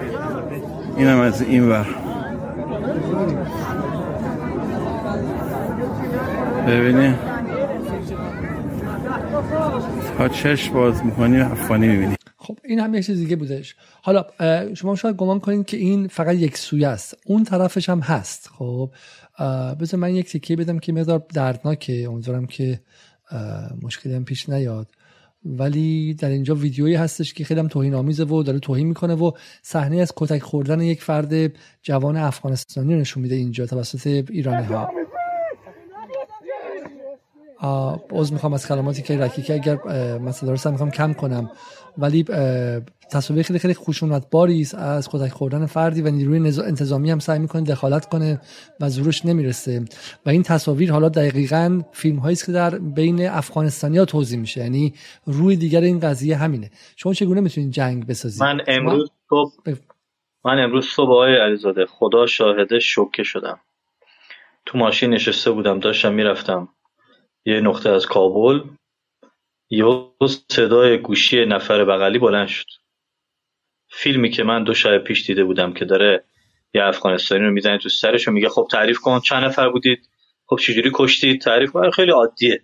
اینم 0.96 1.20
از 1.20 1.42
این 1.42 1.68
ور. 1.68 1.86
ببینیم 6.66 7.18
تا 10.18 10.28
چشم 10.28 10.74
باز 10.74 11.04
می‌کنی 11.04 11.40
افغانی 11.40 11.88
می‌بینی. 11.88 12.14
خب 12.36 12.58
این 12.64 12.80
هم 12.80 12.94
یه 12.94 13.02
چیز 13.02 13.18
دیگه 13.18 13.36
بودش. 13.36 13.76
حالا 14.02 14.24
شما 14.74 14.96
شاید 14.96 15.16
گمان 15.16 15.40
کنید 15.40 15.66
که 15.66 15.76
این 15.76 16.08
فقط 16.08 16.34
یک 16.34 16.58
سویه 16.58 16.88
است. 16.88 17.16
اون 17.26 17.44
طرفش 17.44 17.88
هم 17.88 18.00
هست. 18.00 18.50
خب 18.58 18.90
بذار 19.80 20.00
من 20.00 20.14
یک 20.14 20.32
تکیه 20.32 20.56
بدم 20.56 20.78
که 20.78 20.92
مقدار 20.92 21.22
دردناکه. 21.34 22.06
امیدوارم 22.08 22.46
که 22.46 22.80
مشکلی 23.82 24.14
هم 24.14 24.24
پیش 24.24 24.48
نیاد. 24.48 24.86
ولی 25.48 26.14
در 26.14 26.28
اینجا 26.28 26.54
ویدیویی 26.54 26.94
هستش 26.94 27.34
که 27.34 27.44
خیلی 27.44 27.60
هم 27.60 27.68
توهین 27.68 27.94
آمیزه 27.94 28.24
و 28.24 28.42
داره 28.42 28.58
توهین 28.58 28.86
می‌کنه 28.86 29.14
و 29.14 29.30
صحنه 29.62 29.96
از 29.96 30.12
کتک 30.16 30.42
خوردن 30.42 30.80
یک 30.80 31.02
فرد 31.02 31.52
جوان 31.82 32.16
افغانستانی 32.16 32.96
نشون 32.96 33.22
میده 33.22 33.34
اینجا 33.34 33.66
توسط 33.66 34.06
ایرانی 34.06 34.66
ها. 34.66 34.90
عوض 37.60 38.32
می‌خوام 38.32 38.52
از 38.52 38.66
کلماتی 38.66 39.02
که 39.02 39.18
رکی 39.18 39.42
که 39.42 39.54
اگر 39.54 39.78
مثلا 40.18 40.48
درست 40.48 40.66
می‌خوام 40.66 40.90
کم 40.90 41.12
کنم. 41.12 41.50
ولی 41.98 42.24
تصاویر 43.10 43.42
خیلی 43.42 43.58
خیلی 43.58 43.74
خشونت 43.74 44.30
باری 44.30 44.66
از 44.74 45.08
کتک 45.08 45.32
خوردن 45.32 45.66
فردی 45.66 46.02
و 46.02 46.10
نیروی 46.10 46.60
انتظامی 46.60 47.10
هم 47.10 47.18
سعی 47.18 47.38
می‌کنه 47.38 47.62
دخالت 47.62 48.06
کنه 48.06 48.40
و 48.80 48.88
زورش 48.88 49.26
نمی‌رسه. 49.26 49.84
و 50.26 50.30
این 50.30 50.42
تصاویر 50.42 50.92
حالا 50.92 51.08
دقیقا 51.08 51.82
فیلم 51.92 52.16
هایی 52.16 52.36
که 52.36 52.52
در 52.52 52.78
بین 52.78 53.28
افغانستانی 53.28 53.98
ها 53.98 54.04
توضیح 54.04 54.38
میشه. 54.38 54.60
یعنی 54.60 54.94
روی 55.26 55.56
دیگر 55.56 55.80
این 55.80 56.00
قضیه 56.00 56.36
همینه. 56.36 56.70
شما 56.96 57.14
چگونه 57.14 57.40
می‌تونید 57.40 57.70
جنگ 57.70 58.06
بسازید؟ 58.06 58.42
من 58.42 58.60
امروز 58.66 59.10
صبح 59.30 59.52
من 60.44 60.58
امروز 60.58 60.86
صبح 60.86 61.10
آقای 61.10 61.36
علیزاده 61.36 61.86
خدا 61.86 62.26
شاهده 62.26 62.78
شوکه 62.78 63.22
شدم. 63.22 63.60
تو 64.66 64.78
ماشین 64.78 65.10
نشسته 65.10 65.50
بودم 65.50 65.80
داشتم 65.80 66.14
می‌رفتم. 66.14 66.68
یه 67.46 67.60
نقطه 67.60 67.90
از 67.90 68.06
کابل 68.06 68.60
یه 69.70 69.84
صدای 70.50 70.98
گوشی 70.98 71.44
نفر 71.44 71.84
بغلی 71.84 72.18
بلند 72.18 72.48
شد. 72.48 72.66
فیلمی 73.90 74.30
که 74.30 74.44
من 74.44 74.64
دو 74.64 74.74
شب 74.74 74.98
پیش 74.98 75.26
دیده 75.26 75.44
بودم 75.44 75.72
که 75.72 75.84
داره 75.84 76.24
یه 76.74 76.84
افغانستانی 76.84 77.44
رو 77.44 77.50
می‌زنه 77.50 77.78
تو 77.78 77.88
سرش 77.88 78.28
و 78.28 78.30
میگه 78.30 78.48
خب 78.48 78.68
تعریف 78.70 78.98
کن 78.98 79.20
چند 79.20 79.44
نفر 79.44 79.68
بودید؟ 79.68 80.08
خب 80.46 80.56
چجوری 80.56 80.90
کشتید؟ 80.94 81.40
تعریف 81.40 81.70
کن. 81.70 81.90
خیلی 81.90 82.10
عادیه. 82.10 82.62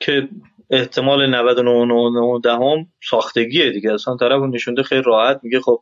که 0.00 0.28
احتمال 0.70 1.26
99 1.26 2.40
دهم 2.44 2.86
ساختگیه 3.10 3.70
دیگه. 3.70 3.92
اصلا 3.92 4.16
طرف 4.16 4.42
نشونده 4.42 4.82
خیلی 4.82 5.02
راحت 5.02 5.40
میگه 5.42 5.60
خب 5.60 5.80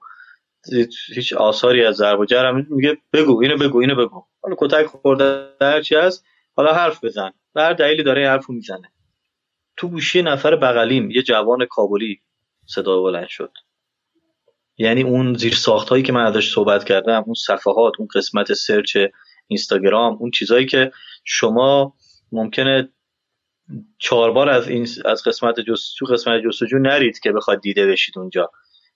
هیچ 1.15 1.33
آثاری 1.33 1.85
از 1.85 1.97
ضرب 1.97 2.21
و 2.21 2.25
جرم 2.25 2.67
میگه 2.71 2.99
بگو 3.13 3.43
اینو 3.43 3.57
بگو 3.57 3.79
اینو 3.79 3.95
بگو. 3.95 4.25
حالا 4.43 4.57
کتک 4.59 4.87
خورده 4.87 5.49
هر 5.61 5.81
چی 5.81 5.95
هست 5.95 6.25
حالا 6.57 6.75
حرف 6.75 7.05
بزن. 7.05 7.33
هر 7.57 7.73
دلیلی 7.73 8.03
داره 8.03 8.29
حرفو 8.29 8.53
می‌زنه. 8.53 8.93
تو 9.79 9.89
گوشی 9.89 10.23
نفر 10.23 10.57
بغلیم 10.57 11.11
یه 11.11 11.23
جوان 11.23 11.67
کابلی 11.71 12.21
صدا 12.67 13.03
بلند 13.03 13.29
شد. 13.29 13.53
یعنی 14.79 15.03
اون 15.03 15.35
زیر 15.35 15.55
ساخت 15.55 15.89
هایی 15.89 16.03
که 16.03 16.13
من 16.13 16.25
ازش 16.25 16.55
صحبت 16.55 16.85
کردم 16.85 17.23
اون 17.27 17.35
صفحات 17.35 17.93
اون 17.99 18.09
قسمت 18.15 18.53
سرچ 18.53 18.99
اینستاگرام 19.47 20.17
اون 20.21 20.31
چیزهایی 20.31 20.67
که 20.67 20.93
شما 21.25 21.95
ممکنه 22.33 22.89
چهار 23.99 24.33
بار 24.33 24.49
از 24.49 24.69
این 24.69 24.87
از 25.05 25.23
قسمت 25.23 25.61
جستجو 25.61 26.07
قسمت 26.07 26.43
جستجو 26.45 26.79
نرید 26.79 27.19
که 27.19 27.33
بخواد 27.33 27.61
دیده 27.61 27.87
بشید 27.87 28.19
اونجا. 28.19 28.51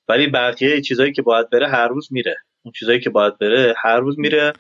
ولی 0.09 0.27
بقیه 0.27 0.81
چیزهایی 0.81 1.13
که 1.13 1.23
باید 1.23 1.51
بره 1.51 1.69
هر 1.69 1.89
روز 1.89 2.13
میره. 2.13 2.37
اون 2.63 2.73
چیزهایی 2.73 3.01
که 3.01 3.11
باید 3.11 3.39
بره 3.39 3.75
هر 3.83 4.01
روز 4.01 4.19
میره 4.19 4.53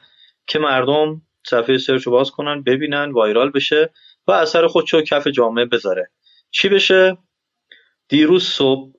که 0.46 0.58
مردم 0.58 1.22
صفحه 1.46 1.78
search 1.78 2.08
باز 2.08 2.30
کنن 2.30 2.62
ببینن 2.62 3.12
viral 3.12 3.50
بشه. 3.50 3.90
و 4.26 4.32
اثر 4.32 4.66
خودشو 4.66 5.02
کف 5.02 5.26
جامعه 5.26 5.64
بذاره. 5.64 6.10
چی 6.50 6.68
بشه؟ 6.68 7.18
دیروز 8.08 8.44
صبح 8.44 8.92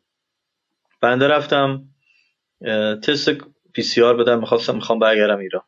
بنده 1.02 1.28
رفتم 1.28 1.84
تست 3.04 3.30
PCR 3.74 4.16
بدم 4.16 4.40
می‌خواستم 4.40 4.76
می‌خوام 4.76 5.00
برگردم 5.00 5.38
ایران. 5.38 5.64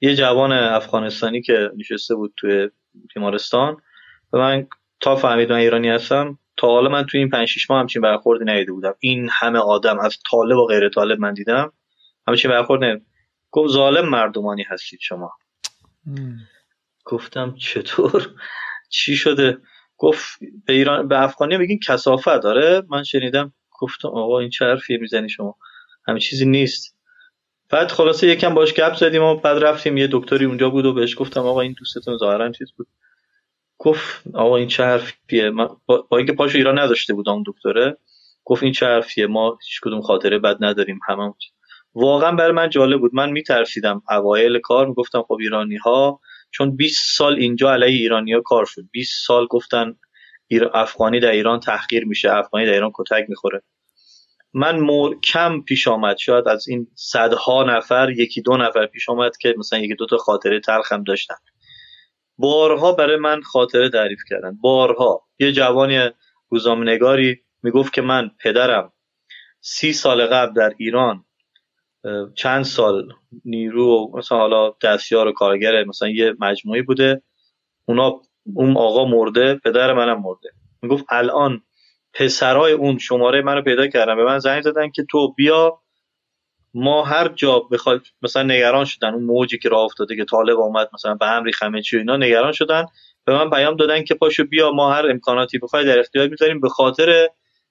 یه 0.00 0.14
جوان 0.14 0.52
افغانستانی 0.52 1.42
که 1.42 1.70
نشسته 1.76 2.14
بود 2.14 2.34
توی 2.36 2.70
بیمارستان 3.14 3.76
و 4.32 4.38
من 4.38 4.66
تا 5.00 5.16
فهمید 5.16 5.52
من 5.52 5.58
ایرانی 5.58 5.88
هستم 5.88 6.38
تا 6.56 6.66
حالا 6.66 6.88
من 6.88 7.06
توی 7.06 7.20
این 7.20 7.30
5 7.30 7.48
6 7.48 7.70
ماه 7.70 7.80
همچین 7.80 8.02
برخوردی 8.02 8.44
ندیده 8.44 8.72
بودم. 8.72 8.94
این 8.98 9.28
همه 9.32 9.58
آدم 9.58 9.98
از 9.98 10.18
طالب 10.30 10.56
و 10.56 10.66
غیر 10.66 10.88
طالب 10.88 11.18
من 11.18 11.34
دیدم 11.34 11.72
همچین 12.28 12.50
برخورد 12.50 12.84
ندیدم. 12.84 13.06
گفت 13.50 13.72
ظالم 13.72 14.08
مردمانی 14.08 14.62
هستید 14.62 15.00
شما. 15.02 15.32
گفتم 17.04 17.54
چطور؟ 17.58 18.30
چی 18.88 19.16
شده؟ 19.16 19.58
گفت 19.98 20.38
به 20.66 20.72
ایران 20.72 21.08
به 21.08 21.22
افغانی 21.22 21.58
بگین 21.58 21.78
کسافت 21.78 22.40
داره 22.42 22.82
من 22.88 23.02
شنیدم. 23.02 23.52
گفتم 23.80 24.08
آقا 24.08 24.38
این 24.38 24.50
چه 24.50 24.64
حرفی 24.64 24.96
می‌زنی 24.96 25.28
شما؟ 25.28 25.56
همین 26.08 26.18
چیزی 26.18 26.46
نیست. 26.46 26.96
بعد 27.70 27.90
خلاصه 27.90 28.26
یکم 28.26 28.54
باش 28.54 28.74
گپ 28.74 28.94
زدیم 28.96 29.22
و 29.22 29.34
بعد 29.34 29.64
رفتیم. 29.64 29.96
یه 29.96 30.08
دکتری 30.12 30.44
اونجا 30.44 30.70
بود 30.70 30.86
و 30.86 30.92
بهش 30.92 31.14
گفتم 31.18 31.40
آقا 31.40 31.60
این 31.60 31.74
دوستتون 31.78 32.16
ظاهرا 32.18 32.52
چیز 32.52 32.72
بود. 32.76 32.86
گفت 33.78 34.22
آقا 34.34 34.56
این 34.56 34.68
چه 34.68 34.84
حرفیه؟ 34.84 35.50
با, 35.86 36.06
اینکه 36.12 36.32
پاشو 36.32 36.58
ایران 36.58 36.78
نداشته 36.78 37.14
بود 37.14 37.28
اون 37.28 37.44
دکتره. 37.46 37.96
گفت 38.44 38.62
این 38.62 38.72
چه 38.72 38.86
حرفیه؟ 38.86 39.26
ما 39.26 39.58
هیچ 39.64 39.80
کدوم 39.80 40.00
خاطره 40.00 40.38
بد 40.38 40.56
نداریم 40.60 41.00
همه 41.08 41.34
واقعا 41.94 42.32
برای 42.32 42.52
من 42.52 42.70
جالب 42.70 43.00
بود. 43.00 43.14
من 43.14 43.30
میترسیدم 43.30 44.02
اوایل 44.10 44.58
کار. 44.58 44.86
می‌گفتم 44.86 45.22
خب 45.22 45.36
ایرانی 45.40 45.76
ها 45.76 46.20
چون 46.54 46.76
20 46.76 47.16
سال 47.16 47.34
اینجا 47.34 47.72
علیه 47.72 48.00
ایرانی 48.00 48.32
ها 48.32 48.40
کار 48.40 48.64
شد. 48.64 48.82
20 48.92 49.26
سال 49.26 49.46
گفتن 49.46 49.96
افغانی 50.74 51.20
در 51.20 51.30
ایران 51.30 51.60
تحقیر 51.60 52.04
میشه 52.04 52.32
افغانی 52.32 52.66
در 52.66 52.72
ایران 52.72 52.90
کتک 52.94 53.26
می‌خوره. 53.28 53.62
من 54.52 54.80
مور 54.80 55.20
کم 55.20 55.60
پیش 55.60 55.88
آمد. 55.88 56.16
شاید 56.16 56.48
از 56.48 56.68
این 56.68 56.86
صدها 56.94 57.62
نفر 57.62 58.10
یکی 58.10 58.42
دو 58.42 58.56
نفر 58.56 58.86
پیش 58.86 59.08
آمد 59.08 59.36
که 59.36 59.54
مثلا 59.58 59.78
یکی 59.78 59.94
دو 59.94 60.06
تا 60.06 60.16
خاطره 60.16 60.60
تلخم 60.60 61.02
داشتن. 61.02 61.34
بارها 62.38 62.92
برای 62.92 63.16
من 63.16 63.42
خاطره 63.42 63.90
تعریف 63.90 64.20
کردن. 64.30 64.58
بارها. 64.60 65.22
یه 65.38 65.52
جوانی 65.52 66.10
روزنامه‌نگاری 66.48 67.40
می‌گفت 67.62 67.92
که 67.92 68.02
من 68.02 68.30
پدرم 68.40 68.92
سی 69.60 69.92
سال 69.92 70.26
قبل 70.26 70.54
در 70.54 70.74
ایران 70.78 71.24
چند 72.34 72.64
سال 72.64 73.12
نیرو 73.44 74.10
مثلا 74.14 74.38
حالا 74.38 74.74
دستیار 74.82 75.28
و 75.28 75.32
کارگر 75.32 75.84
مثلا 75.84 76.08
یه 76.08 76.34
مجموعی 76.40 76.82
بوده. 76.82 77.22
اونا 77.88 78.20
اون 78.54 78.76
آقا 78.76 79.04
مرده 79.04 79.54
پدر 79.54 79.92
منم 79.92 80.22
مرده. 80.22 80.50
می‌گفت 80.82 81.04
الان 81.10 81.62
پسرای 82.14 82.72
اون 82.72 82.98
شماره 82.98 83.42
منو 83.42 83.62
پیدا 83.62 83.86
کردن. 83.86 84.16
به 84.16 84.24
من 84.24 84.38
زنگ 84.38 84.62
زدن 84.62 84.90
که 84.90 85.04
تو 85.10 85.32
بیا 85.32 85.80
ما 86.74 87.04
هر 87.04 87.28
جا 87.28 87.58
بخواد 87.58 88.00
مثلا 88.22 88.42
نگران 88.42 88.84
شدن. 88.84 89.14
اون 89.14 89.24
موجی 89.24 89.58
که 89.58 89.68
راه 89.68 89.84
افتاده 89.84 90.16
که 90.16 90.24
طالب 90.24 90.60
آمد 90.60 90.88
مثلا 90.94 91.14
به 91.14 91.26
هم 91.26 91.44
ریخمه 91.44 91.82
چی 91.82 91.98
اینا 91.98 92.16
نگران 92.16 92.52
شدن. 92.52 92.86
به 93.24 93.32
من 93.32 93.50
پیام 93.50 93.76
دادن 93.76 94.04
که 94.04 94.14
پاشو 94.14 94.44
بیا 94.44 94.70
ما 94.70 94.92
هر 94.92 95.10
امکاناتی 95.10 95.58
بخوای 95.58 95.84
در 95.84 95.98
اختیار 95.98 96.28
می‌ذاریم. 96.28 96.60
به 96.60 96.68
خاطر 96.68 97.28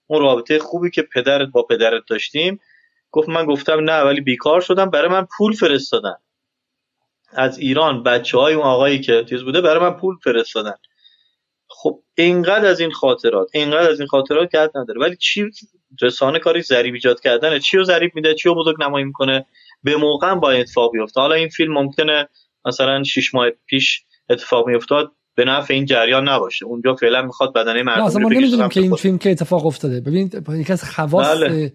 اون 0.08 0.22
رابطه 0.22 0.60
خوبی 0.60 0.90
که 0.90 1.02
پدرت 1.02 1.50
با 1.50 1.64
پدرت 1.64 2.04
داشتیم 2.08 2.60
گفت 3.14 3.30
من 3.30 3.46
گفتم 3.46 3.80
نه 3.80 4.02
ولی 4.02 4.22
بیکار 4.22 4.62
شدم. 4.62 4.90
برای 4.90 5.10
من 5.10 5.28
پول 5.38 5.54
فرستادن. 5.54 6.16
از 7.34 7.58
ایران 7.58 8.04
بچه 8.04 8.38
های 8.38 8.54
اون 8.54 8.66
آقایی 8.66 9.02
که 9.02 9.26
چیز 9.30 9.44
بوده 9.44 9.62
برای 9.62 9.80
من 9.80 9.94
پول 9.94 10.16
فرستادن. 10.24 10.76
خب 11.68 12.04
اینقدر 12.16 12.66
از 12.66 12.80
این 12.80 12.92
خاطرات 12.92 13.50
اینقدر 13.54 13.90
از 13.90 14.00
این 14.00 14.08
خاطرات 14.08 14.52
که 14.52 14.58
نداره. 14.58 15.00
ولی 15.02 15.16
چی 15.16 15.52
رسانه 16.02 16.40
کاری 16.40 16.62
ضریب 16.62 16.94
ایجاد 16.94 17.20
کردنه. 17.20 17.60
چی 17.60 17.78
رو 17.78 17.84
ضریب 17.84 18.12
میده 18.16 18.36
چی 18.36 18.50
رو 18.50 18.56
بزرگ 18.56 18.84
نمایی 18.84 19.06
می‌کنه 19.06 19.46
به 19.84 19.96
موقع 19.96 20.36
با 20.36 20.52
اتفاق 20.52 20.92
بیفته. 20.92 21.22
حالا 21.22 21.36
این 21.36 21.50
فیلم 21.50 21.74
ممکنه 21.74 22.30
مثلا 22.66 23.04
6 23.04 23.34
ماه 23.34 23.50
پیش 23.66 24.04
اتفاق 24.30 24.68
میافتاد 24.68 25.12
به 25.36 25.46
نفع 25.46 25.74
این 25.74 25.86
جریان 25.86 26.30
نباشه. 26.30 26.66
اونجا 26.66 26.96
فعلا 26.96 27.22
می‌خواد 27.22 27.54
بدنه 27.54 27.84
مردم 27.84 28.04
اصلا 28.04 28.22
ما 28.22 28.30
نمی‌دونیم 28.30 28.70
که 28.70 28.80
این 28.80 28.96
فیلم 28.96 29.18
که 29.18 29.32
اتفاق 29.32 29.66
افتاده. 29.66 30.02
ببینید 30.02 30.46
یکی 30.50 30.74
از 30.74 30.84
خواص 30.84 31.28
بله. 31.28 31.74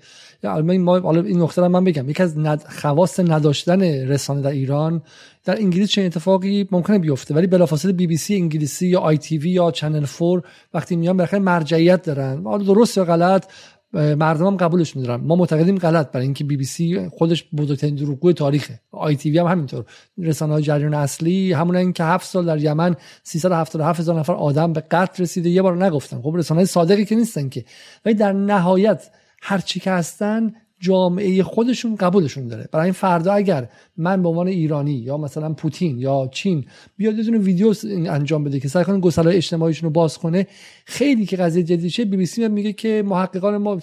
ما 0.78 0.98
حالا 0.98 1.22
این 1.22 1.42
نقطه 1.42 1.68
من 1.68 1.84
بگم. 1.84 2.10
یکی 2.10 2.22
از 2.22 2.38
ند... 2.38 2.64
خواص 2.80 3.20
نداشتن 3.20 3.82
رسانه 3.82 4.42
در 4.42 4.50
ایران 4.50 5.02
در 5.44 5.56
انگلیس 5.56 5.90
چه 5.90 6.02
اتفاقی 6.02 6.68
ممکنه 6.70 6.98
بیفته. 6.98 7.34
ولی 7.34 7.46
بلافاصله 7.46 7.92
بی 7.92 8.06
بی 8.06 8.16
سی 8.16 8.34
انگلیسی 8.34 8.86
یا 8.86 9.00
ITV 9.00 9.50
یا 9.50 9.70
Channel 9.70 10.06
4 10.18 10.42
وقتی 10.74 10.96
میان 10.96 11.16
بالاخره 11.16 11.40
مرجعیت 11.40 12.02
دارن. 12.02 12.42
حالا 12.44 12.64
درست 12.64 12.96
یا 12.96 13.04
غلط 13.04 13.46
مردم 13.92 14.56
قبولش 14.56 14.96
میدارن 14.96 15.20
ما 15.20 15.36
معتقدیم 15.36 15.78
غلط. 15.78 16.10
برای 16.12 16.24
اینکه 16.24 16.44
بی 16.44 16.56
بی 16.56 16.64
سی 16.64 17.08
خودش 17.08 17.44
بزرگترین 17.56 17.94
دروغگوی 17.94 18.34
تاریخه. 18.34 18.80
ITV 18.90 19.38
هم 19.38 19.46
همینطور. 19.46 19.84
رسانه 20.18 20.52
های 20.52 20.62
جریان 20.62 20.94
اصلی 20.94 21.52
همون 21.52 21.92
که 21.92 22.04
هفت 22.04 22.26
سال 22.26 22.46
در 22.46 22.58
یمن 22.58 22.96
377 23.22 24.00
هزار 24.00 24.18
نفر 24.18 24.32
آدم 24.32 24.72
به 24.72 24.80
قتل 24.80 25.22
رسیده. 25.22 25.50
یه 25.50 25.62
بار 25.62 25.84
نگفتن. 25.84 26.22
خب 26.22 26.34
رسانه 26.36 26.64
صادقی 26.64 27.04
که 27.04 27.14
نیستن 27.14 27.48
که. 27.48 27.64
ولی 28.04 28.14
در 28.14 28.32
نهایت 28.32 29.10
هر 29.42 29.58
چی 29.58 29.80
که 29.80 29.90
هستن 29.90 30.52
جامعه 30.80 31.42
خودشون 31.42 31.96
قبولشون 31.96 32.48
داره. 32.48 32.68
برای 32.72 32.84
این 32.84 32.92
فردا 32.92 33.32
اگر 33.32 33.68
من 33.96 34.22
به 34.22 34.28
عنوان 34.28 34.48
ایرانی 34.48 34.92
یا 34.92 35.16
مثلا 35.16 35.52
پوتین 35.52 35.98
یا 35.98 36.28
چین 36.32 36.64
بیاد 36.96 37.18
یه 37.18 37.38
ویدیو 37.38 37.74
انجام 37.84 38.44
بده 38.44 38.60
که 38.60 38.68
سعی 38.68 38.84
کنه 38.84 39.00
گسلای 39.00 39.36
اجتماعیشون 39.36 39.86
رو 39.86 39.92
باز 39.92 40.18
کنه 40.18 40.46
خیلی 40.84 41.26
که 41.26 41.36
قضیه 41.36 41.62
جدی 41.62 41.90
شه 41.90 42.04
بی 42.04 42.16
بی 42.16 42.26
سی 42.26 42.48
میگه 42.48 42.72
که 42.72 43.02
محققان 43.06 43.56
ما 43.56 43.80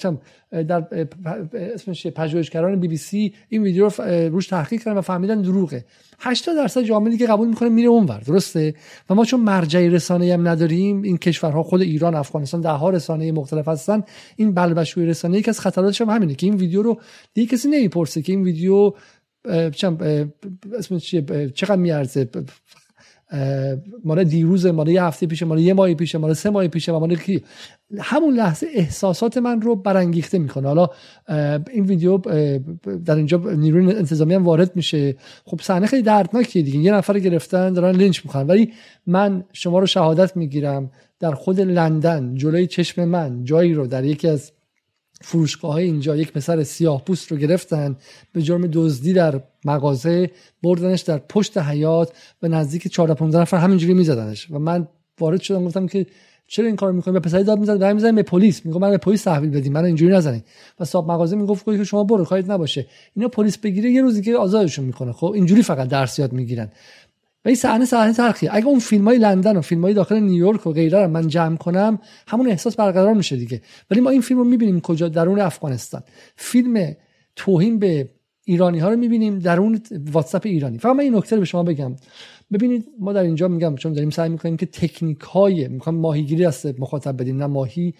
در 0.63 1.07
اسمش 1.53 2.07
پژوهشگران 2.07 2.79
بی 2.79 2.87
بی 2.87 2.97
سی 2.97 3.33
این 3.49 3.63
ویدیو 3.63 3.89
رو 3.89 4.03
روش 4.29 4.47
تحقیق 4.47 4.81
کردن 4.83 4.97
و 4.97 5.01
فهمیدن 5.01 5.41
دروغه. 5.41 5.85
80 6.19 6.55
درصد 6.55 6.81
جامعه 6.81 7.17
که 7.17 7.27
قبول 7.27 7.47
می‌کنه 7.47 7.69
میره 7.69 7.89
اونور 7.89 8.19
درسته؟ 8.19 8.73
و 9.09 9.15
ما 9.15 9.25
چون 9.25 9.39
مرجع 9.39 9.87
رسانه 9.87 10.33
هم 10.33 10.47
نداریم 10.47 11.01
این 11.01 11.17
کشورها 11.17 11.63
خود 11.63 11.81
ایران 11.81 12.15
افغانستان 12.15 12.61
ده 12.61 12.69
ها 12.69 12.89
رسانه 12.89 13.31
مختلف 13.31 13.67
هستن 13.67 14.03
این 14.35 14.53
بلبشوی 14.53 15.05
رسانه 15.05 15.37
یکی 15.37 15.49
از 15.49 15.59
خطراتش 15.59 16.01
هم 16.01 16.09
همینه 16.09 16.35
که 16.35 16.47
این 16.47 16.55
ویدیو 16.55 16.81
رو 16.81 16.99
دیگه 17.33 17.47
کسی 17.47 17.69
نمی‌پرسه 17.69 18.21
که 18.21 18.31
این 18.31 18.43
ویدیو 18.43 18.91
اسمش 20.77 21.15
چقدر 21.55 21.75
میارزه؟ 21.75 22.29
مال 24.03 24.23
دیروز 24.23 24.65
مال 24.65 24.87
یه 24.87 25.03
هفته 25.03 25.27
پیشه 25.27 25.45
مال 25.45 25.59
یه 25.59 25.73
ماه 25.73 25.93
پیشه 25.93 26.17
مال 26.17 26.33
سه 26.33 26.49
ماه 26.49 26.67
پیشه 26.67 26.91
و 26.91 26.99
مال 26.99 27.15
کی. 27.15 27.43
همون 27.99 28.33
لحظه 28.33 28.67
احساسات 28.73 29.37
من 29.37 29.61
رو 29.61 29.75
برانگیخته 29.75 30.39
می‌کنه. 30.39 30.67
حالا 30.67 30.89
این 31.71 31.85
ویدیو 31.85 32.17
در 33.05 33.15
اینجا 33.15 33.37
نیروی 33.37 33.95
انتظامی 33.95 34.33
هم 34.33 34.43
وارد 34.43 34.75
میشه. 34.75 35.15
خب 35.45 35.61
صحنه 35.61 35.87
خیلی 35.87 36.03
دردناکیه 36.03 36.63
دیگه. 36.63 36.79
یه 36.79 36.93
نفر 36.93 37.19
گرفتن 37.19 37.73
دارن 37.73 37.95
لینچ 37.95 38.25
می‌کنن 38.25 38.47
ولی 38.47 38.73
من 39.07 39.43
شما 39.53 39.79
رو 39.79 39.85
شهادت 39.85 40.37
می‌گیرم 40.37 40.91
در 41.19 41.31
خود 41.31 41.59
لندن 41.59 42.35
جلوی 42.35 42.67
چشم 42.67 43.05
من 43.05 43.43
جایی 43.43 43.73
رو 43.73 43.87
در 43.87 44.03
یکی 44.03 44.27
از 44.27 44.51
فروشگاه 45.27 45.71
های 45.71 45.83
اینجا 45.83 46.15
یک 46.15 46.31
پسر 46.31 46.63
سیاه 46.63 47.05
پوست 47.05 47.31
رو 47.31 47.37
گرفتن 47.37 47.95
به 48.31 48.41
جرم 48.41 48.67
دزدی 48.67 49.13
در 49.13 49.41
مغازه 49.65 50.31
بردنش 50.63 51.01
در 51.01 51.17
پشت 51.17 51.57
حیات 51.57 52.11
و 52.41 52.47
نزدیک 52.47 52.87
14 52.87 53.13
15 53.13 53.39
نفر 53.39 53.57
همینجوری 53.57 53.93
میزدنش. 53.93 54.47
و 54.51 54.59
من 54.59 54.87
وارد 55.19 55.41
شدم 55.41 55.65
گفتم 55.65 55.87
که 55.87 56.05
چرا 56.47 56.65
این 56.65 56.75
کارو 56.75 56.93
می‌کنی؟ 56.93 57.17
و 57.17 57.19
پسری 57.19 57.43
داد 57.43 57.59
می‌زد 57.59 57.83
می‌زنه 57.83 58.11
به 58.11 58.23
پلیس. 58.23 58.65
میگه 58.65 58.79
من 58.79 58.89
به 58.89 58.97
پلیس 58.97 59.23
تحویل 59.23 59.49
بدیم 59.49 59.73
من 59.73 59.85
اینجوری 59.85 60.13
نزنید 60.13 60.43
و 60.79 60.85
صاحب 60.85 61.11
مغازه 61.11 61.35
می‌گفت 61.35 61.65
که 61.65 61.83
شما 61.83 62.03
برو 62.03 62.25
خواهید 62.25 62.51
نباشه. 62.51 62.85
اینا 63.15 63.27
پلیس 63.27 63.57
بگیره 63.57 63.91
یه 63.91 64.01
روزی 64.01 64.21
که 64.21 64.35
آزادشون 64.35 64.85
می‌کنه. 64.85 65.11
خب 65.11 65.31
اینجوری 65.35 65.63
فقط 65.63 65.87
درس 65.87 66.19
یاد 66.19 66.33
می‌گیرن. 66.33 66.71
و 67.45 67.47
این 67.47 67.55
صحنه 67.55 67.85
صحنه 67.85 68.13
تلخی. 68.13 68.47
اگه 68.47 68.67
اون 68.67 68.79
فیلم 68.79 69.05
های 69.05 69.17
لندن 69.17 69.57
و 69.57 69.61
فیلم 69.61 69.81
های 69.81 69.93
داخل 69.93 70.19
نیویورک 70.19 70.67
و 70.67 70.71
غیره 70.71 70.99
رو 70.99 71.07
من 71.07 71.27
جمع 71.27 71.57
کنم 71.57 71.99
همون 72.27 72.47
احساس 72.49 72.75
برقرار 72.75 73.13
میشه 73.13 73.35
دیگه. 73.35 73.61
ولی 73.91 74.01
ما 74.01 74.09
این 74.09 74.21
فیلم 74.21 74.39
رو 74.39 74.45
می‌بینیم 74.45 74.81
کجا؟ 74.81 75.07
درون 75.07 75.39
افغانستان. 75.39 76.03
فیلم 76.35 76.95
توهین 77.35 77.79
به 77.79 78.09
ایرانی 78.43 78.79
ها 78.79 78.89
رو 78.89 78.97
می‌بینیم 78.97 79.39
درون 79.39 79.81
واتساپ 80.11 80.41
ایرانی. 80.45 80.77
فقط 80.77 80.95
من 80.95 81.03
این 81.03 81.15
نکته 81.15 81.35
رو 81.35 81.39
به 81.39 81.45
شما 81.45 81.63
بگم. 81.63 81.95
ببینید 82.53 82.87
ما 82.99 83.13
در 83.13 83.23
اینجا 83.23 83.47
میگم 83.47 83.75
چون 83.75 83.93
داریم 83.93 84.09
سعی 84.09 84.29
می‌کنیم 84.29 84.57
که 84.57 84.65
تکنیک 84.65 85.19
های 85.19 85.67
می‌خوام 85.67 85.95
ماهیگیری 85.95 86.45
است 86.45 86.79
مخاطب 86.79 87.21
بدیم 87.21 87.37
نه 87.37 87.47
ماهی. 87.47 87.93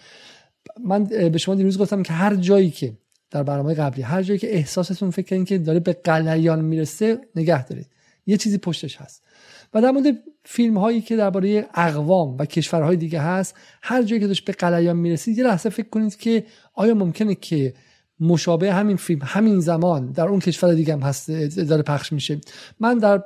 من 0.84 1.04
به 1.04 1.38
شما 1.38 1.54
دیروز 1.54 1.78
گفتم 1.78 2.02
که 2.02 2.12
هر 2.12 2.34
جایی 2.34 2.70
که 2.70 2.92
در 3.30 3.42
برنامه 3.42 3.74
قبلی 3.74 4.02
هر 4.02 4.22
جایی 4.22 4.38
که 4.38 4.54
احساستون 4.54 5.10
فکر 5.10 5.26
کنید 5.26 5.46
که 5.46 5.58
داره 5.58 5.80
به 5.80 5.92
قلیان 5.92 6.64
می‌رسه 6.64 7.18
نگه 7.36 7.66
دارید. 7.66 7.86
یه 8.26 8.36
چیزی 8.36 8.58
پشتش 8.58 8.96
هست. 8.96 9.25
و 9.74 9.82
در 9.82 9.90
مورد 9.90 10.16
فیلم 10.44 10.78
هایی 10.78 11.00
که 11.00 11.16
درباره 11.16 11.66
اقوام 11.74 12.36
و 12.38 12.46
کشورهای 12.46 12.96
دیگه 12.96 13.20
هست 13.20 13.54
هر 13.82 14.02
جایی 14.02 14.20
که 14.20 14.26
داشت 14.26 14.44
به 14.44 14.52
قلیان 14.52 14.96
می‌رسید 14.96 15.38
یه 15.38 15.44
لحظه 15.44 15.68
فکر 15.68 15.88
کنید 15.88 16.16
که 16.16 16.44
آیا 16.74 16.94
ممکنه 16.94 17.34
که 17.34 17.74
مشابه 18.20 18.72
همین 18.72 18.96
فیلم 18.96 19.20
همین 19.24 19.60
زمان 19.60 20.12
در 20.12 20.28
اون 20.28 20.40
کشور 20.40 20.74
دیگه 20.74 20.92
هم 20.92 21.00
هست 21.00 21.30
داره 21.56 21.82
پخش 21.82 22.12
میشه؟ 22.12 22.40
من 22.80 22.98
در 22.98 23.22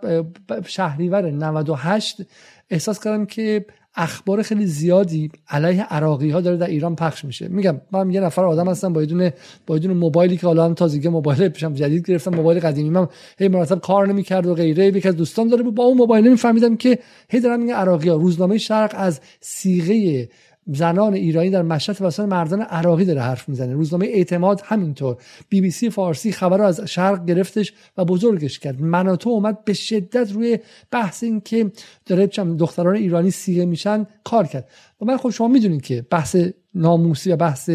شهریور 0.66 1.30
98 1.30 2.22
احساس 2.70 3.05
کردم 3.05 3.26
که 3.26 3.66
اخبار 3.95 4.43
خیلی 4.43 4.66
زیادی 4.66 5.30
علیه 5.49 5.82
عراقی 5.82 6.30
ها 6.30 6.41
داره 6.41 6.57
در 6.57 6.66
ایران 6.66 6.97
پخش 6.97 7.24
میشه. 7.24 7.49
میگم 7.49 7.80
من 7.93 8.11
یه 8.11 8.20
نفر 8.20 8.45
آدم 8.45 8.68
هستم 8.68 8.93
با 8.93 9.01
بدون 9.01 9.30
با 9.66 9.74
بدون 9.74 9.97
موبایلی 9.97 10.36
که 10.36 10.47
حالا 10.47 10.64
هم 10.64 10.74
تازگی 10.74 11.09
موبایل 11.09 11.49
پیشم 11.49 11.74
جدید 11.74 12.11
گرفتم 12.11 12.34
موبایل 12.34 12.61
قدیمی. 12.61 12.91
من 12.91 13.09
هی 13.38 13.49
مرتب 13.49 13.80
کار 13.80 14.09
نمی‌کرد 14.09 14.47
و 14.47 14.55
غیره. 14.55 14.86
یک 14.86 15.07
از 15.07 15.16
دوستان 15.16 15.49
داره 15.49 15.62
با 15.62 15.84
اون 15.84 15.97
موبایل 15.97 16.30
میفهمیدم 16.30 16.76
که 16.76 16.99
هی 17.28 17.41
دارن 17.41 17.61
میگن 17.61 17.74
عراقی 17.74 18.09
ها 18.09 18.16
روزنامه 18.16 18.59
شرق 18.59 18.95
از 18.95 19.20
سیغه 19.41 20.28
زنان 20.67 21.15
ایرانی 21.15 21.51
در 21.51 21.63
مشهد 21.63 21.97
توسط 21.97 22.25
مردان 22.25 22.63
عراقی 22.63 23.05
داره 23.05 23.21
حرف 23.21 23.49
می‌زنه. 23.49 23.73
روزنامه 23.73 24.07
اعتماد 24.07 24.61
همینطور. 24.65 25.17
بی 25.49 25.61
بی 25.61 25.71
سی 25.71 25.91
فارسی 25.91 26.33
خبر 26.33 26.57
رو 26.57 26.65
از 26.65 26.81
شرق 26.81 27.27
گرفتش 27.27 27.73
و 27.97 28.05
بزرگش 28.05 28.59
کرد. 28.59 28.81
مناتو 28.81 29.31
اومد 29.31 29.65
به 29.65 29.73
شدت 29.73 30.33
روی 30.33 30.59
بحث 30.91 31.23
این 31.23 31.41
که 31.41 31.73
داره 32.07 32.27
دختران 32.27 32.97
ایرانی 32.97 33.31
سیغه 33.31 33.65
میشن 33.65 34.07
کار 34.25 34.47
کرد. 34.47 34.69
و 35.01 35.05
من 35.05 35.17
خب 35.17 35.31
شما 35.31 35.49
می‌دونید 35.49 35.83
که 35.83 36.07
بحث 36.11 36.37
ناموسی 36.75 37.33
و 37.33 37.37
بحث 37.37 37.71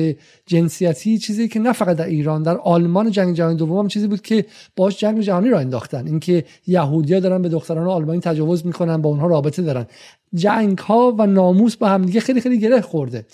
جنسیتی 0.46 1.18
چیزی 1.18 1.48
که 1.48 1.60
نه 1.60 1.74
فقط 1.74 1.98
در 1.98 2.06
ایران 2.06 2.44
در 2.44 2.58
آلمان 2.58 3.12
جنگ 3.12 3.36
جهانی 3.36 3.56
دوم 3.56 3.78
هم 3.78 3.88
چیزی 3.88 4.08
بود 4.08 4.22
که 4.22 4.46
باش 4.76 5.00
جنگ 5.00 5.22
جهانی 5.22 5.50
را 5.50 5.60
انداختن. 5.60 6.08
اینکه 6.08 6.46
یهودیا 6.68 7.20
دارن 7.20 7.42
به 7.42 7.50
دختران 7.50 7.88
آلمانی 7.88 8.20
تجاوز 8.20 8.66
می‌کنن 8.66 8.98
با 8.98 9.10
اونها 9.10 9.28
رابطه 9.28 9.62
دارن. 9.62 9.86
جنگ 10.34 10.78
ها 10.78 11.16
و 11.18 11.26
ناموس 11.26 11.76
با 11.76 11.88
همدیگه 11.88 12.20
خیلی 12.20 12.42
خیلی 12.42 12.60
گره 12.60 12.82
خورده. 12.82 13.26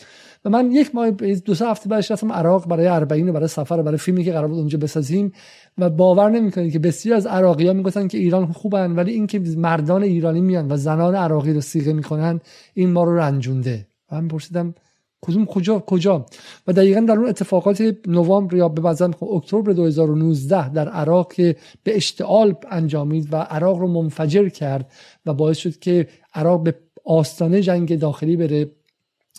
و 0.46 0.50
من 0.50 0.72
یک 0.72 0.96
ماه 0.96 1.12
دو 1.46 1.56
سه 1.56 1.68
هفته 1.68 1.90
بعدش 1.90 2.12
رفتم 2.12 2.32
عراق 2.32 2.68
برای 2.68 2.88
اربعین 2.88 3.30
و 3.30 3.34
برای 3.34 3.48
سفر 3.48 3.82
برای 3.82 3.98
فیلمی 3.98 4.24
که 4.24 4.32
قرار 4.32 4.48
بود 4.48 4.60
اونجا 4.60 4.78
بسازیم 4.78 5.32
و 5.78 5.90
باور 5.90 6.30
نمی‌کنید 6.30 6.74
که 6.74 6.80
بسیار 6.80 7.18
از 7.18 7.26
عراقی 7.26 7.68
ها 7.68 7.74
می‌گفتن 7.74 8.08
که 8.08 8.18
ایران 8.18 8.52
خوبن 8.52 8.92
ولی 8.92 9.12
اینکه 9.12 9.40
مردان 9.40 10.04
ایرانی 10.04 10.42
میان 10.42 10.72
و 10.72 10.78
زنان 10.78 11.16
عراقی 11.16 11.54
رو 11.54 11.62
سیغه 11.62 11.94
می‌کنن 11.94 12.40
این 12.74 12.92
ما 12.92 13.04
رو 13.04 13.16
رنجونده. 13.16 13.88
و 14.12 14.22
من 14.22 14.28
پرسیدم 14.28 14.74
کدوم 15.22 15.46
کجا 15.46 15.80
کجا. 15.80 16.26
و 16.68 16.74
دقیقا 16.74 17.00
در 17.00 17.14
اون 17.14 17.30
اتفاقات 17.30 17.94
نوامبر 18.08 18.56
یا 18.56 18.70
به 18.70 18.82
بعضا 18.82 19.12
اکتبر 19.36 19.72
2019 19.72 20.70
در 20.70 20.90
عراق 20.90 21.34
به 21.84 21.96
اشتعال 21.96 22.56
انجامید 22.72 23.34
و 23.34 23.36
عراق 23.36 23.78
رو 23.78 23.88
منفجر 23.88 24.50
کرد 24.50 24.92
و 25.26 25.34
باعث 25.34 25.58
شد 25.58 25.80
که 25.80 26.08
عراق 26.34 26.64
به 26.64 26.76
آستانه 27.06 27.62
جنگ 27.62 28.00
داخلی 28.00 28.36
بره. 28.36 28.72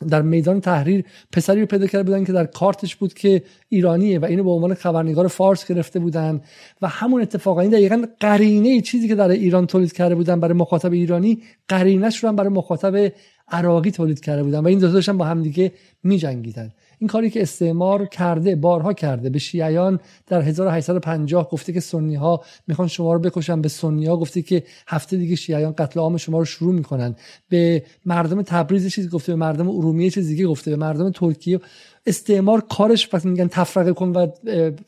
در 0.09 0.23
میدان 0.23 0.61
تحریر 0.61 1.05
پسری 1.33 1.61
رو 1.61 1.67
پیدا 1.67 1.87
کرده 1.87 2.05
بودن 2.05 2.25
که 2.25 2.33
در 2.33 2.47
کارتش 2.47 2.97
بود 2.97 3.15
که 3.15 3.43
ایرانیه 3.69 4.19
و 4.19 4.25
اینو 4.25 4.45
به 4.45 4.51
عنوان 4.51 4.75
خبرنگار 4.75 5.29
فارس 5.29 5.67
گرفته 5.67 5.99
بودن. 5.99 6.41
و 6.83 6.89
همون 6.89 7.23
اتفاق 7.23 7.59
این 7.59 7.71
دقیقا 7.71 8.05
قرینه 8.21 8.81
چیزی 8.81 9.09
که 9.09 9.15
در 9.15 9.29
ایران 9.29 9.67
تولید 9.67 9.93
کرده 9.93 10.15
بودن 10.15 10.41
برای 10.41 10.55
مخاطب 10.55 10.93
ایرانی 10.93 11.43
قرینش 11.69 12.23
رو 12.23 12.29
هم 12.29 12.37
برای 12.37 12.51
مخاطب 12.51 13.13
عراقی 13.53 13.91
تولید 13.91 14.21
کرده 14.21 14.43
بودن 14.43 14.59
و 14.59 14.67
این 14.67 14.79
دو 14.79 14.93
تاشون 14.93 15.19
با 15.19 15.25
همدیگه 15.25 15.73
میجنگیدن. 16.03 16.73
این 16.99 17.09
کاری 17.09 17.31
که 17.31 17.43
استعمار 17.43 18.07
کرده 18.07 18.57
بارها 18.57 18.93
کرده 18.93 19.31
به 19.31 19.39
شیعیان 19.39 20.01
در 20.27 20.43
1850 20.43 21.51
گفته 21.51 21.73
که 21.73 21.81
سنی 21.81 22.15
ها 22.15 22.45
می‌خوان 22.67 22.89
شما 22.89 23.13
رو 23.13 23.19
بکشن 23.19 23.63
به 23.63 23.69
سنی 23.69 24.07
ها 24.07 24.17
گفته 24.17 24.43
که 24.43 24.63
هفته 24.89 25.17
دیگه 25.17 25.37
شیعیان 25.37 25.73
قتل 25.73 26.01
عام 26.01 26.17
شما 26.17 26.39
رو 26.39 26.45
شروع 26.45 26.75
می‌کنن. 26.75 27.15
به 27.49 27.83
مردم 28.07 28.43
تبریز 28.43 28.89
چیزی 28.89 29.09
گفته 29.09 29.33
به 29.33 29.37
مردم 29.37 29.69
ارومیه 29.69 30.11
چیزی 30.11 30.45
گفته 30.45 30.71
به 30.71 30.77
مردم 30.77 31.11
ترکیه 31.11 31.61
استعمار 32.07 32.61
کارش 32.61 33.15
وقتی 33.15 33.29
میگن 33.29 33.49
تفرقه 33.49 33.93
کن 33.93 34.09
و 34.09 34.27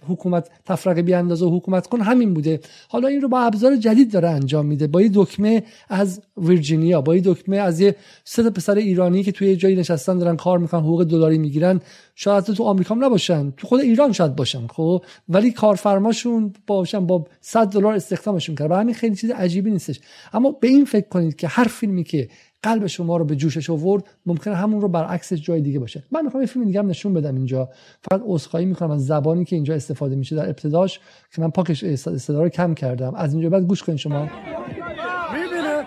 حکومت 0.08 0.48
تفرقه 0.64 1.02
بیاندازه 1.02 1.46
و 1.46 1.56
حکومت 1.56 1.86
کن 1.86 2.00
همین 2.00 2.34
بوده. 2.34 2.60
حالا 2.88 3.08
این 3.08 3.20
رو 3.20 3.28
با 3.28 3.40
ابزار 3.40 3.76
جدید 3.76 4.12
داره 4.12 4.28
انجام 4.28 4.66
میده. 4.66 4.86
با 4.86 5.02
یه 5.02 5.10
دکمه 5.14 5.62
از 5.88 6.22
ویرجینیا 6.36 7.00
با 7.00 7.16
یه 7.16 7.22
دکمه 7.24 7.56
از 7.56 7.80
یه 7.80 7.96
سه 8.24 8.42
تا 8.42 8.50
پسر 8.50 8.74
ایرانی 8.74 9.22
که 9.22 9.32
توی 9.32 9.56
جایی 9.56 9.76
نشستن 9.76 10.18
دارن 10.18 10.36
کار 10.36 10.58
می‌کنن 10.58 10.80
حقوق 10.80 11.04
دلاری 11.04 11.38
می‌گیرن 11.38 11.80
شاید 12.14 12.44
تو 12.44 12.64
آمریکا 12.64 12.94
هم 12.94 13.04
نباشن. 13.04 13.50
تو 13.56 13.66
خود 13.66 13.80
ایران 13.80 14.12
شاید 14.12 14.36
باشن 14.36 14.66
خب؟ 14.66 15.04
ولی 15.28 15.50
کارفرماشون 15.50 16.52
باشن 16.66 17.06
با 17.06 17.26
100 17.40 17.66
دلار 17.68 17.94
استخدامشون 17.94 18.54
کرد 18.54 18.70
و 18.70 18.74
همین 18.74 18.94
خیلی 18.94 19.16
چیز 19.16 19.30
عجیبی 19.30 19.70
نیستش. 19.70 20.00
اما 20.32 20.50
به 20.50 20.68
این 20.68 20.84
فکر 20.84 21.08
کنید 21.08 21.36
که 21.36 21.48
هر 21.48 21.64
فیلمی 21.64 22.04
که 22.04 22.28
قلب 22.64 22.86
شما 22.86 23.16
رو 23.16 23.24
به 23.24 23.36
جوشش 23.36 23.70
آورد 23.70 24.04
ممکنه 24.26 24.54
همون 24.54 24.80
رو 24.80 24.88
برعکس 24.88 25.32
جای 25.32 25.60
دیگه 25.60 25.78
باشه. 25.78 26.02
من 26.12 26.24
می‌خوام 26.24 26.42
یه 26.42 26.46
فیلم 26.46 26.64
دیگه 26.64 26.78
هم 26.78 26.86
نشون 26.88 27.14
بدم 27.14 27.34
اینجا. 27.34 27.68
فقط 28.10 28.22
عذرخواهی 28.24 28.66
می‌کنم 28.66 28.90
از 28.90 29.06
زبانی 29.06 29.44
که 29.44 29.56
اینجا 29.56 29.74
استفاده 29.74 30.16
میشه 30.16 30.36
در 30.36 30.46
ابتداش 30.46 31.00
که 31.34 31.42
من 31.42 31.50
پاکش 31.50 31.84
صدا 31.94 32.42
رو 32.42 32.48
کم 32.48 32.74
کردم. 32.74 33.14
از 33.14 33.32
اینجا 33.32 33.50
بعد 33.50 33.62
گوش 33.62 33.82
کنید 33.82 33.98
شما. 33.98 34.22
می‌بینه؟ 34.22 35.84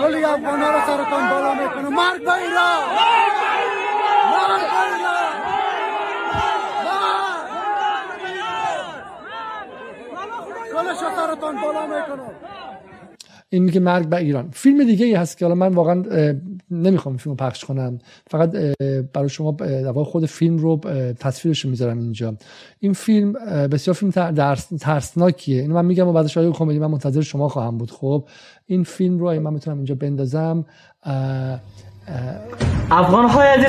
کلی 0.00 0.24
افغانا 0.24 0.70
رو 0.70 0.80
سرطان 0.86 1.30
بالا 1.30 1.54
می‌کنه. 1.54 1.88
مرگ 1.88 2.24
به 2.24 2.34
ایران! 2.34 2.82
مرگ 4.32 4.64
به 4.72 4.80
ایران! 4.94 5.34
کلش 10.72 10.96
سرطان 11.16 11.54
بالا 11.60 11.86
می‌کنه. 11.86 12.43
این 13.54 13.64
میگه 13.64 13.80
مرگ 13.80 14.08
به 14.08 14.16
ایران. 14.16 14.48
فیلم 14.52 14.84
دیگه 14.84 15.06
ای 15.06 15.14
هست 15.14 15.38
که 15.38 15.44
حالا 15.44 15.54
من 15.54 15.74
واقعا 15.74 16.02
نمی‌خوام 16.70 17.16
فیلم 17.16 17.36
رو 17.36 17.46
پخش 17.46 17.64
کنم. 17.64 17.98
فقط 18.30 18.50
برای 19.12 19.28
شما 19.28 19.52
در 19.52 19.92
خود 19.92 20.26
فیلم 20.26 20.56
رو 20.56 20.76
تصویرش 21.20 21.60
رو 21.60 21.70
می‌ذارم 21.70 21.98
اینجا. 21.98 22.36
این 22.80 22.92
فیلم 22.92 23.32
بسیار 23.68 23.94
فیلم 23.94 24.10
ترسناکیه. 24.80 25.60
اینو 25.60 25.74
من 25.74 25.84
میگم 25.84 26.08
و 26.08 26.12
بعدش 26.12 26.38
آیه 26.38 26.50
کمدی 26.50 26.78
من 26.78 26.86
منتظر 26.86 27.20
شما 27.20 27.48
خواهم 27.48 27.78
بود. 27.78 27.90
خب 27.90 28.28
این 28.66 28.84
فیلم 28.84 29.18
رو 29.18 29.40
من 29.40 29.52
می‌تونم 29.52 29.76
اینجا 29.76 29.94
بندازم 29.94 30.64
افغان 32.90 33.28
های 33.28 33.66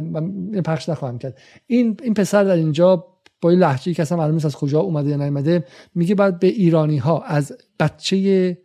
من 0.00 0.62
پخش 0.62 0.88
نخواهم 0.88 1.18
کرد. 1.18 1.38
این 1.66 1.96
این 2.02 2.14
پسر 2.14 2.44
در 2.44 2.56
اینجا 2.56 3.06
با 3.40 3.50
این 3.50 3.58
لحجه 3.58 3.94
که 3.94 4.02
اصلا 4.02 4.18
معلوم 4.18 4.36
از 4.36 4.56
کجا 4.56 4.80
اومده 4.80 5.10
یا 5.10 5.16
نیومده 5.16 5.64
میگه 5.94 6.14
بعد 6.14 6.38
به 6.38 6.46
ایرانی 6.46 6.96
ها 6.96 7.22
از 7.22 7.52
بچه 7.80 8.56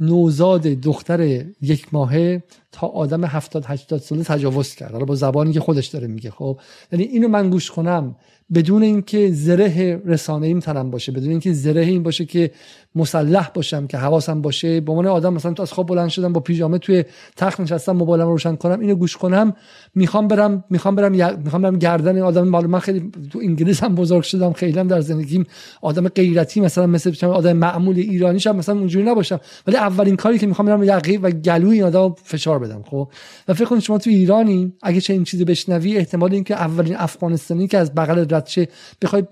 نوزاد 0.00 0.62
دختر 0.62 1.44
یک 1.62 1.86
ماهه 1.92 2.42
تا 2.72 2.86
آدم 2.86 3.24
هفتاد 3.24 3.64
هشتاد 3.66 4.00
ساله 4.00 4.24
تجاوز 4.24 4.74
کرد. 4.74 4.92
حالا 4.92 5.04
با 5.04 5.14
زبانی 5.14 5.52
که 5.52 5.60
خودش 5.60 5.86
داره 5.86 6.06
میگه 6.06 6.30
خب؟ 6.30 6.58
یعنی 6.92 7.04
اینو 7.04 7.28
من 7.28 7.50
گوش 7.50 7.70
کنم 7.70 8.16
بدون 8.54 8.82
اینکه 8.82 9.30
زره 9.32 10.02
رسانه 10.06 10.46
ایم 10.46 10.60
تنم 10.60 10.90
باشه 10.90 11.12
بدون 11.12 11.30
اینکه 11.30 11.52
زره 11.52 11.80
این 11.80 12.02
باشه 12.02 12.24
که 12.24 12.50
مسلح 12.94 13.50
باشم 13.54 13.86
که 13.86 13.98
حواسم 13.98 14.42
باشه 14.42 14.80
به 14.80 14.92
عنوان 14.92 15.06
آدم 15.06 15.34
مثلا 15.34 15.52
تو 15.52 15.62
از 15.62 15.72
خواب 15.72 15.86
بلند 15.86 16.08
شدم 16.08 16.32
با 16.32 16.40
پیژامه 16.40 16.78
توی 16.78 17.04
تخت 17.36 17.60
نشستم 17.60 17.92
موبایلم 17.92 18.26
روشن 18.26 18.56
کنم 18.56 18.80
اینو 18.80 18.94
گوش 18.94 19.16
کنم 19.16 19.54
می‌خوام 19.94 20.28
برم 20.28 20.64
می‌خوام 20.70 20.94
برم 20.94 21.12
می‌خوام 21.44 21.62
برم 21.62 21.78
گردن 21.78 22.14
این 22.14 22.24
آدم. 22.24 22.48
معلوم 22.48 22.70
من 22.70 22.78
خیلی 22.78 23.10
تو 23.30 23.38
انگلیس 23.42 23.82
هم 23.82 23.94
بزرگ 23.94 24.22
شدم 24.22 24.52
خیلی 24.52 24.78
هم 24.78 24.88
در 24.88 25.00
زندگیم 25.00 25.46
آدم 25.82 26.08
غیرتی 26.08 26.60
مثلا 26.60 26.86
مثل 26.86 27.26
آدم 27.26 27.52
معمول 27.52 27.96
ایرانی 27.96 28.40
شم 28.40 28.56
مثلا 28.56 28.78
اونجوری 28.78 29.04
نباشم. 29.04 29.40
ولی 29.66 29.76
اولین 29.76 30.16
کاری 30.16 30.38
که 30.38 30.46
می‌خوام 30.46 30.68
برم 30.68 30.82
یقه 30.82 31.18
و 31.18 31.30
گلوی 31.30 31.74
این 31.74 31.84
آدم 31.84 32.14
فشار 32.24 32.58
بدم 32.58 32.82
خب؟ 32.90 33.08
و 33.48 33.54
فکر 33.54 33.64
کنید 33.64 33.82
شما 33.82 33.98
تو 33.98 34.10
ایرانی 34.10 34.72
اگه 34.82 35.00
چه 35.00 35.12
این 35.12 35.24
چیزی 35.24 35.44
بشنوی 35.44 35.96
احتمال 35.96 36.32
اینکه 36.32 36.54
اولین 36.54 36.96
افغانستانی 36.96 37.66
که 37.66 37.78
از 37.78 37.94
بغل 37.94 38.24
شه 38.46 38.68
بخوای 39.02 39.22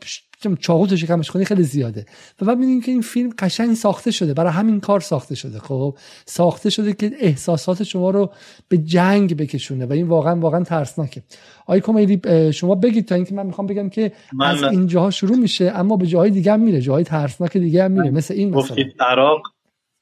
چاقو 0.61 0.87
تو 0.87 0.97
شکمش 0.97 1.31
کنی 1.31 1.45
خیلی 1.45 1.63
زیاده. 1.63 2.07
و 2.43 2.45
بعد 2.45 2.59
می‌بینیم 2.59 2.81
که 2.81 2.91
این 2.91 3.01
فیلم 3.01 3.31
قشنگ 3.39 3.75
ساخته 3.75 4.11
شده. 4.11 4.35
برای 4.35 4.53
همین 4.53 4.81
کار 4.81 5.01
ساخته 5.01 5.35
شده. 5.35 5.59
خب 5.59 5.97
ساخته 6.27 6.71
شده 6.71 6.93
که 6.93 7.11
احساسات 7.21 7.83
شما 7.83 8.11
رو 8.11 8.33
به 8.69 8.79
جنگ 8.79 9.37
بکشونه 9.37 9.87
و 9.87 9.93
این 9.93 10.09
واقعا 10.09 10.41
واقعا 10.41 10.65
ترسناکه. 10.65 11.23
آی 11.67 11.81
کمیدی 11.81 12.53
شما 12.53 12.75
بگید 12.75 13.09
تا 13.09 13.15
اینکه 13.15 13.35
من 13.35 13.47
می‌خوام 13.47 13.67
بگم 13.67 13.89
که 13.89 14.13
از 14.41 14.63
این 14.63 14.87
جاها 14.87 15.11
شروع 15.11 15.37
میشه 15.37 15.73
اما 15.75 15.97
به 15.97 16.07
جاهای 16.07 16.31
دیگه 16.31 16.53
هم 16.53 16.61
میره. 16.61 16.81
جاهای 16.81 17.05
ترسناک 17.05 17.57
دیگه 17.57 17.85
هم 17.85 17.91
میره. 17.91 18.11
مثل 18.11 18.35
این 18.35 18.55
مثلا. 18.55 18.77
عراق 19.01 19.43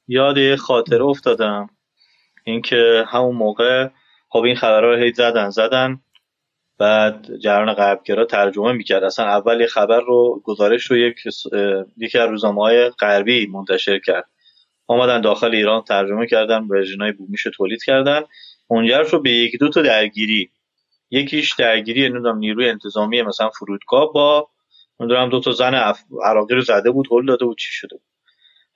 یاد 0.07 0.55
خاطره 0.55 1.03
افتادم. 1.03 1.69
اینکه 2.43 3.03
همون 3.07 3.35
موقع 3.35 3.87
خب 4.29 4.39
این 4.39 4.55
خبرها 4.55 4.89
رو 4.91 5.03
هی 5.03 5.13
زدن 5.13 5.49
زدن. 5.49 5.99
بعد 6.79 7.37
جریان 7.37 7.73
غربگرا 7.73 8.25
ترجمه 8.25 8.71
می‌کرد. 8.71 9.03
اصلا 9.03 9.25
اول 9.25 9.61
یه 9.61 9.67
خبر 9.67 9.99
رو 9.99 10.41
گزارش 10.43 10.85
رو 10.85 10.97
یک 10.97 11.15
یکی 11.97 12.17
از 12.17 12.29
روزنامه 12.29 12.61
های 12.61 12.89
غربی 12.89 13.47
منتشر 13.47 13.99
کرد. 13.99 14.29
آمدن 14.87 15.21
داخل 15.21 15.55
ایران 15.55 15.83
ترجمه 15.83 16.27
کردن 16.27 16.63
ورژن 16.63 17.01
های 17.01 17.11
بومیش 17.11 17.47
تولید 17.57 17.83
کردن. 17.83 18.21
منجر 18.69 19.01
رو 19.01 19.21
به 19.21 19.29
یک 19.29 19.59
دو 19.59 19.69
تا 19.69 19.81
درگیری. 19.81 20.51
یکیش 21.11 21.55
درگیری 21.55 22.09
نمی‌دونم 22.09 22.37
نیروی 22.37 22.69
انتظامی 22.69 23.21
مثلا 23.21 23.49
فرودگاه 23.49 24.13
با 24.13 24.49
نمی‌دونم 24.99 25.29
دو 25.29 25.39
تا 25.39 25.51
زن 25.51 25.93
عراقی 26.23 26.55
رو 26.55 26.61
زده 26.61 26.91
بود 26.91 27.07
هل 27.11 27.25
داده 27.25 27.45
بود 27.45 27.57
چی 27.57 27.71
شده 27.71 27.95
بود. 27.95 28.05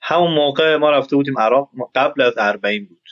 همون 0.00 0.34
موقع 0.34 0.76
ما 0.76 0.90
رفته 0.90 1.16
بودیم 1.16 1.38
عراق 1.38 1.68
قبل 1.94 2.22
از 2.22 2.34
اربعین 2.38 2.86
بود. 2.86 3.08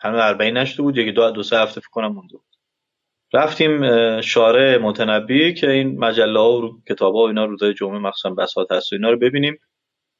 هنوز 0.00 0.20
اربعین 0.20 0.56
نشده 0.56 0.82
بود 0.82 0.98
یکی 0.98 1.12
دو 1.12 1.30
دو 1.30 1.42
سه 1.42 1.58
هفته 1.58 1.80
فکر 1.80 1.90
کنم 1.90 2.12
مونده 2.12 2.38
رفتیم 3.32 3.80
شارع 4.20 4.78
متنبی 4.78 5.54
که 5.54 5.70
این 5.70 5.98
مجله 5.98 6.38
ها 6.38 6.52
و 6.52 6.82
کتاب 6.88 7.14
ها 7.14 7.20
و 7.20 7.26
اینا 7.26 7.44
روزای 7.44 7.74
جمعه 7.74 7.98
مخصوصا 7.98 8.30
بساط 8.34 8.72
هست 8.72 8.92
و 8.92 8.96
اینا 8.96 9.10
رو 9.10 9.18
ببینیم. 9.18 9.58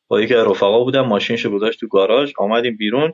با 0.09 0.21
یکی 0.21 0.35
رفقا 0.35 0.85
بودم 0.85 1.07
ماشینش 1.07 1.47
گذاشت 1.47 1.81
تو 1.81 1.89
گاراژ 1.89 2.33
آمدیم 2.39 2.77
بیرون. 2.77 3.13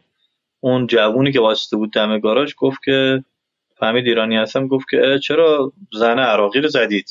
اون 0.61 0.87
جوونی 0.87 1.33
که 1.33 1.41
واسطه 1.41 1.77
بود 1.77 1.93
دم 1.93 2.19
گاراژ 2.19 2.55
گفت 2.59 2.79
که 2.85 3.25
فهمید 3.77 4.07
ایرانی 4.07 4.37
هستم 4.37 4.69
گفت 4.69 4.87
که 4.91 5.19
چرا 5.23 5.73
زن 5.93 6.19
عراقی 6.19 6.61
رو 6.61 6.69
زدید؟ 6.69 7.11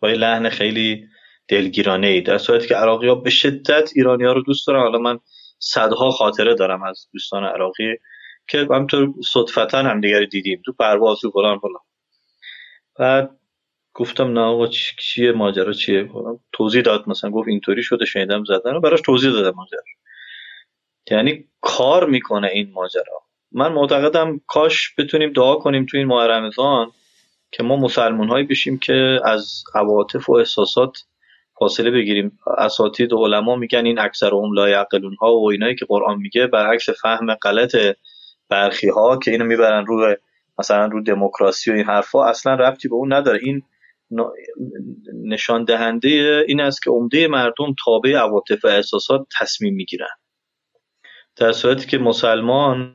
با 0.00 0.10
یه 0.10 0.16
لحن 0.16 0.48
خیلی 0.48 1.06
دلگیرانه 1.48 2.06
ای 2.06 2.20
در 2.20 2.38
صورتی 2.38 2.68
که 2.68 2.74
عراقی 2.74 3.08
ها 3.08 3.14
به 3.14 3.30
شدت 3.30 3.90
ایرانی 3.96 4.24
ها 4.24 4.32
رو 4.32 4.42
دوست 4.42 4.66
دارن. 4.66 4.80
حالا 4.80 4.98
من 4.98 5.18
صدها 5.58 6.10
خاطره 6.10 6.54
دارم 6.54 6.82
از 6.82 7.08
دوستان 7.12 7.44
عراقی 7.44 7.94
که 8.48 8.66
همینطور 8.70 9.14
صدفتا 9.32 9.78
هم 9.78 10.00
دیگر 10.00 10.24
دیدیم. 10.24 10.62
تو 10.64 10.72
پرواز 10.72 11.24
و 11.24 11.30
فلان 11.30 11.58
فلان. 11.58 11.89
بعد 13.00 13.36
گفتم 13.94 14.32
نه 14.32 14.40
آقا 14.40 14.66
چیه 14.98 15.32
ماجرا 15.32 15.72
چیه؟ 15.72 16.10
توضیح 16.52 16.82
داد 16.82 17.08
مثلا 17.08 17.30
گفت 17.30 17.48
اینطوری 17.48 17.82
شده 17.82 18.04
شنیدم 18.04 18.44
زدن 18.44 18.76
و 18.76 18.80
براش 18.80 19.00
توضیح 19.00 19.32
دادم 19.32 19.56
ماجرا. 19.56 19.80
یعنی 21.10 21.44
کار 21.60 22.06
می‌کنه 22.06 22.48
این 22.48 22.72
ماجرا. 22.72 23.22
من 23.52 23.72
معتقدم 23.72 24.40
کاش 24.46 24.94
بتونیم 24.98 25.32
دعا 25.32 25.54
کنیم 25.54 25.86
تو 25.86 25.96
این 25.96 26.06
ماه 26.06 26.26
رمضان 26.26 26.92
که 27.52 27.62
ما 27.62 27.76
مسلمون 27.76 28.28
هایی 28.28 28.46
بشیم 28.46 28.78
که 28.78 29.20
از 29.24 29.64
عواطف 29.74 30.28
و 30.28 30.32
احساسات 30.32 30.96
فاصله 31.58 31.90
بگیریم. 31.90 32.38
اساتید 32.58 33.12
و 33.12 33.24
علما 33.24 33.56
میگن 33.56 33.86
این 33.86 33.98
اکثر 33.98 34.30
هم 34.30 34.52
لا 34.52 34.68
یعقلون 34.68 35.14
ها 35.14 35.36
و 35.36 35.50
اینایی 35.50 35.74
که 35.74 35.84
قرآن 35.84 36.18
میگه 36.18 36.46
برعکس 36.46 36.90
فهم 36.90 37.34
غلط 37.34 37.76
برخی 38.48 38.88
ها 38.88 39.18
که 39.18 39.30
اینو 39.30 39.44
می‌برن 39.44 39.86
روی 39.86 40.16
مثلا 40.60 40.86
رو 40.86 41.02
دموکراسی 41.02 41.70
و 41.70 41.74
این 41.74 41.84
حرفا 41.84 42.24
اصلا 42.24 42.54
ربطی 42.54 42.88
به 42.88 42.94
اون 42.94 43.12
نداره. 43.12 43.40
این 43.42 43.62
نشان 45.24 45.64
دهنده 45.64 46.44
این 46.48 46.60
است 46.60 46.82
که 46.82 46.90
عمده 46.90 47.28
مردم 47.28 47.74
تابع 47.84 48.16
عواطف 48.16 48.64
و 48.64 48.68
احساسات 48.68 49.26
تصمیم 49.40 49.74
می‌گیرن. 49.74 50.08
در 51.36 51.52
صورتی 51.52 51.86
که 51.86 51.98
مسلمان 51.98 52.94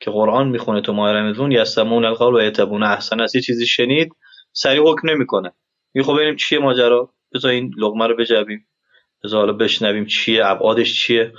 که 0.00 0.10
قرآن 0.10 0.48
می‌خونه 0.48 0.80
تو 0.80 0.92
ماه 0.92 1.12
رمضان 1.12 1.52
یستمون 1.52 2.04
القول 2.04 2.34
و 2.34 2.42
یتبون 2.42 2.82
احسن 2.82 3.20
از 3.20 3.34
یه 3.34 3.40
چیزی 3.40 3.66
شنید 3.66 4.12
سریع 4.52 4.82
حکم 4.82 5.10
نمی‌کنه. 5.10 5.52
می 5.94 6.02
خب 6.02 6.14
ببینیم 6.14 6.36
چیه 6.36 6.58
ماجرا؟ 6.58 7.14
بذار 7.34 7.50
این 7.50 7.70
لغمه 7.78 8.06
رو 8.06 8.16
بجویم. 8.16 8.66
بذار 9.24 9.40
حالا 9.40 9.52
بشنویم 9.52 10.06
چیه 10.06 10.46
ابعادش 10.46 11.00
چیه. 11.00 11.32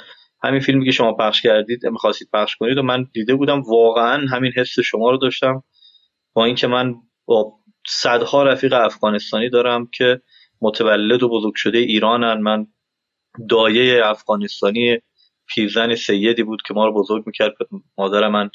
همین 0.43 0.59
فیلمی 0.59 0.85
که 0.85 0.91
شما 0.91 1.13
پخش 1.13 1.41
کردید 1.41 1.85
می‌خواستید 1.85 2.29
پخش 2.33 2.55
کنید 2.55 2.77
و 2.77 2.83
من 2.83 3.07
دیده 3.13 3.35
بودم 3.35 3.61
واقعا 3.61 4.27
همین 4.27 4.51
حس 4.51 4.79
شما 4.79 5.09
رو 5.11 5.17
داشتم 5.17 5.63
با 6.33 6.45
اینکه 6.45 6.67
من 6.67 6.95
با 7.25 7.53
صدها 7.87 8.43
رفیق 8.43 8.73
افغانستانی 8.73 9.49
دارم 9.49 9.87
که 9.97 10.21
متولد 10.61 11.23
و 11.23 11.29
بزرگ 11.29 11.55
شده 11.55 11.77
ایرانن. 11.77 12.41
من 12.41 12.67
دایه 13.49 14.05
افغانستانی 14.05 14.97
پیرزن 15.47 15.95
سیدی 15.95 16.43
بود 16.43 16.61
که 16.61 16.73
ما 16.73 16.85
رو 16.85 16.93
بزرگ 16.93 17.23
می‌کرد. 17.25 17.53
مادر 17.97 18.27
من 18.27 18.49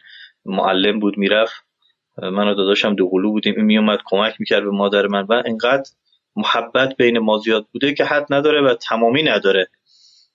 معلم 0.44 1.00
بود 1.00 1.18
می‌رفت. 1.18 1.54
من 2.22 2.48
و 2.48 2.54
داداشم 2.54 2.94
دوقلو 2.94 3.30
بودیم. 3.30 3.54
این 3.56 3.64
میومد 3.64 3.98
کمک 4.06 4.36
می‌کرد 4.38 4.64
به 4.64 4.70
مادر 4.70 5.06
من 5.06 5.22
و 5.22 5.42
انقدر 5.46 5.90
محبت 6.36 6.96
بین 6.96 7.18
ما 7.18 7.38
زیاد 7.38 7.66
بوده 7.72 7.94
که 7.94 8.04
حد 8.04 8.26
نداره 8.30 8.60
و 8.60 8.74
تمامی 8.74 9.22
نداره. 9.22 9.68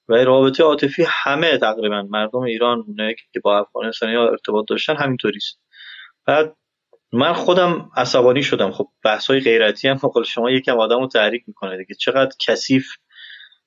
و 0.10 0.14
رابطه 0.14 0.64
عاطفی 0.64 1.06
همه 1.08 1.58
تقریبا 1.58 2.02
مردم 2.02 2.40
ایران 2.40 2.84
اونه 2.88 3.16
که 3.34 3.40
با 3.40 3.60
افغانستانی 3.60 4.16
ها 4.16 4.30
ارتباط 4.30 4.66
داشتن 4.70 4.96
همینطوری 4.96 5.38
است 5.38 5.60
بعد 6.28 6.56
من 7.12 7.34
خودم 7.34 7.90
عصبانی 7.96 8.44
شدم. 8.44 8.72
خب 8.72 8.88
بحث 9.04 9.30
های 9.30 9.40
غیرتی 9.40 9.88
هم 9.88 9.96
قول 9.96 10.24
شما 10.24 10.52
یکم 10.52 10.80
آدم 10.80 11.00
رو 11.00 11.08
تحریک 11.08 11.44
می‌کنه 11.48 11.78
دیگه. 11.78 11.96
چقدر 11.96 12.32
کثیف 12.48 12.88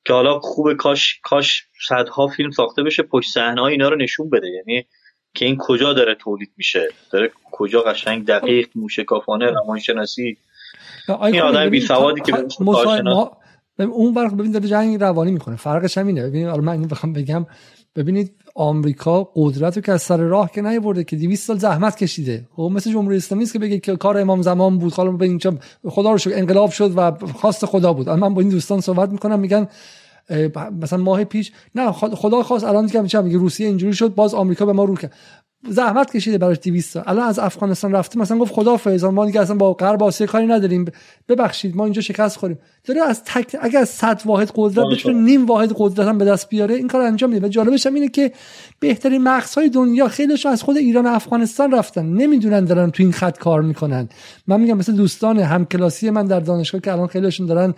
که 0.04 0.12
حالا 0.12 0.38
خوب 0.38 0.72
کاش 0.72 1.20
کاش 1.22 1.62
صدها 1.88 2.26
فیلم 2.26 2.50
ساخته 2.50 2.82
بشه 2.82 3.02
پشت 3.02 3.30
صحنه 3.30 3.62
اینا 3.62 3.88
رو 3.88 3.96
نشون 3.96 4.30
بده. 4.30 4.48
یعنی 4.48 4.86
که 5.34 5.44
این 5.44 5.56
کجا 5.58 5.92
داره 5.92 6.14
تولید 6.14 6.52
میشه؟ 6.56 6.88
داره 7.12 7.32
کجا 7.52 7.82
قشنگ 7.82 8.26
دقیق 8.26 8.68
موشکافانه 8.74 9.46
روانشناسی؟ 9.46 10.36
این 11.08 11.40
آدم 11.40 11.70
بی 11.70 11.80
سوادی 11.80 12.20
که 12.20 12.32
اون 13.84 14.14
برق 14.14 14.34
ببین 14.34 14.52
داره 14.52 14.68
جنگ 14.68 15.00
روانی 15.00 15.32
می‌کنه. 15.32 15.56
فرقش 15.56 15.98
همینه. 15.98 16.22
ببینید 16.22 16.48
حالا 16.48 16.62
من 16.62 16.82
بخوام 16.82 17.12
بگم 17.12 17.46
ببینید 17.96 18.34
آمریکا 18.54 19.30
قدرت 19.34 19.76
رو 19.76 19.82
که 19.82 19.92
از 19.92 20.02
سر 20.02 20.16
راه 20.16 20.50
که 20.50 20.62
نیورده 20.62 21.04
که 21.04 21.16
200 21.16 21.46
سال 21.46 21.58
زحمت 21.58 21.96
کشیده. 21.96 22.48
خب 22.56 22.70
مثل 22.74 22.92
جمهوری 22.92 23.16
اسلامی 23.16 23.44
است 23.44 23.52
که 23.52 23.58
بگه 23.58 23.78
که 23.78 23.96
کار 23.96 24.18
امام 24.18 24.42
زمان 24.42 24.78
بود. 24.78 24.92
حالا 24.92 25.10
به 25.10 25.38
خدا 25.88 26.12
رو 26.12 26.18
شکر 26.18 26.38
انقلاب 26.38 26.70
شد 26.70 26.92
و 26.96 27.10
خواست 27.10 27.66
خدا 27.66 27.92
بود. 27.92 28.08
من 28.10 28.34
با 28.34 28.40
این 28.40 28.50
دوستان 28.50 28.80
صحبت 28.80 29.10
می‌کنم 29.10 29.40
میگن 29.40 29.68
مثلا 30.82 30.98
ماه 30.98 31.24
پیش 31.24 31.52
نه 31.74 31.92
خدا 31.92 32.42
خواست 32.42 32.64
الان 32.64 32.86
دیگه 32.86 33.20
میگه؟ 33.22 33.38
روسیه 33.38 33.66
اینجوری 33.66 33.94
شد 33.94 34.14
باز 34.14 34.34
آمریکا 34.34 34.66
به 34.66 34.72
ما 34.72 34.84
رو 34.84 34.96
کرد. 34.96 35.12
زحمت 35.68 36.16
کشیده 36.16 36.38
براش 36.38 36.56
200 36.62 36.92
سال. 36.92 37.02
الان 37.06 37.28
از 37.28 37.38
افغانستان 37.38 37.92
رفته 37.92 38.18
مثلا 38.18 38.38
گفت 38.38 38.54
خدا 38.54 38.76
فیضان 38.76 39.14
ما 39.14 39.26
دیگه 39.26 39.40
اصلا 39.40 39.56
با 39.56 39.72
غرب 39.72 40.02
آسیا 40.02 40.26
کاری 40.26 40.46
نداریم. 40.46 40.84
ببخشید 41.28 41.76
ما 41.76 41.84
اینجا 41.84 42.02
شکست 42.02 42.36
خوریم. 42.36 42.58
داره 42.84 43.00
از 43.00 43.24
تک 43.24 43.56
اگر 43.60 43.80
از 43.80 43.88
100 43.88 44.22
واحد 44.24 44.52
قدرت 44.54 44.86
بتونه 44.92 45.20
نیم 45.20 45.46
واحد 45.46 45.72
قدرت 45.76 46.06
هم 46.08 46.18
به 46.18 46.24
دست 46.24 46.48
بیاره 46.48 46.74
این 46.74 46.88
کار 46.88 47.00
انجام 47.00 47.30
میده. 47.30 47.46
و 47.46 47.48
جالبش 47.48 47.86
هم 47.86 47.94
اینه 47.94 48.08
که 48.08 48.32
بهترین 48.80 49.22
مغزهای 49.22 49.68
دنیا 49.68 50.08
خیلیشون 50.08 50.52
از 50.52 50.62
خود 50.62 50.76
ایران 50.76 51.06
و 51.06 51.08
افغانستان 51.08 51.72
رفتن. 51.72 52.06
نمی‌دونن 52.06 52.64
دارن 52.64 52.90
تو 52.90 53.02
این 53.02 53.12
خط 53.12 53.38
کار 53.38 53.62
می‌کنن. 53.62 54.08
من 54.46 54.60
میگم 54.60 54.76
مثل 54.76 54.92
دوستان 54.92 55.38
همکلاسی 55.38 56.10
من 56.10 56.26
در 56.26 56.40
دانشگاه 56.40 56.80
که 56.80 56.92
الان 56.92 57.06
خیلیشون 57.06 57.46
دارن 57.46 57.74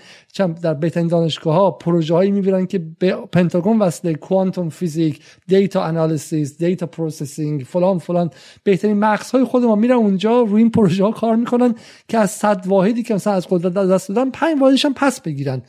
در 0.63 0.75
بهترین 0.75 1.07
دانشگاه 1.07 1.55
ها 1.55 1.71
پروژه 1.71 2.15
هایی 2.15 2.31
می‌برن 2.31 2.67
که 2.67 2.83
به 2.99 3.17
پنتاگون 3.33 3.79
وصله 3.79 4.15
quantum 4.15 4.69
physics 4.69 5.21
data 5.49 5.85
analysis 5.85 6.59
data 6.59 6.87
processing 6.87 7.65
فلان 7.79 7.99
فلان. 7.99 8.31
بهترین 8.65 8.99
مغزهای 8.99 9.45
خود 9.45 9.65
ما 9.65 9.75
میرن 9.75 9.97
اونجا 9.97 10.41
روی 10.43 10.63
این 10.63 10.71
پروژه 10.71 11.05
ها 11.05 11.11
کار 11.11 11.37
می‌کنن 11.37 11.75
که 12.09 12.19
از 12.19 12.31
صد 12.31 12.67
واحدی 12.67 13.03
که 13.03 13.15
مثلا 13.15 13.33
از 13.33 13.47
قدرت 13.51 13.73
دست 13.73 14.09
دادن 14.09 14.31
5 14.31 14.61
واحدش 14.61 14.85
هم 14.85 14.95
پس 14.95 15.21
بگیرن. 15.21 15.63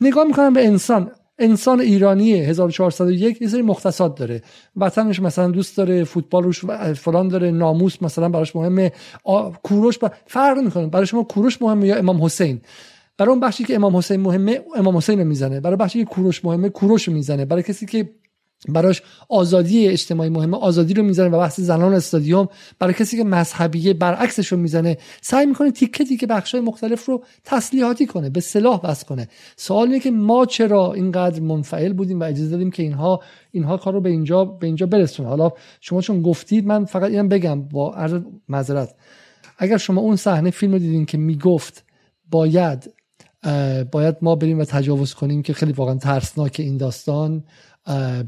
نگاه 0.00 0.24
می‌کنن 0.24 0.52
به 0.52 0.66
انسان. 0.66 1.10
انسان 1.38 1.80
ایرانی 1.80 2.32
1401 2.32 3.42
یه 3.42 3.48
سری 3.48 3.62
مختصات 3.62 4.18
داره. 4.18 4.42
وطنش 4.76 5.20
مثلا 5.20 5.50
دوست 5.50 5.76
داره 5.76 6.04
فوتبال 6.04 6.42
روش 6.42 6.64
فلان 6.94 7.28
داره 7.28 7.50
ناموس 7.50 8.02
مثلا 8.02 8.28
براش 8.28 8.56
مهمه. 8.56 8.92
کوروش 9.62 9.98
با... 9.98 10.10
فرق 10.26 10.58
می‌کنه 10.58 10.86
برای 10.86 11.06
شما 11.06 11.22
کوروش 11.22 11.62
مهمه 11.62 11.86
یا 11.86 11.96
امام 11.96 12.24
حسین؟ 12.24 12.60
برای 13.18 13.30
اون 13.30 13.40
بخشی 13.40 13.64
که 13.64 13.74
امام 13.74 13.96
حسین 13.96 14.20
مهمه 14.20 14.60
امام 14.76 14.96
حسین 14.96 15.18
رو 15.18 15.24
می‌زنه. 15.24 15.60
برای 15.60 15.76
بخشی 15.76 15.98
که 15.98 16.04
کوروش 16.04 16.44
مهمه 16.44 16.68
کوروش 16.68 17.08
رو 17.08 17.14
می‌زنه. 17.14 17.44
برای 17.44 17.62
کسی 17.62 17.86
که 17.86 18.10
براش 18.68 19.02
آزادی 19.28 19.88
اجتماعی 19.88 20.30
مهمه 20.30 20.56
آزادی 20.56 20.94
رو 20.94 21.02
می‌زنه 21.02 21.28
و 21.28 21.38
بحث 21.38 21.60
زنان 21.60 21.94
استادیوم 21.94 22.48
برای 22.78 22.94
کسی 22.94 23.16
که 23.16 23.24
مذهبیه 23.24 23.94
برعکسش 23.94 24.46
رو 24.52 24.58
می‌زنه. 24.58 24.98
سعی 25.22 25.46
می‌کنه 25.46 25.70
تیکه 25.70 26.04
تیکه 26.04 26.26
بخشای 26.26 26.60
مختلف 26.60 27.06
رو 27.06 27.24
تسلیحاتی 27.44 28.06
کنه 28.06 28.30
به 28.30 28.40
سلاح 28.40 28.80
بس 28.80 29.04
کنه. 29.04 29.28
سوال 29.56 29.86
اینه 29.86 30.00
که 30.00 30.10
ما 30.10 30.46
چرا 30.46 30.92
اینقدر 30.92 31.40
منفعل 31.40 31.92
بودیم 31.92 32.20
و 32.20 32.24
اجازه 32.24 32.50
دادیم 32.50 32.70
که 32.70 32.82
اینها 32.82 33.22
اینها 33.50 33.76
کار 33.76 33.92
رو 33.92 34.00
به 34.00 34.10
اینجا 34.10 34.44
به 34.44 34.66
اینجا 34.66 34.86
برسونه؟ 34.86 35.28
حالا 35.28 35.50
شما 35.80 36.00
چون 36.00 36.22
گفتید 36.22 36.66
من 36.66 36.84
فقط 36.84 37.10
اینم 37.10 37.28
بگم 37.28 37.62
با 37.62 37.94
عرض 37.94 38.20
معذرت. 38.48 38.94
اگر 39.58 39.76
شما 39.76 40.00
اون 40.00 40.16
صحنه 40.16 40.50
فیلم 40.50 40.72
رو 40.72 40.78
دیدین 40.78 41.06
که 41.06 41.18
می‌گفت 41.18 41.84
باید 42.30 42.90
باید 43.92 44.16
ما 44.22 44.34
بریم 44.34 44.58
و 44.58 44.64
تجاوز 44.64 45.14
کنیم 45.14 45.42
که 45.42 45.52
خیلی 45.52 45.72
واقعا 45.72 45.94
ترسناک 45.94 46.56
این 46.58 46.76
داستان 46.76 47.44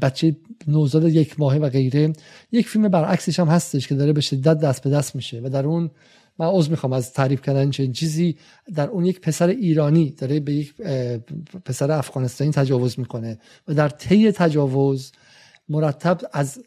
بچه 0.01 0.35
نوزاد 0.67 1.03
یک 1.03 1.39
ماهه 1.39 1.57
و 1.57 1.69
غیره. 1.69 2.13
یک 2.51 2.67
فیلم 2.67 2.87
برعکسش 2.87 3.39
هم 3.39 3.47
هستش 3.47 3.87
که 3.87 3.95
داره 3.95 4.13
به 4.13 4.21
شدت 4.21 4.59
دست 4.59 4.83
به 4.83 4.89
دست 4.89 5.15
میشه 5.15 5.41
و 5.43 5.49
در 5.49 5.65
اون 5.65 5.91
من 6.39 6.45
عذر 6.45 6.71
می‌خوام 6.71 6.93
از 6.93 7.13
تعریف 7.13 7.41
کردن 7.41 7.69
چنین 7.69 7.91
چیزی. 7.91 8.37
در 8.75 8.87
اون 8.87 9.05
یک 9.05 9.21
پسر 9.21 9.47
ایرانی 9.47 10.09
داره 10.09 10.39
به 10.39 10.53
یک 10.53 10.73
پسر 11.65 11.91
افغانستانی 11.91 12.51
تجاوز 12.51 12.99
می‌کنه 12.99 13.39
و 13.67 13.73
در 13.73 13.89
طی 13.89 14.31
تجاوز 14.31 15.11
مرتب 15.69 16.21
از 16.33 16.63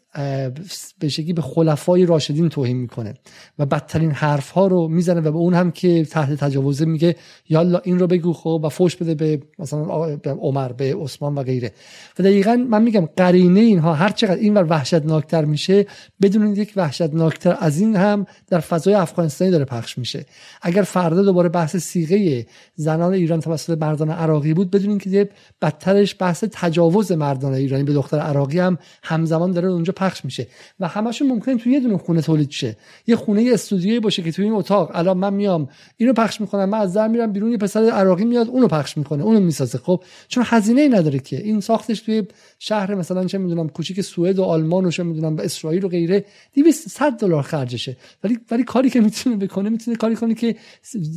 به 0.99 1.09
شکلی 1.09 1.33
به 1.33 1.41
خلفای 1.41 2.05
راشدین 2.05 2.49
توهین 2.49 2.77
می‌کنه 2.77 3.13
و 3.59 3.65
بدترین 3.65 4.11
حرف 4.11 4.49
ها 4.49 4.67
رو 4.67 4.87
می‌زنه 4.87 5.19
و 5.21 5.31
به 5.31 5.37
اون 5.37 5.53
هم 5.53 5.71
که 5.71 6.05
تحت 6.05 6.33
تجاوزه 6.33 6.85
میگه 6.85 7.15
یالا 7.49 7.79
این 7.83 7.99
رو 7.99 8.07
بگو 8.07 8.33
خب 8.33 8.61
و 8.63 8.69
فوش 8.69 8.95
بده 8.95 9.15
به 9.15 9.41
مثلا 9.59 9.85
عمر 10.25 10.71
به 10.71 10.95
عثمان 10.95 11.35
و 11.35 11.43
غیره. 11.43 11.71
و 12.19 12.23
دقیقا 12.23 12.65
من 12.69 12.83
میگم 12.83 13.05
قرینه 13.17 13.59
اینها 13.59 13.93
هر 13.93 14.09
چقدر 14.09 14.35
این 14.35 14.53
ور 14.53 14.65
وحشتناکتر 14.69 15.45
میشه 15.45 15.85
بدون 16.21 16.55
یک 16.55 16.73
وحشتناکتر 16.75 17.57
از 17.59 17.79
این 17.79 17.95
هم 17.95 18.25
در 18.47 18.59
فضای 18.59 18.93
افغانستانی 18.93 19.51
داره 19.51 19.65
پخش 19.65 19.97
میشه. 19.97 20.25
اگر 20.61 20.81
فردا 20.81 21.23
دوباره 21.23 21.49
بحث 21.49 21.75
سیغه 21.75 22.45
زنان 22.75 23.13
ایران 23.13 23.39
توسط 23.39 23.77
مردان 23.81 24.09
عراقی 24.09 24.53
بود 24.53 24.71
بدون 24.71 24.89
اینکه 24.89 25.29
بدترش 25.61 26.15
بحث 26.19 26.43
تجاوز 26.51 27.11
مردان 27.11 27.53
ایرانی 27.53 27.83
به 27.83 27.93
دختر 27.93 28.19
عراقی 28.19 28.59
هم 28.59 28.77
همزمان 29.03 29.51
داره 29.51 29.67
اونجا 29.67 29.93
پخش 30.01 30.25
میشه 30.25 30.47
و 30.79 30.87
همشون 30.87 31.27
ممکنه 31.27 31.57
توی 31.57 31.73
یه 31.73 31.79
دونه 31.79 31.97
خونه 31.97 32.21
تولید 32.21 32.51
شه. 32.51 32.77
یه 33.07 33.15
خونه 33.15 33.49
استودیویی 33.53 33.99
باشه 33.99 34.23
که 34.23 34.31
توی 34.31 34.45
این 34.45 34.53
اتاق 34.53 34.91
الان 34.93 35.17
من 35.17 35.33
میام 35.33 35.69
اینو 35.97 36.13
پخش 36.13 36.41
می‌کنم 36.41 36.69
من 36.69 36.77
از 36.77 36.93
در 36.93 37.07
میرم 37.07 37.31
بیرون 37.31 37.51
یه 37.51 37.57
پسر 37.57 37.83
عراقی 37.89 38.25
میاد 38.25 38.47
اونو 38.47 38.67
پخش 38.67 38.97
می‌کنه 38.97 39.23
اونو 39.23 39.39
می‌سازه. 39.39 39.77
خب 39.77 40.03
چون 40.27 40.43
هزینه 40.47 40.81
ای 40.81 40.89
نداره 40.89 41.19
که. 41.19 41.37
این 41.37 41.61
ساختش 41.61 41.99
توی 41.99 42.23
شهر 42.59 42.95
مثلا 42.95 43.25
چه 43.25 43.37
می‌دونم 43.37 43.69
کوچیک 43.69 44.01
سوئد 44.01 44.39
و 44.39 44.43
آلمان 44.43 44.85
و 44.85 44.91
چه 44.91 45.03
می‌دونم 45.03 45.39
اسرائیل 45.39 45.85
و 45.85 45.87
غیره 45.87 46.25
200 46.53 46.89
100 46.89 47.11
دلار 47.11 47.43
خرجشه. 47.43 47.97
ولی 48.23 48.39
ولی 48.51 48.63
کاری 48.63 48.89
که 48.89 49.01
می‌تونه 49.01 49.35
بکنه 49.35 49.69
می‌تونه 49.69 49.97
کاری 49.97 50.15
کنه 50.15 50.33
که 50.33 50.55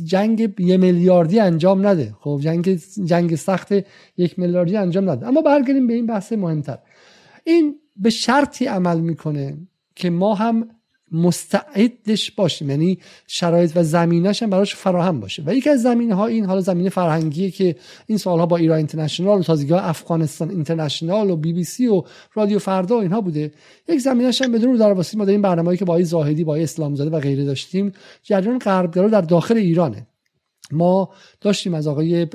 جنگ 0.05 0.53
یه 0.59 0.77
میلیاردی 0.77 1.39
انجام 1.39 1.87
نده. 1.87 2.13
خب 2.19 2.39
جنگ 2.43 2.79
جنگ 3.05 3.35
سخت 3.35 3.73
یک 4.17 4.39
میلیاردی 4.39 4.77
انجام 4.77 5.09
نده. 5.09 5.27
اما 5.27 5.41
برگردیم 5.41 5.87
به 5.87 5.93
این 5.93 6.05
بحث 6.05 6.33
مهمتر. 6.33 6.77
این 7.43 7.75
به 7.97 8.09
شرطی 8.09 8.65
عمل 8.65 8.99
می‌کنه 8.99 9.57
که 9.95 10.09
ما 10.09 10.35
هم 10.35 10.69
مستعدش 11.11 12.31
باشیم. 12.31 12.69
یعنی 12.69 12.99
شرایط 13.27 13.71
و 13.75 13.83
زمینش 13.83 14.43
هم 14.43 14.49
براش 14.49 14.75
فراهم 14.75 15.19
باشه. 15.19 15.43
و 15.45 15.55
یکی 15.55 15.69
از 15.69 15.81
زمینه 15.81 16.15
ها 16.15 16.25
این 16.25 16.45
حالا 16.45 16.61
زمینه 16.61 16.89
فرهنگیه 16.89 17.51
که 17.51 17.75
این 18.07 18.17
سالها 18.17 18.45
با 18.45 18.57
ایران 18.57 18.77
اینترنشنال 18.77 19.39
و 19.39 19.43
تازگی 19.43 19.73
افغانستان 19.73 20.49
اینترنشنال 20.49 21.29
و 21.29 21.35
بی 21.35 21.53
بی 21.53 21.63
سی 21.63 21.87
و 21.87 22.03
رادیو 22.33 22.59
فردا 22.59 22.97
و 22.97 23.01
اینها 23.01 23.21
بوده. 23.21 23.51
یک 23.89 23.99
زمینش 23.99 24.41
هم 24.41 24.51
بدون 24.51 24.71
رو 24.71 24.77
در 24.77 24.93
ما 24.93 25.25
داریم 25.25 25.41
برنامه‌ای 25.41 25.77
که 25.77 25.85
با 25.85 26.01
زاهدی 26.01 26.43
با 26.43 26.55
اسلام 26.55 26.95
زاده 26.95 27.09
و 27.09 27.19
غیره 27.19 27.45
داشتیم. 27.45 27.91
جریان 28.23 28.59
غربگرا 28.59 29.07
در 29.07 29.21
داخل 29.21 29.57
ایرانه. 29.57 30.07
ما 30.71 31.09
داشتیم 31.41 31.73
از 31.73 31.87
آقای 31.87 32.27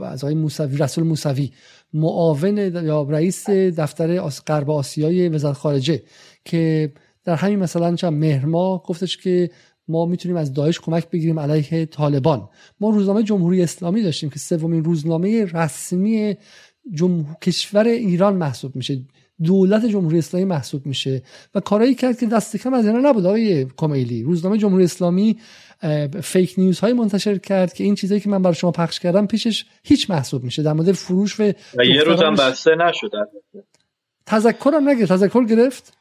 از 0.00 0.24
آقای 0.24 0.34
موسوی 0.34 0.76
رسول 0.76 1.04
موسوی 1.04 1.50
معاون 1.92 2.58
یا 2.58 3.02
رئیس 3.02 3.50
دفتر 3.50 4.20
غرب 4.20 4.70
آسیای 4.70 5.28
وزارت 5.28 5.56
خارجه 5.56 6.02
که 6.44 6.92
در 7.24 7.34
همین 7.34 7.58
مثلا 7.58 7.96
چند 7.96 8.12
مهرما 8.12 8.82
گفتش 8.86 9.16
که 9.16 9.50
ما 9.88 10.06
می‌تونیم 10.06 10.36
از 10.36 10.52
داعش 10.52 10.80
کمک 10.80 11.10
بگیریم 11.10 11.38
علیه 11.38 11.86
طالبان. 11.86 12.48
ما 12.80 12.90
روزنامه 12.90 13.22
جمهوری 13.22 13.62
اسلامی 13.62 14.02
داشتیم 14.02 14.30
که 14.30 14.38
سومین 14.38 14.84
روزنامه 14.84 15.44
رسمی 15.44 16.36
جمهور 16.94 17.36
کشور 17.42 17.86
ایران 17.86 18.36
محسوب 18.36 18.76
میشه 18.76 19.00
دولت 19.44 19.84
جمهوری 19.86 20.18
اسلامی 20.18 20.44
محسوب 20.44 20.86
میشه 20.86 21.22
و 21.54 21.60
کارایی 21.60 21.94
کرد 21.94 22.18
که 22.18 22.26
دست 22.26 22.56
کم 22.56 22.74
از 22.74 22.86
اینا 22.86 23.10
نبود 23.10 23.26
آقای 23.26 23.66
کمیلی. 23.76 24.22
روزنامه 24.22 24.58
جمهوری 24.58 24.84
اسلامی 24.84 25.36
فیک 26.22 26.54
نیوز 26.58 26.80
های 26.80 26.92
منتشر 26.92 27.38
کرد 27.38 27.72
که 27.72 27.84
این 27.84 27.94
چیزایی 27.94 28.20
که 28.20 28.28
من 28.28 28.42
برای 28.42 28.54
شما 28.54 28.70
پخش 28.70 29.00
کردم 29.00 29.26
پیشش 29.26 29.64
هیچ 29.84 30.10
محسوب 30.10 30.44
میشه. 30.44 30.62
در 30.62 30.72
مورد 30.72 30.92
فروش 30.92 31.40
و, 31.40 31.52
و 31.78 31.84
یه 31.84 32.02
روزم 32.02 32.34
بسته 32.34 32.74
نشد 32.74 33.10
تذکرم 34.26 34.88
نگرفت. 34.88 35.12
تذکر 35.12 35.44
گرفت؟ 35.44 35.92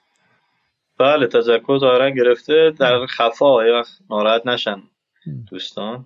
بله 0.99 1.27
تذکر 1.27 1.77
ظاهرا 1.79 2.09
گرفته. 2.09 2.73
در 2.79 3.05
خفا 3.05 3.57
ناراحت 4.09 4.47
نشن 4.47 4.83
دوستان. 5.49 6.05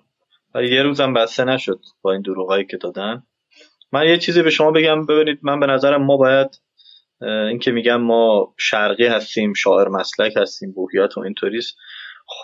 و 0.56 0.64
یه 0.64 0.82
روزم 0.82 1.14
بسته 1.14 1.44
نشد 1.44 1.80
با 2.02 2.12
این 2.12 2.22
دروغایی 2.22 2.66
که 2.66 2.78
دادن. 2.78 3.24
من 3.92 4.06
یه 4.06 4.18
چیزی 4.18 4.42
به 4.42 4.50
شما 4.50 4.72
بگم. 4.72 5.06
ببینید 5.06 5.40
من 5.44 5.60
به 5.60 5.66
نظرم 5.66 6.06
ما 6.06 6.18
باید 6.18 6.62
این 7.22 7.60
که 7.60 7.72
میگم 7.72 8.02
ما 8.02 8.54
شرقی 8.58 9.08
هستیم 9.08 9.54
شاعر 9.54 9.88
مسلک 9.88 10.34
هستیم 10.38 10.72
بوهیات 10.72 11.18
و 11.18 11.22
اینطوریست. 11.22 11.78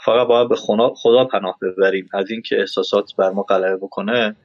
فقط 0.05 0.27
باید 0.27 0.49
به 0.49 0.55
خدا 0.95 1.25
پناه 1.25 1.57
ببریم 1.61 2.09
از 2.13 2.31
اینکه 2.31 2.59
احساسات 2.59 3.15
بر 3.17 3.29
ما 3.29 3.43
غلبه 3.43 3.77
بکنه 3.77 4.35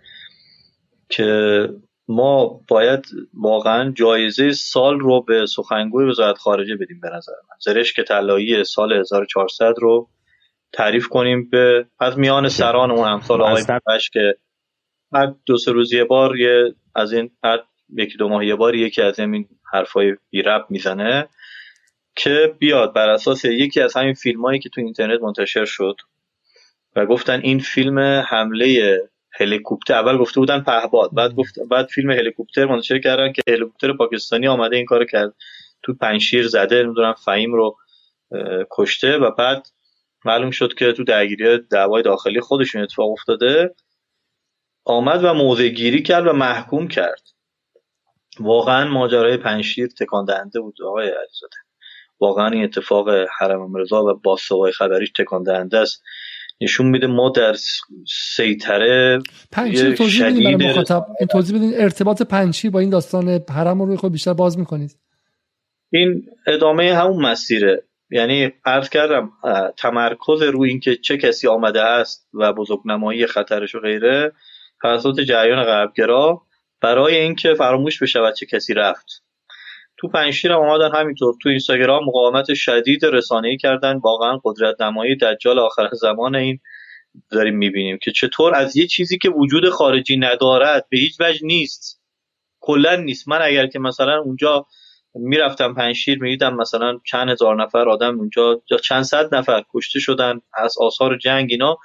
که 1.09 1.69
ما 2.09 2.61
باید 2.69 3.07
واقعا 3.35 3.91
جایزه 3.91 4.53
سال 4.53 5.01
رو 5.01 5.23
به 5.23 5.47
سخنگوی 5.47 6.11
وزارت 6.11 6.39
خارجه 6.39 6.77
بدیم 6.77 7.01
به 7.01 7.09
نظر 7.09 7.33
من. 7.33 7.57
زرشک 7.61 8.01
طلایی 8.01 8.65
سال 8.65 8.93
1400 8.93 9.75
رو 9.79 10.09
تعریف 10.73 11.09
کنیم 11.09 11.51
به 11.51 11.87
از 12.01 12.19
میان 12.19 12.49
سران 12.49 12.91
اون 12.91 13.09
امثال 13.09 13.43
آقای 13.43 13.65
بش 13.87 14.11
که 14.11 14.37
هر 15.13 15.35
دو 15.47 15.57
سه 15.57 15.73
روز 15.73 15.93
یه 15.93 16.05
بار 16.05 16.37
یه 16.37 16.75
از 16.95 17.13
این 17.13 17.31
هر 17.45 17.59
یکی 17.97 18.19
دو 18.19 18.29
ماه 18.29 18.47
یه 18.47 18.55
بار 18.55 18.75
یکی 18.75 19.03
از 19.03 19.21
این 19.21 19.49
حرفای 19.73 20.17
بی 20.31 20.43
رب 20.43 20.67
می‌زنه. 20.71 21.29
که 22.17 22.55
بیاد 22.59 22.93
بر 22.93 23.09
اساس 23.09 23.45
یکی 23.45 23.81
از 23.81 23.97
همین 23.97 24.15
فیلم 24.15 24.43
هایی 24.43 24.59
که 24.59 24.69
تو 24.69 24.81
اینترنت 24.81 25.21
منتشر 25.21 25.65
شد 25.65 25.97
و 26.97 27.07
گفتن 27.07 27.41
این 27.41 27.59
فیلم 27.59 27.99
حمله 27.99 29.01
هلیکوپتر 29.33 29.95
اول 29.95 30.17
گفته 30.17 30.41
بودن 30.41 30.61
پهباد 30.61 31.11
بعد 31.15 31.35
گفت 31.35 31.55
بعد 31.71 31.87
فیلم 31.87 32.11
هلیکوپتر 32.11 32.65
منتشر 32.65 32.99
کردن 32.99 33.33
که 33.33 33.43
هلیکوپتر 33.49 33.93
پاکستانی 33.93 34.49
آمده 34.49 34.77
این 34.77 34.87
کارو 34.87 35.05
کرد. 35.05 35.35
تو 35.83 35.95
پنشیر 35.95 36.49
زده 36.49 36.83
نمی‌دونم 36.83 37.13
فهیم 37.13 37.55
رو 37.55 37.77
کشته 38.71 39.17
و 39.17 39.31
بعد 39.31 39.67
معلوم 40.25 40.51
شد 40.51 40.75
که 40.75 40.93
تو 40.93 41.05
درگیری 41.05 41.59
دعوای 41.59 42.03
داخلی 42.03 42.41
خودشون 42.41 42.83
اتفاق 42.83 43.11
افتاده. 43.11 43.75
آمد 44.85 45.25
و 45.25 45.35
موضع 45.35 45.69
گیری 45.69 46.03
کرد 46.03 46.27
و 46.27 46.33
محکوم 46.33 46.89
کرد. 46.89 47.23
واقعا 48.41 48.89
ماجرای 48.89 49.37
پنشیر 49.37 49.87
تکان 49.87 50.25
دهنده 50.25 50.61
بود 50.61 50.83
آقای 50.83 51.05
علیزاده. 51.07 51.66
واقعا 52.21 52.49
این 52.49 52.65
اتفاق 52.65 53.09
حرم 53.39 53.71
مرزا 53.71 54.05
و 54.05 54.21
باسوای 54.25 54.73
خبریش 54.73 55.13
تکان 55.19 55.43
دهنده 55.43 55.79
است. 55.79 56.03
نشون 56.61 56.87
میده 56.87 57.07
ما 57.07 57.31
در 57.31 57.55
سیطره 58.35 59.19
پنچیر 59.53 59.95
توضیح 59.95 60.27
بدین 60.27 60.59
برای 60.59 60.71
مخاطب. 60.71 61.07
توضیح 61.31 61.59
بدین 61.59 61.73
ارتباط 61.77 62.23
پنچیر 62.23 62.71
با 62.71 62.81
این 62.81 62.91
داستان 62.91 63.41
حرم 63.51 63.83
رو 63.83 63.97
خود 63.97 64.13
بیشتر 64.13 64.33
باز 64.33 64.59
می‌کنید. 64.59 64.99
این 65.93 66.23
ادامه 66.47 66.95
همون 66.95 67.27
مسیره. 67.27 67.83
یعنی 68.11 68.53
عرض 68.65 68.89
کردم 68.89 69.31
تمرکز 69.77 70.43
روی 70.43 70.71
اینکه 70.71 70.97
چه 70.97 71.17
کسی 71.17 71.49
آمده 71.49 71.83
است 71.83 72.29
و 72.35 72.53
بزرگنمایی 72.53 73.27
خطرش 73.27 73.75
و 73.75 73.81
غیره 73.81 74.33
توسط 74.83 75.21
جریان 75.21 75.65
غربگرا 75.65 76.43
برای 76.81 77.17
اینکه 77.17 77.55
فراموش 77.55 78.03
بشه 78.03 78.19
چه 78.37 78.47
کسی 78.47 78.75
رفت. 78.75 79.26
تو 79.99 80.09
پنجشیر 80.09 80.53
هم 80.53 80.59
آمدن 80.59 80.95
همینطور. 80.95 81.35
تو 81.43 81.49
اینستاگرام 81.49 82.05
مقاومت 82.05 82.55
شدید 82.55 83.05
رسانه‌ای 83.05 83.57
کردن. 83.57 83.99
واقعا 83.99 84.41
قدرت 84.45 84.81
نمایی 84.81 85.17
دجال 85.17 85.59
آخر 85.59 85.89
زمان 85.93 86.37
این 86.37 86.59
داریم 87.31 87.57
می‌بینیم 87.57 87.99
که 88.03 88.13
چطور 88.13 88.55
از 88.55 88.77
یه 88.77 88.87
چیزی 88.87 89.19
که 89.19 89.31
وجود 89.31 89.69
خارجی 89.69 90.17
ندارد 90.17 90.87
به 90.91 90.99
هیچ 90.99 91.21
وجه 91.21 91.41
نیست. 91.43 92.03
کلا 92.61 92.97
نیست. 92.97 93.29
من 93.29 93.43
اگر 93.43 93.67
که 93.67 93.79
مثلا 93.79 94.21
اونجا 94.21 94.67
می‌رفتم 95.15 95.75
پنشیر 95.75 96.23
می‌دیدم 96.23 96.55
مثلا 96.55 96.99
چند 97.07 97.29
هزار 97.29 97.63
نفر 97.63 97.89
آدم 97.89 98.19
اونجا 98.19 98.63
چند 98.85 99.03
صد 99.03 99.35
نفر 99.35 99.63
کشته 99.75 100.01
شدن 100.01 100.41
از 100.55 100.75
آثار 100.81 101.17
جنگ 101.19 101.49
اینا 101.51 101.77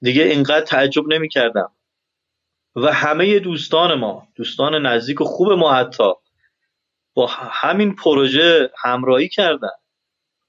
دیگه 0.00 0.22
اینقدر 0.22 0.64
تعجب 0.64 1.02
نمی‌کردم. 1.08 1.72
و 2.76 2.92
همه 2.92 3.38
دوستان 3.38 3.94
ما 3.94 4.28
دوستان 4.36 4.86
نزدیک 4.86 5.20
و 5.20 5.24
خوب 5.24 5.52
ما 5.52 5.72
حتی 5.72 6.04
با 7.14 7.26
همین 7.30 7.94
پروژه 7.94 8.70
همراهی 8.78 9.28
کردن. 9.28 9.68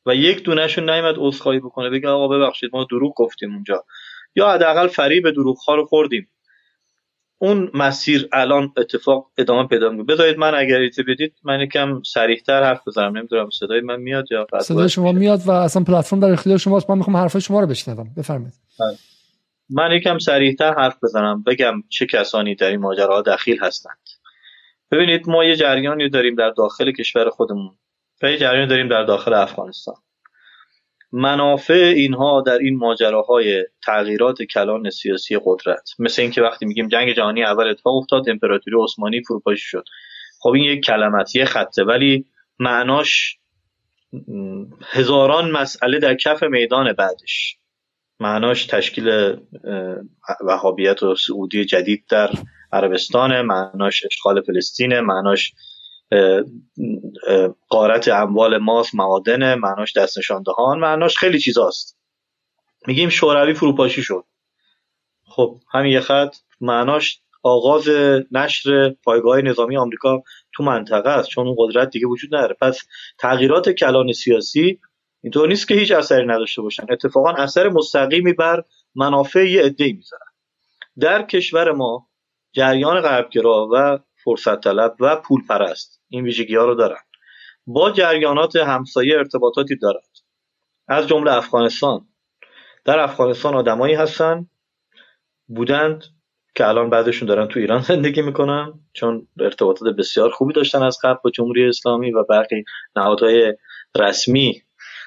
و 0.05 0.15
یک 0.15 0.43
دونهشون 0.43 0.89
نیومد 0.89 1.15
عذرخواهی 1.17 1.59
بکنه. 1.59 1.89
بگه 1.89 2.09
آقا 2.09 2.27
ببخشید 2.27 2.69
ما 2.73 2.87
دروغ 2.91 3.13
گفتیم 3.15 3.53
اونجا. 3.53 3.85
یا 4.35 4.49
حداقل 4.49 4.87
فریب 4.87 5.31
دروغ 5.31 5.57
ها 5.57 5.75
رو 5.75 5.85
خوردیم. 5.85 6.29
اون 7.37 7.71
مسیر 7.73 8.29
الان 8.31 8.73
اتفاق 8.77 9.31
ادامه 9.37 9.67
پیدا 9.67 9.89
می‌کنه. 9.89 10.15
بذارید 10.15 10.37
من 10.37 10.55
اگر 10.55 10.79
ایته 10.79 11.03
بدید 11.03 11.33
من 11.43 11.61
یکم 11.61 12.01
سریحتر 12.03 12.63
حرف 12.63 12.87
بزنم. 12.87 13.17
نمی‌دونم 13.17 13.49
صدای 13.49 13.81
من 13.81 13.99
میاد 13.99 14.31
یا 14.31 14.47
صدای 14.61 14.89
شما 14.89 15.11
میاد. 15.11 15.41
و 15.45 15.51
اصلا 15.51 15.83
پلتفرم 15.83 16.19
در 16.19 16.31
اختیار 16.31 16.57
شماست. 16.57 16.89
من 16.89 16.97
می‌خوام 16.97 17.17
حرفای 17.17 17.41
شما 17.41 17.59
رو 17.59 17.67
بشنوم. 17.67 18.13
بفرمایید. 18.17 18.53
بله. 18.79 18.97
من 19.69 19.91
یکم 19.91 20.19
سریحتر 20.19 20.73
حرف 20.73 21.03
بزنم. 21.03 21.43
بگم 21.43 21.83
چه 21.89 22.05
کسانی 22.05 22.55
در 22.55 22.67
این 22.67 22.79
ماجراها 22.79 23.21
دخیل 23.21 23.59
هستند. 23.63 23.97
ببینید 24.93 25.29
ما 25.29 25.43
یه 25.43 25.55
جریانی 25.55 26.09
داریم 26.09 26.35
در 26.35 26.49
داخل 26.49 26.91
کشور 26.91 27.29
خودمون 27.29 27.75
و 28.23 28.31
یه 28.31 28.37
جریانی 28.37 28.67
داریم 28.67 28.87
در 28.87 29.03
داخل 29.03 29.33
افغانستان. 29.33 29.95
منافع 31.11 31.93
اینها 31.95 32.41
در 32.41 32.57
این 32.57 32.77
ماجراهای 32.77 33.65
تغییرات 33.85 34.43
کلان 34.43 34.89
سیاسی 34.89 35.39
قدرت. 35.45 35.89
مثل 35.99 36.21
اینکه 36.21 36.41
وقتی 36.41 36.65
میگیم 36.65 36.87
جنگ 36.87 37.13
جهانی 37.13 37.43
اول 37.43 37.67
اتفاق 37.67 37.95
افتاد 37.95 38.29
امپراتوری 38.29 38.75
عثمانی 38.83 39.23
فروپاشی 39.23 39.65
شد. 39.65 39.83
خب 40.39 40.49
این 40.49 40.63
یک 40.63 40.83
کلمت 40.83 41.35
یه 41.35 41.45
خطه. 41.45 41.83
ولی 41.83 42.25
معناش 42.59 43.37
هزاران 44.91 45.51
مسئله 45.51 45.99
در 45.99 46.15
کف 46.15 46.43
میدان 46.43 46.93
بعدش. 46.93 47.57
معناش 48.19 48.65
تشکیل 48.65 49.37
وهابیت 50.41 51.03
و 51.03 51.15
سعودی 51.15 51.65
جدید 51.65 52.05
در 52.09 52.29
عربستان 52.73 53.41
معناش 53.41 54.05
اشغال 54.05 54.41
فلسطین 54.41 54.99
معناش 54.99 55.53
قارت 57.69 58.07
اموال 58.07 58.57
ماست 58.57 58.95
معادن 58.95 59.53
معناش 59.55 59.97
دست 59.97 60.17
نشاندهان 60.17 60.79
معناش 60.79 61.17
خیلی 61.17 61.39
چیزاست. 61.39 61.97
میگیم 62.87 63.09
شوروی 63.09 63.53
فروپاشی 63.53 64.03
شد. 64.03 64.25
خب 65.25 65.59
همین 65.71 65.91
یه 65.91 65.99
خط. 65.99 66.35
معناش 66.61 67.19
آغاز 67.43 67.89
نشر 68.31 68.89
پایگاه 69.03 69.41
نظامی 69.41 69.77
آمریکا 69.77 70.23
تو 70.55 70.63
منطقه 70.63 71.09
است 71.09 71.29
چون 71.29 71.47
اون 71.47 71.55
قدرت 71.59 71.89
دیگه 71.89 72.07
وجود 72.07 72.35
نداره. 72.35 72.55
پس 72.61 72.79
تغییرات 73.19 73.69
کلان 73.69 74.11
سیاسی 74.11 74.79
اینطور 75.23 75.47
نیست 75.47 75.67
که 75.67 75.75
هیچ 75.75 75.91
اثری 75.91 76.25
نداشته 76.25 76.61
باشن. 76.61 76.85
اتفاقا 76.89 77.29
اثر 77.29 77.69
مستقیمی 77.69 78.33
بر 78.33 78.63
منافع 78.95 79.49
یه 79.49 79.63
عده‌ای 79.63 79.99
در 80.99 81.21
کشور 81.23 81.71
ما 81.71 82.07
جریان 82.53 83.01
غربگرا 83.01 83.69
و 83.71 83.99
فرصت 84.23 84.61
طلب 84.61 84.95
و 84.99 85.15
پول 85.15 85.41
پرست 85.49 86.01
این 86.09 86.23
ویژگی 86.23 86.55
ها 86.55 86.65
رو 86.65 86.75
دارن. 86.75 87.01
با 87.67 87.91
جریانات 87.91 88.55
همسایه 88.55 89.17
ارتباطاتی 89.17 89.75
دارد 89.75 90.09
از 90.87 91.07
جمله 91.07 91.33
افغانستان. 91.33 92.07
در 92.85 92.99
افغانستان 92.99 93.55
آدمایی 93.55 93.95
هستن. 93.95 94.47
بودند 95.47 96.03
که 96.55 96.67
الان 96.67 96.89
بعدشون 96.89 97.27
دارن 97.27 97.47
تو 97.47 97.59
ایران 97.59 97.81
زندگی 97.91 98.21
می‌کنن. 98.21 98.73
چون 98.93 99.27
ارتباطات 99.39 99.95
بسیار 99.95 100.29
خوبی 100.29 100.53
داشتن 100.53 100.83
از 100.83 100.99
قبل 101.03 101.19
با 101.23 101.29
جمهوری 101.29 101.69
اسلامی 101.69 102.11
و 102.11 102.23
برخی 102.23 102.63
نهادهای 102.95 103.53
رسمی 103.99 104.61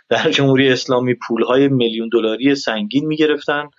در 0.08 0.30
جمهوری 0.30 0.72
اسلامی 0.72 1.14
پولهای 1.28 1.68
میلیون 1.68 2.08
دلاری 2.12 2.54
سنگین 2.54 3.06
می‌گرفتن. 3.06 3.70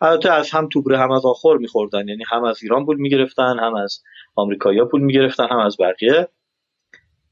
البته 0.00 0.32
از 0.32 0.50
هم 0.50 0.68
توبره 0.68 0.98
هم 0.98 1.10
از 1.10 1.24
آخر 1.24 1.56
میخوردن. 1.56 2.08
یعنی 2.08 2.24
هم 2.30 2.44
از 2.44 2.62
ایران 2.62 2.86
پول 2.86 2.96
می‌گرفتن 2.96 3.58
هم 3.58 3.74
از 3.74 4.02
آمریکایی‌ها 4.34 4.86
پول 4.86 5.00
می‌گرفتن 5.00 5.46
هم 5.50 5.58
از 5.58 5.76
بقیه. 5.80 6.28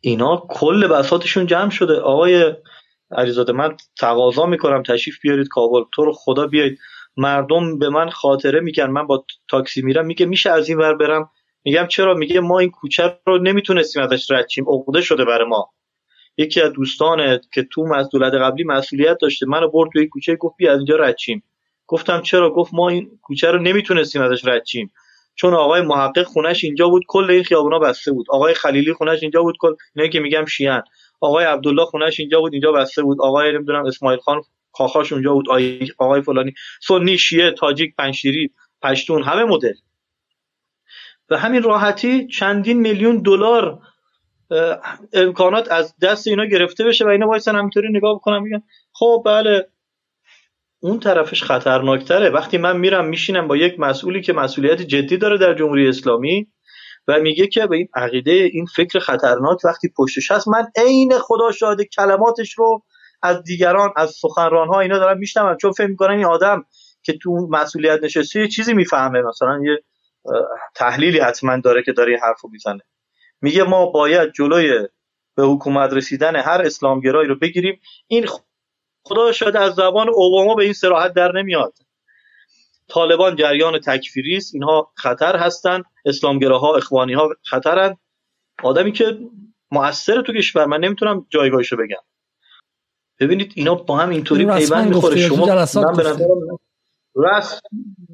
اینا 0.00 0.46
کل 0.48 0.86
بساتشون 0.86 1.46
جمع 1.46 1.70
شده. 1.70 2.00
آقای 2.00 2.54
علیزاده 3.10 3.52
من 3.52 3.76
تقاضا 3.98 4.46
می‌کنم 4.46 4.82
تشریف 4.82 5.20
بیارید 5.22 5.48
کابل. 5.48 5.82
تو 5.94 6.04
رو 6.04 6.12
خدا 6.12 6.46
بیایید. 6.46 6.78
مردم 7.16 7.78
به 7.78 7.88
من 7.88 8.10
خاطره 8.10 8.60
میگن. 8.60 8.86
من 8.86 9.06
با 9.06 9.24
تاکسی 9.50 9.82
میرم. 9.82 10.06
میگه 10.06 10.26
میشه 10.26 10.50
از 10.50 10.68
این 10.68 10.78
ور 10.78 10.94
برم؟ 10.94 11.30
میگم 11.64 11.86
چرا؟ 11.86 12.14
میگه 12.14 12.40
ما 12.40 12.58
این 12.58 12.70
کوچه 12.70 13.18
رو 13.26 13.38
نمی‌تونستیم 13.38 14.02
ازش 14.02 14.30
رد 14.30 14.48
شیم 14.48 14.64
عقده 14.68 15.00
شده 15.00 15.24
برای 15.24 15.48
ما. 15.48 15.70
یکی 16.36 16.60
از 16.60 16.72
دوستان 16.72 17.40
که 17.52 17.62
تو 17.62 18.08
دولت 18.12 18.34
قبلی 18.34 18.64
مسئولیت 18.64 19.18
داشته. 19.20 19.46
منو 19.46 19.70
برد 19.70 19.90
توی 19.92 20.08
کوچه 20.08 20.36
گفت 20.36 20.56
بیا 20.56 20.72
از 20.72 20.78
اینجا 20.78 20.96
رد 20.96 21.18
گفتم 21.86 22.20
چرا؟ 22.20 22.50
گفت 22.50 22.74
ما 22.74 22.88
این 22.88 23.18
کوچه 23.22 23.50
رو 23.50 23.62
نمی‌تونستیم 23.62 24.22
ازش 24.22 24.44
رد 24.44 24.64
چیم. 24.64 24.92
چون 25.34 25.54
آقای 25.54 25.82
محقق 25.82 26.22
خونش 26.22 26.64
اینجا 26.64 26.88
بود 26.88 27.02
کل 27.08 27.30
این 27.30 27.44
خیابونا 27.44 27.78
بسته 27.78 28.12
بود. 28.12 28.26
آقای 28.30 28.54
خلیلی 28.54 28.92
خونش 28.92 29.22
اینجا 29.22 29.42
بود 29.42 29.56
کل 29.58 29.74
اینایی 29.94 30.12
که 30.12 30.20
میگم 30.20 30.44
شیعن. 30.44 30.82
آقای 31.20 31.44
عبدالله 31.44 31.84
خونش 31.84 32.20
اینجا 32.20 32.40
بود 32.40 32.52
اینجا 32.52 32.72
بسته 32.72 33.02
بود. 33.02 33.18
آقای 33.20 33.52
نمی‌دونم 33.52 33.86
اسماعیل 33.86 34.20
خان 34.20 34.42
کاخاش 34.72 35.12
اونجا 35.12 35.32
بود. 35.32 35.46
آقای 35.98 36.22
فلانی. 36.22 36.54
سنی 36.82 37.18
شیعه 37.18 37.50
تاجیک 37.50 37.96
پنشیری 37.96 38.50
پشتون 38.82 39.22
همه 39.22 39.44
مدل. 39.44 39.74
و 41.30 41.38
همین 41.38 41.62
راحتی 41.62 42.26
چندین 42.26 42.80
میلیون 42.80 43.22
دلار 43.22 43.78
امکانات 45.12 45.72
از 45.72 45.94
دست 46.02 46.26
اینا 46.26 46.44
گرفته 46.44 46.84
بشه 46.84 47.04
و 47.04 47.08
اینا 47.08 47.26
وایسن 47.26 47.56
همینطوری 47.56 47.88
نگاه 47.92 48.14
بکنم 48.14 48.42
میگن 48.42 48.62
خب 48.92 49.22
بله 49.26 49.68
اون 50.84 51.00
طرفش 51.00 51.42
خطرناکتره. 51.42 52.30
وقتی 52.30 52.58
من 52.58 52.76
میرم 52.76 53.08
میشینم 53.08 53.48
با 53.48 53.56
یک 53.56 53.80
مسئولی 53.80 54.20
که 54.20 54.32
مسئولیت 54.32 54.82
جدی 54.82 55.16
داره 55.16 55.38
در 55.38 55.54
جمهوری 55.54 55.88
اسلامی 55.88 56.46
و 57.08 57.20
میگه 57.20 57.46
که 57.46 57.66
به 57.66 57.76
این 57.76 57.88
عقیده 57.94 58.30
این 58.30 58.66
فکر 58.76 58.98
خطرناک 58.98 59.64
وقتی 59.64 59.88
پشتش 59.98 60.30
هست 60.30 60.48
من 60.48 60.66
عین 60.76 61.18
خدا 61.18 61.52
شاهد 61.52 61.82
کلماتش 61.82 62.52
رو 62.52 62.82
از 63.22 63.42
دیگران 63.42 63.90
از 63.96 64.10
سخنران 64.10 64.68
ها 64.68 64.80
اینا 64.80 64.98
دارن 64.98 65.18
میشنون 65.18 65.56
چون 65.56 65.72
فکر 65.72 65.86
می‌کنن 65.86 66.14
این 66.14 66.24
آدم 66.24 66.64
که 67.02 67.12
تو 67.22 67.48
مسئولیت 67.50 68.00
نشسته 68.02 68.40
یه 68.40 68.48
چیزی 68.48 68.74
می‌فهمه. 68.74 69.22
مثلا 69.22 69.60
یه 69.64 69.78
تحلیلی 70.74 71.18
حتما 71.18 71.56
داره 71.56 71.82
که 71.82 71.92
داره 71.92 72.18
حرفو 72.22 72.48
می‌زنه. 72.48 72.80
میگه 73.40 73.64
ما 73.64 73.86
باید 73.86 74.32
جلوی 74.32 74.88
به 75.36 75.42
حکومت 75.42 75.92
رسیدن 75.92 76.36
هر 76.36 76.62
اسلامگرایی 76.64 77.28
رو 77.28 77.38
بگیریم. 77.38 77.80
این 78.06 78.26
خدا 79.04 79.32
شاید 79.32 79.56
از 79.56 79.74
زبان 79.74 80.08
اوباما 80.08 80.54
به 80.54 80.64
این 80.64 80.72
سراحت 80.72 81.12
در 81.12 81.32
نمیاد. 81.32 81.74
طالبان 82.88 83.36
جریان 83.36 83.78
تکفیری 83.78 84.36
است. 84.36 84.54
اینها 84.54 84.92
خطر 84.96 85.36
هستن 85.36 85.82
اسلامگراها 86.04 86.76
اخوانی 86.76 87.12
ها 87.12 87.28
خطرن 87.42 87.96
آدمی 88.62 88.92
که 88.92 89.18
موثر 89.70 90.22
تو 90.22 90.32
کشور 90.32 90.66
من 90.66 90.80
نمی‌تونم 90.80 91.26
جایگاهشو 91.30 91.76
بگم. 91.76 92.02
ببینید 93.20 93.52
اینا 93.54 93.74
با 93.74 93.96
هم 93.96 94.10
اینطوری 94.10 94.46
پیوند 94.46 94.94
می‌خوره. 94.94 95.28
شما 95.28 95.46
من 95.46 96.18
رس 97.16 97.60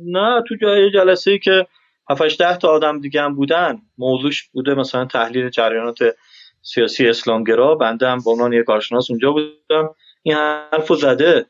نه 0.05 0.43
تو 0.49 0.55
جای 0.62 0.91
جلسه 0.91 1.31
ای 1.31 1.39
که 1.39 1.67
7 2.11 2.39
ده 2.39 2.57
تا 2.57 2.69
آدم 2.69 3.01
دیگه 3.01 3.23
هم 3.23 3.35
بودن 3.35 3.83
موضوعش 3.99 4.49
بوده 4.49 4.75
مثلا 4.75 5.05
تحلیل 5.05 5.51
جریانات 5.51 5.99
سیاسی 6.62 7.09
اسلامگرا. 7.09 7.75
بنده 7.75 8.09
هم 8.09 8.19
به 8.25 8.31
عنوان 8.31 8.53
یک 8.53 8.65
کارشناس 8.65 9.11
اونجا 9.11 9.33
بودم. 9.33 9.95
این 10.23 10.35
حرفو 10.35 10.95
زده. 10.95 11.47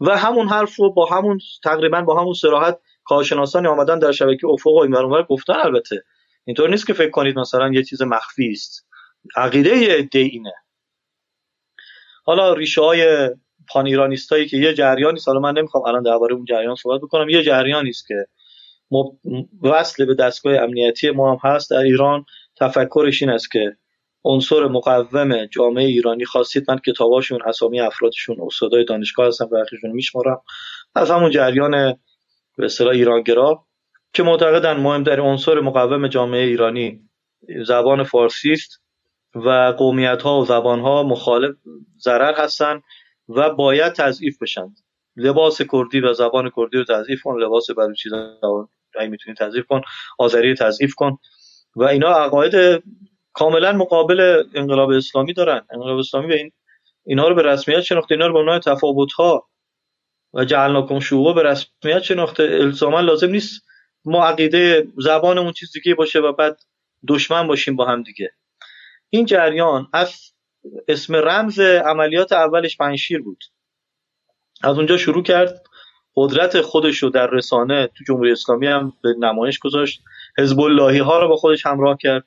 و 0.00 0.18
همون 0.18 0.48
حرف 0.48 0.76
رو 0.76 0.92
با 0.92 1.06
همون 1.06 1.38
تقریبا 1.64 2.00
با 2.00 2.20
همون 2.20 2.34
سراحت 2.34 2.78
کارشناسانی 3.04 3.66
آمدن 3.66 3.98
در 3.98 4.12
شبکه 4.12 4.46
افق 4.46 4.72
و 4.72 4.78
اینور 4.78 5.22
گفتن. 5.22 5.52
البته 5.52 6.04
اینطور 6.44 6.70
نیست 6.70 6.86
که 6.86 6.92
فکر 6.92 7.10
کنید 7.10 7.38
مثلا 7.38 7.72
یه 7.72 7.82
چیز 7.82 8.02
مخفی 8.02 8.50
است. 8.50 8.86
عقیده 9.36 10.18
اینه. 10.18 10.52
حالا 12.24 12.52
ریشه 12.52 12.80
های 12.80 13.30
پان 13.68 13.86
ایرانیستایی 13.86 14.46
که 14.46 14.56
یه 14.56 14.74
جریانی 14.74 15.20
حالا 15.26 15.40
من 15.40 15.58
نمی‌خوام 15.58 15.84
الان 15.84 16.02
درباره 16.02 16.34
اون 16.34 16.44
جریان 16.44 16.74
صحبت 16.74 17.00
بکنم. 17.00 17.28
یه 17.28 17.42
جریانی 17.42 17.88
است 17.88 18.06
که 18.06 18.26
وصل 19.62 20.04
به 20.04 20.14
دستگاه 20.14 20.54
امنیتی 20.54 21.10
ما 21.10 21.32
هم 21.32 21.50
هست 21.50 21.70
در 21.70 21.76
ایران. 21.76 22.24
تفکرش 22.56 23.22
این 23.22 23.30
است 23.30 23.50
که 23.50 23.76
عنصر 24.24 24.66
مقوم 24.66 25.46
جامعه 25.46 25.84
ایرانی 25.84 26.24
خواستید 26.24 26.70
من 26.70 26.78
کتاباشون 26.78 27.38
اسامی 27.46 27.80
افرادشون 27.80 28.36
استادای 28.40 28.84
دانشگاه 28.84 29.26
هستن 29.26 29.46
برخیشون 29.46 29.90
میشمارم. 29.90 30.42
از 30.94 31.10
همون 31.10 31.30
جریان 31.30 31.98
به 32.56 32.64
اصطلاح 32.64 32.92
ایرانگرا 32.92 33.66
که 34.14 34.22
معتقدن 34.22 34.72
مهمترین 34.72 35.20
عنصر 35.20 35.60
مقوم 35.60 36.08
جامعه 36.08 36.40
ایرانی 36.40 37.00
زبان 37.66 38.02
فارسی 38.02 38.52
است 38.52 38.82
و 39.34 39.74
قومیت 39.78 40.22
ها 40.22 40.40
و 40.40 40.44
زبان 40.44 40.80
ها 40.80 41.02
مخالف 41.02 41.56
ضرر 42.00 42.34
هستن 42.34 42.80
و 43.28 43.50
باید 43.50 43.92
تضعیف 43.92 44.42
بشن. 44.42 44.74
لباس 45.16 45.62
کردی 45.62 46.00
و 46.00 46.12
زبان 46.12 46.50
کردی 46.56 46.78
رو 46.78 46.84
تضعیف 46.84 47.22
کن 47.22 47.40
لباس 47.40 47.70
بلوچی 47.70 48.10
اگه 48.98 49.08
می‌تونی 49.08 49.36
تضعیف 49.36 49.66
کن 49.66 49.80
آذری 50.18 50.54
تضعیف 50.54 50.94
کن. 50.94 51.16
و 51.76 51.84
اینا 51.84 52.08
عقاید 52.08 52.82
کاملا 53.32 53.72
مقابل 53.72 54.42
انقلاب 54.54 54.90
اسلامی 54.90 55.32
دارن. 55.32 55.66
انقلاب 55.72 55.98
اسلامی 55.98 56.26
به 56.26 56.36
این 56.36 56.52
اینا 57.06 57.28
رو 57.28 57.34
به 57.34 57.42
رسمیت 57.42 57.80
شناخته. 57.80 58.14
اینا 58.14 58.26
رو 58.26 58.32
به 58.32 58.38
عنوان 58.38 58.60
تفاوت 58.60 59.12
ها 59.12 59.48
و 60.34 60.44
جعلناکم 60.44 60.98
شوقا 60.98 61.32
به 61.32 61.42
رسمیت 61.42 62.02
شناخته. 62.02 62.42
الزاما 62.42 63.00
لازم 63.00 63.30
نیست 63.30 63.62
ما 64.04 64.26
عقیده 64.26 64.86
زبانمون 64.98 65.52
چیز 65.52 65.72
دیگه 65.72 65.94
باشه 65.94 66.20
و 66.20 66.32
بعد 66.32 66.60
دشمن 67.08 67.46
باشیم 67.46 67.76
با 67.76 67.84
هم 67.84 68.02
دیگه. 68.02 68.32
این 69.10 69.26
جریان 69.26 69.88
از 69.92 70.32
اسم 70.88 71.16
رمز 71.16 71.60
عملیات 71.60 72.32
اولش 72.32 72.76
پنشیر 72.76 73.22
بود. 73.22 73.44
از 74.62 74.76
اونجا 74.76 74.96
شروع 74.96 75.22
کرد. 75.22 75.62
قدرت 76.16 76.60
خودش 76.60 76.98
رو 76.98 77.10
در 77.10 77.26
رسانه 77.26 77.86
تو 77.86 78.04
جمهوری 78.08 78.32
اسلامی 78.32 78.66
هم 78.66 78.92
به 79.02 79.14
نمایش 79.18 79.58
گذاشت. 79.58 80.02
حزب 80.38 80.60
اللهی 80.60 80.98
ها 80.98 81.20
رو 81.20 81.28
با 81.28 81.36
خودش 81.36 81.66
همراه 81.66 81.96
کرد. 82.00 82.24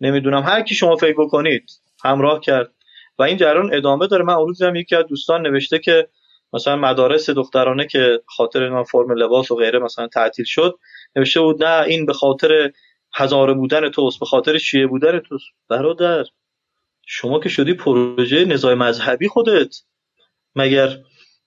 نمی‌دونم. 0.00 0.42
هر 0.42 0.62
کی 0.62 0.74
شما 0.74 0.96
فکر 0.96 1.14
بکنید 1.18 1.70
همراه 2.04 2.40
کرد. 2.40 2.72
و 3.18 3.22
این 3.22 3.36
جریان 3.36 3.74
ادامه 3.74 4.06
داره. 4.06 4.24
من 4.24 4.34
اون 4.34 4.54
هم 4.60 4.76
یکی 4.76 4.96
از 4.96 5.06
دوستان 5.06 5.42
نوشته 5.42 5.78
که 5.78 6.08
مثلا 6.52 6.76
مدارس 6.76 7.30
دخترانه 7.30 7.86
که 7.86 8.20
خاطر 8.26 8.62
اینا 8.62 8.84
فرم 8.84 9.12
لباس 9.12 9.50
و 9.50 9.56
غیره 9.56 9.78
مثلا 9.78 10.08
تعطیل 10.08 10.44
شد 10.44 10.78
نوشته 11.16 11.40
بود 11.40 11.64
نه 11.64 11.84
این 11.86 12.06
به 12.06 12.12
خاطر 12.12 12.72
هزاره 13.14 13.52
بودن 13.52 13.90
توست 13.90 14.20
به 14.20 14.26
خاطر 14.26 14.58
شیعه 14.58 14.86
بودن 14.86 15.18
توست. 15.18 15.44
برادر 15.68 16.24
شما 17.06 17.40
که 17.40 17.48
شدی 17.48 17.74
پروژه 17.74 18.44
نزای 18.44 18.74
مذهبی 18.74 19.28
خودت. 19.28 19.76
مگر 20.56 20.98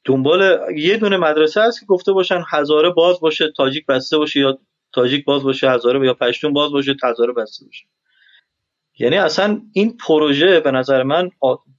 دنبال 0.06 0.60
یه 0.76 0.98
دونه 0.98 1.18
مدرسه 1.18 1.62
هست 1.62 1.80
که 1.80 1.86
گفته 1.86 2.12
باشن 2.12 2.44
هزاره 2.50 2.90
باز 2.90 3.20
باشه 3.20 3.52
تاجیک 3.58 3.86
بسته 3.86 4.18
باشه 4.18 4.40
یا 4.40 4.60
تاجیک 4.94 5.26
باز 5.26 5.44
باشه 5.44 5.72
هزاره 5.72 6.06
یا 6.06 6.14
پشتون 6.14 6.54
باز 6.54 6.72
باشه 6.72 6.96
هزاره 7.04 7.34
بسته 7.34 7.66
باشه. 7.66 7.86
یعنی 9.00 9.18
اصلا 9.18 9.62
این 9.74 9.98
پروژه 9.98 10.60
به 10.60 10.72
نظر 10.72 11.04
من 11.04 11.30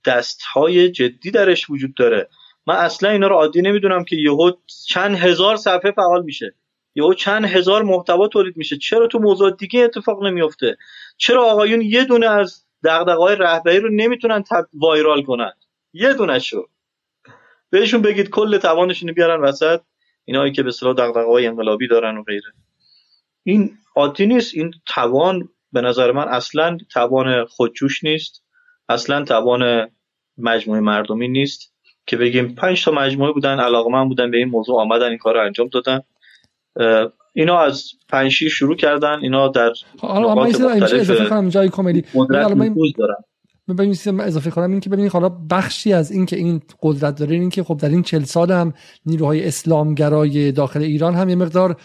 دستهای 0.07 0.91
جدی 0.91 1.31
درش 1.31 1.71
وجود 1.71 1.95
داره. 1.95 2.29
من 2.67 2.75
اصلا 2.75 3.11
اینا 3.11 3.27
رو 3.27 3.35
عادی 3.35 3.63
نمی‌دونم 3.63 4.05
که 4.05 4.17
یهو 4.17 4.53
چند 4.89 5.17
هزار 5.17 5.57
صفحه 5.57 5.91
فعال 5.91 6.25
میشه. 6.25 6.55
یهو 6.95 7.15
چند 7.15 7.45
هزار 7.45 7.83
محتوا 7.83 8.29
تولید 8.29 8.57
میشه. 8.57 8.77
چرا 8.77 9.07
تو 9.07 9.19
موضوع 9.19 9.51
دیگه 9.51 9.81
اتفاق 9.81 10.25
نمیفته 10.25 10.77
چرا 11.17 11.45
آقایون 11.45 11.83
یه 11.83 12.05
دونه 12.05 12.27
از 12.27 12.65
دغدغه‌های 12.85 13.37
رهبری 13.37 13.81
رو 13.81 13.91
نمی‌تونن 13.91 14.45
وایرال 14.73 15.23
کنن؟ 15.23 15.53
یه 15.93 16.15
دونه 16.15 16.39
شو. 16.39 16.67
بهشون 17.71 18.03
بگید 18.03 18.31
کل 18.31 18.59
توانشون 18.59 19.13
بیارن 19.13 19.41
وسط. 19.41 19.81
اینایی 20.25 20.53
که 20.53 20.63
به 20.63 20.69
اصطلاح 20.69 20.95
دغدغه‌های 20.95 21.47
انقلابی 21.47 21.89
دارن 21.89 22.17
و 22.17 22.23
غیره. 22.23 22.53
این 23.43 23.79
عادی 23.97 24.27
نیست. 24.27 24.55
این 24.55 24.71
توان 24.87 25.49
به 25.73 25.81
نظر 25.81 26.13
من 26.13 26.29
اصلا 26.29 26.77
توان 26.91 27.45
خودجوش 27.45 28.05
نیست. 28.05 28.43
اصلا 28.89 29.25
توان 29.25 29.89
مجموعه 30.39 30.81
مردمی 30.81 31.29
نیست 31.29 31.73
که 32.07 32.17
بگیم 32.17 32.55
پنج 32.55 32.85
تا 32.85 32.91
مجموعه 32.91 33.33
بودن 33.33 33.61
علاقمند 33.61 34.09
بودن 34.09 34.31
به 34.31 34.37
این 34.37 34.49
موضوع 34.49 34.81
آمدن 34.81 35.09
این 35.09 35.19
کار 35.19 35.35
رو 35.35 35.45
انجام 35.45 35.69
دادن. 35.69 36.01
اینا 37.33 37.59
از 37.59 37.85
پنشی 38.09 38.51
شروع 38.51 38.77
کردن 38.77 39.19
اینا 39.23 39.49
در 39.49 39.73
حالا 39.99 40.35
من 40.35 40.47
اضافه 40.47 41.25
کنم 41.25 41.49
جای 41.49 41.69
کمدی. 41.69 42.05
ببینید 43.69 43.99
اضافه 44.21 44.51
کنم 44.51 44.71
این 44.71 44.81
که 44.81 44.91
ببینید 44.91 45.13
حالا 45.13 45.29
بخشی 45.29 45.93
از 45.93 46.11
این 46.11 46.27
که 46.27 46.37
این 46.37 46.63
قدرت 46.83 47.19
داره 47.19 47.35
این 47.35 47.51
که 47.51 47.63
خب 47.63 47.77
در 47.77 47.89
این 47.89 48.03
چل 48.03 48.25
سال 48.25 48.53
هم 48.53 48.75
نیروهای 49.07 49.47
اسلامگرای 49.47 50.53
داخل 50.53 50.83
ایران 50.83 51.15
هم 51.15 51.29
یه 51.29 51.35
مقدار 51.35 51.77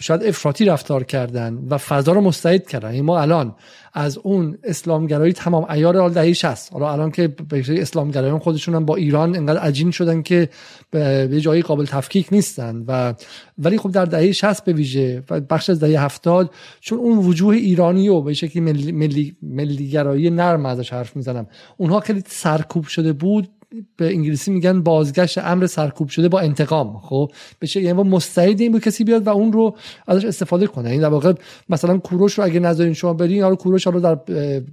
شاید 0.00 0.22
افراطی 0.24 0.64
رفتار 0.64 1.04
کردن 1.04 1.58
و 1.70 1.78
فضا 1.78 2.12
رو 2.12 2.20
مستعد 2.20 2.68
کردن. 2.68 2.88
یعنی 2.88 3.02
ما 3.02 3.20
الان 3.20 3.54
از 3.92 4.18
اون 4.18 4.58
اسلامگرایی 4.64 5.32
تمام 5.32 5.66
عیار 5.68 6.00
حال 6.00 6.12
دهه 6.12 6.32
60 6.32 6.72
حالا 6.72 6.92
الان 6.92 7.10
که 7.10 7.28
به 7.28 7.64
اسلامگرایان 7.68 8.38
خودشون 8.38 8.74
هم 8.74 8.84
با 8.84 8.96
ایران 8.96 9.36
انقدر 9.36 9.60
عجین 9.60 9.90
شدن 9.90 10.22
که 10.22 10.48
به 10.90 11.40
جایی 11.40 11.62
قابل 11.62 11.84
تفکیک 11.84 12.28
نیستن 12.32 12.84
و 12.88 13.14
ولی 13.58 13.78
خب 13.78 13.90
در 13.90 14.04
دهه 14.04 14.32
60 14.32 14.64
به 14.64 14.72
ویژه 14.72 15.22
و 15.30 15.40
بخش 15.40 15.70
از 15.70 15.80
دهه 15.80 16.04
70 16.04 16.50
چون 16.80 16.98
اون 16.98 17.18
وجوه 17.18 17.54
ایرانی 17.54 18.08
و 18.08 18.20
به 18.20 18.34
شکلی 18.34 18.62
ملی, 18.62 18.92
ملی, 18.92 19.36
ملیگرایی 19.42 20.30
نرم 20.30 20.66
ازش 20.66 20.92
حرف 20.92 21.16
می‌زنم. 21.16 21.46
اونها 21.76 22.00
خیلی 22.00 22.22
سرکوب 22.26 22.84
شده 22.84 23.12
بود. 23.12 23.48
به 23.96 24.06
انگلیسی 24.06 24.50
میگن 24.50 24.82
بازگشت 24.82 25.38
امر 25.38 25.66
سرکوب 25.66 26.08
شده 26.08 26.28
با 26.28 26.40
انتقام. 26.40 26.98
خب 26.98 27.32
بشه 27.60 27.82
یعنی 27.82 28.02
مستعد 28.02 28.60
این 28.60 28.72
بود 28.72 28.80
کسی 28.82 29.04
بیاد 29.04 29.26
و 29.26 29.30
اون 29.30 29.52
رو 29.52 29.76
ازش 30.06 30.24
استفاده 30.24 30.66
کنه. 30.66 30.84
این 30.84 30.92
یعنی 30.92 31.02
در 31.02 31.08
واقع 31.08 31.32
مثلا 31.68 31.98
کوروش 31.98 32.38
رو 32.38 32.44
اگه 32.44 32.60
نذارین 32.60 32.92
شما 32.92 33.12
برین 33.12 33.42
حالا 33.42 33.54
کوروش 33.54 33.84
حالا 33.86 34.14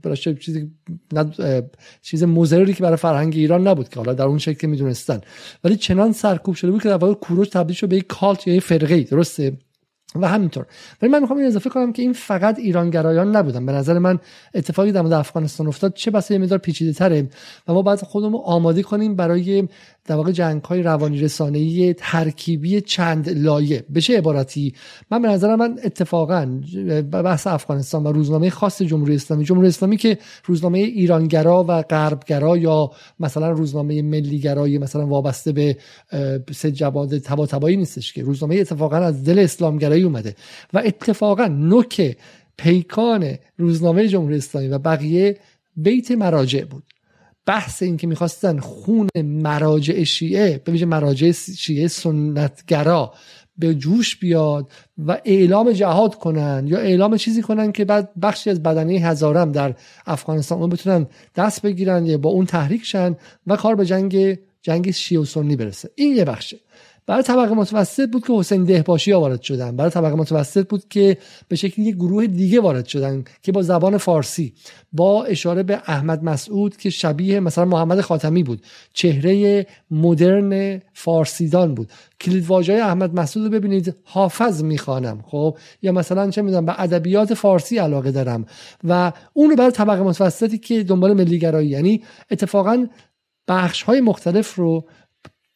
در 0.03 0.15
چیزی 0.15 0.71
چیز 2.01 2.23
مضری 2.23 2.73
که 2.73 2.83
برای 2.83 2.97
فرهنگ 2.97 3.33
ایران 3.35 3.67
نبود 3.67 3.89
که 3.89 3.95
حالا 3.95 4.13
در 4.13 4.25
اون 4.25 4.37
شکل 4.37 4.67
می‌دونستن. 4.67 5.21
ولی 5.63 5.75
چنان 5.75 6.11
سرکوب 6.11 6.55
شده 6.55 6.71
بود 6.71 6.81
که 6.81 6.89
در 6.89 6.97
واقع 6.97 7.13
کوروش 7.13 7.49
تبدیل 7.49 7.75
شد 7.75 7.89
به 7.89 7.95
یک 7.95 8.07
کالت 8.07 8.47
یا 8.47 8.55
یک 8.55 8.63
فرقه 8.63 9.03
درسته؟ 9.03 9.57
و 10.21 10.27
همینطور. 10.27 10.65
ولی 11.01 11.11
من 11.11 11.19
می‌خوام 11.19 11.39
این 11.39 11.47
اضافه 11.47 11.69
کنم 11.69 11.93
که 11.93 12.01
این 12.01 12.13
فقط 12.13 12.59
ایرانگرایان 12.59 13.35
نبودن. 13.35 13.65
به 13.65 13.71
نظر 13.71 13.99
من 13.99 14.19
اتفاقی 14.53 14.91
در 14.91 15.01
مورد 15.01 15.13
افغانستان 15.13 15.67
افتاد 15.67 15.93
چه 15.93 16.11
بسا 16.11 16.33
یه 16.33 16.39
مقدار 16.39 16.59
پیچیده 16.59 16.93
تره 16.93 17.29
و 17.67 17.73
ما 17.73 17.81
باید 17.81 18.01
خودمون 18.01 18.41
آماده 18.45 18.83
کنیم 18.83 19.15
برای 19.15 19.67
در 20.05 20.15
واقع 20.15 20.31
جنگ 20.31 20.63
های 20.63 20.83
روانی 20.83 21.19
رسانه‌ای 21.19 21.95
ترکیبی 21.97 22.81
چند 22.81 23.29
لایه. 23.29 23.85
بشه 23.95 24.17
عبارتی 24.17 24.73
من 25.11 25.21
به 25.21 25.27
نظر 25.27 25.55
من 25.55 25.79
اتفاقا 25.83 26.61
بحث 27.11 27.47
افغانستان 27.47 28.03
و 28.03 28.11
روزنامه 28.11 28.49
خاص 28.49 28.81
جمهوری 28.81 29.15
اسلامی. 29.15 29.45
جمهوری 29.45 29.67
اسلامی 29.67 29.97
که 29.97 30.17
روزنامه 30.45 30.79
ایرانگرا 30.79 31.65
و 31.67 31.81
غربگرا 31.81 32.57
یا 32.57 32.91
مثلا 33.19 33.51
روزنامه 33.51 34.01
ملیگرایی 34.01 34.77
مثلا 34.77 35.07
وابسته 35.07 35.51
به 35.51 35.77
سه 36.51 36.71
جواد 36.71 37.17
تبا 37.17 37.69
نیستش 37.69 38.13
که. 38.13 38.23
روزنامه 38.23 38.55
اتفاقا 38.55 38.97
از 38.97 39.23
دل 39.23 39.39
اسلامگرایی 39.39 40.03
اومده. 40.03 40.35
و 40.73 40.81
اتفاقا 40.85 41.47
نوک 41.47 42.17
پیکان 42.57 43.33
روزنامه 43.57 44.07
جمهوری 44.07 44.37
اسلامی 44.37 44.67
و 44.67 44.77
بقیه 44.77 45.37
بیت 45.75 46.11
مراجع 46.11 46.65
بود. 46.65 46.83
بحث 47.45 47.83
این 47.83 47.97
که 47.97 48.07
می‌خواستن 48.07 48.59
خون 48.59 49.09
مراجع 49.23 50.03
شیعه 50.03 50.61
به 50.65 50.71
ویژه 50.71 50.85
مراجع 50.85 51.31
شیعه 51.31 51.87
سنتگرا 51.87 53.13
به 53.57 53.75
جوش 53.75 54.15
بیاد 54.15 54.71
و 54.97 55.21
اعلام 55.25 55.71
جهاد 55.71 56.15
کنن 56.15 56.63
یا 56.67 56.77
اعلام 56.77 57.17
چیزی 57.17 57.41
کنن 57.41 57.71
که 57.71 57.85
بعد 57.85 58.09
بخشی 58.21 58.49
از 58.49 58.63
بدنه 58.63 58.93
هزارم 58.93 59.51
در 59.51 59.75
افغانستان 60.05 60.59
اون 60.59 60.69
بتونن 60.69 61.07
دست 61.35 61.61
بگیرن 61.61 62.05
یا 62.05 62.17
با 62.17 62.29
اون 62.29 62.45
تحریک 62.45 62.85
شن 62.85 63.15
و 63.47 63.55
کار 63.55 63.75
به 63.75 63.85
جنگ 63.85 64.37
جنگ 64.61 64.91
شیعه 64.91 65.21
و 65.21 65.25
سنی 65.25 65.55
برسه. 65.55 65.89
این 65.95 66.15
یه 66.15 66.25
بخشه. 66.25 66.57
برای 67.07 67.23
طبقه 67.23 67.53
متوسط 67.53 68.09
بود 68.09 68.27
که 68.27 68.33
حسین 68.33 68.63
دهباشی 68.63 69.11
ها 69.11 69.19
وارد 69.19 69.41
شدن. 69.41 69.75
برای 69.75 69.91
طبقه 69.91 70.15
متوسط 70.15 70.67
بود 70.67 70.87
که 70.89 71.17
به 71.47 71.55
شکلی 71.55 71.85
یک 71.85 71.95
گروه 71.95 72.27
دیگه 72.27 72.59
وارد 72.61 72.85
شدن 72.85 73.23
که 73.41 73.51
با 73.51 73.61
زبان 73.61 73.97
فارسی. 73.97 74.53
با 74.93 75.23
اشاره 75.23 75.63
به 75.63 75.81
احمد 75.87 76.23
مسعود 76.23 76.77
که 76.77 76.89
شبیه 76.89 77.39
مثلا 77.39 77.65
محمد 77.65 78.01
خاتمی 78.01 78.43
بود. 78.43 78.61
چهره 78.93 79.65
مدرن 79.91 80.81
فارسیدان 80.93 81.75
بود. 81.75 81.91
کلید 82.21 82.45
های 82.45 82.79
احمد 82.79 83.19
مسعود 83.19 83.45
رو 83.45 83.51
ببینید. 83.51 83.95
حافظ 84.03 84.63
می‌خوانم 84.63 85.23
خب؟ 85.27 85.57
یا 85.81 85.91
مثلا 85.91 86.29
چه 86.29 86.41
می‌دونم 86.41 86.65
به 86.65 86.81
ادبیات 86.81 87.33
فارسی 87.33 87.77
علاقه 87.77 88.11
دارم. 88.11 88.45
و 88.83 89.11
اون 89.33 89.49
رو 89.49 89.55
برای 89.55 89.71
طبقه 89.71 90.01
متوسطی 90.01 90.57
که 90.57 90.83
دنبال 90.83 91.13
ملیگرایی 91.13 91.69
یعنی 91.69 92.03
اتفاقا 92.31 92.87
بخش 93.47 93.83
های 93.83 94.01
مختلف 94.01 94.55
رو 94.55 94.85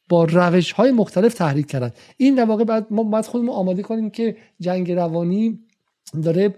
با 0.10 0.24
روش 0.24 0.72
های 0.72 0.92
مختلف 0.92 1.34
تحریک 1.34 1.68
کردن. 1.68 1.92
این 2.18 2.36
در 2.36 2.46
واقع 2.46 2.64
بعد 2.64 2.88
ما 2.90 3.04
باید 3.04 3.26
خودمون 3.26 3.50
آماده 3.50 3.82
کنیم 3.82 4.10
که 4.10 4.38
جنگ 4.60 4.92
روانی 4.92 5.60
داره 6.24 6.56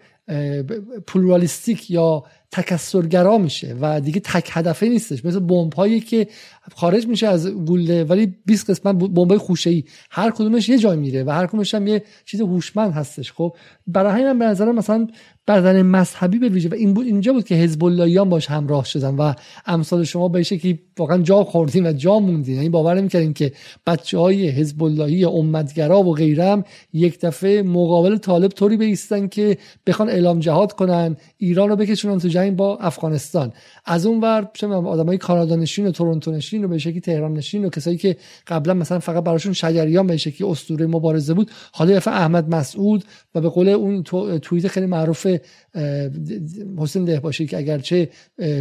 پلورالیستیک 1.08 1.92
یا 1.92 2.24
تکسرگرا 2.52 3.38
میشه 3.38 3.76
و 3.82 4.02
دیگه 4.02 4.20
تک 4.20 4.50
هدفه 4.52 4.90
نیستش. 4.90 5.26
مثل 5.26 5.40
بمب 5.40 5.74
هایی 5.74 6.00
که 6.00 6.28
خارج 6.76 7.08
میشه 7.08 7.28
از 7.28 7.48
گوله 7.48 8.04
ولی 8.04 8.36
20 8.46 8.70
قسمت 8.70 8.96
بمب 8.96 9.38
خوشه 9.38 9.70
ای 9.70 9.84
هر 10.12 10.32
کدومش 10.32 10.70
یه 10.70 10.78
جای 10.78 10.98
میره 10.98 11.24
و 11.24 11.30
هر 11.30 11.48
کدومش 11.48 11.76
هم 11.76 11.88
یه 11.88 12.04
چیز 12.26 12.42
هوشمند 12.42 12.94
هستش. 12.94 13.32
خب 13.32 13.56
برای 13.88 14.22
همین 14.22 14.40
به 14.40 14.46
نظر 14.46 14.72
مثلا 14.72 15.08
بدن 15.48 15.82
مذهبی 15.82 16.40
به 16.40 16.50
ویژه 16.50 16.70
و 16.70 16.74
این 16.74 16.94
بود 16.94 17.06
اینجا 17.06 17.34
بود 17.34 17.46
که 17.46 17.56
حزب 17.56 17.84
اللهیان 17.84 18.30
باش 18.30 18.50
همراه 18.50 18.86
شدن 18.86 19.16
و 19.16 19.34
امثال 19.66 20.04
شما 20.04 20.28
به 20.28 20.44
شکلی 20.44 20.80
واقعا 20.98 21.18
جا 21.18 21.44
خوردین 21.44 21.86
و 21.86 21.94
جا 21.94 22.20
موندین. 22.20 22.56
یعنی 22.56 22.70
باور 22.70 22.96
نمی‌کردین 22.96 23.34
که 23.34 23.52
بچه 23.88 24.18
های 24.18 24.50
حزب 24.50 24.84
اللهی 24.84 25.26
امتگرا 25.26 26.04
و 26.04 26.14
غیرم 26.14 26.64
یک 26.94 27.20
دفعه 27.20 27.62
مقابل 27.62 28.18
طالب 28.18 28.52
طوری 28.52 28.78
بیستن 28.78 29.28
که 29.28 29.58
بخوان 29.88 30.10
اعلام 30.10 30.40
جهاد 30.40 30.74
کنن 30.74 31.18
ایران 31.38 31.70
رو 31.70 31.76
بکشونن 31.76 32.20
جنگ 32.42 32.56
با 32.56 32.78
افغانستان. 32.78 33.54
از 33.86 34.06
اون 34.06 34.22
ور 34.22 34.50
چه 34.54 34.68
آدمای 34.68 35.18
کانادا 35.18 35.56
نشین 35.56 35.88
و 35.88 35.92
تورنتو 35.92 36.32
نشین 36.32 36.64
و 36.64 36.68
به 36.68 36.78
شکلی 36.78 37.02
تهران 37.02 37.34
نشین 37.34 37.66
و 37.66 37.70
کسایی 37.70 37.98
که 37.98 38.18
قبلا 38.48 38.74
مثلا 38.74 39.00
فقط 39.00 39.24
براشون 39.24 39.54
شجریان 39.54 40.08
به 40.08 40.18
شکلی 40.18 40.50
اسطوره 40.50 40.88
مبارزه 40.88 41.34
بود 41.34 41.52
حالا 41.72 42.00
احمد 42.08 42.56
مسعود 42.56 43.04
و 43.36 43.42
به 43.42 43.50
قول 43.50 43.70
اون 43.70 44.04
توییت 44.40 44.68
خیلی 44.68 44.86
معروف 44.86 45.28
حسین 46.78 47.06
دهباشی 47.06 47.46
که 47.48 47.58
اگرچه 47.58 48.10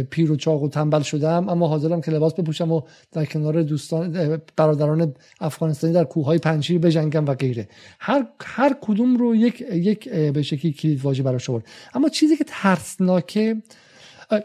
پیر 0.09 0.31
و 0.31 0.35
چاق 0.35 0.63
و 0.63 0.69
تنبل 0.69 1.01
شدم 1.01 1.49
اما 1.49 1.67
حاضرم 1.67 2.01
که 2.01 2.11
لباس 2.11 2.33
بپوشم 2.33 2.71
و 2.71 2.81
در 3.11 3.25
کنار 3.25 3.63
دوستان 3.63 4.37
برادران 4.57 5.13
افغانستانی 5.41 5.93
در 5.93 6.03
کوههای 6.03 6.37
پنجشیر 6.37 6.79
بجنگم 6.79 7.25
و 7.25 7.33
غیره. 7.33 7.67
هر 7.99 8.27
هر 8.41 8.75
کدوم 8.81 9.17
رو 9.17 9.35
یک 9.35 9.61
یک 9.71 10.09
به 10.09 10.41
شکلی 10.41 10.71
کلید 10.71 11.01
واژه 11.01 11.23
براش 11.23 11.49
اما 11.93 12.09
چیزی 12.09 12.37
که 12.37 12.43
ترسناکه 12.47 13.61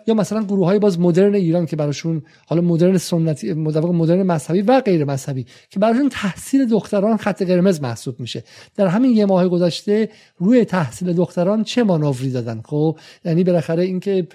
یا 0.07 0.15
مثلا 0.15 0.45
گروه 0.45 0.67
های 0.67 0.79
باز 0.79 1.01
مدرن 1.01 1.35
ایران 1.35 1.67
که 1.67 1.77
براشون 1.77 2.23
حالا 2.47 2.63
مدرن 2.63 2.99
سنتی 2.99 3.53
مدرن 3.53 4.23
مذهبی 4.23 4.63
و 4.63 4.81
غیر 4.81 5.05
مذهبی 5.05 5.47
که 5.71 5.81
براشون 5.81 6.09
تحصیل 6.09 6.67
دختران 6.67 7.17
خط 7.17 7.43
قرمز 7.43 7.81
محسوب 7.81 8.21
میشه. 8.21 8.45
در 8.77 8.87
همین 8.87 9.11
یه 9.11 9.27
ماه 9.27 9.49
گذشته 9.49 10.09
روی 10.37 10.65
تحصیل 10.65 11.13
دختران 11.13 11.65
چه 11.65 11.83
مانوری 11.83 12.31
دادن؟ 12.31 12.61
خب 12.65 12.99
یعنی 13.25 13.45
بالاخره 13.45 13.83
اینکه 13.83 14.29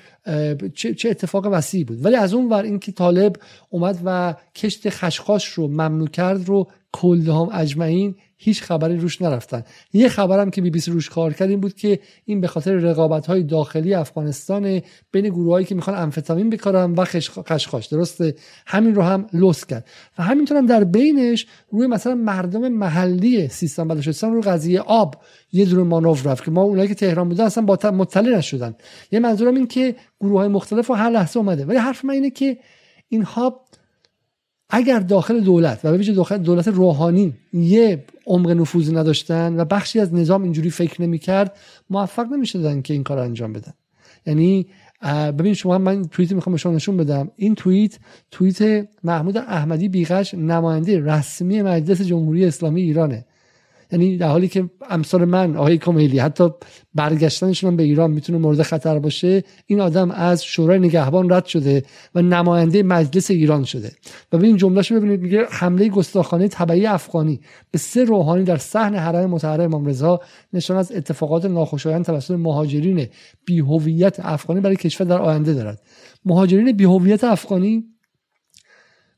چه, 0.76 0.94
چه 0.94 1.10
اتفاق 1.10 1.48
وسیعی 1.52 1.84
بود. 1.84 2.06
ولی 2.06 2.16
از 2.16 2.34
اون 2.34 2.50
ور 2.50 2.64
اینکه 2.64 2.92
طالب 2.92 3.36
اومد 3.70 4.00
و 4.06 4.36
کشت 4.56 4.90
خشخاش 4.90 5.46
رو 5.46 5.68
ممنوع 5.68 6.08
کرد 6.08 6.48
رو 6.48 6.68
کلهم 6.92 7.50
اجمعین 7.54 8.16
هیچ 8.44 8.64
خبری 8.64 8.98
روش 8.98 9.22
نرفتن. 9.22 9.64
یه 9.94 10.10
خبرم 10.10 10.52
که 10.52 10.62
بی 10.62 10.70
بی 10.70 10.80
سی 10.80 10.92
روش 10.92 11.10
کار 11.10 11.34
کرد 11.34 11.50
این 11.50 11.60
بود 11.60 11.74
که 11.74 12.00
این 12.26 12.42
به 12.42 12.48
خاطر 12.48 12.74
رقابت 12.74 13.26
های 13.26 13.44
داخلی 13.44 13.94
افغانستان 13.94 14.82
بین 15.12 15.30
گروهایی 15.30 15.66
که 15.66 15.76
می‌خوان 15.76 15.98
امفتامین 15.98 16.50
بکارن 16.50 16.94
و 16.94 17.06
خشخاش. 17.06 17.86
درسته؟ 17.86 18.36
همین 18.66 18.96
رو 18.96 19.02
هم 19.02 19.28
لوس 19.34 19.66
کرد. 19.66 19.86
و 20.18 20.24
همینطور 20.24 20.58
هم 20.58 20.66
در 20.66 20.84
بینش 20.84 21.48
روی 21.72 21.88
مثلا 21.88 22.16
مردم 22.16 22.68
محلی 22.68 23.48
سیستان 23.48 23.88
بلوچستان 23.88 24.34
رو 24.34 24.42
قضیه 24.42 24.80
آب 24.80 25.16
یه 25.54 25.66
دور 25.66 25.84
مانور 25.84 26.22
رفت 26.24 26.46
که 26.46 26.52
ما 26.52 26.62
اونایی 26.62 26.88
که 26.88 26.96
تهران 26.96 27.30
بودن 27.30 27.44
اصلا 27.44 27.66
با 27.66 27.92
مطلع 27.92 28.38
نشدن. 28.38 28.76
یه 29.12 29.20
منظورم 29.20 29.56
این 29.56 29.68
که 29.68 29.96
گروه 30.22 30.40
های 30.40 30.48
مختلف 30.48 30.90
و 30.90 30.94
هر 30.94 31.10
لحظه 31.10 31.38
اومده. 31.38 31.66
ولی 31.66 31.78
حرف 31.78 32.06
من 32.06 32.14
اینه 32.14 32.30
که 32.30 32.58
اینها 33.10 33.62
اگر 34.70 35.00
داخل 35.00 35.40
دولت 35.40 35.80
و 35.84 35.98
به 35.98 36.04
داخل 36.04 36.38
دولت 36.38 36.68
روحانی 36.68 37.34
یه 37.54 38.04
عمق 38.32 38.50
نفوذی 38.52 38.94
نداشتن 38.94 39.60
و 39.60 39.66
بخشی 39.66 40.00
از 40.00 40.14
نظام 40.14 40.44
اینجوری 40.44 40.70
فکر 40.70 41.02
نمی‌کرد 41.02 41.58
موفق 41.90 42.26
نمی‌شدن 42.34 42.82
که 42.82 42.94
این 42.94 43.04
کار 43.04 43.20
انجام 43.20 43.54
بدن. 43.54 43.74
یعنی 44.26 44.68
ببین 45.38 45.54
شما 45.54 45.78
من 45.78 46.06
توییت 46.06 46.32
می‌خوام 46.32 46.58
شما 46.58 46.74
نشون 46.74 46.98
بدم. 46.98 47.32
این 47.36 47.56
توییت 47.56 48.00
توییت 48.32 48.88
محمود 49.04 49.38
احمدی 49.38 49.90
بیغش 49.90 50.34
نماینده 50.34 51.00
رسمی 51.00 51.62
مجلس 51.62 52.02
جمهوری 52.02 52.46
اسلامی 52.46 52.82
ایرانه. 52.82 53.26
یعنی 53.92 54.18
در 54.18 54.28
حالی 54.28 54.48
که 54.48 54.70
امثال 54.90 55.26
من 55.26 55.58
آقای 55.58 55.78
کمیلی 55.78 56.20
حتی 56.20 56.50
برگشتنشون 56.96 57.76
به 57.76 57.84
ایران 57.84 58.12
می‌تونه 58.12 58.40
مورد 58.40 58.62
خطر 58.62 59.00
باشه 59.00 59.44
این 59.66 59.82
آدم 59.82 60.12
از 60.12 60.46
شورای 60.46 60.80
نگهبان 60.80 61.34
رد 61.34 61.46
شده 61.46 61.84
و 62.16 62.22
نماینده 62.22 62.84
مجلس 62.84 63.32
ایران 63.32 63.64
شده. 63.64 63.92
و 64.32 64.38
ببین 64.38 64.58
جملهشو 64.58 64.96
ببینید 64.96 65.22
میگه 65.22 65.46
حمله 65.50 65.90
گستاخانه 65.90 66.48
تبعی 66.48 66.86
افغانی 66.86 67.40
به 67.72 67.78
سه 67.78 68.04
روحانی 68.04 68.44
در 68.44 68.58
صحن 68.58 68.96
حرم 68.96 69.30
مطهر 69.30 69.62
امام 69.62 69.86
رضا 69.86 70.20
نشان 70.54 70.78
از 70.78 70.92
اتفاقات 70.92 71.46
ناخوشایند 71.46 72.06
توسط 72.06 72.36
مهاجرین 72.36 73.08
بی‌هویت 73.46 74.20
افغانی 74.20 74.62
برای 74.62 74.76
کشور 74.76 75.08
در 75.08 75.22
آینده 75.22 75.54
دارد. 75.54 75.82
مهاجرین 76.26 76.72
بی‌هویت 76.72 77.24
افغانی 77.24 77.84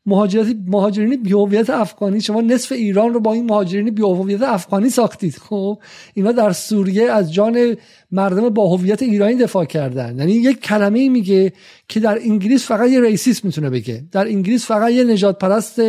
مهاجرت 0.06 0.56
مهاجرین 0.68 1.24
بی‌هویت 1.24 1.70
افغانی 1.70 2.22
شما 2.22 2.42
نصف 2.42 2.72
ایران 2.72 3.14
رو 3.14 3.20
با 3.20 3.34
این 3.34 3.46
مهاجرین 3.46 3.90
بی‌هویت 3.90 4.42
افغانی 4.42 4.90
ساختید. 4.90 5.36
خب 5.36 5.80
اینا 6.14 6.32
در 6.32 6.52
سوریه 6.52 7.12
از 7.12 7.34
جان 7.34 7.76
مردم 8.12 8.50
با 8.50 8.68
هویت 8.68 9.04
ایرانی 9.04 9.36
دفاع 9.36 9.66
کردن. 9.66 10.20
یعنی 10.20 10.32
یک 10.32 10.60
کلمه 10.60 11.10
میگه 11.10 11.54
که 11.88 12.00
در 12.00 12.20
انگلیس 12.22 12.66
فقط 12.66 12.90
یه 12.90 13.02
racist 13.02 13.46
می‌تونه 13.46 13.70
بگه. 13.70 14.04
در 14.12 14.28
انگلیس 14.28 14.66
فقط 14.66 14.92
یه 14.92 15.04
نژاد 15.04 15.40
پرست 15.40 15.82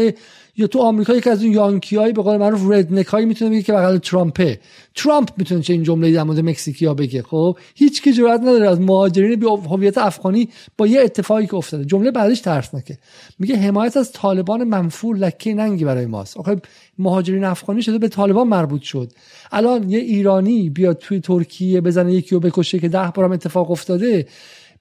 یا 0.57 0.67
تو 0.67 0.79
آمریکا 0.79 1.15
یک 1.15 1.27
از 1.27 1.43
اون 1.43 1.53
یانکیایی 1.53 2.13
به 2.13 2.23
قول 2.23 2.37
معروف 2.37 2.71
redneck 2.71 3.07
هایی 3.07 3.27
می‌تونه 3.27 3.51
بگه 3.51 3.63
که 3.63 3.73
بغل 3.73 3.99
ترامپه. 3.99 4.61
ترامپ 4.95 5.29
می‌تونه 5.37 5.63
چه 5.63 5.73
این 5.73 5.83
جمله 5.83 6.13
در 6.13 6.23
مورد 6.23 6.41
مکزیکیا 6.41 6.95
بگه 6.95 7.23
خب؟ 7.23 7.57
هیچ 7.75 8.03
کی 8.03 8.13
جرئت 8.13 8.41
نداره 8.41 8.69
از 8.71 8.81
مهاجرین 8.81 9.41
به 9.41 9.51
هویت 9.51 9.99
افغانی 9.99 10.49
با 10.79 10.87
یه 10.87 11.01
اتفاقی 11.01 11.47
که 11.47 11.55
افتاده. 11.55 11.85
جمله 11.85 12.11
بعدش 12.11 12.41
ترسناکه 12.41 12.99
میگه 13.39 13.57
حمایت 13.57 13.97
از 13.97 14.13
طالبان 14.13 14.65
منفور 14.65 15.17
لکه 15.17 15.55
ننگی 15.55 15.85
برای 15.85 16.07
ماست. 16.07 16.37
آخه 16.37 16.57
مهاجرین 16.99 17.45
افغانی 17.45 17.83
شده 17.83 17.99
به 17.99 18.09
طالبان 18.09 18.49
مربوط 18.49 18.83
شد. 18.83 19.13
الان 19.53 19.91
یه 19.91 19.99
ایرانی 19.99 20.71
بیاد 20.71 20.99
توی 20.99 21.21
ترکیه 21.21 21.81
بزنه 21.81 22.13
یکی 22.13 22.35
رو 22.35 22.41
بکشه 22.41 22.79
که 22.79 22.89
ده 22.89 23.13
بارم 23.15 23.33
اتفاق 23.33 23.71
افتاده. 23.71 24.27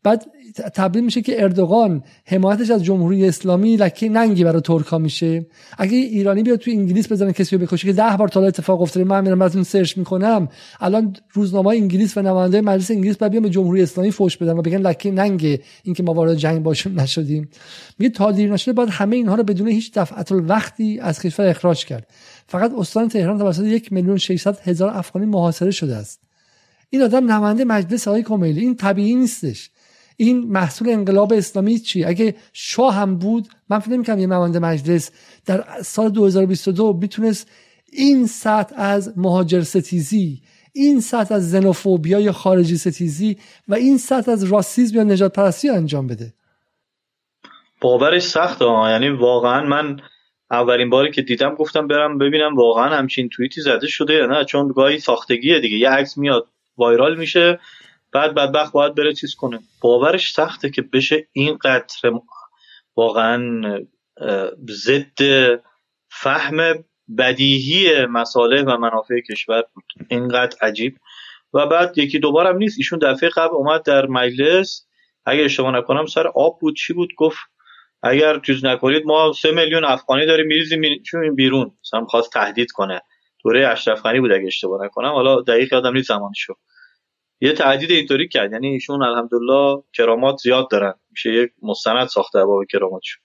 بعد 0.03 0.25
تبدیل 0.53 1.03
میشه 1.03 1.21
که 1.21 1.43
اردوغان 1.43 2.03
حمایتش 2.25 2.71
از 2.71 2.83
جمهوری 2.83 3.27
اسلامی 3.27 3.75
لکه 3.75 4.09
ننگی 4.09 4.43
برای 4.43 4.61
ترکا 4.61 4.97
میشه. 4.97 5.45
اگه 5.77 5.97
ایرانی 5.97 6.43
بیاد 6.43 6.59
تو 6.59 6.71
انگلیس 6.71 7.11
بزنه 7.11 7.33
کسی 7.33 7.57
رو 7.57 7.65
بکشه 7.65 7.87
که 7.87 7.93
ده 7.93 8.17
بار 8.17 8.27
تا 8.27 8.45
اتفاق 8.45 8.81
افتاده 8.81 9.05
من 9.05 9.23
میرم 9.23 9.41
از 9.41 9.55
اون 9.55 9.63
سرچ 9.63 9.97
می‌کنم. 9.97 10.47
الان 10.79 11.15
روزنامه 11.31 11.69
انگلیس 11.69 12.17
و 12.17 12.21
نماینده 12.21 12.61
مجلس 12.61 12.91
انگلیس 12.91 13.17
بعد 13.17 13.41
به 13.41 13.49
جمهوری 13.49 13.81
اسلامی 13.81 14.11
فوش 14.11 14.37
بدن 14.37 14.57
و 14.57 14.61
بگن 14.61 14.77
لکه 14.77 15.11
ننگ 15.11 15.59
اینکه 15.83 16.03
ما 16.03 16.13
وارد 16.13 16.35
جنگ 16.35 16.63
باشیم 16.63 16.99
نشدیم. 16.99 17.49
میگه 17.99 18.09
تا 18.09 18.31
دیر 18.31 18.53
نشده 18.53 18.73
باید 18.73 18.89
همه 18.89 19.15
اینها 19.15 19.35
رو 19.35 19.43
بدون 19.43 19.67
هیچ 19.67 19.91
دفعت 19.93 20.31
وقتی 20.31 20.99
از 20.99 21.19
کشور 21.19 21.47
اخراج 21.47 21.85
کرد. 21.85 22.07
فقط 22.47 22.71
استان 22.77 23.07
تهران 23.07 23.37
توسط 23.37 23.63
یک 23.63 23.93
میلیون 23.93 24.17
600 24.17 24.59
هزار 24.59 24.89
افغانی 24.89 25.25
محاصره 25.25 25.71
شده 25.71 25.95
است. 25.95 26.19
این 26.89 27.01
آدم 27.01 27.31
نماینده 27.31 27.65
مجلس 27.65 28.07
آقای 28.07 28.23
کمیلی 28.23 28.61
این 28.61 28.75
طبیعی 28.75 29.15
نیستش. 29.15 29.69
این 30.17 30.51
محصول 30.51 30.89
انقلاب 30.89 31.33
اسلامی 31.33 31.79
چی؟ 31.79 32.03
اگه 32.03 32.35
شاه 32.53 32.95
هم 32.95 33.17
بود 33.17 33.47
من 33.69 33.79
فکر 33.79 33.91
نمی‌کنم 33.91 34.19
یه 34.19 34.27
نماینده 34.27 34.59
مجلس 34.59 35.11
در 35.45 35.63
سال 35.81 36.09
2022 36.09 36.93
می‌تونست 36.93 37.49
این 37.91 38.27
سطح 38.27 38.75
از 38.77 39.13
مهاجر 39.17 39.61
ستیزی 39.61 40.41
این 40.73 41.01
سطح 41.01 41.35
از 41.35 41.51
زنوفوبیا 41.51 42.19
یا 42.19 42.31
خارجی 42.31 42.77
ستیزی 42.77 43.37
و 43.67 43.75
این 43.75 43.97
سطح 43.97 44.31
از 44.31 44.43
راسیزم 44.43 44.97
یا 44.97 45.03
نجات 45.03 45.33
پرستی 45.33 45.69
انجام 45.69 46.07
بده. 46.07 46.33
باورش 47.81 48.21
سخته 48.21 48.65
یعنی 48.65 49.09
واقعا 49.09 49.63
من 49.63 49.99
اولین 50.51 50.89
باری 50.89 51.11
که 51.11 51.21
دیدم 51.21 51.55
گفتم 51.55 51.87
برم 51.87 52.17
ببینم 52.17 52.55
واقعا 52.55 52.97
همچین 52.97 53.29
توییتی 53.29 53.61
زده 53.61 53.87
شده 53.87 54.13
یا 54.13 54.25
نه 54.25 54.45
چون 54.45 54.67
گاهی 54.67 54.99
ساختگیه 54.99 55.59
دیگه. 55.59 55.77
یه 55.77 55.89
عکس 55.89 56.17
میاد 56.17 56.47
وایرال 56.77 57.17
میشه 57.17 57.59
بعد 58.13 58.35
بدبخت 58.35 58.73
باید 58.73 58.95
بره 58.95 59.13
چیز 59.13 59.35
کنه. 59.35 59.59
باورش 59.81 60.33
سخته 60.33 60.69
که 60.69 60.81
بشه 60.81 61.27
این 61.31 61.57
قطر 61.57 62.11
واقعا 62.95 63.61
ضد 64.69 65.19
فهم 66.09 66.83
بدیهی 67.17 68.05
مساله 68.05 68.63
و 68.63 68.77
منافع 68.77 69.19
کشور 69.29 69.63
بود. 69.73 69.83
اینقدر 70.09 70.57
عجیب. 70.61 70.97
و 71.53 71.67
بعد 71.67 71.97
یکی 71.97 72.19
دوبارم 72.19 72.57
نیست 72.57 72.77
ایشون 72.77 72.99
دفعه 72.99 73.29
قبل 73.29 73.55
اومد 73.55 73.83
در 73.83 74.05
مجلس. 74.05 74.87
اگه 75.25 75.43
اشتباه 75.43 75.71
نکنم 75.71 76.05
سر 76.05 76.27
آب 76.27 76.59
بود. 76.59 76.75
چی 76.75 76.93
بود؟ 76.93 77.09
گفت 77.17 77.39
اگر 78.03 78.39
چیز 78.39 78.65
نکنید 78.65 79.05
ما 79.05 79.33
سه 79.33 79.51
میلیون 79.51 79.85
افغانی 79.85 80.25
داریم 80.25 80.47
میریزیم 80.47 81.03
چون 81.03 81.35
بیرون. 81.35 81.77
مثلا 81.85 82.05
خواست 82.05 82.33
تهدید 82.33 82.71
کنه. 82.71 83.01
دوره 83.43 83.67
اشرف 83.67 84.05
بود 84.05 84.31
اگه 84.31 84.47
اشتباه 84.47 84.85
نکنم. 84.85 85.11
حالا 85.11 85.41
دقیق 85.41 85.73
یادم 85.73 85.93
نیست 85.93 86.07
زمانشو 86.07 86.55
یه 87.43 87.53
تهدید 87.53 87.91
اینطوری 87.91 88.27
کرد. 88.27 88.51
یعنی 88.51 88.67
ایشون 88.67 89.03
الحمدلله 89.03 89.83
کرامات 89.93 90.37
زیاد 90.37 90.69
دارن. 90.71 90.93
میشه 91.11 91.33
یک 91.33 91.51
مستند 91.61 92.07
ساخته 92.07 92.45
باب 92.45 92.65
کراماتشون. 92.71 93.23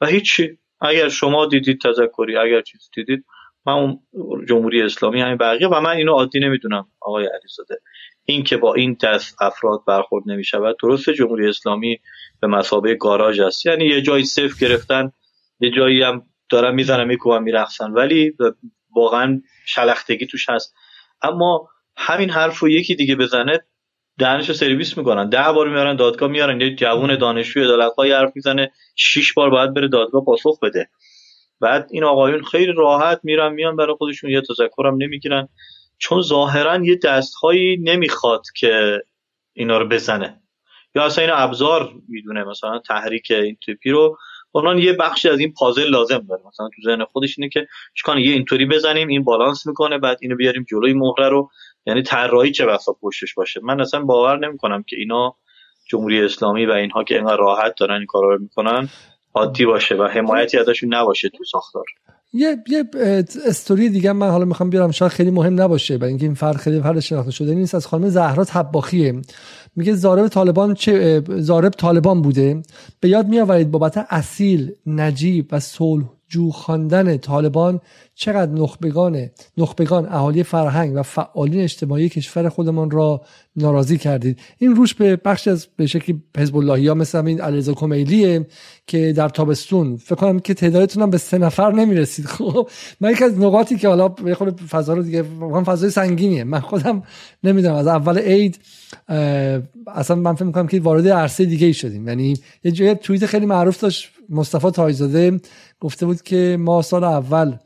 و 0.00 0.06
هیچی 0.06 0.58
اگر 0.80 1.08
شما 1.08 1.46
دیدید 1.46 1.80
تذکری 1.80 2.36
اگر 2.36 2.60
چیز 2.60 2.90
دیدید 2.94 3.24
من 3.66 3.98
جمهوری 4.48 4.82
اسلامی 4.82 5.20
همین 5.20 5.36
بقیه 5.36 5.68
و 5.68 5.80
من 5.80 5.90
اینو 5.90 6.12
عادی 6.12 6.40
نمی‌دونم 6.40 6.88
آقای 7.00 7.26
علیزاده. 7.26 7.80
این 8.24 8.44
که 8.44 8.56
با 8.56 8.74
این 8.74 8.96
دست 9.02 9.42
افراد 9.42 9.80
برخورد 9.86 10.24
نمی‌شود 10.26 10.76
درست 10.82 11.10
جمهوری 11.10 11.48
اسلامی 11.48 11.98
به 12.40 12.46
مسابقه 12.46 12.94
گاراژ 12.94 13.40
است. 13.40 13.66
یعنی 13.66 13.84
یه 13.84 14.02
جایی 14.02 14.24
صفر 14.24 14.66
گرفتن 14.66 15.12
یه 15.60 15.70
جایی 15.70 16.02
هم 16.02 16.22
دارن 16.50 16.74
می‌زنن 16.74 17.04
میکوبن 17.04 17.42
میرخصن 17.42 17.90
ولی 17.90 18.36
واقعا 18.96 19.42
شلختگی 19.66 20.26
توش 20.26 20.48
هست. 20.48 20.74
اما 21.22 21.68
همین 21.98 22.30
حرف 22.30 22.58
رو 22.58 22.68
یکی 22.68 22.94
دیگه 22.94 23.16
بزنه 23.16 23.60
دهنشو 24.18 24.52
سرویس 24.52 24.98
می‌کنن. 24.98 25.28
ده 25.28 25.52
بار 25.54 25.68
میارن 25.68 25.96
دادگاه 25.96 26.28
میارن 26.30 26.60
یه 26.60 26.74
جوون 26.74 27.16
دانشجوی 27.16 27.64
عدالتخواه 27.64 28.12
حرف 28.12 28.32
می‌زنه 28.34 28.72
شش 28.96 29.32
بار 29.32 29.50
باید 29.50 29.74
بره 29.74 29.88
دادگاه 29.88 30.24
پاسخ 30.24 30.60
بده. 30.62 30.88
بعد 31.60 31.88
این 31.90 32.04
آقایون 32.04 32.44
خیلی 32.44 32.72
راحت 32.72 33.20
میرن 33.22 33.52
میان 33.52 33.76
برای 33.76 33.94
خودشون 33.98 34.30
یه 34.30 34.40
تذکرم 34.40 34.96
نمی‌گیرن. 34.98 35.48
چون 35.98 36.22
ظاهرا 36.22 36.84
یه 36.84 36.96
دستهایی 36.96 37.76
نمی‌خواد 37.76 38.42
که 38.56 39.02
اینا 39.52 39.78
رو 39.78 39.88
بزنه. 39.88 40.42
یا 40.94 41.04
اصلا 41.04 41.24
این 41.24 41.32
ابزار 41.36 41.92
می‌دونه 42.08 42.44
مثلا 42.44 42.78
تحریک 42.78 43.30
این 43.30 43.56
تیپی 43.66 43.90
رو. 43.90 44.18
اونان 44.52 44.78
یه 44.78 44.92
بخشی 44.92 45.28
از 45.28 45.38
این 45.38 45.52
پازل 45.52 45.90
لازم 45.90 46.26
داره. 46.28 46.42
مثلا 46.46 46.68
تو 46.76 46.82
ذهن 46.84 47.04
خودش 47.04 47.38
اینه 47.38 47.48
که 47.48 47.66
چیکار 47.94 48.18
یه 48.18 48.32
اینطوری 48.32 48.66
بزنیم 48.66 49.08
این 49.08 49.24
بالانس 49.24 49.66
می‌کنه 49.66 49.98
بعد 49.98 50.18
اینو 50.22 50.36
بیاریم 50.36 50.66
جلوی 50.70 50.92
مهره 50.92 51.28
رو. 51.28 51.50
یعنی 51.88 52.02
طراحی 52.02 52.50
چه 52.50 52.66
بسا 52.66 52.92
پشتش 52.92 53.34
باشه؟ 53.34 53.60
من 53.62 53.80
اصلا 53.80 54.00
باور 54.00 54.48
نمی‌کنم 54.48 54.82
که 54.82 54.96
اینا 54.96 55.34
جمهوری 55.90 56.24
اسلامی 56.24 56.66
و 56.66 56.70
اینها 56.70 57.04
که 57.04 57.14
اینقدر 57.14 57.36
راحت 57.36 57.74
دارن 57.80 57.94
این 57.96 58.06
کارا 58.06 58.34
رو 58.34 58.42
می‌کنن 58.42 58.88
عادی 59.34 59.66
باشه 59.66 59.94
و 59.94 60.02
حمایتی 60.02 60.58
ازشون 60.58 60.94
نباشه 60.94 61.28
تو 61.28 61.44
ساختار. 61.44 61.84
یه 62.32 62.56
یه 62.68 62.84
استوری 63.46 63.88
دیگه 63.88 64.12
من 64.12 64.30
حالا 64.30 64.44
می‌خوام 64.44 64.70
بیارم 64.70 64.90
شاید 64.90 65.12
خیلی 65.12 65.30
مهم 65.30 65.62
نباشه 65.62 65.98
برای 65.98 66.08
اینکه 66.08 66.26
این 66.26 66.34
فرق 66.34 66.56
خیلی 66.56 66.80
فرق 66.80 66.98
شناخته 66.98 67.30
شده 67.30 67.54
نیست 67.54 67.74
از 67.74 67.86
خانم 67.86 68.08
زهرا 68.08 68.44
طباخیه. 68.44 69.22
میگه 69.76 69.94
زارب 69.94 70.28
طالبان 70.28 70.74
چه 70.74 71.22
زارب 71.28 71.72
طالبان 71.72 72.22
بوده؟ 72.22 72.62
به 73.00 73.08
یاد 73.08 73.26
میآورید 73.26 73.70
بابت 73.70 74.06
اصیل 74.10 74.72
نجیب 74.86 75.48
و 75.52 75.60
صلح 75.60 76.04
جو 76.28 76.50
خواندن 76.50 77.16
طالبان 77.16 77.80
چقدر 78.14 78.52
نخبگان 78.52 79.30
نخبگان 79.56 80.06
اهالی 80.06 80.42
فرهنگ 80.42 80.92
و 80.94 81.02
فعالین 81.02 81.60
اجتماعی 81.60 82.08
کشور 82.08 82.48
خودمان 82.48 82.90
را 82.90 83.22
ناراضی 83.58 83.98
کردید 83.98 84.38
این 84.58 84.76
روش 84.76 84.94
به 84.94 85.16
بخش 85.16 85.48
از 85.48 85.66
به 85.76 85.86
شکلی 85.86 86.22
حزب 86.38 86.56
اللهی 86.56 86.88
ها 86.88 86.94
مثل 86.94 87.26
این 87.26 87.40
علیرضا 87.40 87.72
کمیلیه 87.72 88.46
که 88.86 89.12
در 89.12 89.28
تابستون. 89.28 89.96
فکر 89.96 90.14
کنم 90.14 90.38
که 90.40 90.54
تعدادتون 90.54 91.02
هم 91.02 91.10
به 91.10 91.18
سه 91.18 91.38
نفر 91.38 91.72
نمی‌رسید. 91.72 92.26
خب 92.36 92.68
من 93.00 93.10
یک 93.10 93.22
از 93.22 93.38
نقاطی 93.38 93.76
که 93.76 93.88
حالا 93.88 94.08
به 94.08 94.34
خود 94.34 94.60
فضا 94.60 94.94
رو 94.94 95.02
دیگه 95.02 95.22
فضای 95.66 95.90
سنگینیه. 95.90 96.44
من 96.44 96.60
خودم 96.60 97.02
نمی‌دونم. 97.44 97.74
از 97.74 97.86
اول 97.86 98.18
عید 98.18 98.58
اصلا 99.86 100.16
من 100.16 100.34
فکر 100.34 100.44
می‌کنم 100.44 100.66
که 100.66 100.80
وارد 100.80 101.08
عرصه 101.08 101.44
دیگه 101.44 101.66
ای 101.66 101.74
شدیم. 101.74 102.08
یعنی 102.08 102.34
یه 102.64 102.72
جای 102.72 102.94
توییت 102.94 103.26
خیلی 103.26 103.46
معروف 103.46 103.80
داشت. 103.80 104.10
مصطفی 104.30 104.70
تایزاده 104.70 105.40
گفته 105.80 106.06
بود 106.06 106.22
که 106.22 106.56
ما 106.60 106.82
سال 106.82 107.04
اول 107.04 107.56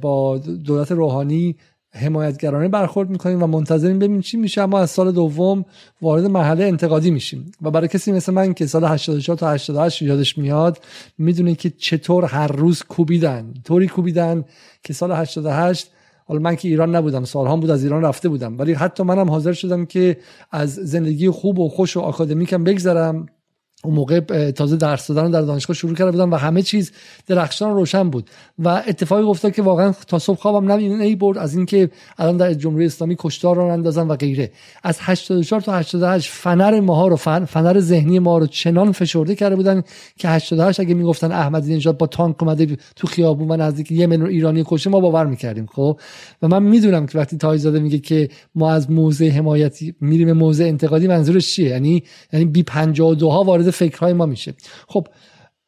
با 0.00 0.38
دولت 0.38 0.92
روحانی 0.92 1.56
حمایتگرانه 1.94 2.68
برخورد 2.68 3.10
می‌کنیم 3.10 3.42
و 3.42 3.46
منتظریم 3.46 3.98
ببینیم 3.98 4.20
چی 4.20 4.36
میشه. 4.36 4.62
اما 4.62 4.78
از 4.78 4.90
سال 4.90 5.12
دوم 5.12 5.64
وارد 6.02 6.24
مرحله 6.24 6.64
انتقادی 6.64 7.10
میشیم. 7.10 7.52
و 7.62 7.70
برای 7.70 7.88
کسی 7.88 8.12
مثل 8.12 8.32
من 8.32 8.54
که 8.54 8.66
سال 8.66 8.84
84 8.84 9.38
تا 9.38 9.50
88 9.50 10.02
یادش 10.02 10.38
میاد 10.38 10.78
می‌دونه 11.18 11.54
که 11.54 11.70
چطور 11.70 12.24
هر 12.24 12.46
روز 12.46 12.82
کوبیدن. 12.82 13.54
طوری 13.64 13.88
کوبیدن 13.88 14.44
که 14.84 14.92
سال 14.92 15.12
88 15.12 15.90
حالا 16.26 16.40
من 16.40 16.56
که 16.56 16.68
ایران 16.68 16.96
نبودم 16.96 17.24
سالها 17.24 17.56
بود 17.56 17.70
از 17.70 17.82
ایران 17.82 18.02
رفته 18.02 18.28
بودم. 18.28 18.58
ولی 18.58 18.72
حتی 18.72 19.02
منم 19.02 19.30
حاضر 19.30 19.52
شدم 19.52 19.86
که 19.86 20.16
از 20.50 20.74
زندگی 20.74 21.30
خوب 21.30 21.58
و 21.58 21.68
خوش 21.68 21.96
و 21.96 22.00
آکادمیکم 22.00 22.64
بگذرم. 22.64 23.26
اون 23.84 23.94
موقع 23.94 24.50
تازه 24.50 24.76
درس 24.76 25.06
دادن 25.06 25.30
در 25.30 25.40
دانشگاه 25.40 25.76
شروع 25.76 25.94
کرده 25.94 26.10
بودم 26.10 26.32
و 26.32 26.36
همه 26.36 26.62
چیز 26.62 26.92
درخشان 27.26 27.74
روشن 27.74 28.10
بود. 28.10 28.30
و 28.58 28.68
اتفاقی 28.68 29.22
افتاد 29.22 29.52
که 29.52 29.62
واقعا 29.62 29.92
تا 30.06 30.18
صبح 30.18 30.38
خوابم 30.38 30.70
ای 30.70 31.16
برد 31.16 31.38
از 31.38 31.56
اینکه 31.56 31.90
الان 32.18 32.36
در 32.36 32.54
جمهوری 32.54 32.86
اسلامی 32.86 33.16
کشتار 33.18 33.56
رو 33.56 33.66
اندازن 33.66 34.08
و 34.08 34.16
غیره. 34.16 34.50
از 34.82 34.98
84 35.00 35.60
تا 35.60 35.72
88 35.72 36.30
فنر 36.30 36.80
ماها 36.80 37.08
رو 37.08 37.16
فن، 37.16 37.44
فنر 37.44 37.80
ذهنی 37.80 38.18
ما 38.18 38.38
رو 38.38 38.46
چنان 38.46 38.92
فشرده 38.92 39.34
کرده 39.34 39.56
بودن 39.56 39.82
که 40.16 40.28
88 40.28 40.80
اگه 40.80 40.94
می‌گفتن 40.94 41.32
احمدی 41.32 41.76
نژاد 41.76 41.98
با 41.98 42.06
تانک 42.06 42.42
اومده 42.42 42.76
تو 42.96 43.06
خیابون 43.06 43.50
و 43.50 43.56
نزدیک 43.56 43.90
یه 43.90 44.06
میلیون 44.06 44.28
ایرانی 44.28 44.64
کشته 44.66 44.90
ما 44.90 45.00
باور 45.00 45.26
می‌کردیم 45.26 45.66
خب؟ 45.66 46.00
و 46.42 46.48
من 46.48 46.62
می‌دونم 46.62 47.06
که 47.06 47.18
وقتی 47.18 47.36
تایزاده 47.36 47.78
میگه 47.78 47.98
که 47.98 48.28
ما 48.54 48.72
از 48.72 48.90
موزه 48.90 49.28
حمایتی 49.28 49.94
میریم 50.00 50.32
موزه 50.32 50.64
انتقادی 50.64 51.06
منظورش 51.06 51.54
چیه؟ 51.54 51.68
یعنی 51.68 52.02
یعنی 52.32 52.44
بی 52.44 52.62
52 52.62 53.30
ها 53.30 53.42
وارد 53.42 53.71
فکرهای 53.72 54.12
ما 54.12 54.26
میشه. 54.26 54.54
خب 54.88 55.06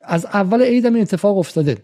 از 0.00 0.26
اول 0.26 0.62
عید 0.62 0.86
این 0.86 1.00
اتفاق 1.00 1.38
افتاده. 1.38 1.76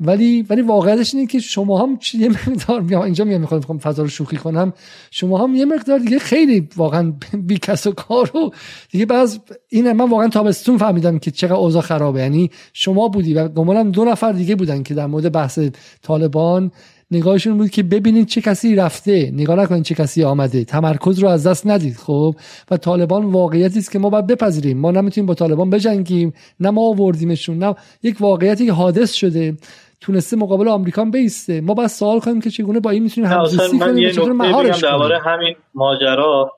ولی 0.00 0.42
ولی 0.42 0.62
واقعیتش 0.62 1.14
اینه 1.14 1.26
که 1.26 1.38
شما 1.38 1.82
هم 1.82 1.98
یه 2.14 2.28
مقدار 2.28 2.80
میام 2.80 3.02
اینجا 3.02 3.24
میام 3.24 3.40
می‌خوام 3.40 3.78
فضا 3.78 4.02
رو 4.02 4.08
شوخی 4.08 4.36
کنم. 4.36 4.72
شما 5.10 5.38
هم 5.38 5.54
یه 5.54 5.64
مقدار 5.64 5.98
دیگه 5.98 6.18
خیلی 6.18 6.68
واقعا 6.76 7.12
بی 7.48 7.58
کس 7.58 7.86
و 7.86 7.92
کار 7.92 8.36
و 8.36 8.50
دیگه 8.90 9.06
بعض 9.06 9.38
اینه 9.68 9.92
من 9.92 10.10
واقعا 10.10 10.28
تابستون 10.28 10.78
فهمیدم 10.78 11.18
که 11.18 11.30
چقدر 11.30 11.54
اوضاع 11.54 11.82
خرابه. 11.82 12.20
یعنی 12.20 12.50
شما 12.72 13.08
بودی 13.08 13.34
و 13.34 13.48
گمانم 13.48 13.90
دو 13.90 14.04
نفر 14.04 14.32
دیگه 14.32 14.54
بودن 14.54 14.82
که 14.82 14.94
در 14.94 15.06
مورد 15.06 15.32
بحث 15.32 15.58
طالبان 16.02 16.70
نگاهشون 17.10 17.58
بود 17.58 17.70
که 17.70 17.82
ببینید 17.82 18.26
چه 18.26 18.40
کسی 18.40 18.76
رفته. 18.76 19.30
نگاه 19.32 19.56
نکنید 19.56 19.84
چه 19.84 19.94
کسی 19.94 20.24
آمده. 20.24 20.64
تمرکز 20.64 21.18
رو 21.18 21.28
از 21.28 21.46
دست 21.46 21.66
ندید 21.66 21.96
خب؟ 21.96 22.34
و 22.70 22.76
طالبان 22.76 23.24
واقعیتی 23.24 23.78
است 23.78 23.92
که 23.92 23.98
ما 23.98 24.10
باید 24.10 24.26
بپذیریم. 24.26 24.78
ما 24.78 24.90
نمی‌تونیم 24.90 25.26
با 25.26 25.34
طالبان 25.34 25.70
بجنگیم 25.70 26.32
نه 26.60 26.70
ما 26.70 26.88
آوردیمشون 26.88 27.58
نه 27.58 27.74
یک 28.02 28.16
واقعیتی 28.20 28.66
که 28.66 28.72
حادث 28.72 29.12
شده 29.12 29.56
تونسته 30.00 30.36
مقابل 30.36 30.68
آمریکا 30.68 31.04
بیسته. 31.04 31.60
ما 31.60 31.74
باید 31.74 31.88
سوال 31.88 32.20
کنیم 32.20 32.40
که 32.40 32.50
چگونه 32.50 32.80
با 32.80 32.90
این 32.90 33.02
می‌تونیم 33.02 33.30
همزیستی 33.30 33.78
کنیم 33.78 34.10
چطور 34.10 34.32
مهارش 34.32 34.84
کنیم. 34.84 35.12
همین 35.24 35.56
ماجرا. 35.74 36.52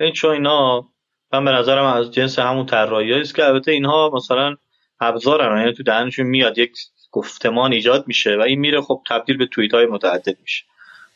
این 0.00 0.12
چون 0.12 0.30
اینا 0.30 0.84
من 1.32 1.44
به 1.44 1.50
نظرم 1.50 1.84
از 1.84 2.10
جنس 2.10 2.38
همون 2.38 2.66
طراحی 2.66 3.12
است 3.12 3.34
که 3.34 3.44
البته 3.44 3.72
اینها 3.72 4.10
مثلا 4.14 4.54
ابزارن. 5.00 5.60
یعنی 5.60 5.72
تو 5.72 5.82
دهنشون 5.82 6.26
میاد 6.26 6.58
یک 6.58 6.72
گفتمان 7.16 7.72
ایجاد 7.72 8.04
میشه 8.06 8.36
و 8.36 8.40
این 8.40 8.60
میره 8.60 8.80
خب 8.80 9.02
تبدیل 9.08 9.36
به 9.36 9.46
توییت 9.46 9.74
های 9.74 9.86
متعدد 9.86 10.40
میشه. 10.40 10.64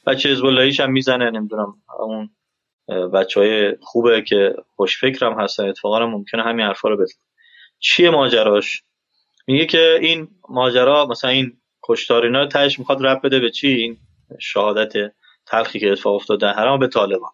بچه 0.06 0.28
حزب 0.28 0.44
هم 0.80 0.92
می‌زنه 0.92 1.30
نمی‌دونم 1.30 1.74
اون 1.98 2.30
بچه 2.88 3.40
های 3.40 3.76
خوبه 3.80 4.22
که 4.22 4.54
خوش 4.76 5.00
فکرم 5.00 5.40
هستن 5.40 5.68
اتفاقا 5.68 6.06
ممکنه 6.06 6.42
همین 6.42 6.66
حرفا 6.66 6.88
رو 6.88 6.96
بزن 6.96 7.18
چیه 7.78 8.10
ماجراش؟ 8.10 8.82
میگه 9.46 9.66
که 9.66 9.98
این 10.00 10.28
ماجرا 10.48 11.06
مثلا 11.06 11.30
این 11.30 11.52
کشتار 11.82 12.24
اینا 12.24 12.46
تهش 12.46 12.78
می‌خواد 12.78 13.06
رب 13.06 13.20
بده 13.26 13.40
به 13.40 13.50
چی؟ 13.50 13.68
این 13.68 13.96
شهادت 14.38 15.12
تلخی 15.46 15.80
که 15.80 15.92
اتفاق 15.92 16.14
افتاده 16.14 16.46
حرام 16.46 16.78
به 16.78 16.88
طالبان. 16.88 17.30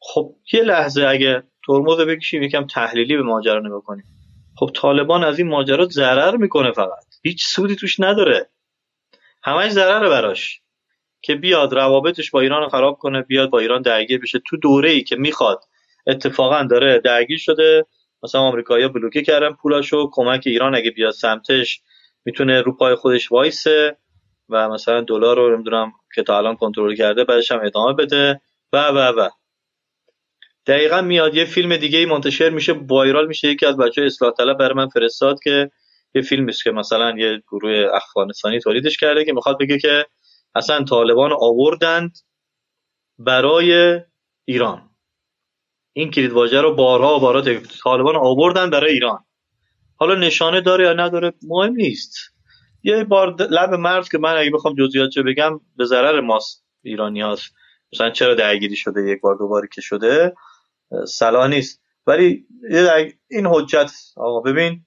خب 0.00 0.34
یه 0.52 0.62
لحظه 0.62 1.06
اگه 1.06 1.42
ترمز 1.66 2.00
بکشیم 2.00 2.42
یکم 2.42 2.66
تحلیلی 2.66 3.16
به 3.16 3.22
ماجرا 3.22 3.60
نگاه 3.60 3.82
کنیم. 3.82 4.04
خب 4.56 4.70
طالبان 4.74 5.24
از 5.24 5.38
این 5.38 5.48
ماجرا 5.48 5.84
ضرر 5.84 6.36
می‌کنه 6.36 6.72
فقط. 6.72 7.07
هیچ 7.22 7.46
سودی 7.46 7.76
توش 7.76 8.00
نداره. 8.00 8.50
همش 9.42 9.70
ضرره 9.70 10.08
براش 10.08 10.60
که 11.22 11.34
بیاد 11.34 11.72
روابطش 11.72 12.30
با 12.30 12.40
ایران 12.40 12.68
خراب 12.68 12.98
کنه 12.98 13.22
بیاد 13.22 13.50
با 13.50 13.58
ایران 13.58 13.82
درگیر 13.82 14.20
بشه. 14.20 14.38
تو 14.46 14.56
دوره 14.56 14.90
ای 14.90 15.02
که 15.02 15.16
می‌خواد 15.16 15.64
اتفاقا 16.06 16.62
داره 16.62 16.98
درگیر 16.98 17.38
شده. 17.38 17.86
مثلا 18.22 18.40
آمریکایی‌ها 18.40 18.88
بلوکه 18.88 19.22
کردن 19.22 19.52
پولاشو 19.52 20.10
کمک 20.12 20.42
ایران 20.46 20.74
اگه 20.74 20.90
بیاد 20.90 21.12
سمتش 21.12 21.80
می‌تونه 22.24 22.60
رو 22.60 22.76
پای 22.76 22.94
خودش 22.94 23.32
وایسه 23.32 23.96
و 24.48 24.68
مثلا 24.68 25.00
دلار 25.00 25.36
رو 25.36 25.54
نمی‌دونم 25.54 25.92
که 26.14 26.22
تا 26.22 26.38
الان 26.38 26.56
کنترل 26.56 26.94
کرده 26.94 27.24
بعدش 27.24 27.52
هم 27.52 27.60
ادامه 27.64 27.92
بده. 27.92 28.40
و 28.72 28.88
و 28.88 28.98
و. 28.98 29.28
دقیقا 30.66 31.00
میاد 31.00 31.34
یه 31.34 31.44
فیلم 31.44 31.76
دیگه 31.76 31.98
ای 31.98 32.06
منتشر 32.06 32.50
میشه. 32.50 32.72
وایرال 32.72 33.26
میشه. 33.26 33.48
یکی 33.48 33.66
از 33.66 33.76
بچه 33.76 34.02
اصلاح 34.02 34.32
طلب 34.32 34.58
برای 34.58 34.74
من 34.74 34.88
فرستاد 34.88 35.40
که 35.44 35.70
یه 36.14 36.22
فیلم 36.22 36.48
است 36.48 36.64
که 36.64 36.70
مثلا 36.70 37.18
یه 37.18 37.42
گروه 37.48 37.86
افغانستانی 37.94 38.60
تولیدش 38.60 38.96
کرده 38.96 39.24
که 39.24 39.32
می‌خواد 39.32 39.58
بگه 39.58 39.78
که 39.78 40.06
اصلا 40.54 40.84
طالبان 40.84 41.32
آوردند 41.32 42.18
برای 43.18 44.00
ایران. 44.44 44.90
این 45.92 46.10
کلید 46.10 46.32
واژه 46.32 46.60
رو 46.60 46.74
بارها 46.74 47.16
و 47.16 47.20
بارها 47.20 47.60
طالبان 47.84 48.16
آوردن 48.16 48.70
برای 48.70 48.92
ایران. 48.92 49.24
حالا 49.96 50.14
نشانه 50.14 50.60
داره 50.60 50.84
یا 50.84 50.92
نداره؟ 50.92 51.32
مهم 51.42 51.72
نیست. 51.72 52.16
یه 52.82 53.04
بار 53.04 53.34
لب 53.42 53.74
مرز 53.74 54.08
که 54.08 54.18
من 54.18 54.36
اگه 54.36 54.50
بخوام 54.50 54.74
جزئیات 54.74 55.10
چه 55.10 55.22
بگم 55.22 55.60
به 55.76 55.84
ضرر 55.84 56.20
ماست 56.20 56.64
ایرانی 56.82 57.20
هاست 57.20 57.54
مثلا 57.92 58.10
چرا 58.10 58.34
درگیری 58.34 58.76
شده 58.76 59.10
یک 59.10 59.20
بار 59.20 59.36
دوباره 59.36 59.68
که 59.72 59.80
شده؟ 59.80 60.34
صلاح 61.06 61.48
نیست. 61.48 61.82
ولی 62.06 62.46
این 63.30 63.46
حجت 63.46 63.90
آقا 64.16 64.40
ببین 64.40 64.86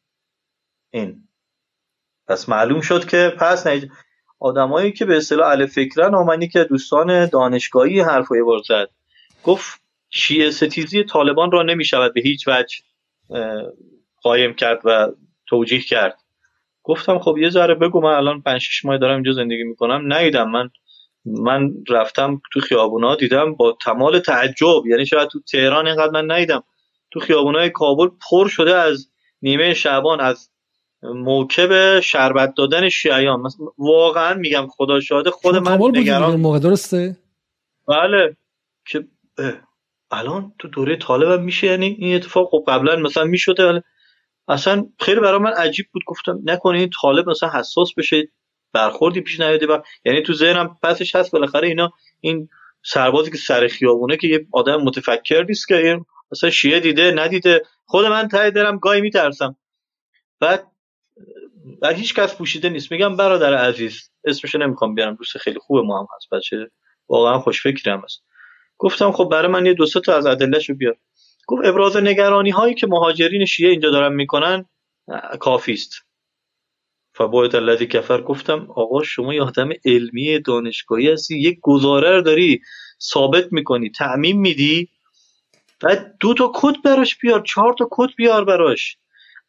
این. 0.91 1.27
پس 2.27 2.49
معلوم 2.49 2.81
شد 2.81 3.05
که 3.05 3.34
پس 3.39 3.68
نج... 3.68 3.88
آدمایی 4.39 4.91
که 4.91 5.05
به 5.05 5.18
اصطلاح 5.18 5.49
ال 5.49 5.65
فکرن 5.65 6.15
آمنی 6.15 6.47
که 6.47 6.63
دوستان 6.63 7.26
دانشگاهی 7.26 7.99
حرفای 7.99 8.43
بار 8.43 8.61
زد. 8.68 8.89
گفت 9.43 9.81
شیعه 10.09 10.51
ستیزی 10.51 11.03
طالبان 11.03 11.51
را 11.51 11.63
نمی 11.63 11.85
شود 11.85 12.13
به 12.13 12.22
هیچ 12.22 12.47
وجه 12.47 12.76
قایم 14.22 14.53
کرد 14.53 14.81
و 14.84 15.11
توجیه 15.47 15.81
کرد. 15.81 16.18
گفتم 16.84 17.19
خب 17.19 17.38
یه 17.38 17.49
ذره 17.49 17.76
بگو 17.76 18.01
من 18.01 18.13
الان 18.13 18.41
5 18.41 18.61
6 18.61 18.85
ماه 18.85 18.97
دارم 18.97 19.13
اینجا 19.13 19.31
زندگی 19.31 19.63
می‌کنم. 19.63 20.13
ندیدم. 20.13 20.49
من 20.51 20.69
من 21.26 21.73
رفتم 21.89 22.41
تو 22.53 22.59
خیابونا 22.59 23.15
دیدم 23.15 23.55
با 23.55 23.77
تمال 23.85 24.19
تعجب 24.19 24.85
یعنی 24.85 25.05
شاید 25.05 25.30
تو 25.30 25.39
تهران 25.39 25.88
اینقدر 25.88 26.11
من 26.11 26.31
ندیدم. 26.31 26.63
تو 27.11 27.19
خیابونای 27.19 27.69
کابل 27.69 28.07
پر 28.30 28.47
شده 28.47 28.76
از 28.76 29.11
نیمه 29.41 29.73
شعبان 29.73 30.22
از 30.22 30.51
موکب 31.03 31.99
شربت 31.99 32.53
دادن 32.57 32.90
شیعیان. 32.90 33.44
واقعا 33.78 34.34
میگم 34.34 34.68
خدا 34.68 34.99
شاهده 34.99 35.32
خود 35.32 35.56
من 35.56 35.80
نگران 35.98 36.36
موقع 36.36 36.60
درسته؟ 36.60 37.18
بله. 37.88 38.36
که 38.86 39.07
الان 40.11 40.53
تو 40.60 40.68
دوره 40.68 40.95
طالب 40.95 41.41
میشه 41.41 41.68
یعنی 41.68 41.86
این 41.99 42.15
اتفاق 42.15 42.49
خب 42.49 42.64
قبلا 42.68 42.95
مثلا 42.95 43.23
می‌شده 43.23 43.65
ولی 43.65 43.82
اصلا 44.48 44.86
خیلی 44.99 45.19
برای 45.19 45.40
من 45.40 45.52
عجیب 45.52 45.86
بود. 45.94 46.03
گفتم 46.07 46.40
نکنه 46.44 46.80
این 46.80 46.90
طالب 47.02 47.30
مثلا 47.30 47.49
حساس 47.49 47.94
بشه 47.98 48.28
برخوردی 48.73 49.22
پیش 49.22 49.40
نیاده 49.40 49.68
و 49.68 49.82
یعنی 50.06 50.22
تو 50.22 50.34
ذهنم 50.34 50.78
پسش 50.84 51.15
هست 51.15 51.32
بالاخره 51.32 51.68
اینا 51.68 51.91
این 52.19 52.49
سربازی 52.84 53.32
که 53.32 53.38
سر 53.38 53.68
خیابونه 53.68 54.18
که 54.18 54.28
یه 54.28 54.48
آدم 54.52 54.82
متفکر 54.82 55.45
نیست 55.49 55.68
که 55.68 55.78
این 55.78 56.06
مثلا 56.32 56.49
شیعه 56.49 56.80
دیده 56.80 57.11
ندیده. 57.11 57.61
خود 57.86 58.06
من 58.06 58.28
ته 58.28 58.49
دارم 58.49 58.78
گاهی 58.78 59.02
میترسم. 59.02 59.56
بعد 60.40 60.70
و 61.82 61.94
هیچ 61.94 62.16
کس 62.16 62.36
پوشیده 62.36 62.70
نیست. 62.70 62.92
میگم 62.92 63.16
برادر 63.16 63.54
عزیز 63.54 64.10
اسمشو 64.24 64.58
نمی‌خوام 64.58 64.96
بیارم 64.96 65.16
دوست 65.16 65.38
خیلی 65.38 65.60
خوب 65.60 65.86
ما 65.86 66.00
هم 66.00 66.08
هست 66.16 66.30
بچه 66.30 66.72
واقعا 67.10 67.40
خوش 67.40 67.64
فکرم 67.64 68.02
هست 68.04 68.24
گفتم 68.78 69.12
خب 69.12 69.30
برای 69.32 69.52
من 69.52 69.66
یه 69.66 69.74
دو 69.74 69.86
تا 69.86 70.18
از 70.18 70.26
ادلهشو 70.26 70.74
بیار. 70.74 70.98
گفت 71.48 71.66
ابراز 71.66 71.98
نگرانی 71.98 72.50
هایی 72.50 72.76
که 72.76 72.88
مهاجرین 72.88 73.46
شیعه 73.46 73.72
اینجا 73.72 73.90
دارن 73.90 74.14
می‌کنن 74.14 74.66
کافی 75.40 75.74
است. 75.74 75.94
فبایت 77.16 77.56
الذی 77.56 77.88
کفر. 77.88 78.22
گفتم 78.22 78.68
آقا 78.76 79.04
شما 79.04 79.34
یه 79.34 79.44
آدم 79.44 79.70
علمی 79.86 80.40
دانشگاهی 80.40 81.10
هستی 81.10 81.40
یک 81.40 81.60
گزاره 81.62 82.12
رو 82.12 82.22
داری 82.22 82.62
ثابت 83.02 83.54
می‌کنی 83.54 83.90
تعمیم 83.90 84.42
میدی 84.42 84.90
بعد 85.82 86.16
دو 86.20 86.34
تا 86.34 86.52
کد 86.56 86.82
براش 86.86 87.18
بیار 87.18 87.42
چهار 87.42 87.74
تا 87.80 87.88
کد 87.92 88.10
بیار 88.18 88.46
براش. 88.46 88.98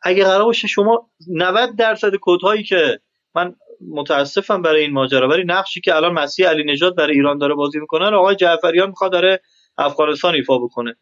اگه 0.03 0.25
قرار 0.25 0.45
باشه 0.45 0.69
شما 0.69 1.11
90 1.29 1.77
درصد 1.77 2.13
کدهایی 2.21 2.63
که 2.63 3.01
من 3.35 3.55
متاسفم 3.91 4.63
برای 4.63 4.81
این 4.83 4.93
ماجرا 4.93 5.29
ولی 5.29 5.45
نقشی 5.45 5.81
که 5.81 5.97
الان 5.97 6.13
مسیح 6.13 6.49
علی 6.49 6.65
نژاد 6.65 6.97
برای 6.97 7.15
ایران 7.15 7.39
داره 7.39 7.55
بازی 7.55 7.79
می‌کنه 7.79 8.11
رو 8.11 8.19
آقای 8.19 8.37
جعفریان 8.37 8.89
می‌خواد 8.89 9.13
داره 9.13 9.41
افغانستان 9.79 10.35
ایفا 10.35 10.59
بکنه. 10.59 10.97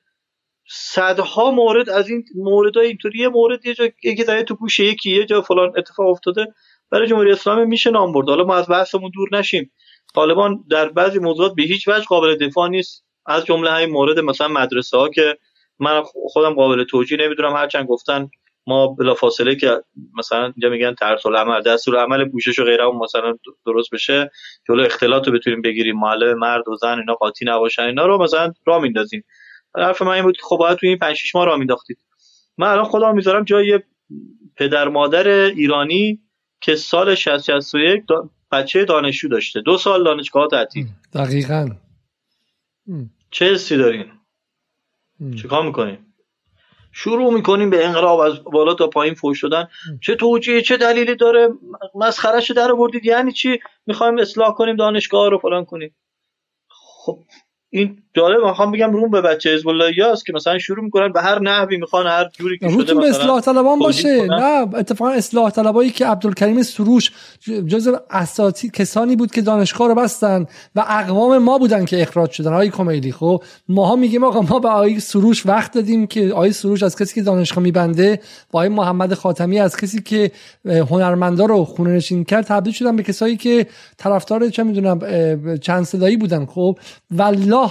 صدها 0.68 1.50
مورد 1.50 1.90
از 1.90 2.08
این 2.08 2.24
موردای 2.34 2.86
اینطوری 2.86 3.18
یه 3.18 3.28
مورد 3.28 3.66
یه 3.66 3.74
جا 3.74 3.84
یکی 4.04 4.24
داره 4.24 4.42
تو 4.42 4.54
گوشه 4.54 4.84
یکی 4.84 5.16
یه 5.16 5.24
جا 5.26 5.42
فلان 5.42 5.72
اتفاق 5.76 6.06
افتاده 6.06 6.46
برای 6.90 7.06
جمهوری 7.06 7.32
اسلامی 7.32 7.64
میشه 7.64 7.90
نام 7.90 8.12
برد. 8.12 8.28
حالا 8.28 8.44
ما 8.44 8.54
از 8.54 8.68
بحثمون 8.68 9.10
دور 9.14 9.28
نشیم. 9.32 9.72
طالبان 10.14 10.64
در 10.70 10.88
بعضی 10.88 11.18
موضوعات 11.18 11.54
به 11.54 11.62
هیچ 11.62 11.88
وجه 11.88 12.04
قابل 12.04 12.36
دفاع 12.36 12.68
نیست. 12.68 13.04
از 13.26 13.44
جمله 13.44 13.70
همین 13.70 13.90
مورد 13.90 14.18
مثلا 14.18 14.48
مدرسه 14.48 14.96
ها 14.96 15.08
که 15.08 15.38
من 15.78 16.02
خودم 16.04 16.54
قابل 16.54 16.84
توجیه 16.84 17.18
نمی‌دونم 17.18 17.56
هرچند 17.56 17.86
گفتن 17.86 18.30
ما 18.66 18.86
بلا 18.86 19.14
فاصله 19.14 19.56
که 19.56 19.82
مثلا 20.18 20.44
اینجا 20.44 20.68
میگن 20.68 20.94
طرز 20.94 21.26
العمل 21.26 21.62
دستور 21.62 21.96
عمل 21.96 22.28
پوشش 22.28 22.58
و 22.58 22.64
غیره 22.64 22.84
مثلا 23.02 23.34
درست 23.66 23.90
بشه 23.90 24.30
جلو 24.68 24.82
اختلاط 24.82 25.28
رو 25.28 25.32
بتونیم 25.34 25.62
بگیریم 25.62 25.98
معلم 25.98 26.38
مرد 26.38 26.68
و 26.68 26.76
زن 26.76 26.98
اینا 26.98 27.14
قاطی 27.14 27.44
نباشن 27.44 27.82
اینا 27.82 28.06
رو 28.06 28.22
مثلا 28.22 28.52
راه 28.66 28.82
میندازیم. 28.82 29.24
حرف 29.76 30.02
من 30.02 30.12
این 30.12 30.22
بود 30.22 30.36
خب 30.42 30.56
باید 30.56 30.78
تو 30.78 30.86
این 30.86 30.98
5 30.98 31.16
6 31.16 31.34
ماه 31.34 31.46
راه 31.46 31.58
مینداختید. 31.58 31.98
من 32.58 32.66
الان 32.66 32.84
خودم 32.84 33.14
می‌ذارم 33.14 33.44
جای 33.44 33.80
پدر 34.56 34.88
مادر 34.88 35.28
ایرانی 35.28 36.20
که 36.60 36.76
سال 36.76 37.14
60 37.14 37.42
61 37.42 38.04
بچه 38.52 38.84
دانشجو 38.84 39.28
داشته. 39.28 39.60
دو 39.60 39.78
سال 39.78 40.04
دانشگاه 40.04 40.48
تعطیل. 40.48 40.86
دقیقاً. 41.14 41.68
چه 43.30 43.52
حسی 43.52 43.76
دارین؟ 43.76 44.06
چیکار 45.42 45.66
می‌کنیم 45.66 46.09
شروع 46.92 47.34
می‌کنیم 47.34 47.70
به 47.70 47.86
انقلاب 47.86 48.18
از 48.18 48.44
بالا 48.44 48.74
تا 48.74 48.86
پایین 48.86 49.14
فوش 49.14 49.40
شدن 49.40 49.68
چه 50.00 50.14
توجیه 50.14 50.62
چه 50.62 50.76
دلیلی 50.76 51.14
داره؟ 51.14 51.48
مسخرش 51.94 52.50
در 52.50 52.72
بردید 52.72 53.04
یعنی 53.06 53.32
چی؟ 53.32 53.60
می‌خوایم 53.86 54.18
اصلاح 54.18 54.54
کنیم 54.54 54.76
دانشگاه 54.76 55.30
رو 55.30 55.38
فلان 55.38 55.64
کنیم. 55.64 55.96
خب 56.68 57.18
این 57.70 58.02
جالب 58.14 58.46
می‌خوام 58.46 58.72
بگم 58.72 58.92
روم 58.92 59.10
به 59.10 59.20
بچه 59.20 59.54
حزب 59.54 59.68
الله 59.68 60.06
است 60.06 60.26
که 60.26 60.32
مثلا 60.32 60.58
شروع 60.58 60.84
می‌کنن 60.84 61.12
به 61.12 61.22
هر 61.22 61.38
نحوی 61.38 61.76
می‌خوان 61.76 62.06
هر 62.06 62.28
جوری 62.38 62.58
که 62.58 62.68
شده 62.68 62.94
به 62.94 63.08
اصلاح 63.08 63.40
طلبان 63.40 63.78
باشه. 63.78 64.26
نه 64.26 64.68
اتفاقا 64.74 65.10
اصلاح 65.10 65.50
طلبایی 65.50 65.90
که 65.90 66.06
عبدالکریم 66.06 66.62
سروش 66.62 67.12
جز 67.66 67.94
اساتی 68.10 68.70
کسانی 68.70 69.16
بود 69.16 69.30
که 69.30 69.42
دانشگاه 69.42 69.88
رو 69.88 69.94
بستن 69.94 70.46
و 70.74 70.84
اقوام 70.88 71.38
ما 71.38 71.58
بودن 71.58 71.84
که 71.84 72.02
اخراج 72.02 72.30
شدن. 72.30 72.52
آقای 72.52 72.70
کمیلی 72.70 73.12
خب 73.12 73.42
ماها 73.68 73.96
میگیم 73.96 74.24
آقا 74.24 74.40
ما 74.40 74.58
به 74.58 74.68
آقای 74.68 75.00
سروش 75.00 75.46
وقت 75.46 75.74
دادیم 75.74 76.06
که 76.06 76.32
آقای 76.32 76.52
سروش 76.52 76.82
از 76.82 76.96
کسی 76.96 77.14
که 77.14 77.22
دانشگاه 77.22 77.64
میبنده 77.64 78.20
با 78.50 78.60
آقای 78.60 78.68
محمد 78.68 79.14
خاتمی 79.14 79.60
از 79.60 79.76
کسی 79.76 80.02
که 80.02 80.30
هنرمندا 80.64 81.44
رو 81.44 81.64
خونه 81.64 81.90
نشین 81.90 82.24
کرد 82.24 82.44
تبدیل 82.44 82.72
شدن 82.72 82.96
به 82.96 83.02
کسایی 83.02 83.36
که 83.36 83.66
طرفدار 83.96 84.48
چه 84.48 84.62
می‌دونم 84.62 85.00
چند 85.58 85.84
صدایی 85.84 86.16
بودن 86.16 86.46
خب. 86.46 86.78
والله 87.10 87.70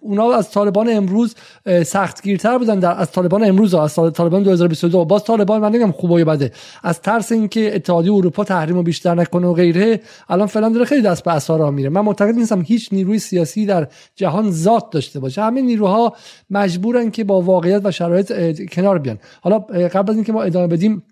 اونا 0.00 0.32
از 0.32 0.50
طالبان 0.50 0.88
امروز 0.88 1.34
سختگیرتر 1.86 2.58
بودن 2.58 2.78
در 2.78 3.00
از 3.00 3.12
طالبان 3.12 3.44
امروز 3.44 3.74
از 3.74 3.94
طالبان 3.94 4.42
2022 4.42 5.04
باز 5.04 5.24
طالبان 5.24 5.60
من 5.60 5.68
نمیگم 5.68 5.92
خوبه 5.92 6.24
بده. 6.24 6.52
از 6.82 7.00
ترس 7.00 7.32
اینکه 7.32 7.74
اتحادیه 7.74 8.12
اروپا 8.12 8.44
تحریم 8.44 8.76
رو 8.76 8.82
بیشتر 8.82 9.14
نکنه 9.14 9.46
و 9.46 9.52
غیره 9.52 10.00
الان 10.28 10.46
فعلا 10.46 10.68
داره 10.68 10.84
خیلی 10.84 11.02
دست 11.02 11.24
به 11.24 11.34
اسارا 11.34 11.70
میره. 11.70 11.88
من 11.88 12.00
معتقد 12.00 12.34
نیستم 12.34 12.62
هیچ 12.62 12.88
نیروی 12.92 13.18
سیاسی 13.18 13.66
در 13.66 13.88
جهان 14.16 14.50
ذات 14.50 14.90
داشته 14.90 15.20
باشه. 15.20 15.42
همه 15.42 15.60
نیروها 15.60 16.16
مجبورن 16.50 17.10
که 17.10 17.24
با 17.24 17.40
واقعیت 17.40 17.80
و 17.84 17.90
شرایط 17.90 18.32
کنار 18.72 18.98
بیان. 18.98 19.18
حالا 19.40 19.58
قبل 19.58 20.10
از 20.10 20.16
اینکه 20.16 20.32
ما 20.32 20.42
ادامه 20.42 20.66
بدیم 20.66 21.02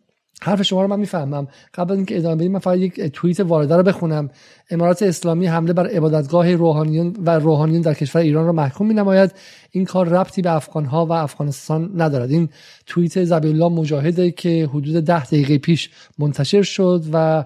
حرف 0.43 0.63
شما 0.63 0.83
رو 0.83 0.89
من 0.89 1.01
می‌فهمم. 1.01 1.49
قبل 1.75 1.95
اینکه 1.95 2.17
ادامه 2.17 2.37
بدیم 2.37 2.53
من 2.53 2.59
فقط 2.59 2.79
یک 2.79 3.01
توییت 3.01 3.41
وارده 3.41 3.77
رو 3.77 3.83
بخونم. 3.83 4.31
امارات 4.71 5.03
اسلامی 5.03 5.47
حمله 5.47 5.73
بر 5.73 5.87
عبادتگاه 5.87 6.55
روحانیون 6.55 7.17
و 7.25 7.39
روحانیون 7.39 7.81
در 7.81 7.95
کشور 7.95 8.21
ایران 8.21 8.47
را 8.47 8.53
محکوم 8.53 8.87
می 8.87 8.95
نماید 8.95 9.33
این 9.71 9.85
کار 9.85 10.09
ربطی 10.09 10.43
به 10.43 10.53
افغان 10.53 10.85
ها 10.85 11.07
و 11.07 11.13
افغانستان 11.13 11.91
ندارد. 12.01 12.31
این 12.31 12.49
توییت 12.87 13.25
زبی 13.25 13.49
الله 13.49 13.69
مجاهده 13.69 14.31
که 14.31 14.69
حدود 14.73 15.05
ده 15.05 15.25
دقیقه 15.25 15.59
پیش 15.59 15.91
منتشر 16.19 16.63
شد 16.63 17.05
و 17.13 17.45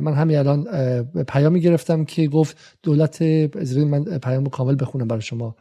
من 0.00 0.14
همین 0.14 0.38
الان 0.38 0.64
پیامی 1.28 1.60
گرفتم 1.60 2.04
که 2.04 2.26
گفت 2.26 2.56
دولت 2.82 3.22
من 3.76 4.04
پیام 4.04 4.46
کامل 4.46 4.76
بخونم 4.80 5.08
برای 5.08 5.22
شما 5.22 5.56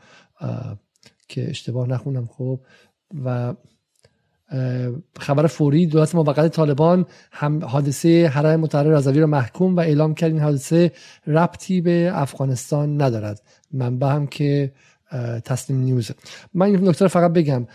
که 1.27 1.49
اشتباه 1.49 1.87
نخونم 1.87 2.25
خب. 2.25 2.59
و 3.25 3.53
خبر 5.19 5.47
فوری 5.47 5.85
دولت 5.85 6.15
موقت 6.15 6.47
طالبان 6.47 7.05
هم 7.31 7.65
حادثه 7.65 8.27
حرم 8.27 8.59
متحره 8.59 8.89
رضوی 8.89 9.19
را 9.19 9.27
محکوم 9.27 9.75
و 9.75 9.79
اعلام 9.79 10.13
کرد 10.13 10.31
این 10.31 10.41
حادثه 10.41 10.91
ربطی 11.27 11.81
به 11.81 12.11
افغانستان 12.13 13.01
ندارد. 13.01 13.41
منبع 13.71 14.07
هم 14.07 14.27
که 14.27 14.71
تسلیم 15.45 15.79
نیوز 15.79 16.11
من 16.53 16.65
این 16.65 16.87
نکته 16.87 17.07
فقط 17.07 17.33
بگم. 17.33 17.67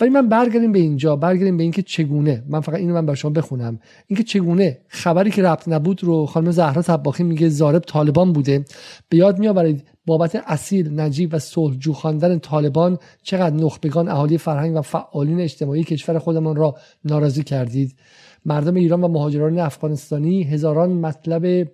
ولی 0.00 0.10
من 0.10 0.28
برگردیم 0.28 0.72
به 0.72 0.78
اینجا 0.78 1.16
برگردیم 1.16 1.56
به 1.56 1.62
اینکه 1.62 1.82
چگونه 1.82 2.44
من 2.48 2.60
فقط 2.60 2.74
اینو 2.74 2.94
من 2.94 3.06
به 3.06 3.14
شما 3.14 3.30
بخونم. 3.30 3.80
اینکه 4.06 4.22
چگونه 4.22 4.78
خبری 4.88 5.30
که 5.30 5.42
ربط 5.42 5.68
نبود 5.68 6.04
رو 6.04 6.26
خانم 6.26 6.50
زهرا 6.50 6.82
طباخی 6.82 7.22
میگه 7.22 7.48
زارب 7.48 7.82
طالبان 7.82 8.32
بوده. 8.32 8.64
به 9.08 9.16
یاد 9.16 9.38
میآورید 9.38 9.84
بابت 10.06 10.42
اصیل 10.46 11.00
نجیب 11.00 11.34
و 11.34 11.38
صلحجو 11.38 11.92
خواندن 11.92 12.38
طالبان 12.38 12.98
چقدر 13.22 13.56
نخبگان 13.56 14.08
اهالی 14.08 14.38
فرهنگ 14.38 14.76
و 14.76 14.82
فعالین 14.82 15.40
اجتماعی 15.40 15.84
کشور 15.84 16.18
خودمان 16.18 16.56
را 16.56 16.74
ناراضی 17.04 17.42
کردید. 17.42 17.96
مردم 18.44 18.74
ایران 18.74 19.04
و 19.04 19.08
مهاجران 19.08 19.58
افغانستانی 19.58 20.42
هزاران 20.42 20.92
مطلب 20.92 21.68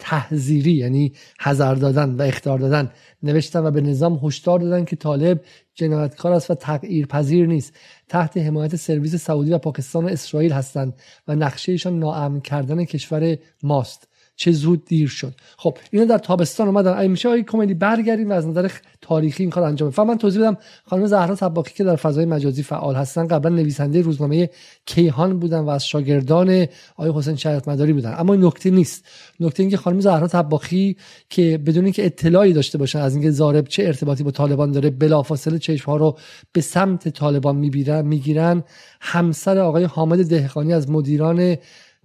تحذیری 0.00 0.72
یعنی 0.72 1.12
حذر 1.40 1.74
دادن 1.74 2.14
و 2.14 2.22
اختار 2.22 2.58
دادن 2.58 2.90
نوشتن 3.22 3.66
و 3.66 3.70
به 3.70 3.80
نظام 3.80 4.20
هشدار 4.22 4.58
دادن 4.58 4.84
که 4.84 4.96
طالب 4.96 5.40
جنایتکار 5.74 6.32
است 6.32 6.50
و 6.50 6.54
تغییر 6.54 7.06
پذیر 7.06 7.46
نیست. 7.46 7.76
تحت 8.08 8.36
حمایت 8.36 8.76
سرویس 8.76 9.14
سعودی 9.14 9.52
و 9.52 9.58
پاکستان 9.58 10.04
و 10.04 10.08
اسرائیل 10.08 10.52
هستند 10.52 10.94
و 11.28 11.34
نقشهشان 11.34 11.98
ناامن 11.98 12.40
کردن 12.40 12.84
کشور 12.84 13.38
ماست. 13.62 14.08
چه 14.36 14.52
زود 14.52 14.84
دیر 14.84 15.08
شد. 15.08 15.34
خب 15.56 15.78
اینا 15.90 16.04
در 16.04 16.18
تابستان 16.18 16.66
اومدن. 16.66 16.94
اگه 16.98 17.08
میشه 17.08 17.42
کمدی 17.42 17.74
برگردیم 17.74 18.30
و 18.30 18.32
از 18.32 18.46
نظر 18.46 18.70
تاریخی 19.00 19.42
این 19.42 19.50
کار 19.50 19.64
انجام 19.64 19.90
بدیم. 19.90 20.04
من 20.04 20.18
توضیح 20.18 20.40
بدم 20.42 20.56
خانم 20.84 21.06
زهرا 21.06 21.34
طباخی 21.34 21.74
که 21.74 21.84
در 21.84 21.96
فضای 21.96 22.24
مجازی 22.24 22.62
فعال 22.62 22.94
هستن 22.94 23.26
قبلا 23.26 23.54
نویسنده 23.54 24.02
روزنامه 24.02 24.50
کیهان 24.86 25.38
بودن 25.38 25.58
و 25.58 25.68
از 25.68 25.86
شاگردان 25.86 26.66
آقای 26.96 27.12
حسین 27.14 27.36
شریعت 27.36 27.68
مداری 27.68 27.92
بودن. 27.92 28.14
اما 28.18 28.32
این 28.32 28.44
نکته 28.44 28.70
نیست. 28.70 29.04
نکته 29.40 29.62
اینکه 29.62 29.76
خانم 29.76 30.00
زهرا 30.00 30.28
طباخی 30.28 30.96
که 31.30 31.58
بدون 31.66 31.84
اینکه 31.84 32.06
اطلاعی 32.06 32.52
داشته 32.52 32.78
باشن 32.78 32.98
از 32.98 33.14
اینکه 33.14 33.30
زارب 33.30 33.68
چه 33.68 33.82
ارتباطی 33.82 34.22
با 34.22 34.30
طالبان 34.30 34.72
داره 34.72 34.90
بلافاصله 34.90 35.58
چشم 35.58 35.90
ها 35.90 35.96
رو 35.96 36.18
به 36.52 36.60
سمت 36.60 37.08
طالبان 37.08 37.56
می‌گیرن. 38.02 38.64
همسر 39.00 39.58
آقای 39.58 39.84
حامد 39.84 40.28
دهقانی 40.28 40.72
از 40.72 40.90
مدیران 40.90 41.56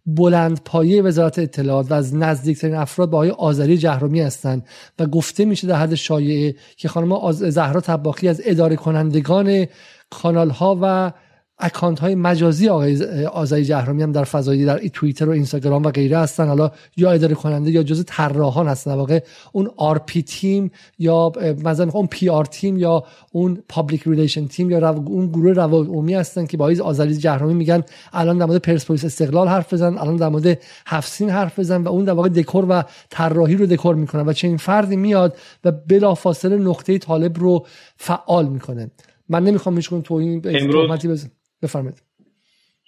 بلند 0.05 0.61
پایه 0.65 1.01
وزارت 1.01 1.39
اطلاعات 1.39 1.91
و 1.91 1.93
از 1.93 2.15
نزدیکترین 2.15 2.75
افراد 2.75 3.09
با 3.09 3.17
آقای 3.17 3.29
آذری 3.29 3.77
جهرومی 3.77 4.21
هستند 4.21 4.65
و 4.99 5.05
گفته 5.05 5.45
میشه 5.45 5.67
در 5.67 5.75
حد 5.75 5.95
شایعه 5.95 6.55
که 6.77 6.87
خانم 6.87 7.31
زهرا 7.31 7.81
طباخی 7.81 8.27
از 8.27 8.41
اداره 8.45 8.75
کنندگان 8.75 9.65
کانال 10.09 10.49
ها 10.49 10.79
و 10.81 11.11
اکانت 11.59 11.99
های 11.99 12.15
مجازی 12.15 12.69
آقای 12.69 13.25
آذری 13.25 13.65
جهرمی 13.65 14.03
هم 14.03 14.11
در 14.11 14.23
فضایی 14.23 14.65
در 14.65 14.77
توییتر 14.93 15.29
و 15.29 15.31
اینستاگرام 15.31 15.83
و 15.83 15.91
غیره 15.91 16.17
هستن. 16.17 16.47
حالا 16.47 16.71
یا 16.97 17.11
اداره 17.11 17.35
کننده 17.35 17.71
یا 17.71 17.83
جزء 17.83 18.03
طراحان 18.07 18.67
هستن. 18.67 18.93
واقع 18.93 19.19
اون 19.51 19.69
RP 19.77 20.21
team 20.21 20.71
یا 20.99 21.31
مثلا 21.63 21.89
اون 21.93 22.07
PR 22.07 22.45
team 22.45 22.77
یا 22.77 23.03
اون 23.31 23.63
public 23.69 24.03
relation 24.05 24.47
team 24.47 24.69
یا 24.69 24.89
اون 24.89 25.27
گروه 25.27 25.53
روابط 25.53 25.87
عمومی 25.87 26.13
هستن 26.13 26.45
که 26.45 26.57
با 26.57 26.65
آقای 26.65 26.79
آذری 26.79 27.17
جهرمی 27.17 27.53
میگن 27.53 27.83
الان 28.13 28.37
در 28.37 28.45
مورد 28.45 28.61
پرسپولیس 28.61 29.05
استقلال 29.05 29.47
حرف 29.47 29.73
بزن 29.73 29.97
الان 29.97 30.15
در 30.15 30.29
مورد 30.29 30.59
هفسین 30.87 31.29
حرف 31.29 31.59
بزن 31.59 31.83
و 31.83 31.87
اون 31.87 32.05
در 32.05 32.13
واقع 32.13 32.29
دکور 32.29 32.65
و 32.69 32.83
طراحی 33.09 33.55
رو 33.55 33.65
دکور 33.65 33.95
می‌کنن 33.95 34.27
و 34.27 34.33
چه 34.33 34.47
این 34.47 34.57
فردی 34.57 34.95
میاد 34.95 35.37
و 35.63 35.71
بلافاصله 35.71 36.57
نقطه 36.57 36.97
طالب 36.97 37.39
رو 37.39 37.65
فعال 37.97 38.47
می‌کنه. 38.47 38.91
من 39.29 39.43
نمی‌خوام 39.43 39.75
هیچ 39.75 39.89
تو 39.89 40.13
این 40.13 40.39
بزنم. 40.39 41.31
بفرمایید. 41.61 42.03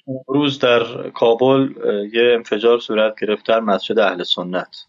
امروز 0.08 0.60
در 0.60 1.10
کابل 1.10 1.74
یه 2.14 2.34
انفجار 2.36 2.80
صورت 2.80 3.20
گرفت 3.22 3.48
در 3.48 3.60
مسجد 3.60 4.00
اهل 4.00 4.24
سنت. 4.24 4.86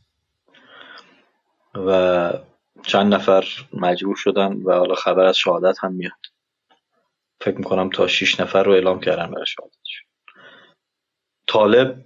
و 1.75 2.33
چند 2.83 3.15
نفر 3.15 3.45
مجبور 3.73 4.17
شدن 4.17 4.53
و 4.53 4.73
حالا 4.73 4.95
خبر 4.95 5.25
از 5.25 5.37
شهادت 5.37 5.77
هم 5.81 5.93
میاد. 5.93 6.13
فکر 7.41 7.59
می‌کنم 7.59 7.91
تا 7.91 8.07
شیش 8.07 8.41
نفر 8.41 8.63
رو 8.63 8.73
اعلام 8.73 9.01
کردن 9.01 9.31
برای 9.31 9.47
شهادتش 9.47 10.05
طالب 11.47 12.05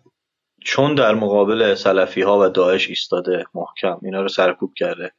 چون 0.65 0.95
در 0.95 1.15
مقابل 1.15 1.75
سلفی 1.75 2.23
ها 2.23 2.39
و 2.39 2.49
داعش 2.49 2.89
ایستاده 2.89 3.45
محکم 3.55 3.99
اینا 4.03 4.21
رو 4.21 4.29
سرکوب 4.29 4.75
کرده. 4.75 5.13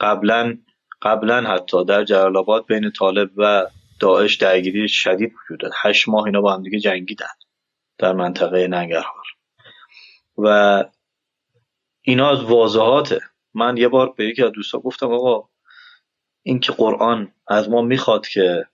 قبلا 0.00 0.58
قبلا 1.02 1.42
حتی 1.42 1.84
در 1.84 2.04
جلال 2.04 2.62
بین 2.68 2.90
طالب 2.90 3.30
و 3.36 3.66
داعش 4.04 4.34
درگیری 4.36 4.88
شدید 4.88 5.32
وجود 5.32 5.60
داد 5.60 5.72
هشت 5.82 6.08
ماه 6.08 6.24
اینا 6.24 6.40
با 6.40 6.54
هم 6.54 6.62
دیگه 6.62 6.78
جنگیدن 6.78 7.26
در 7.98 8.12
منطقه 8.12 8.66
ننگرهار. 8.66 9.24
و 10.38 10.84
اینا 12.02 12.30
از 12.30 12.44
واضحاته 12.44 13.20
من 13.54 13.76
یه 13.76 13.88
بار 13.88 14.14
به 14.16 14.24
یکی 14.26 14.42
از 14.42 14.52
دوستا 14.52 14.78
گفتم 14.78 15.12
آقا 15.12 15.48
این 16.42 16.60
که 16.60 16.72
قرآن 16.72 17.32
از 17.48 17.68
ما 17.68 17.82
می‌خواد 17.82 18.26
که 18.26 18.66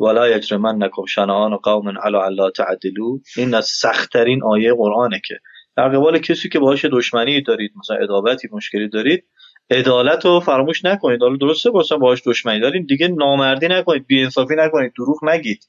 ولا 0.00 0.28
یجرمن 0.28 0.82
نکم 0.82 1.04
شنعان 1.04 1.56
قوم 1.56 1.98
علا 1.98 2.24
علا 2.24 2.50
تعدلو 2.50 3.18
این 3.36 3.54
از 3.54 3.66
سختترین 3.66 4.44
آیه 4.44 4.74
قرآنه 4.74 5.20
که 5.28 5.38
در 5.76 5.88
قبال 5.88 6.18
کسی 6.18 6.48
که 6.48 6.58
باهاش 6.58 6.84
دشمنی 6.84 7.42
دارید 7.42 7.72
مثلا 7.76 7.96
ادابتی 7.96 8.48
مشکلی 8.52 8.88
دارید 8.88 9.24
عدالت 9.70 10.24
رو 10.24 10.40
فراموش 10.40 10.84
نکنید. 10.84 11.22
حالا 11.22 11.36
درسته 11.36 11.70
باشم 11.70 11.98
باهاش 11.98 12.22
دشمنی 12.26 12.60
دارین 12.60 12.86
دیگه 12.86 13.08
نامردی 13.08 13.68
نکنید. 13.68 14.06
بیانصافی 14.06 14.54
نکنید. 14.56 14.92
دروغ 14.98 15.24
نگید. 15.24 15.64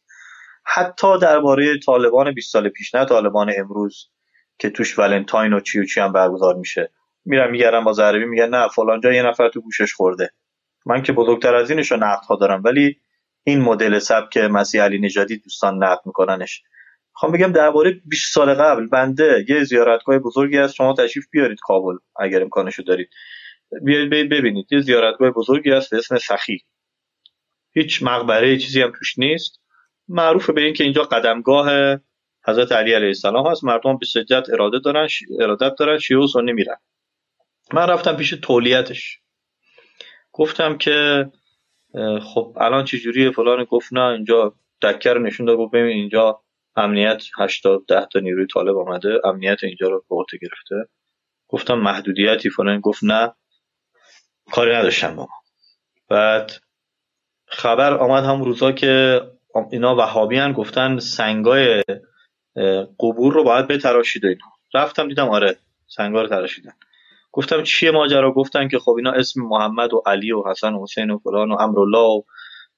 حتی 0.66 1.20
درباره 1.20 1.80
طالبان 1.86 2.32
20 2.32 2.52
سال 2.52 2.70
پیش 2.70 2.96
نه 2.96 3.06
طالبان 3.06 3.54
امروز 3.58 4.10
که 4.60 4.70
توش 4.70 5.00
ولنتاین 5.00 5.54
و 5.54 5.60
چی 5.60 5.80
و 5.80 5.86
چی 5.86 6.00
هم 6.00 6.14
برگزار 6.14 6.56
میشه. 6.56 6.92
میرم 7.26 7.52
میگردم 7.52 7.84
با 7.84 7.92
عربی 8.00 8.26
میگن 8.26 8.50
نه 8.50 8.68
فلان 8.68 9.02
جا 9.02 9.14
یه 9.14 9.24
نفر 9.24 9.50
تو 9.50 9.62
گوشش 9.62 9.94
خورده. 9.94 10.30
من 10.86 11.04
که 11.04 11.14
بزرگتر 11.14 11.56
از 11.56 11.70
اینش 11.70 11.92
رو 11.92 12.00
ها 12.30 12.36
دارم. 12.36 12.62
ولی 12.66 12.98
این 13.44 13.62
مدل 13.62 14.00
سبک 14.00 14.38
مسیح 14.38 14.84
علی 14.84 15.00
نژادی 15.00 15.38
دوستان 15.38 15.84
نقد 15.84 16.02
میکننش. 16.06 16.64
خواهم 17.14 17.36
بگم 17.36 17.52
درباره 17.52 18.02
20 18.06 18.34
سال 18.34 18.54
قبل 18.54 18.88
بنده 18.88 19.46
یه 19.50 19.64
زیارتگاه 19.64 20.20
بزرگی 20.20 20.58
از 20.58 20.74
شما 20.74 20.94
تشریف 20.94 21.26
بیارید 21.32 21.60
کابل 21.62 21.96
اگر 22.20 22.42
امکانشو 22.42 22.84
دارید. 22.84 23.10
بیاید 23.84 24.30
ببینید 24.30 24.68
یه 24.72 24.80
زیارتگاه 24.80 25.32
بزرگی 25.32 25.72
هست 25.72 25.92
به 25.92 25.98
اسم 25.98 26.18
سخی 26.18 26.64
هیچ 27.72 28.04
مقبره 28.04 28.58
چیزی 28.58 28.82
هم 28.82 28.92
توش 29.00 29.20
نیست. 29.20 29.62
معروف 30.08 30.50
به 30.50 30.62
این 30.62 30.74
که 30.74 30.84
اینجا 30.84 31.04
قدمگاه 31.04 31.98
حضرت 32.48 32.72
علی 32.72 32.94
علیه 32.94 33.08
السلام 33.08 33.48
هست. 33.48 33.64
مردم 33.64 33.98
به 33.98 34.06
سجت 34.06 34.50
اراده 34.54 34.80
دارن. 34.80 35.08
ارادت 35.40 35.76
دارن 35.80 35.98
شیعه 35.98 36.20
و 36.20 36.28
سنی 36.28 36.54
میرن. 36.54 36.78
من 37.74 37.88
رفتم 37.88 38.16
پیش 38.16 38.30
تولیتش. 38.30 39.20
گفتم 40.32 40.78
که 40.78 41.30
خب 42.22 42.58
الان 42.62 42.86
چه 42.86 42.98
جوریه؟ 42.98 43.32
فلان 43.32 43.64
گفت 43.64 43.94
نه 43.94 44.06
اینجا 44.06 44.56
دکر 44.82 45.18
نشون 45.18 45.46
داد 45.46 45.58
گفت 45.58 45.74
ببین 45.74 45.98
اینجا 45.98 46.42
امنیت 46.76 47.24
80 47.38 47.86
ده 47.88 48.08
تا 48.14 48.20
نیروی 48.20 48.48
طالب 48.54 48.78
آمده 48.78 49.22
امنیت 49.24 49.64
اینجا 49.64 49.88
رو 49.88 50.06
به 50.10 50.38
گرفته. 50.42 50.90
گفتم 51.48 51.80
محدودیتی 51.80 52.50
فلان. 52.50 52.80
گفت 52.80 53.04
نه. 53.04 53.34
کاری 54.52 54.76
نداشتم 54.76 55.16
با 55.16 55.28
بعد 56.10 56.52
خبر 57.48 57.94
آمد 57.94 58.24
هم 58.24 58.42
روزا 58.42 58.72
که 58.72 59.22
اینا 59.72 59.96
وهابی 59.96 60.38
هن 60.38 60.54
گفتن 60.54 61.00
سنگای 61.00 61.84
قبور 63.00 63.34
رو 63.34 63.44
باید 63.44 63.68
بتراشید 63.68 64.26
اینا. 64.26 64.46
رفتم 64.74 65.08
دیدم 65.08 65.30
آره 65.30 65.58
سنگا 65.88 66.22
رو 66.22 66.28
تراشیدن. 66.28 66.74
گفتم 67.32 67.64
چیه 67.64 67.92
ماجرا؟ 67.92 68.32
گفتن 68.32 68.68
که 68.68 68.80
خب 68.80 68.92
اینا 68.92 69.12
اسم 69.12 69.42
محمد 69.42 69.94
و 69.94 70.04
علی 70.06 70.32
و 70.32 70.44
حسن 70.50 70.74
و 70.74 70.84
حسین 70.84 71.12
و 71.12 71.18
فلان 71.18 71.52
و 71.52 71.56
امرالله 71.60 72.00
و 72.00 72.22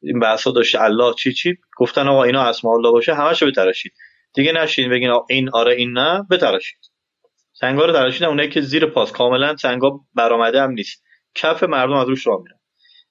این 0.01 0.19
بحثا 0.19 0.51
داشته 0.51 0.81
الله 0.81 1.13
چی 1.13 1.33
چی؟ 1.33 1.57
گفتن 1.77 2.07
آقا 2.07 2.23
اینا 2.23 2.41
اسم 2.43 2.67
الله 2.67 2.91
باشه 2.91 3.13
همشو 3.13 3.47
بتراشید. 3.47 3.93
دیگه 4.33 4.51
نشین 4.51 4.89
بگین 4.89 5.11
این 5.29 5.49
آره 5.49 5.75
این 5.75 5.91
نه 5.91 6.27
بتراشید. 6.31 6.79
سنگا 7.53 7.85
رو 7.85 7.93
تراشیدن 7.93 8.27
اونایی 8.27 8.49
که 8.49 8.61
زیر 8.61 8.85
پاس. 8.85 9.11
کاملا 9.11 9.55
سنگا 9.55 9.99
برآمده 10.15 10.61
هم 10.61 10.71
نیست. 10.71 11.03
کف 11.41 11.63
مردم 11.63 11.93
از 11.93 12.07
روش 12.09 12.27
راه 12.27 12.41
میرن. 12.41 12.59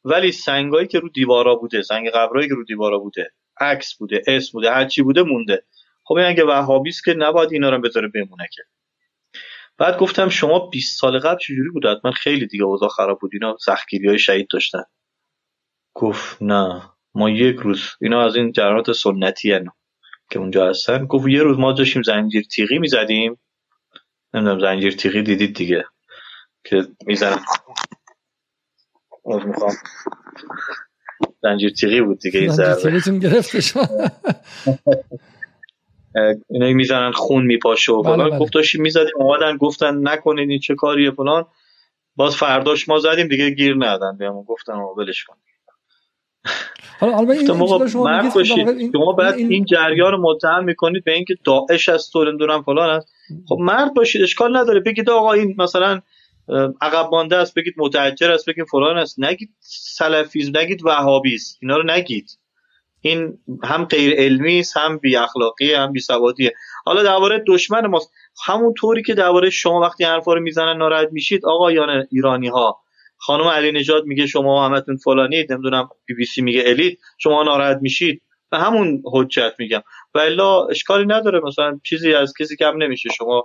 ولی 0.04 0.32
سنگایی 0.32 0.86
که 0.86 0.98
رو 0.98 1.08
دیوارا 1.08 1.54
بوده 1.54 1.82
سنگ 1.82 2.10
قبرایی 2.10 2.48
که 2.48 2.54
رو 2.54 2.64
دیوارا 2.64 2.98
بوده 2.98 3.32
عکس 3.60 3.94
بوده 3.94 4.22
اسم 4.26 4.50
بوده 4.52 4.70
هر 4.70 4.84
چی 4.84 5.02
بوده 5.02 5.22
مونده. 5.22 5.64
خب 6.04 6.14
این 6.14 6.26
اگه 6.26 6.44
وهابی 6.44 6.92
که 7.04 7.14
نباید 7.14 7.52
اینا 7.52 7.70
رو 7.70 7.80
بذاره 7.80 8.08
بمونه 8.08 8.48
که. 8.52 8.62
بعد 9.78 9.98
گفتم 9.98 10.28
شما 10.28 10.58
20 10.58 11.00
سال 11.00 11.18
قبل 11.18 11.38
چجوری 11.38 11.70
بود 11.70 11.86
من 12.04 12.12
خیلی 12.12 12.46
دیگه 12.46 12.64
اوضاع 12.64 12.88
خراب 12.88 13.18
بود. 13.18 13.30
اینا 13.32 13.56
سختگیری 13.60 14.08
های 14.08 14.18
شهید 14.18 14.48
داشتن. 14.50 14.82
گفت 15.94 16.42
نه 16.42 16.82
ما 17.14 17.30
یک 17.30 17.56
روز 17.56 17.82
اینا 18.00 18.24
از 18.24 18.36
این 18.36 18.52
جرانات 18.52 18.92
سنتی 18.92 19.52
هن 19.52 19.66
که 20.30 20.38
اونجا 20.38 20.68
هستن. 20.68 21.06
گفت 21.06 21.28
یه 21.28 21.42
روز 21.42 21.58
ما 21.58 21.72
داشتیم 21.72 22.02
زنجیر 22.02 22.42
تیغی 22.42 22.78
می‌زدیم. 22.78 23.40
نمی‌دونم 24.34 24.60
زنجیر 24.60 24.92
تیغی 24.92 25.22
دیدید 25.22 25.54
دیگه 25.54 25.84
که 26.64 26.88
می‌زنم. 27.06 27.44
می‌خوام. 29.36 29.74
زنجیر 31.42 31.70
تیغی 31.70 32.00
بود 32.00 32.18
دیگه 32.18 32.40
این 32.40 32.48
ضربه. 32.48 33.18
گرفته 33.18 33.60
اینا 36.50 36.72
می‌زنن 36.72 37.12
خون 37.12 37.44
میپاشه 37.44 37.92
و 37.92 38.02
فلان. 38.02 38.30
بله، 38.30 38.38
گفت 38.38 38.52
داشتیم 38.54 38.82
می‌زدیم 38.82 39.12
اومدن 39.16 39.56
گفتن 39.56 40.08
نکنید 40.08 40.50
این 40.50 40.58
چه 40.58 40.74
کاریه 40.74 41.10
فلان. 41.10 41.46
باز 42.16 42.36
فرداش 42.36 42.88
ما 42.88 42.98
زدیم 42.98 43.28
دیگه 43.28 43.50
گیر 43.50 43.74
ندادن 43.74 44.16
بهمون 44.18 44.44
گفتن 44.44 44.72
ولش 44.72 45.24
کن. 45.24 45.36
حالا 47.00 47.12
حالا 47.12 47.32
این 47.32 47.46
شما 47.46 47.78
باشید. 48.34 48.92
شما 48.92 49.12
بعد 49.12 49.34
این- 49.34 49.50
این 49.50 49.64
جریان 49.64 50.12
رو 50.12 50.22
متهم 50.22 50.64
می‌کنید 50.64 51.04
به 51.04 51.12
اینکه 51.12 51.34
داعش 51.44 51.88
است 51.88 52.12
تو 52.12 52.24
نمی‌دونم 52.24 52.62
فلان 52.62 52.90
است. 52.90 53.08
خب 53.48 53.56
مرد 53.60 53.94
باشید 53.94 54.22
اشکال 54.22 54.56
نداره. 54.56 54.80
بگید 54.80 55.10
آقا 55.10 55.32
این 55.32 55.54
مثلا 55.58 56.00
عقب 56.80 57.08
مانده 57.12 57.36
است 57.36 57.54
بگید 57.54 57.74
متحجر 57.76 58.32
است 58.32 58.48
بگید 58.48 58.64
فلان 58.70 58.98
است. 58.98 59.20
نگید 59.20 59.50
سلفیزم 59.60 60.58
نگید 60.58 60.84
وهابی 60.84 61.34
است. 61.34 61.58
اینا 61.62 61.76
رو 61.76 61.82
نگید. 61.82 62.38
این 63.00 63.38
هم 63.64 63.84
غیر 63.84 64.14
علمی 64.16 64.60
است 64.60 64.76
هم 64.76 64.98
بی 64.98 65.16
اخلاقی 65.16 65.72
هم 65.74 65.92
بی 65.92 66.00
سوادیه 66.00 66.52
حالا 66.84 67.02
درباره 67.02 67.44
دشمن 67.46 67.86
ماست. 67.86 68.12
همون 68.46 68.74
طوری 68.74 69.02
که 69.02 69.14
درباره 69.14 69.50
شما 69.50 69.80
وقتی 69.80 70.04
حرفا 70.04 70.34
رو 70.34 70.40
می‌زنن 70.40 70.76
ناراحت 70.76 71.08
میشید 71.12 71.46
آقایان 71.46 72.06
ایرانی 72.10 72.48
ها 72.48 72.80
خانم 73.16 73.44
علی 73.48 73.72
نژاد 73.72 74.04
میگه 74.04 74.26
شما 74.26 74.66
همتون 74.66 74.96
فلانید 74.96 75.52
نمی‌دونم 75.52 75.88
بی 76.06 76.14
بی 76.14 76.24
سی 76.24 76.42
میگه 76.42 76.62
الید. 76.66 76.98
شما 77.18 77.42
ناراحت 77.42 77.78
میشید. 77.82 78.22
و 78.52 78.58
همون 78.58 79.02
حجت 79.12 79.52
میگم. 79.58 79.82
و 80.14 80.18
الا 80.18 80.66
اشکالی 80.66 81.06
نداره 81.06 81.40
مثلا 81.40 81.80
چیزی 81.84 82.14
از 82.14 82.34
کسی 82.40 82.56
کم 82.56 82.82
نمیشه. 82.82 83.08
شما 83.18 83.44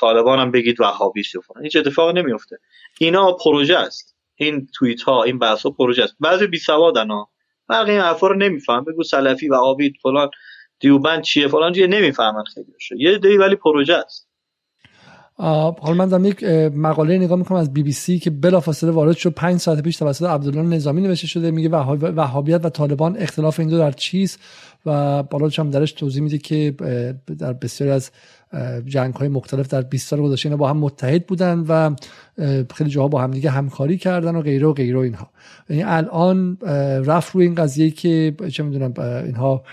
طالبان 0.00 0.38
هم 0.38 0.50
بگید 0.50 0.80
وهابیست 0.80 1.40
فلان. 1.40 1.64
هیچ 1.64 1.76
اتفاقی 1.76 2.22
نمیفته 2.22 2.58
اینا 3.00 3.32
پروژه 3.32 3.78
است. 3.78 4.16
این 4.34 4.66
توییت 4.74 5.02
ها 5.02 5.22
این 5.22 5.38
بحث 5.38 5.62
ها 5.62 5.70
پروژه 5.70 6.02
است. 6.02 6.14
بعضی 6.20 6.46
بی 6.46 6.58
سوادن 6.58 7.10
ها. 7.10 7.28
فرق 7.68 7.88
این 7.88 8.00
حرفا 8.00 8.26
رو 8.26 8.36
نمیفهم 8.36 8.84
بگو 8.84 9.02
سلفی 9.02 9.48
وهابی 9.48 9.92
فلان 10.02 10.30
دیوبند 10.80 11.22
چیه 11.22 11.48
فلان 11.48 11.72
چیه. 11.72 11.86
نمی‌فهمن 11.86 12.44
خیلی 12.54 12.66
یه 12.96 13.18
دی 13.18 13.36
ولی 13.36 13.56
پروژه 13.56 13.94
است. 13.94 14.28
حالا 15.36 15.94
من 15.94 16.08
دارم 16.08 16.24
یک 16.24 16.44
مقاله 16.74 17.18
نگاه 17.18 17.38
می‌کنم 17.38 17.58
از 17.58 17.72
بی 17.72 17.82
بی 17.82 17.92
سی 17.92 18.18
که 18.18 18.30
بلافاصله 18.30 18.90
وارد 18.90 19.16
شد. 19.16 19.30
پنج 19.30 19.60
ساعت 19.60 19.82
پیش 19.82 19.96
توسط 19.96 20.26
عبدالله 20.26 20.62
نظامی 20.62 21.00
نوشته 21.00 21.26
شده. 21.26 21.50
میگه 21.50 21.68
وهاب- 21.68 22.12
وهابیت 22.16 22.64
و 22.64 22.68
طالبان 22.68 23.16
اختلاف 23.16 23.60
این 23.60 23.68
دو 23.68 23.78
در 23.78 23.90
چیست؟ 23.92 24.40
و 24.86 25.22
بالا 25.22 25.50
هم 25.58 25.70
درش 25.70 25.92
توضیح 25.92 26.22
میده 26.22 26.38
که 26.38 26.74
در 27.38 27.52
بسیاری 27.52 27.92
از 27.92 28.10
جنگ 28.86 29.14
های 29.14 29.28
مختلف 29.28 29.68
در 29.68 29.82
20 29.82 30.08
سال 30.08 30.22
گذشته 30.22 30.46
اینا 30.46 30.56
با 30.56 30.68
هم 30.68 30.76
متحد 30.76 31.26
بودن 31.26 31.58
و 31.68 31.94
خیلی 32.74 32.90
جاها 32.90 33.08
با 33.08 33.22
هم 33.22 33.30
دیگه 33.30 33.50
همکاری 33.50 33.98
کردن 33.98 34.36
و 34.36 34.42
غیره 34.42 34.66
و 34.66 34.72
غیره 34.72 34.98
اینها. 34.98 35.30
یعنی 35.68 35.82
الان 35.82 36.58
رفت 37.06 37.34
روی 37.34 37.44
این 37.44 37.54
قضیه 37.54 37.90
که 37.90 38.34
چه 38.52 38.62
می‌دونم 38.62 38.94
اینها 39.24 39.64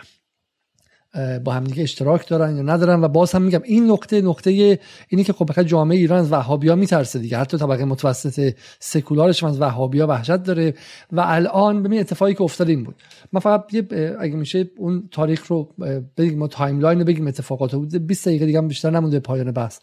با 1.43 1.51
همدیگه 1.51 1.83
اشتراک 1.83 2.27
دارن 2.27 2.55
یا 2.55 2.61
ندارن 2.61 3.03
و 3.03 3.07
باز 3.07 3.31
هم 3.31 3.41
میگم 3.41 3.61
این 3.63 3.91
نقطه 3.91 4.21
نقطه 4.21 4.79
اینی 5.07 5.23
که 5.23 5.33
خب 5.33 5.63
جامعه 5.63 5.97
ایران 5.97 6.19
از 6.19 6.31
وهابیا 6.31 6.75
میترسه 6.75 7.19
دیگه. 7.19 7.37
حتی 7.37 7.57
طبقه 7.57 7.85
متوسط 7.85 8.53
سکولارش 8.79 9.43
از 9.43 9.61
وهابیا 9.61 10.07
وحشت 10.07 10.43
داره 10.43 10.73
و 11.11 11.21
الان 11.25 11.83
ببین 11.83 11.99
اتفاقی 11.99 12.33
که 12.33 12.41
افتاده 12.41 12.71
این 12.71 12.83
بود. 12.83 12.95
من 13.31 13.39
فقط 13.39 13.73
یه 13.73 14.15
اگه 14.19 14.35
میشه 14.35 14.69
اون 14.77 15.09
تاریخ 15.11 15.47
رو 15.47 15.69
بگیم 16.17 16.39
ما 16.39 16.47
timeline 16.47 16.99
رو 16.99 17.05
بگیم 17.05 17.27
اتفاقات 17.27 17.73
رو. 17.73 17.85
20 17.85 18.27
دقیقه 18.27 18.45
دیگه 18.45 18.57
هم 18.57 18.67
بیشتر 18.67 18.89
نمونده 18.89 19.19
پایان 19.19 19.51
بحث. 19.51 19.79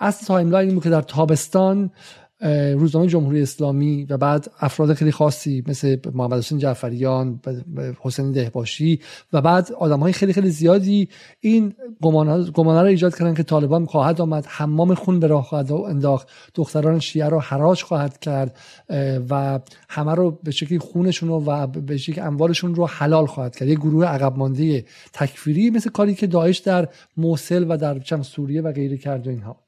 اصل 0.00 0.26
timeline 0.26 0.66
این 0.68 0.74
بود 0.74 0.84
که 0.84 0.90
در 0.90 1.02
تابستان 1.02 1.90
روزنامه 2.74 3.06
جمهوری 3.06 3.42
اسلامی 3.42 4.04
و 4.04 4.16
بعد 4.16 4.50
افراد 4.60 4.94
خیلی 4.94 5.12
خاصی 5.12 5.64
مثل 5.66 5.96
محمد 6.14 6.38
حسین 6.38 6.58
جعفریان 6.58 7.40
حسین 8.00 8.32
دهباشی 8.32 9.00
و 9.32 9.40
بعد 9.40 9.72
آدم 9.72 10.00
های 10.00 10.12
خیلی 10.12 10.32
خیلی 10.32 10.50
زیادی 10.50 11.08
این 11.40 11.74
گمانه 12.02 12.80
رو 12.80 12.86
ایجاد 12.86 13.18
کردن 13.18 13.34
که 13.34 13.42
طالبان 13.42 13.86
خواهد 13.86 14.20
آمد 14.20 14.46
حمام 14.46 14.94
خون 14.94 15.20
به 15.20 15.26
راه 15.26 15.44
خواهد 15.44 15.72
انداخت 15.72 16.28
دختران 16.54 16.98
شیعه 16.98 17.28
رو 17.28 17.40
حراج 17.40 17.82
خواهد 17.82 18.18
کرد 18.18 18.56
و 19.30 19.60
همه 19.88 20.14
رو 20.14 20.30
به 20.42 20.50
شکلی 20.50 20.78
خونشون 20.78 21.28
رو 21.28 21.44
و 21.44 21.66
به 21.66 21.96
شکلی 21.96 22.20
اموالشون 22.20 22.74
رو 22.74 22.86
حلال 22.86 23.26
خواهد 23.26 23.56
کرد. 23.56 23.68
یه 23.68 23.74
گروه 23.74 24.06
عقب 24.06 24.36
مانده 24.36 24.84
تکفیری 25.12 25.70
مثل 25.70 25.90
کاری 25.90 26.14
که 26.14 26.26
داعش 26.26 26.58
در 26.58 26.88
موصل 27.16 27.66
و 27.68 27.76
در 27.76 27.98
چم 27.98 28.22
سوریه 28.22 28.62
و 28.62 28.72
غیره 28.72 28.96
کرد 28.96 29.26
و 29.26 29.30
اینها. 29.30 29.67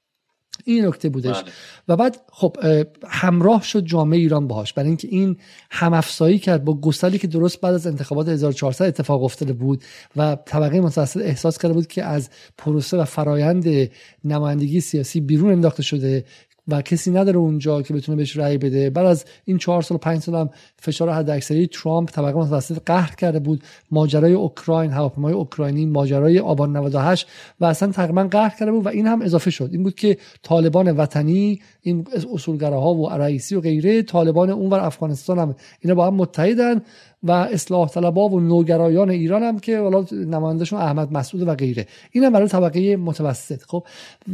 این 0.65 0.87
نکته 0.87 1.09
بودش 1.09 1.43
بله. 1.43 1.53
و 1.89 1.97
بعد 1.97 2.21
خب 2.33 2.57
اه، 2.63 2.85
همراه 3.09 3.63
شد 3.63 3.85
جامعه 3.85 4.19
ایران 4.19 4.47
باهاش 4.47 4.73
برای 4.73 4.89
اینکه 4.89 5.09
این 5.09 5.37
هم 5.71 5.93
افزایی 5.93 6.39
کرد 6.39 6.65
با 6.65 6.75
گسلی 6.75 7.19
که 7.19 7.27
درست 7.27 7.61
بعد 7.61 7.75
از 7.75 7.87
انتخابات 7.87 8.29
1400 8.29 8.85
اتفاق 8.85 9.25
افتاده 9.25 9.53
بود 9.53 9.83
و 10.17 10.37
طبقه 10.47 10.81
متوسط 10.81 11.21
احساس 11.21 11.59
کرده 11.59 11.75
بود 11.75 11.87
که 11.87 12.05
از 12.05 12.31
پروسه 12.59 12.97
و 12.97 13.05
فرایند 13.05 13.91
نمایندگی 14.25 14.81
سیاسی 14.81 15.21
بیرون 15.21 15.53
انداخته 15.53 15.83
شده 15.83 16.25
و 16.69 16.83
کسی 16.83 17.11
نداره 17.11 17.39
اونجا 17.39 17.83
که 17.83 17.95
بتونه 17.95 18.17
بهش 18.17 18.37
رأی 18.37 18.59
بده. 18.59 18.91
بعد 18.91 19.07
از 19.07 19.25
این 19.45 19.59
چهار 19.59 19.83
سال 19.83 19.97
و 19.97 19.99
پنج 19.99 20.23
سال 20.23 20.35
هم 20.35 20.51
فشار 20.77 21.11
حداکثری 21.11 21.67
ترامپ 21.67 22.11
طبقه 22.11 22.39
متوسط 22.39 22.83
قهر 22.87 23.15
کرده 23.15 23.39
بود. 23.39 23.63
ماجرای 23.91 24.33
اوکراین 24.33 24.91
هواپیمای 24.91 25.33
اوکراینی 25.33 25.87
ماجرای 25.87 26.39
آبان 26.39 26.77
98 26.77 27.27
و 27.61 27.65
اصلا 27.65 27.93
تقریبا 27.93 28.25
قهر 28.25 28.55
کرده 28.59 28.73
بود 28.73 28.87
و 28.87 28.89
این 28.89 29.07
هم 29.07 29.23
اضافه 29.23 29.51
شد. 29.51 29.69
این 29.73 29.83
بود 29.83 29.95
که 29.95 30.17
طالبان 30.43 30.91
وطنی 30.91 31.61
این 31.81 32.07
اصولگراها 32.35 32.95
و 32.95 33.11
رئیسی 33.11 33.55
و 33.55 33.61
غیره 33.61 34.03
طالبان 34.03 34.51
اونور 34.51 34.81
افغانستان 34.81 35.39
هم 35.39 35.55
اینا 35.81 35.95
با 35.95 36.07
هم 36.07 36.15
متحدن. 36.15 36.83
و 37.23 37.31
اصلاح 37.31 37.89
طلبا 37.89 38.29
و 38.29 38.41
نوگرایان 38.41 39.11
ایران 39.11 39.43
هم 39.43 39.59
که 39.59 39.79
حالا 39.79 40.05
نمایندهشون 40.13 40.81
احمد 40.81 41.13
مسعود 41.13 41.49
و 41.49 41.55
غیره. 41.55 41.87
این 42.13 42.25
هم 42.25 42.33
برای 42.33 42.49
طبقه 42.49 42.97
متوسط 42.97 43.63
خب. 43.63 43.87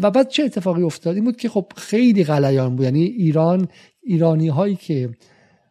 و 0.02 0.10
بعد 0.10 0.28
چه 0.28 0.44
اتفاقی 0.44 0.82
افتاد؟ 0.82 1.14
این 1.14 1.24
بود 1.24 1.36
که 1.36 1.48
خب 1.48 1.66
خیلی 1.76 2.24
غلیان 2.24 2.76
بود. 2.76 2.84
یعنی 2.84 3.02
ایران 3.02 3.68
ایرانی 4.02 4.48
هایی 4.48 4.76
که 4.76 5.10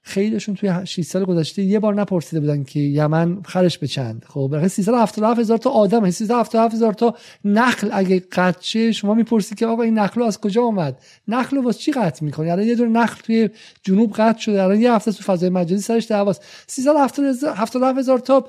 خیلیشون 0.07 0.55
توی 0.55 0.73
6 0.85 1.01
سال 1.01 1.25
گذشته 1.25 1.61
یه 1.61 1.79
بار 1.79 1.93
نپرسیده 1.93 2.39
بودن 2.39 2.63
که 2.63 2.79
یمن 2.79 3.37
خرش 3.45 3.77
به 3.77 3.87
چند. 3.87 4.25
خب 4.29 4.49
برای 4.51 4.69
377 4.69 5.39
هزار 5.39 5.57
تا 5.57 5.69
آدم 5.69 6.11
377 6.11 6.75
هزار 6.75 6.93
تا 6.93 7.15
نخل. 7.45 7.89
اگه 7.93 8.23
قطع 8.31 8.61
شه 8.61 8.91
شما 8.91 9.13
می‌پرسید 9.13 9.57
که 9.57 9.65
آقا 9.67 9.83
این 9.83 9.99
نخل 9.99 10.21
از 10.21 10.39
کجا 10.39 10.61
اومد؟ 10.61 10.97
نخل 11.27 11.57
واسه 11.57 11.79
چی 11.79 11.91
قطع 11.91 12.25
می‌کنی؟ 12.25 12.49
الان 12.49 12.65
یه 12.65 12.75
دونه 12.75 12.99
نخل 12.99 13.21
توی 13.21 13.49
جنوب 13.83 14.13
قطع 14.13 14.39
شده 14.39 14.63
الان 14.63 14.81
یه 14.81 14.93
هفته 14.93 15.11
تو 15.11 15.23
فضای 15.23 15.49
مجازی 15.49 15.81
سرش 15.81 16.07
دعواست. 16.07 16.43
377 16.67 17.75
هزار 17.97 18.19
تا 18.19 18.45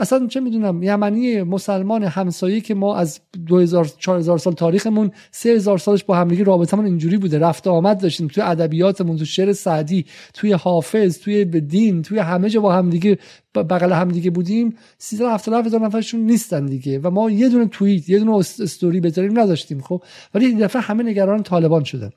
اصلا 0.00 0.26
چه 0.26 0.40
می‌دونم 0.40 0.82
یمنی 0.82 1.42
مسلمان 1.42 2.02
همسایه 2.04 2.60
که 2.60 2.74
ما 2.74 2.96
از 2.96 3.20
2000 3.46 3.90
4000 3.98 4.38
سال 4.38 4.52
تاریخمون 4.52 5.10
3000 5.30 5.78
سالش 5.78 6.04
با 6.04 6.16
همدیگه 6.16 6.44
رابطمون 6.44 6.84
اینجوری 6.84 7.16
بوده. 7.16 7.38
رفت 7.38 7.66
و 7.66 7.70
آمد 7.70 8.00
داشتیم 8.00 8.26
توی 8.28 8.42
ادبیاتمون 8.42 9.16
تو 9.16 9.24
شعر 9.24 9.52
سعدی 9.52 10.06
توی 10.34 10.52
حافظ 10.52 11.18
توی 11.18 11.44
دین 11.44 12.02
توی 12.02 12.18
همه 12.18 12.50
جا 12.50 12.60
با 12.60 12.72
همدیگه 12.72 13.18
بغل 13.54 13.92
همدیگه 13.92 14.30
بودیم. 14.30 14.74
377 14.98 15.66
هزار 15.66 15.80
نفرشون 15.80 16.20
نیستن 16.20 16.66
دیگه 16.66 16.98
و 16.98 17.10
ما 17.10 17.30
یه 17.30 17.48
دونه 17.48 17.66
توییت 17.66 18.08
یه 18.08 18.18
دونه 18.18 18.36
است- 18.36 18.60
استوری 18.60 19.00
بذاریم 19.00 19.38
نداشتیم 19.40 19.80
خب؟ 19.80 20.02
ولی 20.34 20.46
این 20.46 20.58
دفعه 20.58 20.82
همه 20.82 21.02
نگران 21.02 21.42
طالبان 21.42 21.84
شدن 21.84 22.10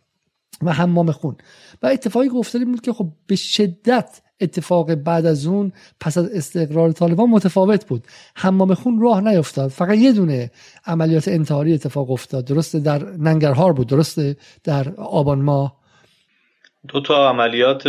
و 0.62 0.74
حمام 0.74 1.12
خون. 1.12 1.36
و 1.82 1.88
اتفاقی 1.88 2.30
افتاده 2.30 2.66
بود 2.66 2.82
که 2.82 2.94
خب 2.94 3.08
به 3.28 3.36
شدت 3.36 4.22
اتفاق 4.44 4.96
بعد 4.96 5.26
از 5.26 5.46
اون 5.46 5.72
پس 6.00 6.18
از 6.18 6.32
استقرار 6.32 6.92
طالبان 6.92 7.30
متفاوت 7.30 7.86
بود. 7.86 8.04
حمام 8.36 8.74
خون 8.74 9.02
راه 9.02 9.22
نیفتاد 9.22 9.70
فقط 9.70 9.98
یه 9.98 10.12
دونه 10.12 10.52
عملیات 10.86 11.28
انتحاری 11.28 11.74
اتفاق 11.74 12.12
افتاد. 12.12 12.46
درسته 12.46 12.80
در 12.80 13.04
ننگرهار 13.04 13.74
بود 13.74 13.88
درسته 13.88 14.38
در 14.64 14.94
آبان 14.98 15.42
ماه 15.42 15.84
دو 16.88 17.02
تا 17.02 17.30
عملیات 17.30 17.84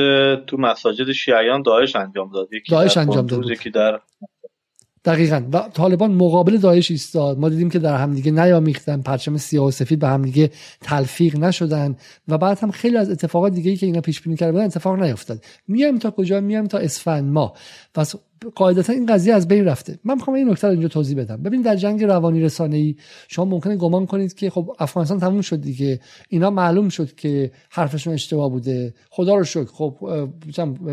تو 0.47 0.57
مساجد 0.57 1.13
شیعیان 1.13 1.63
داعش 1.63 1.97
انجام 1.97 2.31
داد. 2.33 2.49
یکی 2.53 2.73
داعش 2.73 2.97
انجام 2.97 3.27
داد. 3.27 3.51
یکی 3.51 3.71
در 3.71 4.01
دقیقا. 5.05 5.43
و 5.53 5.69
طالبان 5.75 6.15
مقابل 6.15 6.57
داعش 6.57 6.91
ایستاد. 6.91 7.39
ما 7.39 7.49
دیدیم 7.49 7.71
که 7.71 7.79
در 7.79 7.97
همدیگه 7.97 8.31
نیامیختن. 8.31 9.03
پرچم 9.03 9.37
سیاه 9.37 9.67
و 9.67 9.71
سفید 9.71 9.99
به 9.99 10.09
همدیگه 10.09 10.51
تلفیق 10.81 11.37
نشدن. 11.37 11.97
و 12.29 12.39
بعد 12.39 12.59
هم 12.59 12.71
خیلی 12.71 12.97
از 12.97 13.11
اتفاقات 13.11 13.53
دیگه 13.53 13.71
ای 13.71 13.77
که 13.77 13.87
اینا 13.87 14.01
پیش 14.01 14.21
بینی 14.21 14.37
کرده 14.37 14.53
بودن 14.53 14.65
اتفاق 14.65 14.99
نیفتاد 14.99 15.45
میایم 15.69 15.99
تا 15.99 16.11
کجا؟ 16.11 16.41
میایم 16.41 16.67
تا 16.67 16.79
اسفند 16.79 17.33
ما 17.33 17.55
پس 17.95 18.15
قاعدتا 18.55 18.93
این 18.93 19.07
قضیه 19.07 19.35
از 19.35 19.49
بین 19.49 19.65
رفته. 19.65 19.99
من 20.05 20.15
می‌خوام 20.15 20.37
این 20.37 20.51
نکته 20.51 20.67
رو 20.67 20.73
اینجا 20.73 20.89
توضیح 20.89 21.19
بدم. 21.19 21.43
ببین 21.43 21.63
در 21.63 21.77
جنگ 21.77 22.05
روانی 22.05 22.43
رسانه 22.43 22.77
ای 22.77 22.97
شما 23.29 23.45
ممکنه 23.45 23.77
گمان 23.77 24.07
کنید 24.07 24.35
که 24.35 24.51
خب 24.51 24.77
افغانستان 24.79 25.21
تموم 25.21 25.41
شد 25.41 25.61
دیگه. 25.61 26.01
اینا 26.29 26.51
معلوم 26.51 26.89
شد 26.89 27.15
که 27.15 27.51
حرفشون 27.71 28.15
اشتباه 28.15 28.51
بوده. 28.51 28.95
خدا 29.11 29.35
رو 29.35 29.45
شکر. 29.45 29.65
خب 29.65 29.97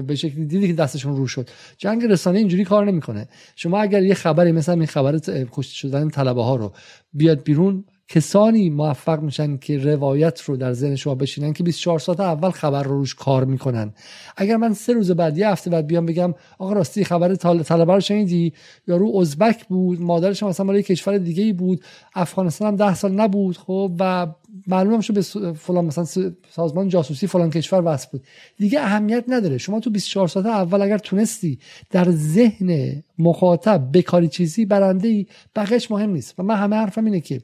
به 0.08 0.16
شکلی 0.16 0.46
دیدی 0.46 0.68
که 0.68 0.74
دستشون 0.74 1.16
رو 1.16 1.28
شد. 1.28 1.50
جنگ 1.78 2.04
رسانه 2.04 2.40
اینجوری 2.40 2.64
کار 2.64 2.86
نمی‌کنه. 2.86 3.28
شما 3.56 3.82
اگر 3.82 4.04
یه 4.04 4.14
خبری 4.14 4.52
مثلا 4.52 4.76
این 4.76 4.86
خبر 4.86 5.20
کشته 5.52 5.76
شدن 5.76 6.10
طلبه 6.10 6.44
ها 6.44 6.56
رو 6.56 6.72
بیاد 7.14 7.44
بیرون 7.44 7.84
کسانی 8.14 8.70
موفق 8.70 9.22
میشن 9.22 9.58
که 9.58 9.78
روایت 9.78 10.42
رو 10.42 10.58
در 10.58 10.74
ذهن 10.74 10.96
شما 10.96 11.16
بشینن 11.16 11.54
که 11.54 11.64
24 11.64 12.00
ساعت 12.00 12.20
اول 12.20 12.50
خبر 12.50 12.84
رو 12.84 12.98
روش 12.98 13.16
کار 13.16 13.46
می‌کنن. 13.46 13.94
اگر 14.38 14.58
من 14.58 14.74
سه 14.74 14.94
روز 14.94 15.12
بعد 15.12 15.38
یه 15.38 15.50
هفته 15.50 15.70
بعد 15.70 15.88
بیام 15.88 16.06
بگم 16.06 16.34
آقا 16.60 16.74
راستی 16.74 17.04
خبر 17.04 17.36
طلبه 17.36 17.94
رو 17.94 18.00
شنیدی؟ 18.00 18.54
یا 18.88 18.98
رو 18.98 19.18
ازبک 19.18 19.66
بود 19.66 20.02
مادرش 20.02 20.44
مثلا 20.44 20.66
مال 20.66 20.82
کشور 20.82 21.18
دیگه 21.18 21.44
ای 21.44 21.54
بود. 21.54 21.84
افغانستان 22.16 22.68
هم 22.68 22.76
ده 22.76 22.96
سال 22.96 23.12
نبود 23.12 23.58
خب 23.58 23.92
و 24.00 24.28
معلوم 24.68 25.02
شد 25.02 25.14
به 25.14 25.54
فلان 25.54 25.86
مثلا 25.86 26.32
سازمان 26.50 26.88
جاسوسی 26.88 27.28
فلان 27.28 27.50
کشور 27.50 27.82
وصل 27.86 28.08
بود. 28.12 28.24
دیگه 28.58 28.80
اهمیت 28.80 29.24
نداره. 29.28 29.58
شما 29.58 29.80
تو 29.80 29.90
24 29.90 30.28
ساعت 30.28 30.46
اول 30.46 30.82
اگر 30.82 30.98
تونستی 30.98 31.60
در 31.90 32.12
ذهن 32.12 33.04
مخاطب 33.20 33.90
بکاری 33.94 34.28
چیزی 34.28 34.66
برنده 34.66 35.08
ای 35.08 35.26
بقیش 35.56 35.92
مهم 35.92 36.10
نیست. 36.10 36.36
و 36.38 36.44
من 36.44 36.56
همه 36.56 36.76
حرفم 36.76 37.06
اینه 37.06 37.20
که 37.20 37.42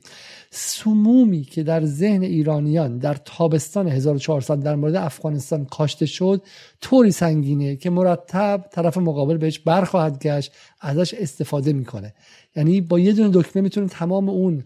سمومی 0.49 1.43
که 1.43 1.63
در 1.63 1.85
ذهن 1.85 2.21
ایرانیان 2.21 2.97
در 2.97 3.13
تابستان 3.13 3.87
1400 3.87 4.59
در 4.59 4.75
مورد 4.75 4.95
افغانستان 4.95 5.65
کاشته 5.65 6.05
شد 6.05 6.41
طوری 6.81 7.11
سنگینه 7.11 7.75
که 7.75 7.89
مرتب 7.89 8.65
طرف 8.71 8.97
مقابل 8.97 9.37
بهش 9.37 9.59
برخواهد 9.59 10.23
گشت 10.23 10.51
ازش 10.81 11.13
استفاده 11.13 11.73
می‌کنه. 11.73 12.13
یعنی 12.55 12.81
با 12.81 12.99
یه 12.99 13.13
دونه 13.13 13.29
دکمه 13.33 13.61
می‌تونه 13.61 13.87
تمام 13.87 14.29
اون 14.29 14.63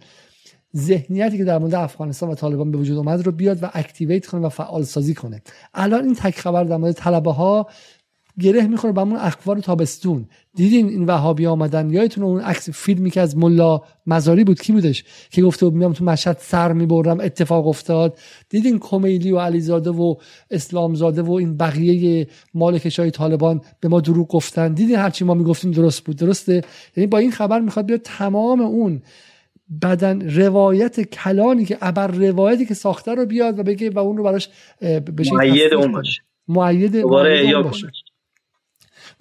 ذهنیتی 0.78 1.38
که 1.38 1.44
در 1.44 1.58
مورد 1.58 1.76
افغانستان 1.76 2.30
و 2.30 2.36
طالبان 2.36 2.72
به 2.72 2.78
وجود 2.78 2.98
اومد 2.98 3.26
رو 3.26 3.32
بیاد 3.32 3.64
و 3.64 3.70
اکتیویت 3.74 4.26
کنه 4.26 4.42
و 4.42 4.50
فعال 4.50 4.84
سازی 4.84 5.14
کنه. 5.14 5.42
الان 5.74 6.04
این 6.04 6.16
تک 6.16 6.40
خبر 6.40 6.64
در 6.64 6.78
مورد 6.78 6.94
طلبه 6.94 7.32
ها 7.32 7.68
گره 8.40 8.68
می‌خوره 8.68 8.94
به 8.94 9.02
اون 9.02 9.16
اخبار 9.16 9.60
تابستون. 9.60 10.26
دیدین 10.56 10.90
این 10.90 11.06
وهابی 11.06 11.46
آمدن؟ 11.46 11.90
یادتون 11.90 12.24
اون 12.24 12.42
عکس 12.42 12.70
فیلمی 12.70 13.12
که 13.12 13.22
از 13.22 13.38
ملا 13.38 13.82
مزاری 14.08 14.44
بود؟ 14.44 14.62
کی 14.62 14.74
بودش 14.74 15.04
که 15.30 15.42
گفته 15.42 15.70
میام 15.70 15.94
تو 15.94 16.06
مشهد 16.06 16.38
سر 16.40 16.74
می‌برم 16.74 17.20
اتفاق 17.20 17.68
افتاد؟ 17.68 18.18
دیدین 18.50 18.80
کمیلی 18.80 19.32
و 19.32 19.40
علیزاده 19.40 19.90
و 19.90 20.16
اسلامزاده 20.52 21.22
و 21.22 21.32
این 21.32 21.58
بقیه 21.58 22.28
مالکش 22.54 23.00
های 23.00 23.12
طالبان 23.12 23.62
به 23.80 23.88
ما 23.88 24.02
دروغ 24.02 24.28
گفتن؟ 24.28 24.74
دیدین 24.74 24.96
هرچی 24.96 25.26
ما 25.26 25.34
می‌گفتیم 25.34 25.72
درست 25.72 26.04
بود؟ 26.04 26.16
درسته؟ 26.16 26.62
یعنی 26.98 27.08
با 27.08 27.18
این 27.18 27.32
خبر 27.32 27.60
می‌خواد 27.60 27.86
بیاد 27.86 28.02
تمام 28.04 28.62
اون 28.62 29.02
بدن 29.82 30.30
روایت 30.30 31.02
کلانی 31.02 31.66
که 31.66 31.78
ابر 31.82 32.08
روایتی 32.08 32.66
که 32.66 32.74
ساخته 32.74 33.14
رو 33.14 33.26
بیاد 33.26 33.60
و 33.60 33.64
بگه 33.64 33.90
و 33.90 34.00
اون 34.00 34.18
رو 34.18 34.24
براش 34.24 34.50
بشه 35.18 35.34
معید 35.34 35.74
اون 35.74 35.92
باشه. 35.92 36.22
معید 36.48 37.04
باشه. 37.04 37.92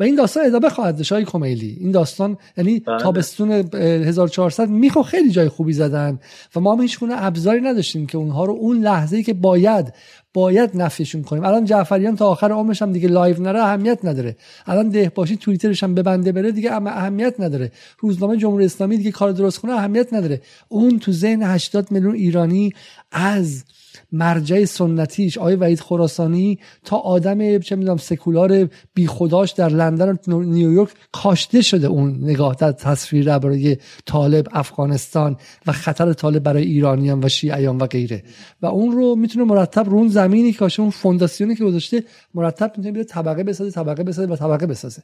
و 0.01 0.03
این 0.03 0.15
داستان 0.15 0.47
ادامه 0.47 0.69
خواهد 0.69 0.97
داشت 0.97 1.13
های 1.13 1.25
کمیلی 1.25 1.77
این 1.81 1.91
داستان 1.91 2.37
یعنی 2.57 2.81
بله. 2.81 2.99
تابستون 2.99 3.51
1400 3.51 4.69
میخوا 4.69 5.03
خیلی 5.03 5.31
جای 5.31 5.49
خوبی 5.49 5.73
زدن 5.73 6.19
و 6.57 6.61
ما 6.61 6.75
هم 6.75 6.83
هیچ 6.83 6.99
ابزاری 7.03 7.61
نداشتیم 7.61 8.07
که 8.07 8.19
اونها 8.19 8.45
رو 8.45 8.53
اون 8.53 8.81
لحظه 8.81 9.17
ای 9.17 9.23
که 9.23 9.35
باید 9.35 9.93
باید 10.35 10.71
نفیشون 10.75 11.23
کنیم. 11.23 11.45
الان 11.45 11.65
جعفریان 11.65 12.17
تا 12.17 12.27
آخر 12.27 12.53
عمرش 12.53 12.83
هم 12.83 12.93
دیگه 12.93 13.09
live 13.09 13.43
نره 13.43 13.63
اهمیت 13.63 14.05
نداره. 14.05 14.37
الان 14.67 14.89
دهباشی 14.89 15.37
توییترش 15.37 15.83
هم 15.83 15.95
ببنده 15.95 16.33
بره 16.33 16.53
دیگه 16.53 16.73
اما 16.73 16.91
اهمیت 16.91 17.35
نداره. 17.39 17.73
روزنامه 17.99 18.37
جمهوری 18.37 18.65
اسلامی 18.65 18.97
دیگه 18.97 19.11
کار 19.11 19.33
درست 19.33 19.59
کنه 19.59 19.73
اهمیت 19.73 20.13
نداره. 20.13 20.41
اون 20.69 20.99
تو 20.99 21.13
ذهن 21.13 21.43
80 21.43 21.93
میلیون 21.93 22.15
ایرانی 22.15 22.73
از 23.13 23.65
مرجع 24.13 24.65
سنتیش 24.65 25.39
آقای 25.39 25.55
وحید 25.55 25.81
خراسانی 25.81 26.59
تا 26.85 26.97
آدم 26.97 27.59
چه 27.59 27.77
می‌دونم 27.77 27.97
سکولار 27.97 28.69
بی 28.95 29.07
خداش 29.07 29.51
در 29.51 29.69
لندن 29.69 30.19
و 30.29 30.43
نیویورک 30.43 30.91
کاشته 31.13 31.63
شده 31.63 31.87
اون 31.87 32.19
نگاه 32.23 32.55
در 32.55 32.73
تصویر 32.73 33.39
برای 33.39 33.77
طالب 34.07 34.47
افغانستان 34.53 35.37
و 35.67 35.73
خطر 35.73 36.13
طالب 36.13 36.43
برای 36.43 36.63
ایرانیان 36.63 37.25
و 37.25 37.29
شیعیان 37.29 37.79
و 37.79 37.87
غیره. 37.87 38.23
و 38.63 38.67
اون 38.67 38.93
رو 38.93 39.15
می‌تونه 39.15 39.45
مرتب 39.45 39.91
رو 39.91 39.97
اون 39.97 40.09
زمینی 40.09 40.53
که 40.53 40.69
اون 40.79 40.91
فونداسیونی 40.91 41.55
که 41.55 41.65
گذاشته 41.65 42.05
مرتب 42.35 42.73
می‌تونه 42.77 42.93
بیاد 42.93 43.07
طبقه 43.07 43.45
بسازه 43.45 43.71
طبقه 43.71 44.03
بسازه 44.03 44.33
و 44.33 44.37
طبقه 44.37 44.67
بسازه. 44.67 45.03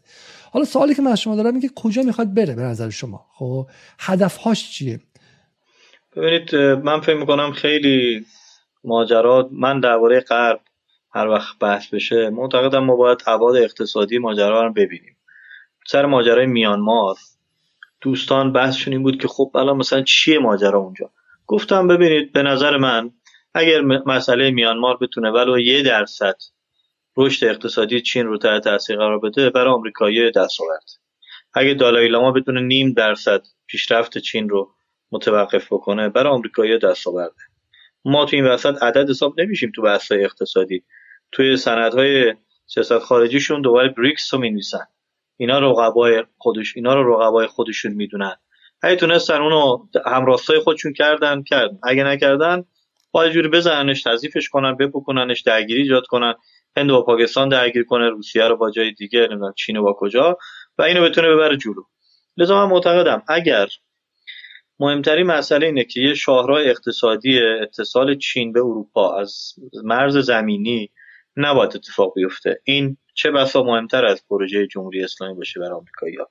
حالا 0.50 0.64
سوالی 0.64 0.94
که 0.94 1.02
من 1.02 1.10
از 1.10 1.20
شما 1.20 1.36
دارم 1.36 1.54
اینه 1.54 1.68
که 1.68 1.74
کجا 1.74 2.02
می‌خواد 2.02 2.34
بره 2.34 2.54
به 2.54 2.62
نظر 2.62 2.90
شما؟ 2.90 3.26
خب 3.34 3.66
هدفهاش 3.98 4.70
چیه؟ 4.70 5.00
ببینید 6.16 6.54
من 6.84 7.00
فکر 7.00 7.16
می‌کنم 7.16 7.52
خیلی 7.52 8.24
ماجرا 8.86 9.48
من 9.52 9.80
درباره 9.80 10.20
غرب 10.20 10.60
هر 11.14 11.28
وقت 11.28 11.58
بحث 11.58 11.94
بشه 11.94 12.30
معتقدم 12.30 12.84
ما 12.84 12.96
باید 12.96 13.22
ابعاد 13.26 13.56
اقتصادی 13.56 14.18
ماجرا 14.18 14.66
رو 14.66 14.72
ببینیم. 14.72 15.16
سر 15.86 16.06
ماجرای 16.06 16.46
میانمار 16.46 17.16
دوستان 18.00 18.52
بحثشون 18.52 18.92
این 18.92 19.02
بود 19.02 19.22
که 19.22 19.28
خب 19.28 19.50
الان 19.54 19.76
مثلا 19.76 20.02
چیه 20.02 20.38
ماجرا 20.38 20.78
اونجا؟ 20.78 21.10
گفتم 21.46 21.88
ببینید 21.88 22.32
به 22.32 22.42
نظر 22.42 22.76
من 22.76 23.10
اگر 23.54 23.80
مسئله 23.80 24.50
میانمار 24.50 24.96
بتونه 24.96 25.30
ولو 25.30 25.58
یه 25.58 25.82
درصد 25.82 26.36
رشد 27.16 27.46
اقتصادی 27.46 28.00
چین 28.00 28.26
رو 28.26 28.38
تحت 28.38 28.64
تاثیر 28.64 28.96
قرار 28.96 29.18
بده 29.18 29.50
برای 29.50 29.74
آمریکایی 29.74 30.30
دست 30.30 30.60
آورد 30.60 30.84
اگه 31.54 31.74
دالای 31.74 32.08
لاما 32.08 32.32
بتونه 32.32 32.60
نیم 32.60 32.92
درصد 32.92 33.42
پیشرفت 33.66 34.18
چین 34.18 34.48
رو 34.48 34.74
متوقف 35.12 35.72
بکنه 35.72 36.08
برای 36.08 36.32
آمریکایی 36.32 36.78
دست 36.78 37.08
آورده 37.08 37.34
ما 38.08 38.24
تو 38.24 38.36
این 38.36 38.46
وسط 38.46 38.82
عدد 38.82 39.10
حساب 39.10 39.40
نمیشیم 39.40 39.72
تو 39.74 39.82
بحث 39.82 40.12
اقتصادی. 40.12 40.84
توی 41.32 41.56
سندهای 41.56 42.34
سیاست 42.66 42.98
خارجیشون 42.98 43.62
دوباره 43.62 43.88
بریکس 43.88 44.34
رو 44.34 44.40
می‌نویسن. 44.40 44.86
اینا 45.36 45.58
رقبای 45.58 46.24
خودش 46.38 46.76
اینا 46.76 46.94
رو 46.94 47.14
رقبای 47.14 47.46
خودشون 47.46 47.92
می‌دونن. 47.92 48.36
اگه 48.82 48.96
تونستن 48.96 49.42
اونو 49.42 49.86
همراستای 50.06 50.58
خودشون 50.58 50.92
کردن 50.92 51.42
کردن 51.42 51.78
اگه 51.82 52.04
نکردن 52.04 52.64
باید 53.10 53.32
جوری 53.32 53.48
بزننش 53.48 54.02
تضیفش 54.02 54.48
کنن 54.48 54.76
بپکننش 54.76 55.40
درگیری 55.40 55.82
ایجاد 55.82 56.06
کنن. 56.06 56.34
هند 56.76 56.90
و 56.90 57.02
پاکستان 57.02 57.48
درگیر 57.48 57.84
کنه 57.84 58.08
روسیه 58.08 58.44
رو 58.44 58.56
با 58.56 58.70
جای 58.70 58.92
دیگه 58.92 59.20
نمی‌دونم 59.20 59.52
چین 59.56 59.76
و 59.76 59.82
با 59.82 59.96
کجا 59.98 60.38
و 60.78 60.82
اینو 60.82 61.02
بتونه 61.02 61.28
ببره 61.28 61.56
جلو. 61.56 61.82
لذا 62.36 62.66
من 62.66 62.72
معتقدم 62.72 63.22
اگر 63.28 63.68
مهمترین 64.80 65.26
مسئله 65.26 65.66
اینه 65.66 65.84
که 65.84 66.00
یه 66.00 66.14
شاهراه 66.14 66.60
اقتصادی 66.60 67.38
اتصال 67.38 68.18
چین 68.18 68.52
به 68.52 68.60
اروپا 68.60 69.18
از 69.20 69.52
مرز 69.84 70.16
زمینی 70.16 70.90
نباید 71.36 71.76
اتفاق 71.76 72.12
بیفته. 72.14 72.60
این 72.64 72.96
چه 73.14 73.30
بسا 73.30 73.62
مهمتر 73.62 74.06
از 74.06 74.24
پروژه 74.28 74.66
جمهوری 74.66 75.04
اسلامی 75.04 75.34
باشه 75.34 75.60
برای 75.60 75.72
آمریکایی‌ها. 75.72 76.28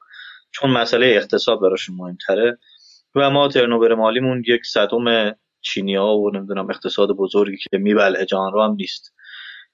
چون 0.52 0.70
مسئله 0.70 1.06
اقتصاد 1.06 1.62
براشون 1.62 1.96
مهمتره 1.96 2.58
و 3.16 3.30
ما 3.30 3.48
ترنوبر 3.48 3.94
مالیمون 3.94 4.44
یک 4.48 4.66
صدم 4.66 5.36
چینیا 5.62 6.06
و 6.06 6.32
نمی‌دونم 6.32 6.70
اقتصاد 6.70 7.10
بزرگی 7.10 7.58
که 7.58 7.78
میبلعه 7.78 8.26
جهان 8.26 8.54
رو 8.54 8.64
هم 8.64 8.72
نیست. 8.72 9.14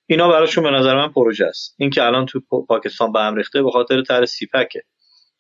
اینا 0.06 0.30
براشون 0.30 0.64
به 0.64 0.72
نظر 0.72 0.96
من 0.96 1.12
پروژه 1.12 1.46
است. 1.46 1.76
این 1.78 1.90
که 1.90 2.04
الان 2.04 2.26
تو 2.26 2.42
پاکستان 2.68 3.12
به 3.12 3.20
هم 3.20 3.36
ریخته 3.36 3.64
به 3.64 3.72
خاطر 3.72 4.02
طرح 4.04 4.26
سیپکه. 4.26 4.84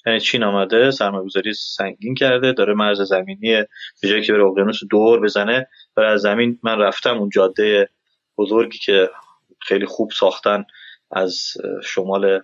یعنی 0.06 0.20
چین 0.20 0.44
آمده 0.44 0.92
سرمایه‌گذاری 0.92 1.54
سنگین 1.54 2.16
کرده 2.16 2.52
داره 2.52 2.74
مرز 2.74 3.02
زمینی 3.02 3.64
به 4.02 4.08
جایی 4.10 4.24
که 4.24 4.34
بره 4.34 4.44
اقیانوس 4.44 4.80
دور 4.90 5.20
بزنه. 5.20 5.68
برای 5.96 6.14
از 6.14 6.22
زمین 6.22 6.60
من 6.64 6.80
رفتم 6.80 7.18
اون 7.18 7.30
جاده 7.30 7.90
بزرگی 8.38 8.78
که 8.78 9.10
خیلی 9.60 9.86
خوب 9.86 10.12
ساختن 10.12 10.66
از 11.12 11.54
شمال 11.84 12.42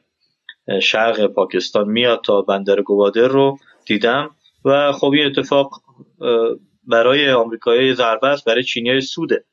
شرق 0.82 1.26
پاکستان 1.26 1.88
میاد 1.88 2.22
تا 2.24 2.42
بندر 2.42 2.82
گوادر 2.82 3.28
رو 3.28 3.58
دیدم. 3.86 4.36
و 4.66 4.92
خب 4.92 5.12
این 5.12 5.26
اتفاق 5.26 5.82
برای 6.84 7.32
آمریکایی 7.32 7.94
ضربه 7.94 8.28
است 8.28 8.46
برای 8.46 8.64
چینی 8.64 9.02
سوده. 9.02 9.46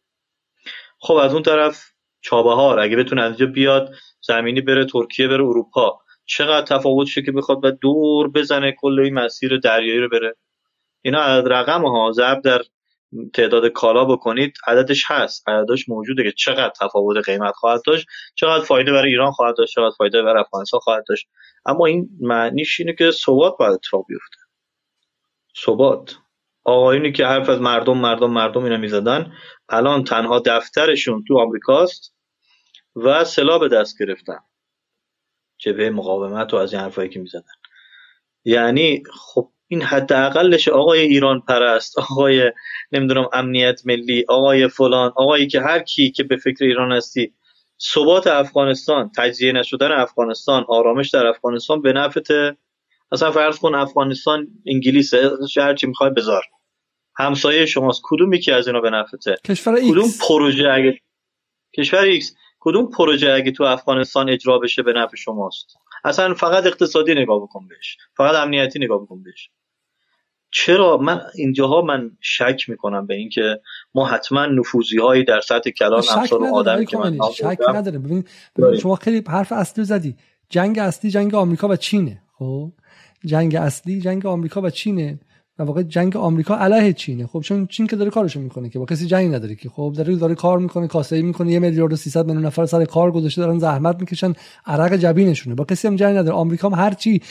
خب 0.98 1.14
از 1.14 1.32
اون 1.32 1.42
طرف 1.42 1.84
چابهار 2.20 2.80
اگه 2.80 2.96
بتونه 2.96 3.22
از 3.22 3.30
اینجا 3.30 3.46
بیاد 3.46 3.94
زمینی 4.20 4.60
بره 4.60 4.84
ترکیه 4.84 5.28
بره 5.28 5.44
اروپا. 5.44 6.00
چقدر 6.26 6.78
تفاوت 6.78 7.08
که 7.14 7.32
بخواد 7.32 7.64
و 7.64 7.70
دور 7.70 8.28
بزنه 8.28 8.74
کل 8.78 9.00
این 9.00 9.14
مسیر 9.14 9.58
دریایی 9.58 10.00
رو 10.00 10.08
بره. 10.08 10.36
اینا 11.02 11.20
عدد 11.20 11.52
رقم 11.52 11.82
ها 11.86 12.12
ضرب 12.12 12.42
در 12.42 12.62
تعداد 13.34 13.66
کالا 13.68 14.04
بکنید 14.04 14.58
عددش 14.66 15.04
هست. 15.06 15.48
عددش 15.48 15.88
موجوده 15.88 16.22
که 16.22 16.32
چقدر 16.32 16.72
تفاوت 16.80 17.24
قیمت 17.24 17.54
خواهد 17.54 17.80
داشت 17.86 18.06
چقدر 18.34 18.64
فایده 18.64 18.92
برای 18.92 19.10
ایران 19.10 19.32
خواهد 19.32 19.56
داشت 19.56 19.74
چقدر 19.74 19.94
فایده 19.98 20.22
برای 20.22 20.40
افغانستان 20.40 20.80
خواهد 20.80 21.04
داشت. 21.08 21.28
اما 21.66 21.86
این 21.86 22.08
معنیش 22.20 22.80
اینه 22.80 22.92
که 22.92 23.10
ثبات 23.10 23.56
باید 23.58 23.72
اتفاق 23.72 24.04
بیفته. 24.08 24.36
ثبات. 25.66 26.16
آقایونی 26.64 27.12
که 27.12 27.26
حرف 27.26 27.48
از 27.48 27.60
مردم 27.60 27.98
مردم 27.98 28.30
مردم 28.30 28.64
اینا 28.64 28.76
می‌زدن 28.76 29.32
الان 29.68 30.04
تنها 30.04 30.42
دفترشون 30.46 31.24
تو 31.28 31.38
آمریکاست 31.38 32.14
و 32.96 33.24
سلاح 33.24 33.60
به 33.60 33.68
دست 33.68 34.02
گرفتن. 34.02 34.38
جبهه 35.64 35.90
مقاومت 35.90 36.54
و 36.54 36.56
از 36.56 36.72
این 36.72 36.82
حرفایی 36.82 37.08
که 37.08 37.20
می‌زدن. 37.20 37.52
یعنی 38.44 39.02
خب 39.12 39.50
این 39.68 39.82
حداقلش 39.82 40.68
آقای 40.68 41.00
ایران 41.00 41.40
پرست 41.40 41.98
آقای 41.98 42.52
نمی‌دونم 42.92 43.28
امنیت 43.32 43.80
ملی 43.84 44.24
آقای 44.28 44.68
فلان 44.68 45.12
آقایی 45.16 45.46
که 45.46 45.60
هر 45.60 45.78
کی 45.78 46.10
که 46.10 46.22
به 46.22 46.36
فکر 46.36 46.64
ایران 46.64 46.92
هستی. 46.92 47.34
ثبات 47.94 48.26
افغانستان 48.26 49.10
تجزیه 49.16 49.52
نشدن 49.52 49.92
افغانستان 49.92 50.64
آرامش 50.68 51.10
در 51.10 51.26
افغانستان 51.26 51.82
به 51.82 51.92
نفعته 51.92 52.30
اصلا 53.12 53.30
فرض 53.30 53.58
کن 53.58 53.74
افغانستان 53.74 54.48
انگلیس 54.66 55.14
هر 55.56 55.74
چی 55.74 55.86
می‌خوای 55.86 56.10
بذار. 56.10 56.42
همسایه 57.16 57.66
شماست. 57.66 58.00
کدوم 58.04 58.32
یکی 58.32 58.52
از 58.52 58.66
اینا 58.66 58.80
به 58.80 58.90
نفعته 58.90 59.36
کشور 59.44 59.80
کدوم 59.80 60.08
پروژه 60.28 60.68
اگه 60.72 60.98
کشور 61.78 62.00
X 62.00 62.36
کدوم 62.64 62.90
پروژه 62.90 63.32
اگه 63.32 63.52
تو 63.52 63.64
افغانستان 63.64 64.30
اجرا 64.30 64.58
بشه 64.58 64.82
به 64.82 64.92
نفع 64.92 65.16
شماست؟ 65.16 65.76
اصلا 66.04 66.34
فقط 66.34 66.66
اقتصادی 66.66 67.14
نگاه 67.14 67.42
بکن 67.42 67.68
بهش. 67.68 67.96
فقط 68.16 68.34
امنیتی 68.34 68.78
نگاه 68.78 69.02
بکن 69.02 69.22
بهش. 69.22 69.50
چرا؟ 70.50 70.96
من 70.96 71.20
اینجاها 71.34 71.82
من 71.82 72.10
شک 72.20 72.64
می‌کنم 72.68 73.06
به 73.06 73.14
اینکه 73.14 73.60
ما 73.94 74.06
حتما 74.06 74.46
نفوذی 74.46 74.98
هایی 74.98 75.24
در 75.24 75.40
سطح 75.40 75.70
کلان 75.70 76.02
امثال 76.16 76.46
آدمی 76.54 76.86
که 76.86 76.98
من 76.98 77.18
شک 77.34 77.58
نداره. 77.74 77.98
ببین 77.98 78.24
شما 78.82 78.96
خیلی 78.96 79.22
حرف 79.28 79.52
اصلی 79.52 79.84
زدی. 79.84 80.16
جنگ 80.48 80.78
اصلی 80.78 81.10
جنگ 81.10 81.34
آمریکا 81.34 81.68
و 81.68 81.76
چینه 81.76 82.22
خب؟ 82.38 82.72
جنگ 83.24 83.54
اصلی 83.54 84.00
جنگ 84.00 84.26
آمریکا 84.26 84.60
و 84.60 84.70
چینه. 84.70 85.18
در 85.58 85.64
واقع 85.64 85.82
جنگ 85.82 86.16
آمریکا 86.16 86.56
علیه 86.56 86.92
چینه. 86.92 87.26
خب 87.26 87.40
چون 87.40 87.66
چین 87.66 87.86
که 87.86 87.96
داره 87.96 88.10
کارشو 88.10 88.40
می‌کنه 88.40 88.68
که. 88.68 88.78
با 88.78 88.84
کسی 88.84 89.06
جنگ 89.06 89.34
نداره 89.34 89.54
که. 89.54 89.68
خب 89.68 89.92
داره 89.96 90.16
داره 90.16 90.34
کار 90.34 90.58
می‌کنه 90.58 90.86
کاسایی 90.86 91.22
می‌کنه 91.22 91.52
یه 91.52 91.58
میلیارد 91.58 91.92
و 91.92 91.96
300 91.96 92.26
میلیون 92.26 92.46
نفر 92.46 92.66
سر 92.66 92.84
کار 92.84 93.12
گذاشته 93.12 93.42
دارن 93.42 93.58
زحمت 93.58 94.00
می‌کشن 94.00 94.32
عرق 94.66 94.96
جبینشونه. 94.96 95.54
با 95.56 95.64
کسی 95.64 95.88
هم 95.88 95.96
جنگ 95.96 96.16
نداره. 96.16 96.36
آمریکا 96.36 96.68
هم 96.68 96.84
هر 96.84 96.94
چی 96.94 97.22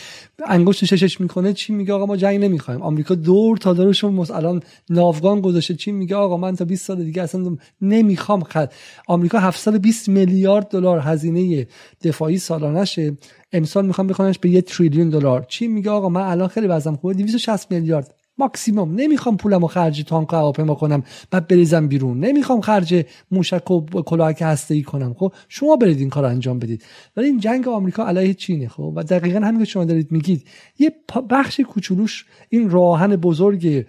انگشت 0.47 0.85
ششش 0.85 1.21
می‌کنه 1.21 1.53
چین 1.53 1.75
میگه؟ 1.75 1.93
آقا 1.93 2.05
ما 2.05 2.17
جنگ 2.17 2.43
نمی‌خوایم. 2.43 2.81
آمریکا 2.81 3.15
دور 3.15 3.57
تا 3.57 3.73
دورشون 3.73 4.19
الان 4.19 4.63
ناوگان 4.89 5.41
گذاشته. 5.41 5.73
چین 5.73 5.95
میگه؟ 5.95 6.15
آقا 6.15 6.37
من 6.37 6.55
تا 6.55 6.65
20 6.65 6.85
سال 6.85 7.03
دیگه 7.03 7.21
اصلا 7.21 7.57
نمی‌خوام 7.81 8.43
خد 8.43 8.73
آمریکا 9.07 9.39
720 9.39 10.09
میلیارد 10.09 10.67
دلار 10.67 10.99
هزینه 10.99 11.67
دفاعی 12.03 12.37
سالانشه 12.37 13.17
امسال 13.53 13.85
می‌خوام 13.85 14.07
بخونش 14.07 14.39
به 14.39 14.49
یه 14.49 14.61
تریلیون 14.61 15.09
دلار. 15.09 15.45
چی 15.47 15.67
میگه 15.67 15.91
آقا؟ 15.91 16.09
من 16.09 16.21
الان 16.21 16.47
خیلی 16.47 16.67
وزنم 16.67 16.95
خوبه. 16.95 17.13
260 17.13 17.71
میلیارد. 17.71 18.15
ماکسیموم. 18.37 18.95
نمی‌خوام 18.95 19.37
پولمو 19.37 19.67
خرج 19.67 20.03
تانک 20.03 20.33
هواپیما 20.33 20.75
کنم 20.75 21.03
بعد 21.31 21.47
بریزم 21.47 21.87
بیرون. 21.87 22.19
نمی‌خوام 22.19 22.61
خرج 22.61 23.05
موشک 23.31 23.71
و 23.71 23.81
کلاهک 23.81 24.41
هسته 24.41 24.75
ای 24.75 24.83
کنم. 24.83 25.13
خب 25.13 25.33
شما 25.49 25.75
برید 25.75 25.99
این 25.99 26.09
کار 26.09 26.25
انجام 26.25 26.59
بدید. 26.59 26.83
ولی 27.17 27.27
این 27.27 27.39
جنگ 27.39 27.67
آمریکا 27.67 28.07
علیه 28.07 28.33
چینه 28.33 28.67
خب؟ 28.67 28.93
و 28.95 29.03
دقیقا 29.03 29.39
همین 29.39 29.59
که 29.59 29.65
شما 29.65 29.85
دارید 29.85 30.11
میگید. 30.11 30.47
یه 30.79 30.91
بخش 31.29 31.59
کوچولوش 31.59 32.25
این 32.49 32.69
راهن 32.69 33.15
بزرگ 33.15 33.85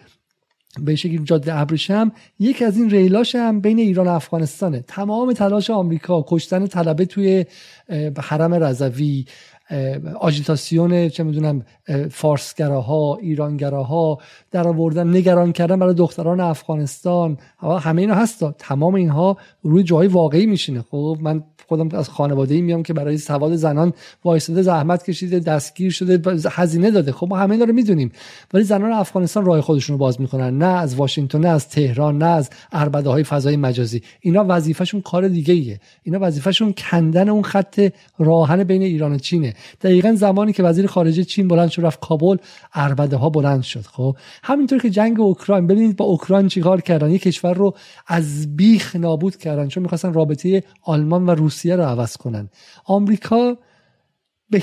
به 0.80 0.96
شکل 0.96 1.24
جاده 1.24 1.58
ابریشم 1.60 2.12
یکی 2.38 2.64
از 2.64 2.76
این 2.76 2.90
ریلاش 2.90 3.34
هم 3.34 3.60
بین 3.60 3.78
ایران 3.78 4.06
و 4.06 4.10
افغانستانه. 4.10 4.84
تمام 4.88 5.32
تلاش 5.32 5.70
آمریکا 5.70 6.24
کشتن 6.28 6.66
طلبه 6.66 7.04
توی 7.04 7.44
حرم 8.18 8.54
رضوی 8.54 9.24
آجیتاسیون 10.20 11.08
چه 11.08 11.22
می‌دونم 11.22 11.62
فارسگراها 12.10 13.16
ایرانگراها 13.16 14.18
در 14.50 14.68
آوردن 14.68 15.16
نگران 15.16 15.52
کردن 15.52 15.78
برای 15.78 15.94
دختران 15.94 16.40
افغانستان. 16.40 17.38
همه 17.80 18.02
اینا 18.02 18.14
هست 18.14 18.44
تمام 18.58 18.94
اینها 18.94 19.36
روی 19.62 19.82
جای 19.82 20.06
واقعی 20.06 20.46
میشینه. 20.46 20.84
خب 20.90 21.18
من 21.20 21.42
خودم 21.68 21.98
از 21.98 22.08
خانواده 22.08 22.54
ای 22.54 22.60
میام 22.60 22.82
که 22.82 22.92
برای 22.92 23.18
سواد 23.18 23.56
زنان 23.56 23.92
وایساده 24.24 24.62
زحمت 24.62 25.04
کشیده 25.04 25.38
دستگیر 25.38 25.90
شده 25.90 26.22
هزینه 26.50 26.90
داده. 26.90 27.12
خب 27.12 27.26
ما 27.28 27.36
همه 27.36 27.52
اینا 27.52 27.64
رو 27.64 27.72
می‌دونیم. 27.72 28.12
ولی 28.54 28.64
زنان 28.64 28.92
افغانستان 28.92 29.44
راه 29.44 29.60
خودشون 29.60 29.94
رو 29.94 29.98
باز 29.98 30.20
می‌کنن. 30.20 30.58
نه 30.58 30.66
از 30.66 30.94
واشنگتن 30.94 31.40
نه 31.40 31.48
از 31.48 31.68
تهران 31.68 32.18
نه 32.18 32.26
از 32.26 32.50
اربده 32.72 33.10
های 33.10 33.24
فضای 33.24 33.56
مجازی. 33.56 34.02
اینا 34.20 34.44
وظیفهشون 34.48 35.00
کار 35.00 35.28
دیگه 35.28 35.54
ایه 35.54 35.80
اینا 36.02 36.18
وظیفهشون 36.22 36.74
کندن 36.76 37.28
اون 37.28 37.42
خط 37.42 37.88
راهن 38.18 38.64
بین 38.64 38.82
ایران 38.82 39.12
و 39.12 39.18
چینه. 39.18 39.53
دقیقا 39.80 40.12
زمانی 40.14 40.52
که 40.52 40.62
وزیر 40.62 40.86
خارجه 40.86 41.24
چین 41.24 41.48
بلند 41.48 41.68
شد 41.68 41.84
رفت 41.84 42.00
کابل 42.00 42.36
اربده 42.74 43.16
ها 43.16 43.30
بلند 43.30 43.62
شد 43.62 43.80
خب؟ 43.80 44.16
همینطور 44.42 44.78
که 44.78 44.90
جنگ 44.90 45.20
اوکراین 45.20 45.66
ببینید 45.66 45.96
با 45.96 46.04
اوکراین 46.04 46.48
چیکار 46.48 46.80
کردن؟ 46.80 47.10
یک 47.10 47.22
کشور 47.22 47.54
رو 47.54 47.74
از 48.06 48.56
بیخ 48.56 48.96
نابود 48.96 49.36
کردن 49.36 49.68
چون 49.68 49.82
می‌خواستن 49.82 50.12
رابطه 50.12 50.62
آلمان 50.82 51.26
و 51.26 51.30
روسیه 51.30 51.76
رو 51.76 51.82
عوض 51.82 52.16
کنن. 52.16 52.48
آمریکا 52.84 53.56
به 54.50 54.62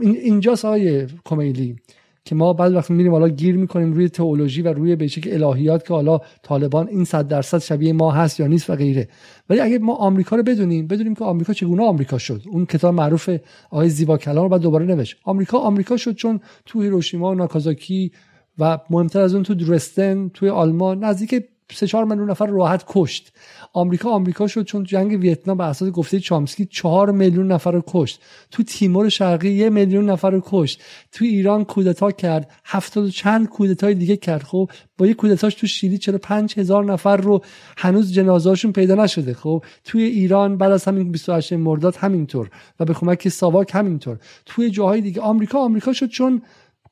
اینجاست 0.00 0.64
آقای 0.64 1.06
کمیلی 1.24 1.76
که 2.24 2.34
ما 2.34 2.52
بعد 2.52 2.74
وقتی 2.74 2.94
میریم 2.94 3.12
حالا 3.12 3.28
گیر 3.28 3.56
می‌کنیم 3.56 3.92
روی 3.92 4.08
تئولوژی 4.08 4.62
و 4.62 4.72
روی 4.72 4.96
به 4.96 5.08
الهیات 5.26 5.86
که 5.86 5.94
حالا 5.94 6.20
طالبان 6.42 6.88
این 6.88 7.04
صد 7.04 7.28
درصد 7.28 7.58
شبیه 7.58 7.92
ما 7.92 8.10
هست 8.12 8.40
یا 8.40 8.46
نیست 8.46 8.70
و 8.70 8.76
غیره. 8.76 9.08
ولی 9.50 9.60
اگه 9.60 9.78
ما 9.78 9.94
آمریکا 9.94 10.36
رو 10.36 10.42
بدونیم 10.42 10.86
بدونیم 10.86 11.14
که 11.14 11.24
آمریکا 11.24 11.52
چگونه 11.52 11.82
آمریکا 11.82 12.18
شد. 12.18 12.42
اون 12.50 12.66
کتاب 12.66 12.94
معروف 12.94 13.30
آقای 13.70 13.88
زیبا 13.88 14.18
کلام 14.18 14.42
رو 14.44 14.48
بعد 14.48 14.60
دوباره 14.60 14.86
نوشت. 14.86 15.16
آمریکا 15.24 15.58
آمریکا 15.58 15.96
شد 15.96 16.14
چون 16.14 16.40
تو 16.66 16.82
هیروشیما 16.82 17.30
و 17.30 17.34
ناکازاکی 17.34 18.12
و 18.58 18.78
مهمتر 18.90 19.20
از 19.20 19.34
اون 19.34 19.42
تو 19.42 19.54
درستن 19.54 20.28
توی 20.28 20.48
آلمان 20.48 21.04
نزدیک 21.04 21.44
سه 21.74 21.86
چهار 21.86 22.04
میلیون 22.04 22.30
نفر 22.30 22.46
راحت 22.46 22.84
کشت. 22.88 23.32
آمریکا 23.72 24.10
آمریکا 24.10 24.46
شد 24.46 24.64
چون 24.64 24.84
جنگ 24.84 25.20
ویتنام 25.20 25.56
به 25.56 25.64
اساس 25.64 25.90
گفته 25.90 26.20
چامسکی 26.20 26.66
چهار 26.66 27.10
میلیون 27.10 27.52
نفر 27.52 27.72
رو 27.72 27.82
کشت. 27.86 28.20
تو 28.50 28.62
تیمور 28.62 29.08
شرقی 29.08 29.50
یه 29.50 29.70
میلیون 29.70 30.10
نفر 30.10 30.30
رو 30.30 30.42
کشت. 30.44 30.82
تو 31.12 31.24
ایران 31.24 31.64
کودتا 31.64 32.10
کرد. 32.10 32.50
هفتاد 32.64 33.04
و 33.04 33.10
چند 33.10 33.48
کودتای 33.48 33.94
دیگه 33.94 34.16
کرد. 34.16 34.42
خب 34.42 34.70
با 34.98 35.06
یه 35.06 35.14
کودتاش 35.14 35.54
تو 35.54 35.66
شیلی 35.66 35.98
چرا 35.98 36.18
پنج 36.18 36.58
هزار 36.58 36.84
نفر 36.84 37.16
رو 37.16 37.42
هنوز 37.76 38.12
جنازهاشون 38.12 38.72
پیدا 38.72 38.94
نشده. 38.94 39.34
خب 39.34 39.64
توی 39.84 40.02
ایران 40.02 40.56
بعد 40.56 40.72
از 40.72 40.84
همین 40.84 41.12
28 41.12 41.52
مرداد 41.52 41.96
همینطور 41.96 42.50
و 42.80 42.84
به 42.84 42.94
کمک 42.94 43.28
ساواک 43.28 43.70
همینطور. 43.74 44.18
توی 44.46 44.70
جاهای 44.70 45.00
دیگه 45.00 45.20
آمریکا 45.20 45.58
آمریکا 45.58 45.92
شد 45.92 46.08
چون 46.08 46.42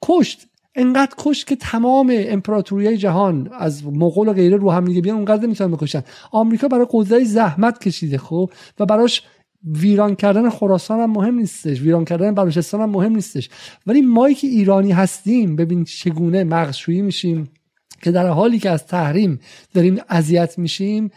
کشت. 0.02 0.46
انقدر 0.74 1.14
کشت 1.18 1.46
که 1.46 1.56
تمام 1.56 2.12
امپراتوری 2.16 2.96
جهان 2.96 3.50
از 3.52 3.86
مغول 3.86 4.28
و 4.28 4.32
غیره 4.32 4.56
رو 4.56 4.70
هم 4.70 4.84
دیگه 4.84 5.00
بیان 5.00 5.16
اونقدر 5.16 5.46
نمی‌تونن 5.46 5.70
بکشن. 5.70 6.02
آمریکا 6.32 6.68
برای 6.68 6.86
قدرت 6.90 7.24
زحمت 7.24 7.78
کشیده 7.78 8.18
خب؟ 8.18 8.50
و 8.78 8.86
براش 8.86 9.22
ویران 9.64 10.14
کردن 10.14 10.50
خراسان 10.50 11.00
هم 11.00 11.10
مهم 11.10 11.34
نیستش 11.34 11.80
ویران 11.80 12.04
کردن 12.04 12.34
بلوچستان 12.34 12.80
هم 12.80 12.90
مهم 12.90 13.14
نیستش. 13.14 13.50
ولی 13.86 14.00
ما 14.00 14.32
که 14.32 14.46
ایرانی 14.46 14.92
هستیم 14.92 15.56
ببین 15.56 15.84
چگونه 15.84 16.44
مغزشویی 16.44 17.02
میشیم 17.02 17.50
که 18.02 18.10
در 18.10 18.26
حالی 18.26 18.58
که 18.58 18.70
از 18.70 18.86
تحریم 18.86 19.40
داریم 19.74 19.98
اذیت 20.08 20.58
میشیم 20.58 21.10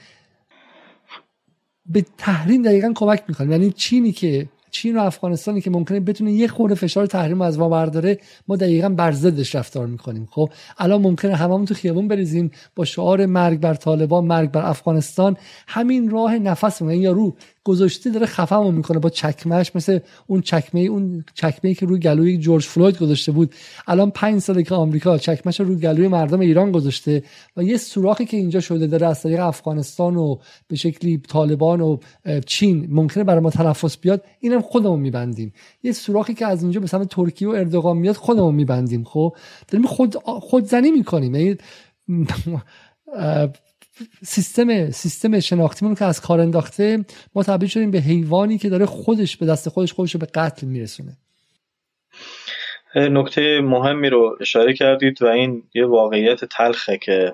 به 1.86 2.06
تحریم 2.18 2.62
دقیقا 2.62 2.92
کمک 2.96 3.24
می‌کنیم 3.28 3.52
یعنی 3.52 3.72
چینی 3.72 4.12
که 4.12 4.50
چین 4.72 4.98
و 4.98 5.02
افغانستانی 5.02 5.62
که 5.62 5.70
ممکنه 5.70 6.00
بتونه 6.00 6.32
یه 6.32 6.48
خورده 6.48 6.76
فشار 6.76 7.06
تحریم 7.06 7.42
از 7.42 7.60
ما 7.60 7.70
برداره 7.70 8.18
ما 8.48 8.56
دقیقا 8.56 8.90
بر 8.90 9.12
ضدش 9.12 9.56
رفتار 9.56 9.88
می‌کنیم. 9.88 10.28
خب 10.32 10.50
الان 10.78 11.02
ممکنه 11.02 11.36
هممون 11.36 11.66
تو 11.66 11.74
خیابون 11.74 12.08
بریزیم 12.08 12.52
با 12.76 12.86
شعار 12.86 13.26
مرگ 13.26 13.60
بر 13.60 13.74
طالبان 13.74 14.26
مرگ 14.26 14.52
بر 14.52 14.66
افغانستان 14.66 15.38
همین 15.68 16.10
راه 16.10 16.40
نفس 16.40 16.82
یا 16.82 17.12
رو 17.12 17.36
گذاشته 17.64 18.10
داره 18.10 18.26
خفمو 18.26 18.72
می‌کنه 18.72 19.00
با 19.00 19.10
چکمش 19.10 19.76
مثل 19.76 20.00
اون 20.28 20.42
چکمه 20.42 20.82
اون 20.82 21.26
چکمه 21.34 21.74
که 21.74 21.86
روی 21.86 22.00
گلوی 22.00 22.38
جورج 22.38 22.64
فلوید 22.64 22.98
گذاشته 22.98 23.32
بود. 23.32 23.54
الان 23.88 24.12
پنج 24.12 24.42
ساله 24.42 24.64
که 24.64 24.76
آمریکا 24.76 25.18
چکمش 25.18 25.60
رو 25.60 25.66
روی 25.66 25.76
گلوی 25.76 26.08
مردم 26.08 26.40
ایران 26.40 26.72
گذاشته 26.72 27.24
و 27.58 27.64
یه 27.64 27.78
سوراخی 27.78 28.26
که 28.26 28.38
اینجا 28.38 28.60
شده 28.60 28.88
داره 28.88 29.08
از 29.08 29.24
طریق 29.24 29.40
افغانستان 29.40 30.16
و 30.16 30.38
به 30.68 30.76
شکلی 30.76 31.18
طالبان 31.18 31.82
و 31.82 31.98
چین 32.46 32.88
ممکنه 32.90 33.24
برای 33.24 33.42
ما 33.42 33.50
تنفس 33.50 33.98
بیاد 33.98 34.24
اینم 34.40 34.62
خودمون 34.62 35.00
میبندیم. 35.00 35.54
یه 35.84 35.92
سوراخی 35.92 36.34
که 36.34 36.46
از 36.46 36.64
اینجا 36.64 36.80
به 36.80 36.88
سمت 36.88 37.10
ترکیه 37.10 37.48
و 37.48 37.52
اردوغان 37.52 37.98
میاد 37.98 38.16
خودمون 38.16 38.56
میبندیم 38.56 39.04
خب؟ 39.04 39.36
داریم 39.68 39.88
خود 39.88 40.16
خودزنی 40.24 40.92
می‌کنیم. 40.92 41.36
یعنی 41.36 41.58
سیستم 44.24 44.92
سیستم 44.92 45.40
شناختیمون 45.40 45.96
که 45.96 46.06
از 46.06 46.22
کار 46.22 46.40
انداخته 46.40 47.06
ما 47.36 47.44
تبدیل 47.44 47.70
شدیم 47.70 47.92
به 47.92 48.00
حیوانی 48.00 48.58
که 48.58 48.70
داره 48.70 48.86
خودش 48.86 49.38
به 49.38 49.46
دست 49.46 49.70
خودش 49.70 49.94
خودش 49.94 50.14
رو 50.14 50.20
به 50.20 50.26
قتل 50.26 50.68
میرسونه. 50.68 51.18
نکته 52.96 53.62
مهمی 53.62 54.10
رو 54.10 54.38
اشاره 54.42 54.74
کردید 54.74 55.22
و 55.22 55.26
این 55.26 55.64
یه 55.74 55.86
واقعیت 55.86 56.46
تلخه 56.46 56.98
که 56.98 57.34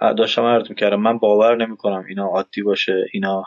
داشتم 0.00 0.42
عرض 0.42 0.70
می‌کردم. 0.70 1.00
من 1.00 1.18
باور 1.18 1.56
نمی‌کنم 1.56 2.04
اینا 2.08 2.26
عادی 2.26 2.62
باشه 2.62 3.06
اینا 3.12 3.44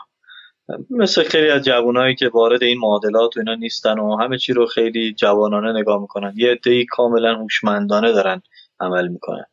مثل 0.90 1.22
خیلی 1.22 1.50
از 1.50 1.64
جوانایی 1.64 2.14
که 2.14 2.28
وارد 2.28 2.62
این 2.62 2.78
معادلات 2.78 3.36
و 3.36 3.40
اینا 3.40 3.54
نیستن 3.54 3.98
و 3.98 4.16
همه 4.16 4.38
چی 4.38 4.52
رو 4.52 4.66
خیلی 4.66 5.14
جوانانه 5.14 5.80
نگاه 5.80 6.00
می‌کنن. 6.00 6.32
یه 6.36 6.50
عده‌ای 6.50 6.84
کاملا 6.84 7.34
هوشمندانه 7.34 8.12
دارن 8.12 8.42
عمل 8.80 9.08
می‌کنن. 9.08 9.44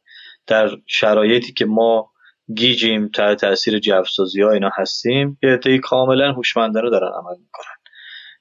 در 0.47 0.69
شرایطی 0.87 1.53
که 1.53 1.65
ما 1.65 2.10
گیجیم 2.55 3.07
تحت 3.07 3.41
تاثیر 3.41 3.79
جوسازی 3.79 4.41
ها 4.41 4.51
اینا 4.51 4.69
هستیم. 4.73 5.37
یه 5.43 5.49
عده‌ای 5.49 5.79
کاملا 5.79 6.31
هوشمندانه 6.31 6.89
دارن 6.89 7.11
عمل 7.13 7.37
می‌کنن. 7.39 7.75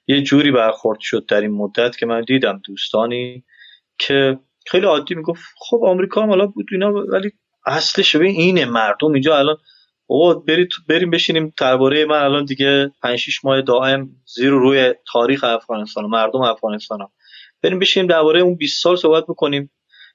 یه 0.07 0.21
جوری 0.21 0.51
برخورد 0.51 0.99
شد 0.99 1.25
در 1.25 1.41
این 1.41 1.51
مدت 1.51 1.97
که 1.97 2.05
من 2.05 2.21
دیدم 2.21 2.61
دوستانی 2.65 3.43
که 3.99 4.39
خیلی 4.67 4.85
عادی 4.85 5.15
می‌گفت 5.15 5.43
خب 5.57 5.81
آمریکا 5.83 6.21
هم 6.21 6.29
حالا 6.29 6.47
بود 6.47 6.65
اینا 6.71 6.93
ولی 6.93 7.31
اصلش 7.65 8.15
به 8.15 8.25
اینه 8.25 8.65
مردم. 8.65 9.11
اینجا 9.13 9.37
الان 9.37 9.57
او 10.05 10.39
برید 10.39 10.69
بریم 10.89 11.09
بشینیم 11.09 11.53
درباره 11.57 12.05
من 12.05 12.23
الان 12.23 12.45
دیگه 12.45 12.91
5 13.01 13.19
6 13.19 13.45
ماه 13.45 13.61
دائم 13.61 14.09
زیر 14.35 14.49
روی 14.49 14.93
تاریخ 15.11 15.43
افغانستان 15.43 16.05
و 16.05 16.07
مردم 16.07 16.41
افغانستان. 16.41 16.99
بریم 17.63 17.79
بشینیم 17.79 18.07
درباره 18.07 18.41
اون 18.41 18.55
20 18.55 18.83
سال 18.83 18.95
صحبت 18.95 19.23
بکنیم. 19.23 19.71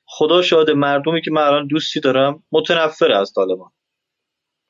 خدا 0.06 0.42
شاده 0.42 0.74
مردمی 0.74 1.22
که 1.22 1.30
من 1.30 1.42
الان 1.42 1.66
دوستی 1.66 2.00
دارم 2.00 2.42
متنفر 2.52 3.12
از 3.12 3.32
طالبان. 3.32 3.70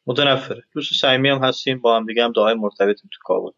متنفره. 0.06 0.62
دوست 0.72 0.94
صمیمی 0.94 1.28
هم 1.28 1.44
هستیم 1.44 1.80
با 1.80 1.96
هم 1.96 2.06
دیگه 2.06 2.24
هم 2.24 2.32
دائم 2.32 2.58
مرتبطیم 2.58 3.10
تو 3.12 3.18
کابل. 3.24 3.50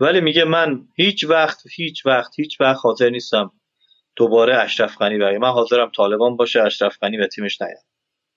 ولی 0.00 0.20
میگه 0.20 0.44
من 0.44 0.80
هیچ 0.96 1.24
وقت 1.24 1.62
هیچ 1.74 2.06
وقت 2.06 2.32
هیچ 2.38 2.60
وقت 2.60 2.78
حاضر 2.82 3.10
نیستم 3.10 3.52
دوباره 4.16 4.56
اشرف 4.56 4.98
غنی 4.98 5.18
بگه 5.18 5.38
من 5.38 5.50
حاضرم 5.50 5.90
طالبان 5.96 6.36
باشه 6.36 6.62
اشرف 6.62 6.98
غنی 7.02 7.16
و 7.16 7.26
تیمش 7.26 7.62
نیاد. 7.62 7.84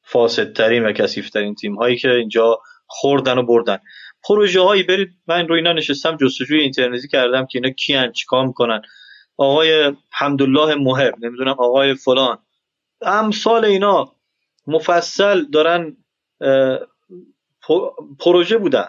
فاسدترین 0.02 0.86
و 0.86 0.92
کسیفترین 0.92 1.56
تیم 1.56 1.76
هایی 1.76 1.98
که 1.98 2.12
اینجا 2.12 2.62
خوردن 2.88 3.38
و 3.38 3.44
بردن. 3.44 3.78
پروژه 4.24 4.62
هایی 4.62 4.84
برید 4.84 5.10
من 5.28 5.48
روی 5.48 5.58
اینا 5.58 5.74
نشستم 5.74 6.18
جستجوی 6.18 6.62
اینترنتی 6.62 7.08
کردم 7.08 7.46
که 7.46 7.60
اینا 7.60 7.70
کیان 7.70 8.12
چیکار 8.12 8.46
می‌کنن؟ 8.46 8.82
آقای 9.38 9.94
حمدالله 10.12 10.76
محب 10.76 11.14
نمی‌دونم 11.20 11.56
آقای 11.60 11.96
فلان. 11.96 12.38
امثال 13.02 13.66
اینا 13.66 14.16
مفصل 14.68 15.46
دارن 15.46 15.98
پروژه 18.20 18.58
بودن. 18.58 18.88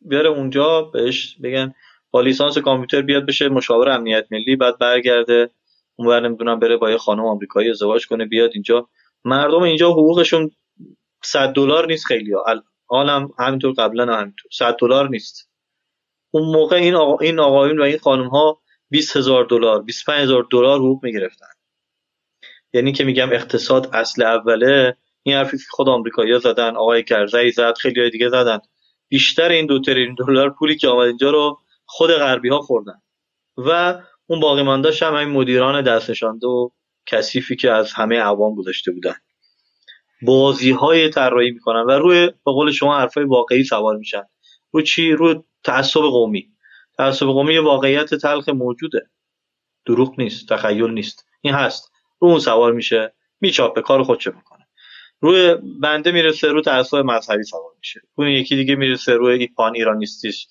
بیاره 0.00 0.30
اونجا 0.30 0.82
بهش 0.82 1.36
بگن 1.42 1.74
با 2.10 2.20
لیسانس 2.20 2.58
کامپیوتر 2.58 3.02
بیاد 3.02 3.26
بشه 3.26 3.48
مشاور 3.48 3.88
امنیت 3.88 4.26
ملی 4.30 4.56
بعد 4.56 4.78
برگرده 4.78 5.50
اونور 5.96 6.20
نمی‌دونم 6.20 6.58
بره 6.58 6.76
با 6.76 6.90
یه 6.90 6.98
خانم 6.98 7.24
آمریکایی 7.26 7.70
ازدواج 7.70 8.06
کنه 8.06 8.24
بیاد 8.24 8.50
اینجا. 8.54 8.88
مردم 9.24 9.62
اینجا 9.62 9.90
حقوقشون 9.90 10.50
100 11.22 11.52
دلار 11.52 11.86
نیست 11.86 12.06
خیلی 12.06 12.32
حالم 12.86 13.30
همینطور 13.38 13.72
قبلا 13.72 14.16
همینطور. 14.16 14.50
100 14.52 14.76
دلار 14.80 15.08
نیست. 15.08 15.50
اون 16.30 16.56
موقع 16.56 16.76
این 16.76 16.94
آقا 16.94 17.18
این 17.18 17.40
آقایون 17.40 17.78
و 17.78 17.82
این 17.82 17.98
خانم 17.98 18.28
ها 18.28 18.62
20 18.90 19.16
هزار 19.16 19.44
دلار 19.44 19.82
25 19.82 20.22
هزار 20.22 20.46
دلار 20.50 20.78
حقوق 20.78 21.04
می‌گرفتن. 21.04 21.46
یعنی 22.72 22.92
که 22.92 23.04
میگم 23.04 23.32
اقتصاد 23.32 23.90
اصل 23.92 24.22
اوله 24.22 24.96
این 25.26 25.36
حرفی 25.36 25.56
که 25.56 25.64
خود 25.70 25.88
آمریکایی‌ها 25.88 26.38
زدن 26.38 26.76
آقای 26.76 27.02
کرزی 27.02 27.50
زد 27.50 27.74
خیلی 27.80 28.10
دیگه 28.10 28.28
زدن. 28.28 28.58
بیشتر 29.08 29.48
این 29.48 29.66
دو 29.66 29.80
تریلیون 29.80 30.14
دلار 30.14 30.50
پولی 30.50 30.76
که 30.76 30.88
آمد 30.88 31.06
اینجا 31.06 31.30
رو 31.30 31.60
خود 31.86 32.10
غربی 32.10 32.48
ها 32.48 32.60
خوردن. 32.60 33.02
و 33.56 34.00
اون 34.26 34.40
باقی 34.40 34.62
مانداش 34.62 35.02
هم 35.02 35.14
همین 35.14 35.34
مدیران 35.34 35.82
دستشانده 35.82 36.46
و 36.46 36.70
کثیفی 37.06 37.56
که 37.56 37.70
از 37.70 37.92
همه 37.92 38.18
عوام 38.18 38.54
گذاشته 38.54 38.92
بودن. 38.92 39.14
بازی 40.22 40.70
های 40.70 41.08
طراحی 41.08 41.50
می‌کنن 41.50 41.80
و 41.80 41.90
روی 41.90 42.26
به 42.26 42.52
قول 42.52 42.72
شما 42.72 42.98
حرفای 42.98 43.24
واقعی 43.24 43.64
سوار 43.64 43.96
میشن. 43.96 44.22
رو 44.72 44.82
چی؟ 44.82 45.12
رو 45.12 45.44
تعصب 45.64 46.00
قومی. 46.00 46.48
تعصب 46.98 47.26
قومی 47.26 47.58
واقعیت 47.58 48.14
تلخ 48.14 48.48
موجوده. 48.48 49.10
دروغ 49.86 50.14
نیست 50.18 50.48
تخیل 50.48 50.90
نیست. 50.90 51.26
این 51.40 51.54
هست. 51.54 51.92
رو 52.18 52.28
اون 52.28 52.38
سوار 52.38 52.72
میشه 52.72 53.14
میچاپه 53.40 53.80
کار 53.80 54.02
خودشو 54.02 54.32
می‌کنه. 54.32 54.63
روی 55.20 55.54
بنده 55.82 56.12
می‌رسه 56.12 56.48
رو 56.48 56.60
تعصب 56.60 56.96
مذهبی 56.96 57.42
سوار 57.42 57.72
میشه. 57.78 58.00
اون 58.14 58.28
یکی 58.28 58.56
دیگه 58.56 58.74
می‌رسه 58.74 59.12
روی 59.12 59.46
پان 59.46 59.74
ایرانیستیش 59.74 60.46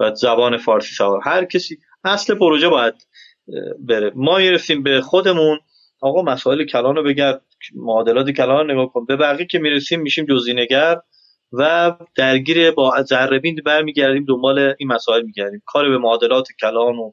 و 0.00 0.14
زبان 0.14 0.56
فارسی 0.56 0.94
سوار. 0.94 1.20
هر 1.24 1.44
کسی 1.44 1.78
اصل 2.04 2.34
پروژه 2.34 2.68
باید 2.68 2.94
بره. 3.78 4.12
ما 4.14 4.38
می‌رسیم 4.38 4.82
به 4.82 5.00
خودمون. 5.00 5.58
آقا 6.00 6.22
مسائل 6.22 6.64
کلان 6.64 6.96
رو 6.96 7.02
بگرد 7.02 7.44
معادلات 7.74 8.30
کلان 8.30 8.68
رو 8.68 8.72
نگاه 8.72 8.92
کن. 8.92 9.04
به 9.04 9.16
بقیه 9.16 9.46
که 9.46 9.58
می‌رسیم 9.58 10.00
میشیم 10.00 10.26
جزینگر 10.26 10.96
و 11.52 11.92
درگیر 12.14 12.70
با 12.70 13.02
ذره 13.02 13.40
برمیگردیم 13.64 14.24
دنبال 14.24 14.74
این 14.78 14.88
مسائل 14.88 15.22
میگردیم. 15.22 15.62
کار 15.66 15.88
به 15.88 15.98
معادلات 15.98 16.46
کلان 16.60 16.96
و 16.96 17.12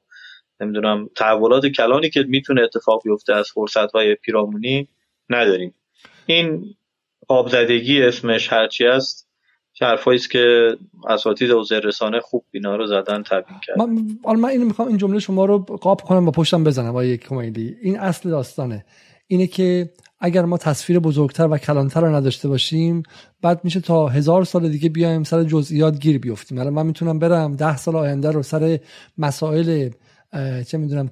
نمی‌دونم 0.60 1.10
تحولات 1.16 1.66
کلانی 1.66 2.10
که 2.10 2.24
می‌تونه 2.28 2.62
اتفاق 2.62 3.02
بیفته 3.04 3.34
از 3.34 3.50
فرصت 3.54 3.92
های 3.92 4.16
پیرامونی 4.16 4.88
نداریم. 5.30 5.76
این 6.26 6.76
آبزدگی 7.28 8.02
اسمش 8.02 8.54
هرچی 8.54 8.86
است 8.86 9.30
حرفایی 9.82 10.20
است 10.20 10.32
که 10.32 10.78
اساتید 11.10 11.52
حوزه 11.52 11.80
رسانه 11.80 12.20
خوب 12.20 12.46
بینا 12.52 12.76
رو 12.76 12.88
زدن 12.88 13.24
تبیین 13.24 13.60
کرد. 13.68 13.78
من 13.78 14.36
من 14.36 14.50
اینو 14.50 14.66
می‌خوام 14.66 14.88
این 14.88 14.98
جمله 14.98 15.20
شما 15.20 15.46
رو 15.46 15.58
قاب 15.60 16.02
کنم 16.02 16.28
و 16.28 16.32
پشتم 16.32 16.64
بزنم 16.64 17.02
یک 17.04 17.28
کمدی 17.28 17.76
این 17.82 18.00
اصل 18.00 18.30
داستانه. 18.30 18.86
اینه 19.28 19.48
که 19.48 19.90
اگر 20.20 20.46
ما 20.46 20.58
تصویر 20.58 21.00
بزرگتر 21.00 21.48
و 21.48 21.58
کلانتر 21.58 22.02
رو 22.02 22.16
نداشته 22.16 22.48
باشیم 22.48 23.04
بعد 23.41 23.62
میشه 23.64 23.80
تا 23.80 24.08
هزار 24.08 24.44
سال 24.44 24.70
دیگه 24.70 24.90
بیایم 24.90 25.24
سر 25.24 25.44
جزئیات 25.44 26.00
گیر 26.00 26.20
بیفتیم. 26.20 26.60
الان 26.60 26.74
من 26.74 26.86
می‌تونم 26.86 27.20
برم 27.20 27.56
ده 27.56 27.78
سال 27.78 27.96
آینده 27.96 28.32
رو 28.32 28.44
سر 28.44 28.80
مسائل 29.18 29.90
چه 30.68 30.77
می‌دونم 30.77 31.10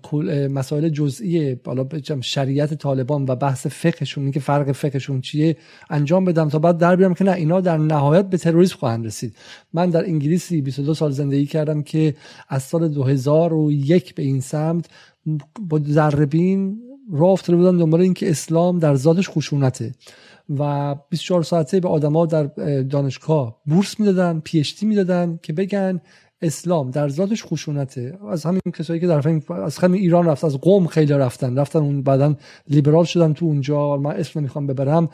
مسائل 0.51 0.89
جزئی 0.89 1.55
بالا 1.55 1.87
شریعت 2.21 2.73
طالبان 2.73 3.25
و 3.27 3.35
بحث 3.35 3.67
فقهشون 3.67 4.23
این 4.23 4.33
که 4.33 4.39
فرق 4.39 4.71
فقهشون 4.71 5.21
چیه 5.21 5.57
انجام 5.89 6.25
بدم 6.25 6.49
تا 6.49 6.59
بعد 6.59 6.77
در 6.77 6.95
بیارم 6.95 7.13
که 7.13 7.23
نه 7.23 7.31
اینا 7.31 7.61
در 7.61 7.77
نهایت 7.77 8.25
به 8.29 8.37
تروریسم 8.37 8.77
خواهند 8.77 9.05
رسید. 9.05 9.35
من 9.73 9.89
در 9.89 10.05
انگلیسی 10.05 10.61
22 10.61 10.93
سال 10.93 11.11
زندگی 11.11 11.45
کردم 11.45 11.83
که 11.83 12.15
از 12.49 12.63
سال 12.63 12.87
2001 12.87 14.15
به 14.15 14.23
این 14.23 14.41
سمت 14.41 14.85
با 15.69 15.79
ذربین 15.87 16.79
راه 17.13 17.29
افتاده 17.29 17.57
بودن 17.57 17.77
دنبال 17.77 18.01
اینکه 18.01 18.29
اسلام 18.29 18.79
در 18.79 18.95
ذاتش 18.95 19.29
خشونته 19.29 19.91
و 20.59 20.95
24 21.09 21.43
ساعته 21.43 21.79
به 21.79 21.87
آدما 21.87 22.25
در 22.25 22.43
دانشگاه 22.83 23.61
بورس 23.65 23.99
می‌دادن 23.99 24.39
پی 24.39 24.59
اچ 24.59 24.83
می‌دادن 24.83 25.39
که 25.41 25.53
بگن 25.53 26.01
اسلام 26.41 26.91
در 26.91 27.09
ذاتش 27.09 27.45
خشونته. 27.45 28.17
از 28.29 28.45
همین 28.45 28.61
کسایی 28.77 28.99
که 28.99 29.07
در 29.07 29.41
از 29.51 29.77
همین 29.77 30.01
ایران 30.01 30.25
رفت 30.25 30.43
از 30.43 30.57
قوم 30.57 30.87
خیلی 30.87 31.13
رفتن. 31.13 31.57
رفتن 31.57 31.79
اون 31.79 32.01
بعدا 32.01 32.35
لیبرال 32.69 33.05
شدن 33.05 33.33
تو 33.33 33.45
اونجا. 33.45 33.97
من 33.97 34.11
اسم 34.11 34.39
نمی‌خوام 34.39 34.67
ببرم. 34.67 35.09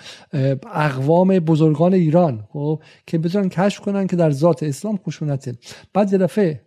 اقوام 0.74 1.40
بزرگان 1.40 1.94
ایران 1.94 2.44
خب 2.54 2.80
که 3.08 3.18
بتونن 3.18 3.50
کشف 3.50 3.80
کنن 3.80 4.08
که 4.08 4.16
در 4.16 4.32
ذات 4.32 4.64
اسلام 4.64 5.00
خشونته. 5.08 5.56
بعد 5.94 6.14
یه 6.38 6.62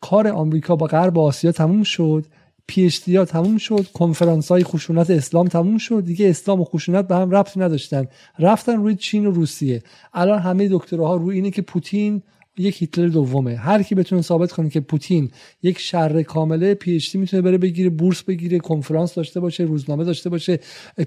کار 0.00 0.28
آمریکا 0.28 0.76
با 0.76 0.86
غرب 0.86 1.18
آسیا 1.18 1.52
تموم 1.52 1.82
شد. 1.82 2.26
پی 2.66 2.90
ها 3.16 3.24
تموم 3.24 3.58
شد. 3.58 3.86
کنفرانس 3.94 4.48
های 4.48 4.64
خشونت 4.64 5.10
اسلام 5.10 5.48
تموم 5.48 5.78
شد. 5.78 6.04
دیگه 6.04 6.30
اسلام 6.30 6.60
و 6.60 6.64
خشونت 6.64 7.08
به 7.08 7.16
هم 7.16 7.30
ربطی 7.30 7.60
نداشتن. 7.60 8.06
رفتن 8.38 8.76
روی 8.76 8.94
چین 8.94 9.26
و 9.26 9.30
روسیه. 9.30 9.82
الان 10.14 10.38
همه 10.38 10.68
دکترها 10.68 11.16
روی 11.16 11.36
اینه 11.36 11.50
که 11.50 11.62
پوتین 11.62 12.22
یک 12.58 12.82
هیتلر 12.82 13.08
دومه. 13.08 13.56
هر 13.56 13.82
کی 13.82 13.94
بتونه 13.94 14.22
ثابت 14.22 14.52
کنه 14.52 14.70
که 14.70 14.80
پوتین 14.80 15.30
یک 15.62 15.78
شر 15.78 16.22
کامله 16.22 16.74
PhD 16.74 17.16
می‌تونه 17.16 17.42
بره 17.42 17.58
بگیره 17.58 17.90
بورس 17.90 18.22
بگیره 18.22 18.58
کنفرانس 18.58 19.14
داشته 19.14 19.40
باشه 19.40 19.64
روزنامه 19.64 20.04
داشته 20.04 20.30
باشه 20.30 20.58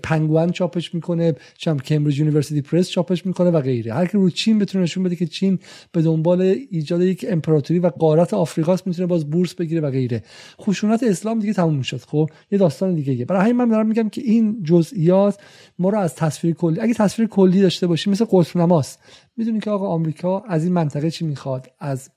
پنگوان 0.03 0.51
چاپش 0.51 0.93
می‌کنه 0.93 1.33
چم 1.57 1.77
Cambridge 1.77 2.19
University 2.19 2.61
Press 2.61 2.89
چاپش 2.89 3.25
می‌کنه 3.25 3.49
و 3.49 3.61
غیره. 3.61 3.93
هر 3.93 4.05
کی 4.05 4.17
رو 4.17 4.29
چین 4.29 4.59
بتونه 4.59 4.83
نشون 4.83 5.03
بده 5.03 5.15
که 5.15 5.25
چین 5.25 5.59
به 5.91 6.01
دنبال 6.01 6.41
ایجاد 6.71 7.01
یک 7.01 7.25
امپراتوری 7.29 7.79
و 7.79 7.87
غارت 7.87 8.33
آفریقاست 8.33 8.87
می‌تونه 8.87 9.07
باز 9.07 9.29
بورس 9.29 9.55
بگیره 9.55 9.81
و 9.81 9.91
غیره. 9.91 10.23
خشونت 10.61 11.03
اسلام 11.03 11.39
دیگه 11.39 11.53
تموم 11.53 11.81
شد 11.81 12.01
خب 12.07 12.29
یه 12.51 12.57
داستان 12.57 12.95
دیگه 12.95 13.25
برای 13.25 13.41
همین 13.41 13.55
من 13.55 13.69
دارم 13.69 13.87
میگم 13.87 14.09
که 14.09 14.21
این 14.21 14.63
جزئیات 14.63 15.39
ما 15.79 15.89
رو 15.89 15.99
از 15.99 16.15
تصویر 16.15 16.53
کلی 16.53 16.79
اگه 16.79 16.93
تصویر 16.93 17.27
کلی 17.27 17.61
داشته 17.61 17.87
باشیم 17.87 18.11
مثل 18.11 18.25
قطب 18.31 18.57
می‌دونی 19.37 19.59
که 19.59 19.71
آقا 19.71 19.87
آمریکا 19.87 20.39
از 20.39 20.63
این 20.63 20.73
منطقه 20.73 21.11
چی 21.11 21.25
می‌خواد؟ 21.25 21.67
از 21.79 22.09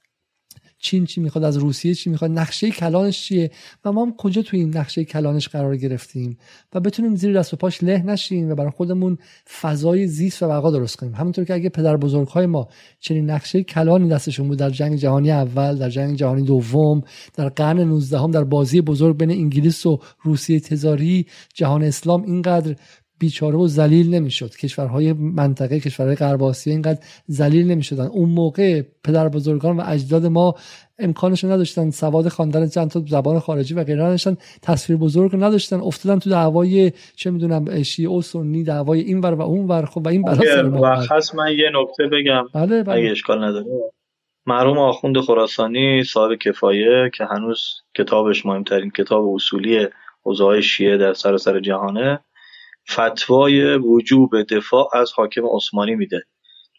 چین 0.78 1.06
چی 1.06 1.20
می‌خواد؟ 1.20 1.44
از 1.44 1.56
روسیه 1.56 1.94
چی 1.94 2.10
می‌خواد؟ 2.10 2.30
نقشه 2.30 2.70
کلانش 2.70 3.22
چیه؟ 3.22 3.50
و 3.84 3.92
ما 3.92 4.04
هم 4.04 4.16
کجا 4.16 4.42
تو 4.42 4.56
این 4.56 4.76
نقشه 4.76 5.04
کلانش 5.04 5.48
قرار 5.48 5.76
گرفتیم؟ 5.76 6.38
و 6.74 6.80
بتونیم 6.80 7.16
زیر 7.16 7.38
دست 7.38 7.54
و 7.54 7.56
پاش 7.56 7.82
له 7.82 8.02
نشیم 8.02 8.50
و 8.50 8.54
برای 8.54 8.70
خودمون 8.70 9.18
فضای 9.60 10.06
زیست 10.06 10.42
و 10.42 10.48
بقا 10.48 10.70
درست 10.70 10.96
کنیم. 10.96 11.14
همونطور 11.14 11.44
که 11.44 11.54
اگه 11.54 11.68
پدر 11.68 11.96
بزرگهای 11.96 12.46
ما 12.46 12.68
چنین 13.00 13.30
نقشه 13.30 13.62
کلانی 13.62 14.08
دستشون 14.08 14.48
بود 14.48 14.58
در 14.58 14.70
جنگ 14.70 14.96
جهانی 14.96 15.30
اول 15.30 15.78
در 15.78 15.90
جنگ 15.90 16.16
جهانی 16.16 16.42
دوم 16.42 17.02
در 17.34 17.48
قرن 17.48 17.80
19 17.80 18.18
هم 18.18 18.30
در 18.30 18.44
بازی 18.44 18.80
بزرگ 18.80 19.16
بین 19.16 19.30
انگلیس 19.30 19.86
و 19.86 19.98
روسیه 20.22 20.60
تزاری 20.60 21.26
جهان 21.54 21.82
اسلام 21.82 22.22
اینقدر 22.22 22.76
بیچاره 23.18 23.56
و 23.56 23.66
ذلیل 23.66 24.14
نمی‌شد. 24.14 24.50
کشورهای 24.56 25.12
منطقه 25.12 25.80
کشورهای 25.80 26.16
غرب 26.16 26.42
آسیا 26.42 26.72
اینقدر 26.72 26.98
ذلیل 27.30 27.70
نمی‌شدن. 27.70 28.06
اون 28.06 28.28
موقع 28.28 28.82
پدر 29.04 29.28
بزرگان 29.28 29.76
و 29.76 29.82
اجداد 29.86 30.26
ما 30.26 30.54
امکانش 30.98 31.44
نداشتن. 31.44 31.90
سواد 31.90 32.28
خواندن 32.28 32.68
چند 32.68 32.90
تا 32.90 33.02
زبان 33.06 33.38
خارجی 33.38 33.74
و 33.74 33.84
غیره 33.84 34.02
نداشتن. 34.02 34.36
تصویر 34.62 34.98
بزرگ 34.98 35.36
نداشتن. 35.36 35.80
افتادن 35.80 36.18
تو 36.18 36.30
دعوای 36.30 36.92
چه 37.16 37.30
می‌دونم 37.30 37.82
شیعه 37.82 38.10
و 38.10 38.22
سنی 38.22 38.64
دعوای 38.64 39.00
این 39.00 39.20
ور 39.20 39.34
و 39.34 39.42
اون 39.42 39.68
ور. 39.68 39.84
خب 39.84 40.06
و 40.06 40.08
این 40.08 40.22
بلا 40.22 40.38
من 41.34 41.52
یه 41.52 41.70
نکته 41.74 42.06
بگم. 42.06 42.44
بله 42.54 42.82
بله. 42.82 42.96
اگه 42.96 43.10
اشکال 43.10 43.44
نداره. 43.44 43.66
مرحوم 44.46 44.78
آخوند 44.78 45.20
خراسانی 45.20 46.04
صاحب 46.04 46.34
کفایه 46.34 47.10
که 47.14 47.24
هنوز 47.24 47.60
کتابش 47.94 48.46
مهمترین 48.46 48.90
کتاب 48.90 49.34
اصولی 49.34 49.86
حوزه 50.22 50.60
شیعه 50.60 50.96
در 50.96 51.12
سراسر 51.12 51.52
سر 51.52 51.60
جهانه. 51.60 52.20
فتوای 52.90 53.74
وجوب 53.74 54.42
دفاع 54.42 54.88
از 54.96 55.12
حاکم 55.12 55.42
عثمانی 55.46 55.94
میده 55.94 56.22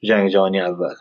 جنگ 0.04 0.30
جهانی 0.30 0.62
اول. 0.62 0.96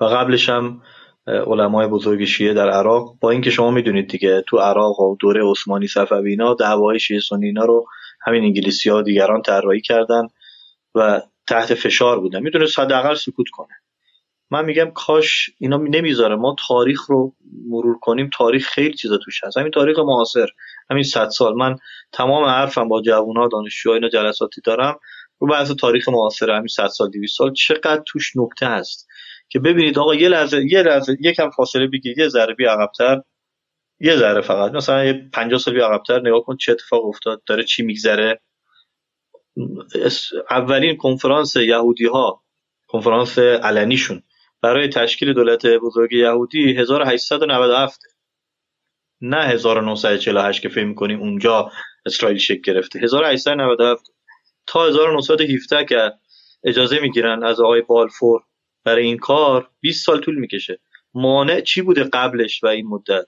و 0.00 0.04
قبلش 0.04 0.48
هم 0.48 0.82
علمای 1.26 1.86
بزرگ 1.86 2.24
شیعه 2.24 2.54
در 2.54 2.70
عراق 2.70 3.16
با 3.20 3.30
اینکه 3.30 3.50
شما 3.50 3.70
می‌دونید 3.70 4.08
دیگه 4.08 4.44
تو 4.46 4.58
عراق 4.58 5.00
و 5.00 5.16
دوره 5.20 5.50
عثمانی 5.50 5.86
صفوی 5.86 6.36
دعوای 6.60 7.00
شیعه 7.00 7.20
سنی 7.20 7.52
رو 7.52 7.86
همین 8.26 8.44
انگلیسی 8.44 8.90
ها 8.90 9.02
دیگران 9.02 9.42
طراحی 9.42 9.80
کردن 9.80 10.26
و 10.94 11.22
تحت 11.48 11.74
فشار 11.74 12.20
بودن. 12.20 12.42
می‌دونه 12.42 12.66
حداقل 12.78 13.14
سکوت 13.14 13.48
کنه. 13.48 13.81
من 14.52 14.64
میگم 14.64 14.90
کاش 14.94 15.50
اینا 15.58 15.76
نمی‌ذاره. 15.76 16.36
ما 16.36 16.56
تاریخ 16.68 17.10
رو 17.10 17.34
مرور 17.68 17.98
کنیم 17.98 18.30
تاریخ 18.38 18.68
خیلی 18.68 18.94
چیزا 18.94 19.18
توش 19.18 19.44
هست. 19.44 19.56
همین 19.56 19.70
تاریخ 19.70 19.98
معاصر 19.98 20.46
همین 20.90 21.02
صد 21.02 21.28
سال. 21.28 21.54
من 21.54 21.76
تمام 22.12 22.44
حرفم 22.44 22.88
با 22.88 23.02
جوونا 23.02 23.48
دانشجوها 23.48 23.94
اینا 23.94 24.08
جلساتی 24.08 24.60
دارم. 24.60 24.98
رو 25.38 25.48
بحث 25.48 25.70
تاریخ 25.70 26.08
معاصر 26.08 26.50
همین 26.50 26.66
100 26.66 26.86
سال 26.86 27.10
200 27.10 27.38
سال 27.38 27.52
چقدر 27.52 28.02
توش 28.06 28.32
نکته 28.36 28.66
هست 28.66 29.08
که 29.48 29.58
ببینید 29.58 29.98
آقا 29.98 30.14
یه 30.14 30.28
لحظه 30.28 30.64
یه 30.70 30.82
لحظه 30.82 31.16
یکم 31.20 31.50
فاصله 31.50 31.86
بگیر 31.86 32.18
یه 32.18 32.28
ذره 32.28 32.54
بی 32.54 32.64
عقب‌تر. 32.64 33.22
یه 34.00 34.16
ذره 34.16 34.40
فقط. 34.40 34.72
مثلا 34.72 35.04
یه 35.04 35.28
50 35.32 35.58
سال 35.58 35.74
بی 35.74 35.80
عقب‌تر 35.80 36.20
نگاه 36.20 36.40
کن 36.40 36.56
چه 36.56 36.72
اتفاق 36.72 37.04
افتاد 37.04 37.42
داره 37.46 37.64
چی 37.64 37.82
میگذره. 37.82 38.40
اولین 40.50 40.96
کنفرانس 40.96 41.56
یهودی 41.56 42.06
ها 42.06 42.42
کنفرانس 42.86 43.38
علنیشون. 43.38 44.22
برای 44.62 44.88
تشکیل 44.88 45.32
دولت 45.32 45.66
بزرگ 45.66 46.12
یهودی 46.12 46.78
1897 46.78 48.00
نه 49.20 49.44
1948 49.44 50.62
که 50.62 50.68
فکر 50.68 50.84
می‌کنیم 50.84 51.20
اونجا 51.20 51.70
اسرائیل 52.06 52.38
شکل 52.38 52.72
گرفته. 52.72 52.98
1897 52.98 54.04
تا 54.66 54.86
1917 54.86 55.84
که 55.84 56.12
اجازه 56.64 57.00
می‌گیرن 57.00 57.44
از 57.44 57.60
آقای 57.60 57.80
بالفور 57.80 58.42
برای 58.84 59.04
این 59.04 59.16
کار 59.18 59.70
20 59.80 60.06
سال 60.06 60.20
طول 60.20 60.34
می‌کشه. 60.34 60.80
مانع 61.14 61.60
چی 61.60 61.82
بوده 61.82 62.04
قبلش 62.04 62.64
و 62.64 62.66
این 62.66 62.86
مدت؟ 62.86 63.26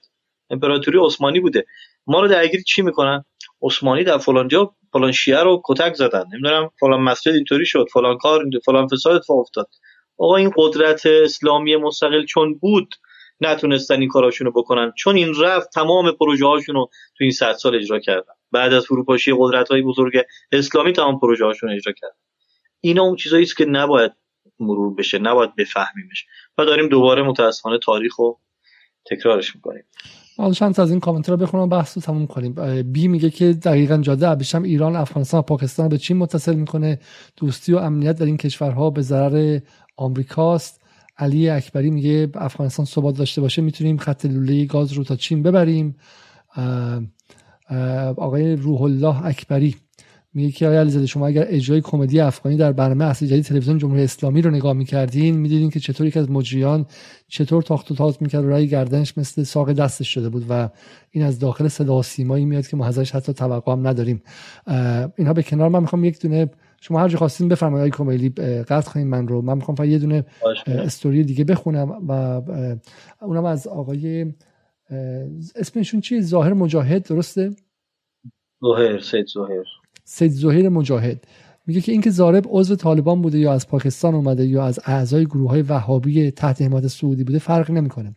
امپراتوری 0.51 0.99
عثمانی 0.99 1.41
بوده. 1.41 1.67
ما 2.07 2.21
رو 2.21 2.29
درگیر 2.29 2.63
چی 2.63 2.83
می‌کنن؟ 2.83 3.25
عثمانی 3.63 4.05
در 4.05 4.19
فلان 4.19 4.49
جا 4.49 4.75
فلان 4.93 5.13
شیعه 5.13 5.43
رو 5.43 5.63
کتک 5.65 5.95
زدن. 5.95 6.25
نمی‌دونم 6.33 6.71
فلان 6.81 7.01
مسجد 7.01 7.35
اینطوری 7.35 7.67
شد 7.67 7.87
فلان 7.93 8.19
کار 8.19 8.45
فلان 8.65 8.89
فساد 8.89 9.23
افتاد. 9.29 9.69
آقا 10.19 10.37
این 10.37 10.53
قدرت 10.57 11.07
اسلامی 11.07 11.77
مستقل 11.77 12.25
چون 12.25 12.55
بود 12.55 12.95
نتونستن 13.41 14.01
این 14.01 14.09
کاراشونو 14.09 14.51
بکنن. 14.51 14.93
چون 14.99 15.17
این 15.17 15.35
رفت 15.41 15.71
تمام 15.71 16.13
پروژه 16.13 16.47
هاشونو 16.47 16.87
تو 17.19 17.25
این 17.25 17.31
صد 17.31 17.53
سال 17.53 17.77
اجرا 17.77 17.99
کردن. 17.99 18.33
بعد 18.53 18.73
از 18.73 18.85
فروپاشی 18.85 19.33
قدرت 19.39 19.69
های 19.69 19.83
بزرگ 19.83 20.13
اسلامی 20.53 20.93
تمام 20.93 21.21
پروژه 21.21 21.45
هاشون 21.45 21.71
اجرا 21.71 21.93
کردن. 21.93 22.15
اینا 22.81 23.03
اون 23.03 23.17
چیزایی 23.17 23.43
است 23.43 23.57
که 23.57 23.65
نباید 23.65 24.13
مرور 24.61 24.95
بشه 24.95 25.19
نباید 25.19 25.57
بفهمیمش. 25.57 26.27
و 26.59 26.65
داریم 26.65 26.89
دوباره 26.89 27.23
متاسفانه 27.23 27.79
تاریخ 27.79 28.19
رو 28.19 28.41
تکرارش 29.11 29.55
می‌کنیم. 29.57 29.85
حالا 30.37 30.53
چند 30.53 30.81
از 30.81 30.91
این 30.91 31.01
کامنت 31.01 31.29
رو 31.29 31.37
بخونم 31.37 31.69
بحث 31.69 31.97
رو 31.97 32.03
تموم 32.03 32.27
کنیم. 32.27 32.83
بی 32.93 33.09
میگه 33.09 33.31
که 33.31 33.53
دقیقا 33.53 33.97
جاده 33.97 34.29
ابریشم 34.29 34.63
ایران 34.63 34.97
افغانستان 34.97 35.39
و 35.39 35.43
پاکستان 35.43 35.89
به 35.89 35.99
چین 35.99 36.17
متصل 36.17 36.55
می‌کنه. 36.55 37.01
دوستی 37.37 37.73
و 37.73 37.77
امنیت 37.77 38.19
در 38.19 38.27
این 38.27 38.37
کشورها 38.37 38.91
به 38.91 39.03
ضرر 39.03 39.61
آمریکاست. 39.97 40.81
علی 41.19 41.49
اکبری 41.49 41.91
میگه 41.91 42.29
افغانستان 42.35 42.87
ثبات 42.87 43.19
داشته 43.19 43.41
باشه 43.41 43.63
می‌تونیم 43.63 43.97
خط 43.97 44.27
لوله 44.27 44.65
گاز 44.65 44.93
رو 44.93 45.05
تا 45.05 45.17
چین 45.17 45.43
ببریم. 45.43 45.97
آقای 48.17 48.57
روح 48.57 48.83
الله 48.83 49.27
اکبری 49.27 49.77
میگه 50.35 50.53
که 50.53 50.67
آقای 50.67 50.79
علیزاده 50.79 51.07
شما 51.07 51.27
اگر 51.27 51.45
اجرای 51.49 51.81
کمدی 51.81 52.21
افغانی 52.21 52.57
در 52.57 52.73
برنامه 52.73 53.05
اصلی 53.05 53.29
جدید 53.29 53.45
تلویزیون 53.45 53.79
جمهوری 53.79 54.03
اسلامی 54.03 54.43
رو 54.43 54.51
نگاه 54.51 54.73
می‌کردین 54.73 55.37
می‌دیدین 55.37 55.71
که 55.71 55.81
چطور 55.81 56.07
یک 56.07 56.17
از 56.17 56.31
مجریان 56.31 56.87
چطور 57.29 57.63
تاخت 57.63 57.91
و 57.91 57.95
تاز 57.95 58.17
می‌کرد 58.21 58.45
و 58.45 58.49
رای 58.49 58.69
گردنش 58.69 59.19
مثل 59.19 59.43
ساق 59.43 59.73
دستش 59.73 60.15
شده 60.15 60.29
بود 60.29 60.47
و 60.49 60.69
این 61.11 61.25
از 61.25 61.39
داخل 61.39 61.69
صدا 61.69 62.03
سیمایی 62.03 62.45
میاد 62.45 62.67
که 62.67 62.77
ما 62.77 62.87
ازش 62.87 63.11
حتی 63.11 63.33
توقع 63.33 63.73
هم 63.73 63.87
نداریم. 63.87 64.23
اینها 65.17 65.33
به 65.33 65.43
کنار 65.43 65.69
من 65.69 65.81
می‌خوام 65.81 66.05
یک 66.05 66.21
دونه 66.21 66.51
شما 66.87 67.01
هر 67.01 67.09
جا 67.09 67.19
خواستین 67.19 67.49
بفرمایید 67.49 67.81
آقای 67.81 67.91
کمیلی 67.91 68.29
قطع 68.63 68.91
کنین 68.91 69.07
من 69.07 69.29
رو. 69.29 69.43
من 69.43 69.57
می‌خوام 69.57 69.85
یه 69.85 69.99
دونه 69.99 70.25
استوری 70.67 71.25
دیگه 71.25 71.45
بخونم 71.45 72.09
و 72.09 72.43
اونم 73.23 73.45
از 73.45 73.67
آقای 73.67 74.35
اسمشون 75.57 76.01
چیه 76.01 76.21
ظاهر 76.21 76.53
مجاهد 76.53 77.09
درسته؟ 77.09 77.51
ظاهر 78.65 79.01
سید 79.01 79.27
ظاهر. 79.27 79.65
سید 80.05 80.31
ظهیر 80.31 80.69
مجاهد. 80.69 81.25
میگه 81.67 81.81
که 81.81 81.93
اینکه 81.93 82.11
زارب 82.11 82.45
عضو 82.49 82.77
طالبان 82.77 83.23
بوده 83.23 83.39
یا 83.39 83.53
از 83.53 83.69
پاکستان 83.69 84.15
اومده 84.15 84.47
یا 84.47 84.65
از 84.65 84.81
اعضای 84.85 85.25
گروه 85.25 85.51
های 85.51 85.63
وهابی 85.63 86.31
تحت 86.31 86.63
حمایت 86.63 86.87
سعودی 86.87 87.25
بوده 87.25 87.39
فرق 87.39 87.71
نمی‌کنه. 87.71 88.15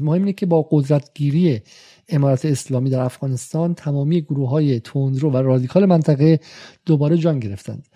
مهم 0.00 0.18
اینه 0.18 0.32
که 0.32 0.46
با 0.46 0.68
قدرتگیری 0.70 1.60
امارات 2.08 2.44
اسلامی 2.44 2.90
در 2.90 3.00
افغانستان 3.00 3.74
تمامی 3.74 4.22
گروه 4.22 4.50
های 4.50 4.80
تندرو 4.80 5.30
و 5.30 5.36
رادیکال 5.36 5.86
منطقه 5.86 6.40
دوباره 6.86 7.16
جان 7.16 7.38
گرفتند. 7.38 7.88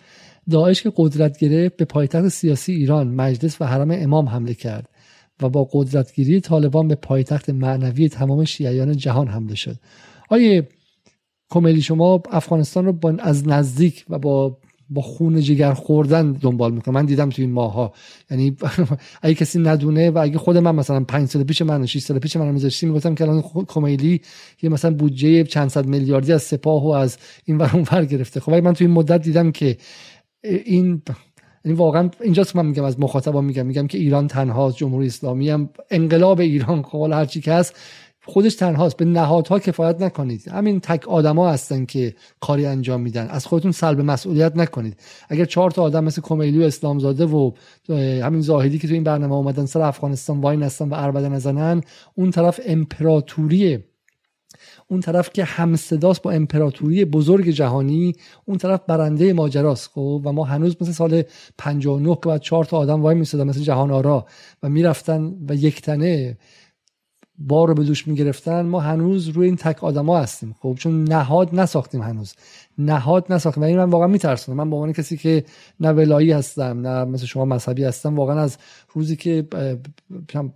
داعش 0.50 0.82
که 0.82 0.92
قدرت 0.96 1.38
گرفت 1.38 1.76
به 1.76 1.84
پایتخت 1.84 2.28
سیاسی 2.28 2.72
ایران 2.72 3.08
مجلس 3.08 3.60
و 3.60 3.64
حرم 3.64 3.90
امام 3.90 4.28
حمله 4.28 4.54
کرد 4.54 4.88
و 5.42 5.48
با 5.48 5.68
قدرتگیری 5.72 6.40
طالبان 6.40 6.88
به 6.88 6.94
پایتخت 6.94 7.50
معنوی 7.50 8.08
تمام 8.08 8.44
شیعیان 8.44 8.96
جهان 8.96 9.28
حمله 9.28 9.54
شد. 9.54 9.76
آیه 10.28 10.68
کمدی 11.50 11.82
شما 11.82 12.22
افغانستان 12.30 12.84
رو 12.84 12.92
با 12.92 13.14
از 13.18 13.48
نزدیک 13.48 14.04
و 14.08 14.18
با 14.18 14.58
با 14.94 15.02
خون 15.02 15.40
جگر 15.40 15.72
خوردن 15.72 16.32
دنبال 16.32 16.72
می‌کنه 16.72 16.94
من 16.94 17.04
دیدم 17.04 17.30
تو 17.30 17.42
این 17.42 17.52
ماها. 17.52 17.92
یعنی 18.30 18.56
اگه 19.22 19.34
کسی 19.34 19.58
ندونه 19.58 20.10
و 20.10 20.18
اگه 20.18 20.38
خود 20.38 20.56
من 20.56 20.74
مثلا 20.74 21.04
5 21.04 21.28
سال 21.28 21.44
پیش 21.44 21.62
من 21.62 21.86
6 21.86 21.98
سال 21.98 22.18
پیش 22.18 22.36
من 22.36 22.50
میذاشتیم 22.50 22.88
می‌گفتم 22.88 23.14
که 23.14 23.24
الان 23.24 23.42
کمیلی 23.66 24.20
یه 24.62 24.70
مثلا 24.70 24.94
بودجه 24.94 25.44
چند 25.44 25.68
صد 25.68 25.86
میلیاردی 25.86 26.32
از 26.32 26.42
سپاه 26.42 26.84
و 26.84 26.88
از 26.88 27.18
این 27.44 27.58
ور 27.58 27.70
اون 27.74 28.04
گرفته. 28.04 28.40
خب 28.40 28.54
من 28.54 28.72
تو 28.72 28.84
این 28.84 28.94
مدت 28.94 29.22
دیدم 29.22 29.52
که 29.52 29.76
این 30.44 31.02
یعنی 31.64 31.78
واقعا 31.78 32.10
اینجاست 32.20 32.56
من 32.56 32.66
میگم 32.66 32.84
از 32.84 33.00
مخاطبا 33.00 33.40
میگم 33.40 33.66
میگم 33.66 33.86
که 33.86 33.98
ایران 33.98 34.28
تنها 34.28 34.72
جمهوری 34.72 35.06
اسلامی 35.06 35.50
هم 35.50 35.70
انقلاب 35.90 36.40
ایران 36.40 36.82
خب 36.82 37.08
هر 37.12 37.24
چی 37.24 37.40
که 37.40 37.52
هست 37.52 37.76
خودش 38.26 38.54
تنهاست. 38.54 38.96
به 38.96 39.04
نهادها 39.04 39.58
کفایت 39.58 40.00
نکنید. 40.00 40.48
همین 40.48 40.80
تک 40.80 41.08
آدما 41.08 41.50
هستن 41.50 41.84
که 41.84 42.14
کاری 42.40 42.66
انجام 42.66 43.00
میدن. 43.00 43.26
از 43.26 43.46
خودتون 43.46 43.72
سلب 43.72 44.00
مسئولیت 44.00 44.56
نکنید. 44.56 45.00
اگر 45.28 45.44
چهار 45.44 45.70
تا 45.70 45.82
آدم 45.82 46.04
مثل 46.04 46.22
کمیلی 46.22 46.58
و 46.58 46.62
اسلامزاده 46.62 47.24
و 47.24 47.50
همین 48.22 48.40
زاهدی 48.40 48.78
که 48.78 48.88
تو 48.88 48.94
این 48.94 49.04
برنامه 49.04 49.34
اومدن 49.34 49.66
سر 49.66 49.80
افغانستان 49.80 50.40
وای 50.40 50.56
نستن 50.56 50.88
و 50.88 50.94
اربده 50.94 51.28
نزنن 51.28 51.80
اون 52.14 52.30
طرف 52.30 52.60
امپراتوری 52.66 53.78
اون 54.88 55.00
طرف 55.00 55.30
که 55.32 55.44
همصداست 55.44 56.22
با 56.22 56.30
امپراتوری 56.30 57.04
بزرگ 57.04 57.48
جهانی 57.48 58.12
اون 58.44 58.58
طرف 58.58 58.80
برنده 58.88 59.32
ماجراست. 59.32 59.90
خب؟ 59.94 60.22
و 60.24 60.32
ما 60.32 60.44
هنوز 60.44 60.76
مثل 60.80 60.92
سال 60.92 61.22
59 61.58 62.14
که 62.14 62.28
بعد 62.28 62.40
چهار 62.40 62.64
تا 62.64 62.76
آدم 62.76 63.02
وای 63.02 63.14
میسادن 63.14 63.44
مثل 63.44 63.60
جهان 63.60 63.90
آرا. 63.90 64.26
و 64.62 64.68
می‌رفتن 64.68 65.34
و 65.48 65.54
یکتنه 65.54 66.38
بار 67.48 67.68
رو 67.68 67.74
به 67.74 67.84
دوش 67.84 68.08
می‌گرفتن 68.08 68.62
ما 68.66 68.80
هنوز 68.80 69.28
روی 69.28 69.46
این 69.46 69.56
تک 69.56 69.84
آدما 69.84 70.18
هستیم. 70.18 70.54
خب 70.60 70.76
چون 70.78 71.04
نهاد 71.04 71.54
نساختیم 71.54 72.02
هنوز. 72.02 72.34
نهاد 72.78 73.32
نساختیم. 73.32 73.62
و 73.62 73.66
این 73.66 73.78
من 73.78 73.90
واقعا 73.90 74.06
میترسونم. 74.06 74.58
من 74.58 74.70
به 74.70 74.76
عنوان 74.76 74.92
کسی 74.92 75.16
که 75.16 75.44
نه 75.80 75.92
ولایی 75.92 76.32
هستم 76.32 76.80
نه 76.86 77.04
مثل 77.04 77.26
شما 77.26 77.44
مذهبی 77.44 77.84
هستم 77.84 78.16
واقعا 78.16 78.40
از 78.40 78.58
روزی 78.92 79.16
که 79.16 79.46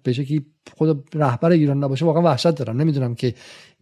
به 0.03 0.13
شکلی 0.13 0.47
خود 0.77 1.05
رهبر 1.15 1.51
ایران 1.51 1.85
نباشه 1.85 2.05
واقعا 2.05 2.23
وحشت 2.23 2.51
دارم. 2.51 2.81
نمی‌دونم 2.81 3.15
که 3.15 3.35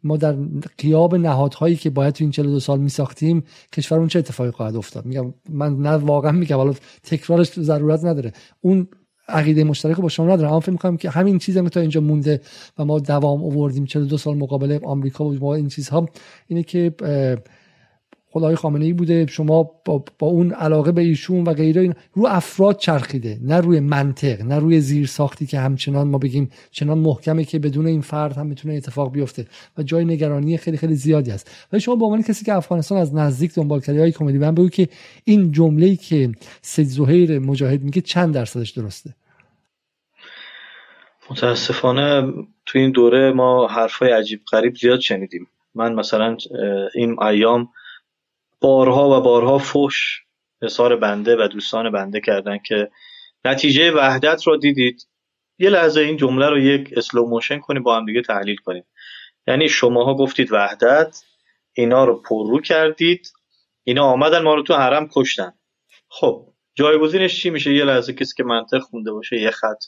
ما 0.05 0.17
در 0.17 0.37
قیاب 0.79 1.15
نهادهایی 1.15 1.77
که 1.77 1.91
باید 1.91 2.15
تو 2.15 2.25
این 2.25 2.31
42 2.31 2.61
سال 2.61 2.81
میساختیم 2.81 3.45
کشور 3.73 3.99
اون 3.99 4.09
چه 4.09 4.19
اتفاقی 4.19 4.51
خواهد 4.51 4.77
افتاد؟ 4.77 5.07
میگم 5.07 5.35
من 5.49 5.77
نه 5.77 5.91
واقعا 5.91 6.33
میگم 6.33 6.57
حالا 6.57 6.75
تکرارش 7.03 7.61
ضرورت 7.61 8.05
نداره. 8.05 8.33
اون 8.61 8.89
عقیده 9.29 9.65
مشترک 9.65 10.01
با 10.01 10.09
شما 10.09 10.27
ندارم. 10.27 10.51
اما 10.51 10.61
فکر 10.61 10.73
می‌کنم 10.73 10.97
که 10.97 11.11
همین 11.11 11.39
چیزی 11.39 11.59
هم 11.59 11.69
تا 11.69 11.81
اینجا 11.81 12.01
مونده 12.01 12.41
و 12.79 12.85
ما 12.85 12.99
دوام 12.99 13.45
آوردیم 13.45 13.85
42 13.85 14.19
سال 14.19 14.37
مقابله 14.37 14.81
آمریکا 14.85 15.25
و 15.25 15.45
این 15.45 15.69
چیزها 15.69 16.09
اینه 16.49 16.63
که 16.63 16.93
خدای 18.35 18.57
خامنه 18.57 18.85
ای 18.85 18.93
بوده 18.93 19.27
شما 19.27 19.71
با, 19.85 20.05
با, 20.19 20.27
اون 20.27 20.53
علاقه 20.53 20.93
به 20.93 21.03
ایشون 21.03 21.45
و 21.45 21.53
غیره 21.53 21.97
رو 22.15 22.27
افراد 22.27 22.79
چرخیده 22.79 23.39
نه 23.43 23.61
روی 23.61 23.81
منطق 23.81 24.43
نه 24.43 24.59
روی 24.59 24.81
زیر 24.81 25.07
ساختی 25.07 25.47
که 25.47 25.59
همچنان 25.59 26.09
ما 26.09 26.19
بگیم 26.19 26.51
چنان 26.71 26.99
محکمه 26.99 27.45
که 27.45 27.59
بدون 27.59 27.87
این 27.87 28.01
فرد 28.01 28.37
هم 28.37 28.47
می‌تونه 28.47 28.75
اتفاق 28.75 29.13
بیفته 29.13 29.47
و 29.79 29.83
جای 29.83 30.05
نگرانی 30.05 30.57
خیلی 30.57 30.77
خیلی 30.77 30.95
زیادی 30.95 31.31
است 31.31 31.51
ولی 31.73 31.81
شما 31.81 31.97
به 31.97 32.05
عنوان 32.05 32.23
کسی 32.23 32.45
که 32.45 32.55
افغانستان 32.55 32.99
از 32.99 33.15
نزدیک 33.15 33.55
دنبال 33.55 33.81
کردی 33.81 33.99
های 33.99 34.13
کمدی 34.13 34.39
من 34.39 34.55
بگو 34.55 34.69
که 34.69 34.89
این 35.25 35.53
جمله‌ای 35.53 35.97
که 35.97 36.33
سید 36.63 36.87
زهیر 36.87 37.39
مجاهد 37.39 37.83
میگه 37.83 38.01
چند 38.01 38.35
درصدش 38.35 38.71
درسته؟ 38.71 39.15
متاسفانه 41.31 42.33
تو 42.67 42.79
این 42.79 42.91
دوره 42.91 43.33
ما 43.33 43.67
حرفای 43.67 44.11
عجیب 44.11 44.41
غریب 44.53 44.77
زیاد 44.77 45.01
شنیدیم. 45.01 45.47
من 45.75 45.93
مثلا 45.93 46.37
این 46.95 47.23
ایام 47.23 47.69
بارها 48.61 49.19
و 49.19 49.23
بارها 49.23 49.59
فش 49.59 50.21
حسار 50.63 50.97
بنده 50.97 51.37
و 51.37 51.49
دوستان 51.49 51.91
بنده 51.91 52.21
کردن 52.21 52.59
که 52.59 52.91
نتیجه 53.45 53.93
وحدت 53.93 54.47
رو 54.47 54.57
دیدید. 54.57 55.09
یه 55.59 55.71
لحظه 55.71 56.01
این 56.01 56.17
جمله 56.17 56.49
رو 56.49 56.59
یک 56.59 56.95
slow 56.97 57.27
motion 57.27 57.59
کنیم 57.59 57.83
با 57.83 57.97
هم 57.97 58.07
دیگه 58.07 58.23
تحلیل 58.23 58.57
کنیم. 58.57 58.85
یعنی 59.47 59.69
شماها 59.69 60.15
گفتید 60.15 60.53
وحدت 60.53 61.23
اینا 61.73 62.05
رو 62.05 62.23
پررو 62.23 62.61
کردید 62.61 63.33
اینا 63.85 64.05
آمدن 64.05 64.43
ما 64.43 64.55
رو 64.55 64.63
تو 64.63 64.75
حرم 64.75 65.09
کشتن. 65.15 65.53
خب 66.09 66.49
جایگزینش 66.75 67.43
چی 67.43 67.51
میشه؟ 67.51 67.75
یه 67.75 67.85
لحظه 67.85 68.13
کسی 68.13 68.35
که 68.37 68.45
منطق 68.45 68.79
خونده 68.79 69.13
باشه 69.13 69.41
یه 69.41 69.51
خط. 69.51 69.85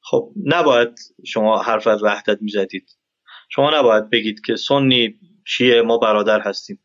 خب 0.00 0.32
نباید 0.44 0.98
شما 1.26 1.62
حرف 1.62 1.86
از 1.86 2.02
وحدت 2.02 2.42
می‌زدید. 2.42 2.90
شما 3.50 3.78
نباید 3.78 4.10
بگید 4.10 4.40
که 4.46 4.56
سنی 4.56 5.14
شیعه 5.46 5.82
ما 5.82 5.98
برادر 5.98 6.40
هستیم. 6.40 6.83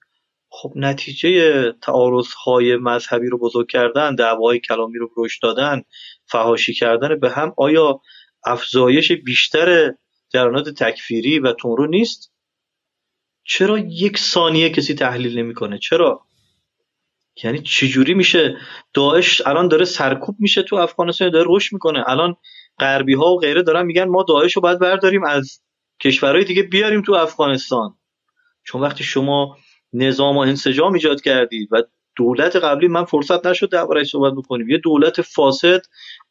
خب 0.52 0.74
نتیجه 0.76 1.72
تعارض 1.72 2.34
های 2.34 2.76
مذهبی 2.76 3.28
رو 3.28 3.38
بزرگ 3.38 3.68
کردن 3.70 4.16
دعواهای 4.16 4.60
کلامی 4.60 4.98
رو 4.98 5.10
رشد 5.18 5.42
دادن 5.42 5.82
فهاشی 6.26 6.74
کردن 6.74 7.20
به 7.20 7.30
هم 7.30 7.54
آیا 7.58 8.02
افزایش 8.46 9.12
بیشتر 9.12 9.94
جرانات 10.30 10.70
تکفیری 10.70 11.40
و 11.40 11.54
تونرو 11.54 11.88
نیست؟ 11.88 12.32
چرا 13.44 13.78
یک 13.78 14.18
ثانیه 14.18 14.70
کسی 14.70 14.94
تحلیل 14.94 15.40
نمی‌کنه؟ 15.40 15.78
چرا؟ 15.78 16.26
یعنی 17.44 17.60
چجوری 17.62 18.14
میشه؟ 18.14 18.58
داعش 18.94 19.42
الان 19.46 19.68
داره 19.68 19.86
سرکوب 19.86 20.36
میشه 20.40 20.64
تو 20.64 20.76
افغانستان 20.76 21.30
داره 21.30 21.46
رشد 21.50 21.74
می‌کنه. 21.74 22.04
الان 22.08 22.36
غربی 22.80 23.14
ها 23.14 23.26
و 23.26 23.40
غیره 23.40 23.64
دارن 23.64 23.86
میگن 23.86 24.04
ما 24.04 24.24
داعش 24.24 24.56
رو 24.56 24.62
باید 24.62 24.80
برداریم 24.80 25.24
از 25.24 25.62
کشورهای 26.02 26.44
دیگه 26.44 26.64
بیاریم 26.64 27.02
تو 27.02 27.14
افغانستان. 27.14 27.98
چون 28.64 28.82
وقتی 28.82 29.04
شما 29.04 29.58
نظام 29.94 30.38
و 30.38 30.40
انسجام 30.40 30.94
ایجاد 30.94 31.22
کردید 31.22 31.70
و 31.72 31.84
دولت 32.16 32.56
قبلی 32.56 32.88
من 32.88 33.06
فرصت 33.06 33.45
نشد 33.45 33.70
دربارش 33.70 34.10
صحبت 34.10 34.34
بکنیم. 34.34 34.70
یه 34.70 34.78
دولت 34.78 35.22
فاسد 35.22 35.82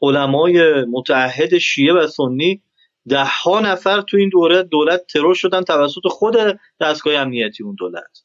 علمای 0.02 0.85
متعهد 0.85 1.59
شیعه 1.59 1.94
و 1.94 2.06
سنی 2.06 2.62
ده 3.09 3.24
ها 3.24 3.60
نفر 3.60 4.01
تو 4.01 4.16
این 4.16 4.28
دوره 4.28 4.62
دولت 4.62 5.06
ترور 5.06 5.35
شدن 5.35 5.62
توسط 5.62 6.06
خود 6.10 6.36
دستگاه 6.80 7.14
امنیتی 7.14 7.64
اون 7.64 7.74
دولت. 7.78 8.22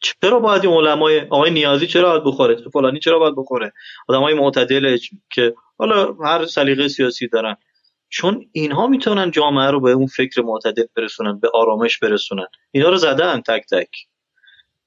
چرا 0.00 0.40
باید 0.40 0.64
این 0.64 0.74
علمای 0.74 1.20
آقای 1.20 1.50
نیازی 1.50 1.86
چرا 1.86 2.10
باید 2.10 2.24
بخوره؟ 2.24 2.56
فلانی 2.72 2.98
چرا 2.98 3.18
باید 3.18 3.34
بخوره؟ 3.36 3.72
آدمای 4.08 4.34
معتدل 4.34 4.98
که 5.32 5.54
حالا 5.78 6.12
هر 6.12 6.46
سلیقه 6.46 6.88
سیاسی 6.88 7.28
دارن. 7.28 7.56
چون 8.08 8.46
اینها 8.52 8.86
می‌تونن 8.86 9.30
جامعه 9.30 9.70
رو 9.70 9.80
به 9.80 9.90
اون 9.90 10.06
فکر 10.06 10.42
معتدل 10.42 10.84
برسونن 10.96 11.38
به 11.40 11.50
آرامش 11.54 11.98
برسونن. 11.98 12.46
اینا 12.70 12.88
رو 12.88 12.96
زدن 12.96 13.40
تک 13.40 13.64
تک. 13.70 13.88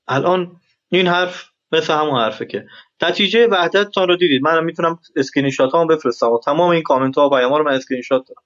الان 0.07 0.55
این 0.89 1.07
حرف 1.07 1.45
مثل 1.71 1.93
همون 1.93 2.19
حرفه 2.19 2.45
که 2.45 2.65
نتیجه 3.01 3.47
وحدت 3.47 3.89
تان 3.89 4.07
رو 4.07 4.15
دیدید. 4.15 4.43
من 4.43 4.63
می‌تونم 4.63 4.99
اسکرین 5.15 5.49
شات 5.49 5.71
ها 5.71 5.85
بفرستم. 5.85 6.31
و 6.31 6.39
تمام 6.39 6.69
این 6.69 6.83
کامنت 6.83 7.17
ها 7.17 7.27
و 7.27 7.29
پیام 7.29 7.53
رو 7.53 7.63
من 7.63 7.73
اسکرین 7.73 8.01
شات 8.01 8.23
دارم. 8.27 8.43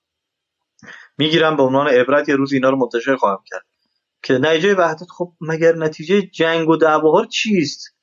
می‌گیرم 1.18 1.56
به 1.58 1.64
عنوان 1.64 1.88
عبرت 1.88 2.30
یه 2.30 2.36
روز 2.36 2.54
اینا 2.54 2.70
رو 2.70 2.78
منتشر 2.78 3.16
خواهم 3.16 3.44
کرد. 3.46 3.66
که 4.24 4.34
نتیجه 4.34 4.76
وحدت 4.76 5.08
خب 5.18 5.34
مگر 5.42 5.76
نتیجه 5.76 6.22
جنگ 6.22 6.70
و 6.70 6.76
دعواها 6.76 7.26
چیست؟ 7.26 7.96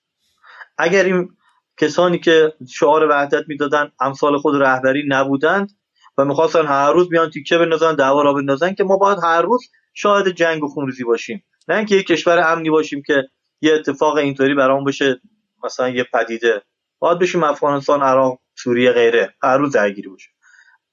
اگر 0.78 1.04
این 1.04 1.28
کسانی 1.76 2.18
که 2.18 2.52
شعار 2.72 3.08
وحدت 3.10 3.44
می‌دادن 3.48 3.92
امثال 4.00 4.38
خود 4.38 4.62
رهبری 4.62 5.04
نبودند 5.08 5.70
و 6.18 6.24
می‌خواستن 6.24 6.66
هر 6.66 6.92
روز 6.92 7.08
بیان 7.08 7.30
تیکه 7.30 7.58
بندازن 7.58 7.94
دعوا 7.94 8.22
را 8.22 8.32
بندازن 8.32 8.74
که 8.74 8.84
ما 8.84 8.96
باید 8.96 9.18
هر 9.22 9.42
روز 9.42 9.70
شاهد 9.94 10.28
جنگ 10.28 10.64
و 10.64 10.68
خونریزی 10.68 11.04
باشیم. 11.04 11.44
نه 11.68 11.76
اینکه 11.76 11.96
یک 11.96 12.06
کشور 12.06 12.52
امنی 12.52 12.70
باشیم 12.70 13.02
که 13.06 13.28
یه 13.62 13.72
اتفاق 13.74 14.16
اینطوری 14.16 14.54
برام 14.54 14.84
بشه 14.84 15.20
مثلا 15.64 15.88
یه 15.88 16.04
پدیده. 16.12 16.62
باید 16.98 17.18
بشیم 17.18 17.42
افغانستان 17.42 18.02
عراق 18.02 18.38
سوریه 18.54 18.92
غیره 18.92 19.34
هر 19.42 19.56
روز 19.56 19.72
درگیری 19.72 20.08
باشه. 20.08 20.28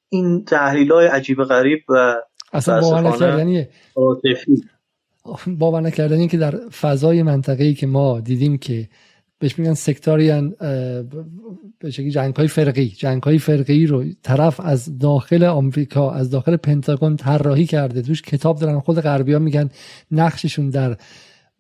این 0.10 0.46
تحلیل 0.46 0.91
های 0.91 1.08
عجیب 1.08 1.44
غریب 1.44 1.80
و 1.90 2.16
اصلا 2.54 2.82
باور 2.82 3.02
نکردنیه. 3.02 3.70
باور 5.48 5.82
نکردنی 5.82 6.28
که 6.28 6.38
در 6.38 6.70
فضای 6.82 7.24
منطقه‌ای 7.24 7.74
که 7.74 7.88
ما 7.88 8.20
دیدیم 8.20 8.58
که 8.58 8.90
بهش 9.40 9.60
میگن 9.60 9.74
سکتاریان 9.74 10.50
به 11.80 11.91
شکلی 11.91 12.12
جنگ 12.12 12.36
های 12.36 12.48
فرقی. 12.48 12.88
جنگ 12.88 13.24
های 13.24 13.40
فرقی 13.40 13.86
رو 13.86 14.04
طرف 14.24 14.60
از 14.60 15.00
داخل 15.00 15.44
آمریکا 15.44 16.12
از 16.12 16.30
داخل 16.30 16.58
پنتاگون 16.58 17.16
طراحی 17.16 17.66
کرده. 17.66 18.02
توش 18.02 18.22
کتاب 18.22 18.60
دارن 18.60 18.80
خود 18.80 19.02
غربی 19.02 19.34
ها 19.34 19.40
میگن 19.40 19.70
نقششون 20.12 20.70
در 20.70 20.98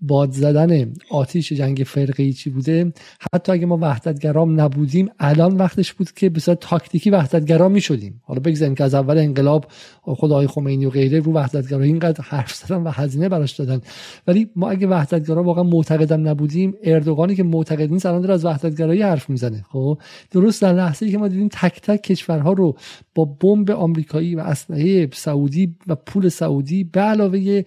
باد 0.01 0.31
زدن 0.31 0.93
آتیش 1.11 1.53
جنگ 1.53 1.83
فرقی 1.87 2.33
چی 2.33 2.49
بوده؟ 2.49 2.93
حتی 3.33 3.51
اگه 3.51 3.65
ما 3.65 3.77
وحدتگرام 3.81 4.61
نبودیم 4.61 5.09
الان 5.19 5.57
وقتش 5.57 5.93
بود 5.93 6.11
که 6.11 6.29
به 6.29 6.39
تاکتیکی 6.39 7.09
وحدتگرا 7.09 7.69
می 7.69 7.81
شدیم 7.81 8.21
حالا 8.23 8.39
بگذاریم 8.39 8.75
که 8.75 8.83
از 8.83 8.93
اول 8.93 9.17
انقلاب 9.17 9.65
خود 10.01 10.31
آقای 10.31 10.47
خمینی 10.47 10.85
و 10.85 10.89
غیره 10.89 11.19
رو 11.19 11.33
وحدتگرایی 11.33 11.91
اینقدر 11.91 12.23
حرف 12.23 12.53
زدن 12.53 12.83
و 12.83 12.89
هزینه 12.89 13.29
براش 13.29 13.51
دادن. 13.51 13.81
ولی 14.27 14.49
ما 14.55 14.69
اگه 14.69 14.87
وحدتگرا 14.87 15.43
واقعا 15.43 15.63
معتقدم 15.63 16.27
نبودیم 16.27 16.73
اردوغانی 16.83 17.35
که 17.35 17.43
معتقد 17.43 17.91
نیست 17.91 18.05
الان 18.05 18.21
داره 18.21 18.33
از 18.33 18.45
وحدتگرایی 18.45 19.01
حرف 19.01 19.29
می‌زنه. 19.29 19.65
خب؟ 19.71 19.97
درست 20.31 20.61
در 20.61 20.73
لحظه 20.73 21.05
ای 21.05 21.11
که 21.11 21.17
ما 21.17 21.27
دیدیم 21.27 21.47
تک 21.51 21.81
تک 21.81 22.01
کشورها 22.01 22.53
رو 22.53 22.75
با 23.15 23.25
بمب 23.25 23.71
آمریکایی 23.71 24.35
و 24.35 24.39
اسلحه 24.39 25.09
سعودی 25.13 25.75
و 25.87 25.95
پول 25.95 26.29
سعودی 26.29 26.83
به 26.83 27.01
علاوه 27.01 27.63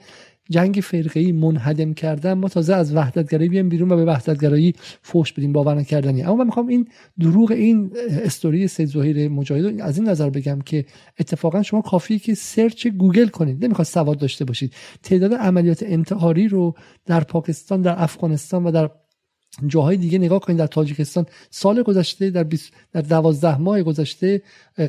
جنگ 0.50 0.80
فرقه 0.82 1.32
منهدم 1.32 1.94
کردن 1.94 2.32
ما 2.32 2.48
تازه 2.48 2.74
از 2.74 2.94
وحدتگرایی 2.94 3.48
بیایم 3.48 3.68
بیرون 3.68 3.92
و 3.92 3.96
به 3.96 4.04
وحدتگرایی 4.04 4.74
فوش 5.02 5.32
بدیم 5.32 5.52
باور 5.52 5.74
نکردنی. 5.74 6.22
اما 6.22 6.34
من 6.34 6.46
می‌خوام 6.46 6.66
این 6.66 6.88
دروغ 7.20 7.50
این 7.50 7.92
استوری 8.10 8.68
سید 8.68 8.88
زهیر 8.88 9.28
مجاهد 9.28 9.80
از 9.80 9.98
این 9.98 10.08
نظر 10.08 10.30
بگم 10.30 10.58
که 10.60 10.84
اتفاقا 11.20 11.62
شما 11.62 11.80
کافیه 11.80 12.18
که 12.18 12.34
search 12.34 12.86
گوگل 12.86 13.28
کنید. 13.28 13.64
نمی‌خواد 13.64 13.86
سواد 13.86 14.18
داشته 14.18 14.44
باشید. 14.44 14.74
تعداد 15.02 15.34
عملیات 15.34 15.82
انتحاری 15.86 16.48
رو 16.48 16.74
در 17.06 17.20
پاکستان 17.20 17.82
در 17.82 18.02
افغانستان 18.02 18.64
و 18.64 18.70
در 18.70 18.90
جاهای 19.66 19.96
دیگه 19.96 20.18
نگاه 20.18 20.40
کنید 20.40 20.58
در 20.58 20.66
تاجیکستان 20.66 21.26
سال 21.50 21.82
گذشته 21.82 22.30
در 22.30 22.46
در 22.92 23.00
دوازده 23.00 23.58
ماه 23.58 23.82
گذشته 23.82 24.42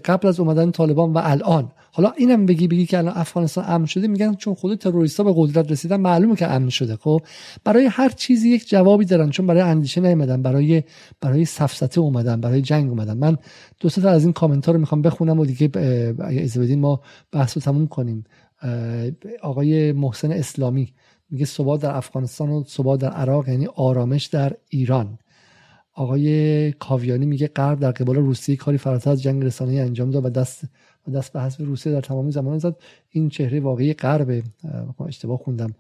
قبل 0.06 0.27
از 0.27 0.40
اومدن 0.40 0.72
طالبان 0.72 1.14
و 1.14 1.22
الان. 1.23 1.72
حالا 1.91 2.11
اینم 2.18 2.45
بگی 2.45 2.68
بگی 2.68 2.85
که 2.85 2.98
الان 2.98 3.14
افغانستان 3.18 3.65
امن 3.68 3.85
شده 3.85 4.07
میگن 4.07 4.34
چون 4.35 4.53
خود 4.53 4.76
تروریستا 4.76 5.23
به 5.23 5.34
قدرت 5.35 5.72
رسیدن 5.72 5.95
معلومه 5.95 6.35
که 6.35 6.48
امن 6.48 6.69
شده. 6.69 6.95
خب 6.95 7.22
برای 7.64 7.85
هر 7.85 8.10
چیزی 8.10 8.49
یک 8.49 8.69
جوابی 8.69 9.06
دارن 9.06 9.30
چون 9.30 9.48
برای 9.48 9.61
اندیشه 9.61 10.02
نیومدن 10.02 10.41
برای 10.41 10.84
برای 11.22 11.45
سفسطه 11.45 11.99
اومدن 12.02 12.41
برای 12.41 12.61
جنگ 12.61 12.90
اومدن. 12.90 13.18
من 13.18 13.38
دو 13.80 13.90
تا 13.90 14.10
از 14.10 14.23
این 14.23 14.34
کامنت 14.34 14.65
ها 14.65 14.72
رو 14.72 14.80
می‌خوام 14.80 15.02
بخونم 15.02 15.40
و 15.40 15.45
دیگه 15.45 15.69
اگه 16.19 16.76
ما 16.76 17.02
بحث 17.31 17.57
رو 17.57 17.61
تموم 17.61 17.88
کنیم. 17.88 18.23
آقای 19.41 19.91
محسن 19.91 20.31
اسلامی. 20.31 20.94
میگه 21.34 21.45
ثبات 21.45 21.81
در 21.81 21.95
افغانستان 21.95 22.49
و 22.49 22.64
ثبات 22.64 22.99
در 22.99 23.10
عراق 23.10 23.49
یعنی 23.49 23.68
آرامش 23.76 24.26
در 24.26 24.53
ایران. 24.69 25.19
آقای 25.93 26.72
کاویانی 26.72 27.26
میگه 27.26 27.47
غرب 27.47 27.80
در 27.80 27.91
قبال 27.91 28.15
روسیه 28.15 28.55
کاری 28.55 28.77
فراتر 28.77 29.10
از 29.11 29.22
جنگ 29.22 29.43
رسانه‌ای 29.43 29.80
انجام 29.80 30.11
داد 30.11 30.26
و 30.26 30.30
دست 30.30 30.64
و 31.07 31.11
دست 31.11 31.34
به 31.34 31.41
حذف 31.41 31.61
روسیه 31.61 31.93
در 31.93 32.01
تمامی 32.01 32.31
زمان 32.31 32.57
زد. 32.57 32.76
این 33.10 33.30
چهره 33.30 33.60
واقعی 33.60 33.93
غرب 33.93 34.43
اشتباه 35.07 35.38
خوندم. 35.38 35.73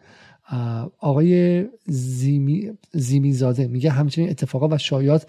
آقای 0.99 1.65
زیمی, 1.85 2.71
زیمی 2.91 3.33
زاده 3.33 3.67
میگه 3.67 3.89
همچنین 3.89 4.29
اتفاقات 4.29 4.71
و 4.71 4.77
شایعات 4.77 5.27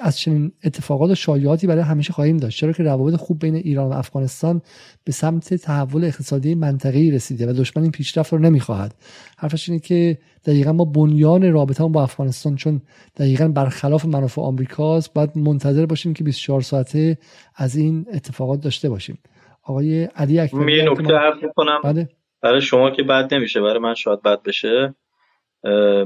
از 0.00 0.18
چنین 0.18 0.52
اتفاقات 0.64 1.10
و 1.10 1.14
شایعاتی 1.14 1.66
برای 1.66 1.82
همیشه 1.82 2.12
خواهیم 2.12 2.36
داشت. 2.36 2.60
چرا 2.60 2.72
که 2.72 2.82
روابط 2.82 3.14
خوب 3.14 3.38
بین 3.38 3.54
ایران 3.54 3.88
و 3.88 3.92
افغانستان 3.92 4.62
به 5.04 5.12
سمت 5.12 5.54
تحول 5.54 6.04
اقتصادی 6.04 6.54
منطقه‌ای 6.54 7.10
رسیده 7.10 7.50
و 7.50 7.52
دشمن 7.52 7.82
این 7.82 7.92
پیشرفت 7.92 8.32
رو 8.32 8.38
نمی‌خواهد. 8.38 8.94
حرفش 9.38 9.68
اینه 9.68 9.80
که 9.80 10.18
دقیقا 10.44 10.72
ما 10.72 10.84
بنیان 10.84 11.52
رابطه 11.52 11.84
با 11.84 12.02
افغانستان 12.02 12.56
چون 12.56 12.82
دقیقا 13.16 13.48
برخلاف 13.48 14.04
منافع 14.04 14.42
آمریکاست 14.42 15.12
باید 15.12 15.38
منتظر 15.38 15.86
باشیم 15.86 16.14
که 16.14 16.24
24 16.24 16.60
ساعته 16.60 17.18
از 17.54 17.76
این 17.76 18.06
اتفاقات 18.12 18.60
داشته 18.60 18.88
باشیم. 18.88 19.18
آقای 19.62 20.04
علی 20.04 20.38
اکبری 20.38 20.90
نکته 20.90 21.14
حرف 21.16 21.36
بله. 21.84 22.08
برای 22.46 22.60
شما 22.60 22.90
که 22.90 23.02
بد 23.02 23.34
نمیشه 23.34 23.60
برای 23.60 23.78
من 23.78 23.94
شاید 23.94 24.22
بد 24.22 24.42
بشه 24.42 24.94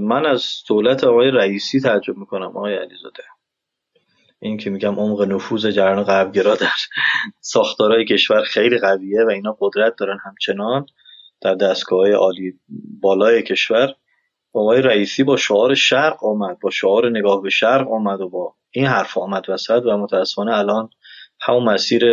من 0.00 0.26
از 0.26 0.62
دولت 0.68 1.04
آقای 1.04 1.30
رئیسی 1.30 1.80
تعجب 1.80 2.16
می‌کنم 2.16 2.46
آقای 2.46 2.76
علیزاده. 2.76 3.22
این 4.38 4.56
که 4.56 4.70
میگم 4.70 4.94
عمق 4.94 5.22
نفوذ 5.22 5.66
جریان 5.66 6.02
غربگرا 6.02 6.54
در 6.54 6.70
ساختارهای 7.40 8.04
کشور 8.04 8.42
خیلی 8.42 8.78
قویه 8.78 9.24
و 9.24 9.30
اینا 9.30 9.56
قدرت 9.60 9.94
دارن 9.98 10.18
همچنان 10.24 10.86
در 11.40 11.54
دستگاه 11.54 12.12
عالی 12.12 12.52
بالای 13.00 13.42
کشور. 13.42 13.94
آقای 14.52 14.82
رئیسی 14.82 15.24
با 15.24 15.36
شعار 15.36 15.74
شرق 15.74 16.24
آمد 16.24 16.58
با 16.58 16.70
شعار 16.70 17.10
نگاه 17.10 17.42
به 17.42 17.50
شرق 17.50 17.92
آمد 17.92 18.20
و 18.20 18.28
با 18.28 18.54
این 18.70 18.86
حرف 18.86 19.18
آمد 19.18 19.50
وسط 19.50 19.82
و 19.86 19.96
متاسفانه 19.96 20.58
الان 20.58 20.90
همون 21.40 21.64
مسیر 21.64 22.04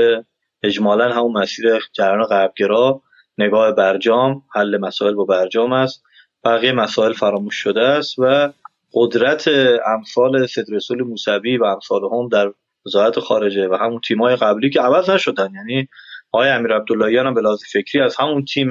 اجمالا 0.63 1.13
همون 1.13 1.31
مسیر 1.31 1.65
جریان 1.93 2.23
غربگرا 2.23 3.01
نگاه 3.37 3.71
برجام 3.71 4.41
حل 4.53 4.77
مسائل 4.77 5.13
با 5.13 5.25
برجام 5.25 5.73
است. 5.73 6.03
بقیه 6.43 6.71
مسائل 6.71 7.13
فراموش 7.13 7.55
شده 7.55 7.81
است 7.81 8.19
و 8.19 8.53
قدرت 8.93 9.47
امثال 9.85 10.45
سید 10.45 10.65
رسول 10.69 11.03
موسوی 11.03 11.57
و 11.57 11.63
امثال 11.63 12.01
هم 12.03 12.27
در 12.27 12.53
وزارت 12.85 13.19
خارجه 13.19 13.67
و 13.67 13.75
همون 13.75 14.01
تیمای 14.07 14.35
قبلی 14.35 14.69
که 14.69 14.81
عوض 14.81 15.09
نشدن. 15.09 15.49
یعنی 15.55 15.87
آقای 16.31 16.49
امیر 16.49 16.75
عبداللهیان 16.75 17.27
هم 17.27 17.33
به 17.33 17.41
لحاظ 17.41 17.63
فکری 17.71 18.01
از 18.01 18.15
همون 18.15 18.45
تیم 18.45 18.69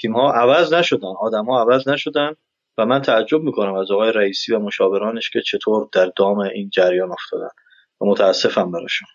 تیم 0.00 0.12
ها 0.12 0.32
عوض 0.32 0.72
نشدن 0.72 1.14
آدم 1.20 1.44
ها 1.44 1.60
عوض 1.60 1.88
نشدن 1.88 2.32
و 2.78 2.86
من 2.86 3.02
تعجب 3.02 3.42
می‌کنم 3.42 3.74
از 3.74 3.90
آقای 3.90 4.12
رئیسی 4.12 4.54
و 4.54 4.58
مشاورانش 4.58 5.30
که 5.30 5.40
چطور 5.40 5.88
در 5.92 6.12
دام 6.16 6.38
این 6.38 6.70
جریان 6.70 7.12
افتادن 7.12 7.48
و 8.00 8.04
متاسفم 8.06 8.70
براشون. 8.70 9.08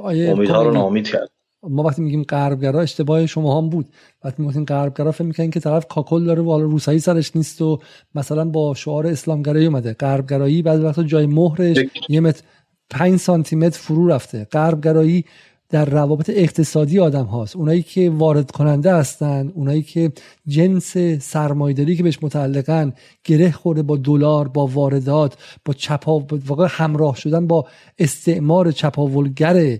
امیدها 0.00 0.62
رو 0.62 0.70
نامید 0.72 1.10
کرد 1.10 1.30
ما 1.68 1.82
وقتی 1.82 2.02
میگیم 2.02 2.22
غربگرا 2.22 2.80
اشتباه 2.80 3.26
شما 3.26 3.58
هم 3.58 3.68
بود. 3.68 3.86
وقتی 4.24 4.42
میگیم 4.42 4.64
غربگرا 4.64 5.12
فکر 5.12 5.24
می‌کنن 5.24 5.50
که 5.50 5.60
طرف 5.60 5.86
کاکل 5.88 6.24
داره 6.24 6.42
و 6.42 6.60
روسایی 6.60 6.98
سرش 6.98 7.36
نیست 7.36 7.62
و 7.62 7.78
مثلا 8.14 8.44
با 8.44 8.74
شعار 8.74 9.06
اسلامگرایی 9.06 9.66
اومده. 9.66 9.92
غربگرایی 9.92 10.62
بعد 10.62 10.84
وقتا 10.84 11.02
جای 11.02 11.26
مهرش 11.26 11.76
یه 12.08 12.20
متر 12.20 12.42
5 12.90 13.18
سانتی 13.18 13.56
متر 13.56 13.78
فرو 13.78 14.08
رفته. 14.08 14.44
غربگرایی 14.44 15.24
در 15.68 15.84
روابط 15.84 16.30
اقتصادی 16.34 16.98
آدم 16.98 17.24
هاست. 17.24 17.56
اونایی 17.56 17.82
که 17.82 18.10
وارد 18.10 18.50
کننده 18.50 18.94
هستن 18.94 19.52
اونایی 19.54 19.82
که 19.82 20.12
جنس 20.46 20.96
سرمایداری 21.20 21.96
که 21.96 22.02
بهش 22.02 22.18
متعلقن 22.22 22.92
گره 23.24 23.50
خورده 23.50 23.82
با 23.82 23.96
دلار 23.96 24.48
با 24.48 24.66
واردات 24.66 25.36
با 25.64 25.72
چپا 25.72 26.26
واقع 26.46 26.66
همراه 26.70 27.16
شدن 27.16 27.46
با 27.46 27.66
استعمار 27.98 28.72
چپاولگر 28.72 29.78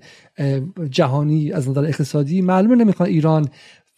جهانی 0.90 1.52
از 1.52 1.68
نظر 1.68 1.84
اقتصادی 1.84 2.42
معلومه 2.42 2.74
نمی‌خوان 2.74 3.08
ایران 3.08 3.48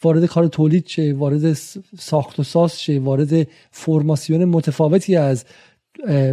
وارد 0.02 0.26
کار 0.26 0.46
تولید 0.46 0.86
شه 0.86 1.12
وارد 1.12 1.52
ساخت 1.98 2.40
و 2.40 2.42
ساز 2.42 2.80
شه 2.80 2.98
وارد 2.98 3.46
فرماسیون 3.70 4.44
متفاوتی 4.44 5.16
از 5.16 5.44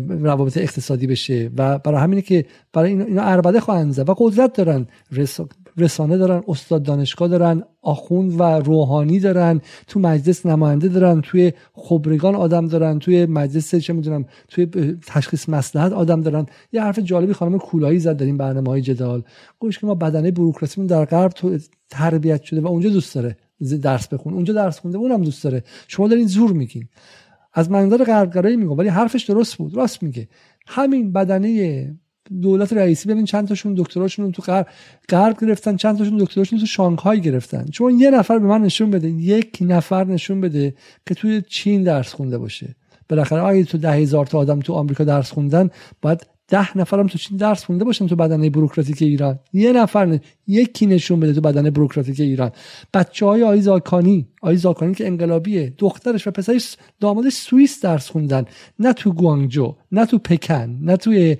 روابط 0.10 0.58
اقتصادی 0.58 1.08
بشه 1.08 1.52
و 1.58 1.80
برای 1.80 2.02
همینه 2.02 2.22
که 2.22 2.46
برای 2.74 2.90
اینا, 2.92 3.24
اربده 3.24 3.60
خواهند 3.60 3.92
زد 3.92 4.10
و 4.10 4.16
قدرت 4.18 4.54
دارن 4.54 4.88
رسانه 5.78 6.18
دارن 6.18 6.44
استاد 6.48 6.84
دانشگاه 6.84 7.28
دارن 7.28 7.64
آخوند 7.82 8.40
و 8.40 8.44
روحانی 8.44 9.20
دارن 9.20 9.62
تو 9.88 10.00
مجلس 10.00 10.46
نماینده 10.46 10.88
دارن 10.88 11.22
توی 11.22 11.54
خبرگان 11.74 12.36
آدم 12.36 12.68
دارن 12.68 13.00
توی 13.00 13.26
مجلس 13.26 13.76
چه 13.76 13.94
می‌دونم 13.94 14.26
توی 14.48 14.66
تشخیص 15.08 15.50
مسلحت 15.50 15.92
آدم 15.92 16.22
دارن. 16.22 16.46
یه 16.72 16.82
حرف 16.82 17.00
جالبی 17.00 17.34
خانم 17.34 17.58
کولایی 17.58 18.00
زد 18.00 18.18
در 18.18 18.26
این 18.26 18.38
برنامه 18.38 18.70
های 18.70 18.82
جدال. 18.82 19.24
گوش 19.60 19.80
که 19.80 19.88
ما 19.88 19.96
بدنه 19.96 20.32
بروکراسیمون 20.32 20.88
در 20.88 21.06
غرب 21.06 21.34
تربیت 21.90 22.44
شده 22.44 22.62
و 22.62 22.68
اونجا 22.68 22.90
دوست 22.90 23.16
داره 23.16 23.38
درس 23.82 24.08
بخون 24.08 24.34
اونجا 24.34 24.54
درس 24.54 24.80
خونده 24.80 24.98
اونم 24.98 25.22
دوست 25.24 25.44
داره. 25.44 25.64
شما 25.88 26.08
دارین 26.08 26.28
زور 26.28 26.52
میگین. 26.52 26.88
از 27.56 27.72
منظر 27.72 28.04
غربگرایی 28.04 28.56
میگم 28.56 28.78
ولی 28.78 28.90
حرفش 28.90 29.24
درست 29.24 29.56
بود. 29.56 29.76
راست 29.76 30.04
میگه. 30.04 30.28
همین 30.68 31.14
بدنه 31.14 31.96
دولت 32.42 32.74
رئیسی 32.74 33.10
ببین 33.10 33.26
چند 33.26 33.48
تاشون 33.48 33.74
دکتراشون 33.78 34.32
تو 34.32 34.42
غرب 34.42 34.68
غرب 35.10 35.40
گرفتن 35.42 35.76
چند 35.76 35.98
تاشون 35.98 36.18
دکتراشون 36.18 36.60
تو 36.60 36.66
شانگهای 36.66 37.22
گرفتن. 37.22 37.66
چون 37.66 38.00
یه 38.00 38.12
نفر 38.12 38.40
به 38.40 38.48
من 38.48 38.62
نشون 38.62 38.92
بده 38.92 39.10
یک 39.10 39.58
نفر 39.62 40.04
نشون 40.04 40.42
بده 40.42 40.76
که 41.06 41.16
توی 41.16 41.42
چین 41.50 41.84
درس 41.84 42.14
خونده 42.14 42.38
باشه. 42.38 42.76
بالاخره 43.10 43.44
اگه 43.44 43.64
تو 43.64 43.78
ده 43.78 43.92
هزار 43.92 44.26
تا 44.26 44.38
آدم 44.38 44.60
تو 44.60 44.74
آمریکا 44.74 45.04
درس 45.04 45.32
خوندن 45.32 45.70
باید 46.02 46.28
ده 46.48 46.78
نفرم 46.78 47.08
تو 47.08 47.18
چین 47.18 47.38
درس 47.38 47.66
خونده 47.66 47.86
باشن 47.86 48.08
تو 48.08 48.16
بدنه 48.16 48.50
بروکراتیک 48.50 49.02
ایران؟ 49.02 49.40
یه 49.54 49.72
نفر 49.72 50.06
نه. 50.06 50.22
یکی 50.48 50.86
نشون 50.86 51.20
بده 51.20 51.34
تو 51.34 51.42
بدنه 51.42 51.72
بروکراتیک 51.72 52.20
ایران. 52.20 52.52
بچه 52.94 53.26
های 53.26 53.44
آی 53.44 53.62
زاکانی 53.62 54.28
آی 54.42 54.56
زاکانی 54.58 54.94
که 54.94 55.08
انقلابیه 55.08 55.74
دخترش 55.78 56.28
و 56.28 56.32
پسرش 56.32 56.78
دامادش 57.00 57.34
سوئیس 57.34 57.82
درس 57.82 58.10
خوندن. 58.10 58.46
نه 58.80 58.94
تو 58.94 59.12
گوانگجو 59.12 59.76
نه 59.92 60.06
تو 60.06 60.18
پکن 60.18 60.80
نه 60.82 60.98
توی 60.98 61.38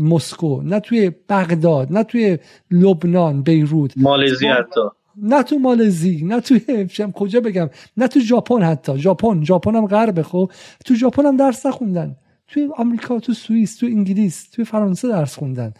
مسکو 0.00 0.62
نه 0.62 0.80
توی 0.80 1.12
بغداد 1.28 1.92
نه 1.92 2.04
توی 2.04 2.38
لبنان 2.70 3.42
بیروت. 3.42 3.92
مالزی 3.96 4.46
حتی 4.46 4.80
نه 5.22 5.42
تو 5.42 5.58
مالزی 5.58 6.22
نه 6.24 6.40
توی 6.40 6.88
کجا 7.14 7.40
بگم؟ 7.40 7.70
نه 7.96 8.08
تو 8.08 8.20
ژاپن 8.20 8.62
حتی. 8.62 8.98
ژاپن 8.98 9.44
ژاپن 9.44 9.76
هم 9.76 9.86
غربه 9.86 10.22
خب. 10.22 10.50
تو 10.84 10.94
ژاپن 10.94 11.26
هم 11.26 11.36
درس 11.36 11.66
نخوندن. 11.66 12.16
توی 12.54 12.68
آمریکا 12.76 13.20
تو 13.20 13.32
سوئیس 13.32 13.76
تو 13.76 13.86
انگلیس 13.86 14.50
توی 14.50 14.64
فرانسه 14.64 15.08
درس 15.08 15.38
خوندن. 15.38 15.74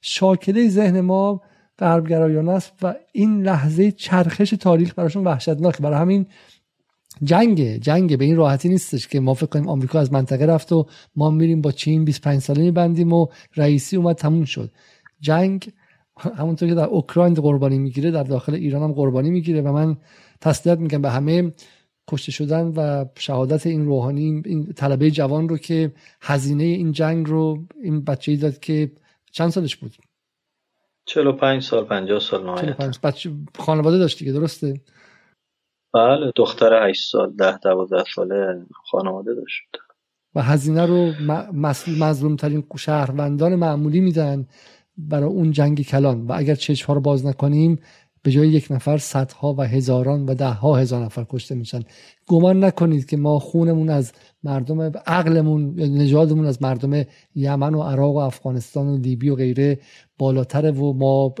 شاکله 0.00 0.68
ذهن 0.68 1.00
ما 1.00 1.40
غربگرایانه 1.78 2.52
است 2.52 2.72
و 2.82 2.94
این 3.12 3.42
لحظه 3.42 3.92
چرخش 3.92 4.50
تاریخ 4.50 4.94
براشون 4.94 5.24
وحشتناکه. 5.24 5.82
برای 5.82 5.98
همین 5.98 6.26
جنگ 7.22 7.76
جنگ 7.76 8.18
به 8.18 8.24
این 8.24 8.36
راحتی 8.36 8.68
نیستش 8.68 9.08
که 9.08 9.20
ما 9.20 9.34
فکر 9.34 9.46
کنیم 9.46 9.68
آمریکا 9.68 10.00
از 10.00 10.12
منطقه 10.12 10.46
رفت 10.46 10.72
و 10.72 10.86
ما 11.16 11.30
میریم 11.30 11.60
با 11.60 11.72
چین 11.72 12.04
25 12.04 12.40
ساله 12.40 12.62
میبندیم 12.62 13.12
و 13.12 13.26
رئیسی 13.56 13.96
اومد 13.96 14.16
تموم 14.16 14.44
شد. 14.44 14.70
جنگ 15.20 15.70
همونطور 16.36 16.68
که 16.68 16.74
در 16.74 16.84
اوکراین 16.84 17.34
قربانی 17.34 17.78
می‌گیره 17.78 18.10
در 18.10 18.22
داخل 18.22 18.54
ایران 18.54 18.82
هم 18.82 18.92
قربانی 18.92 19.30
می‌گیره 19.30 19.62
و 19.62 19.72
من 19.72 19.96
تسلیت 20.40 20.78
میگم 20.78 21.02
به 21.02 21.10
همه 21.10 21.52
کشته 22.08 22.32
شدن 22.32 22.66
و 22.76 23.04
شهادت 23.18 23.66
این 23.66 23.84
روحانی 23.84 24.42
این 24.44 24.72
طلبه 24.72 25.10
جوان 25.10 25.48
رو 25.48 25.58
که 25.58 25.92
هزینه 26.20 26.64
این 26.64 26.92
جنگ 26.92 27.26
رو 27.26 27.58
این 27.82 28.04
بچه 28.04 28.36
داد 28.36 28.58
که 28.58 28.92
چند 29.32 29.50
سالش 29.50 29.76
بود؟ 29.76 29.96
45 31.04 31.62
سال 31.62 31.84
50 31.84 32.20
سال 32.20 32.44
نهایت. 32.44 33.00
بچه 33.00 33.30
خانواده 33.58 33.98
داشت 33.98 34.18
دیگه 34.18 34.32
درسته؟ 34.32 34.80
بله 35.94 36.32
دختر 36.36 36.88
8 36.88 37.10
سال 37.10 37.32
10 37.32 37.58
12 37.58 38.04
ساله 38.14 38.66
خانواده 38.90 39.34
داشت. 39.34 39.76
و 40.34 40.42
هزینه 40.42 40.86
رو 40.86 41.12
مظلوم 41.98 42.36
ترین 42.36 42.64
شهروندان 42.76 43.54
معمولی 43.54 44.00
میدن 44.00 44.46
برای 44.96 45.28
اون 45.28 45.50
جنگ 45.50 45.82
کلان. 45.82 46.26
و 46.26 46.32
اگر 46.32 46.54
چشم 46.54 46.86
ها 46.86 46.92
رو 46.92 47.00
باز 47.00 47.26
نکنیم 47.26 47.80
به 48.28 48.32
جای 48.32 48.48
یک 48.48 48.66
نفر 48.70 48.98
صدها 48.98 49.54
و 49.58 49.62
هزاران 49.62 50.26
و 50.26 50.34
ده 50.34 50.48
ها 50.48 50.76
هزار 50.76 51.04
نفر 51.04 51.26
کشته 51.28 51.54
میشن. 51.54 51.82
گمان 52.26 52.64
نکنید 52.64 53.06
که 53.06 53.16
ما 53.16 53.38
خونمون 53.38 53.88
از 53.88 54.12
مردم 54.42 54.80
عقلمون 55.06 55.80
نژادمون 55.80 56.46
از 56.46 56.62
مردم 56.62 57.04
یمن 57.34 57.74
و 57.74 57.82
عراق 57.82 58.14
و 58.14 58.18
افغانستان 58.18 58.86
و 58.86 58.96
لیبی 58.96 59.28
و 59.28 59.34
غیره 59.34 59.78
بالاتره 60.18 60.70
و 60.70 60.92
ما 60.92 61.34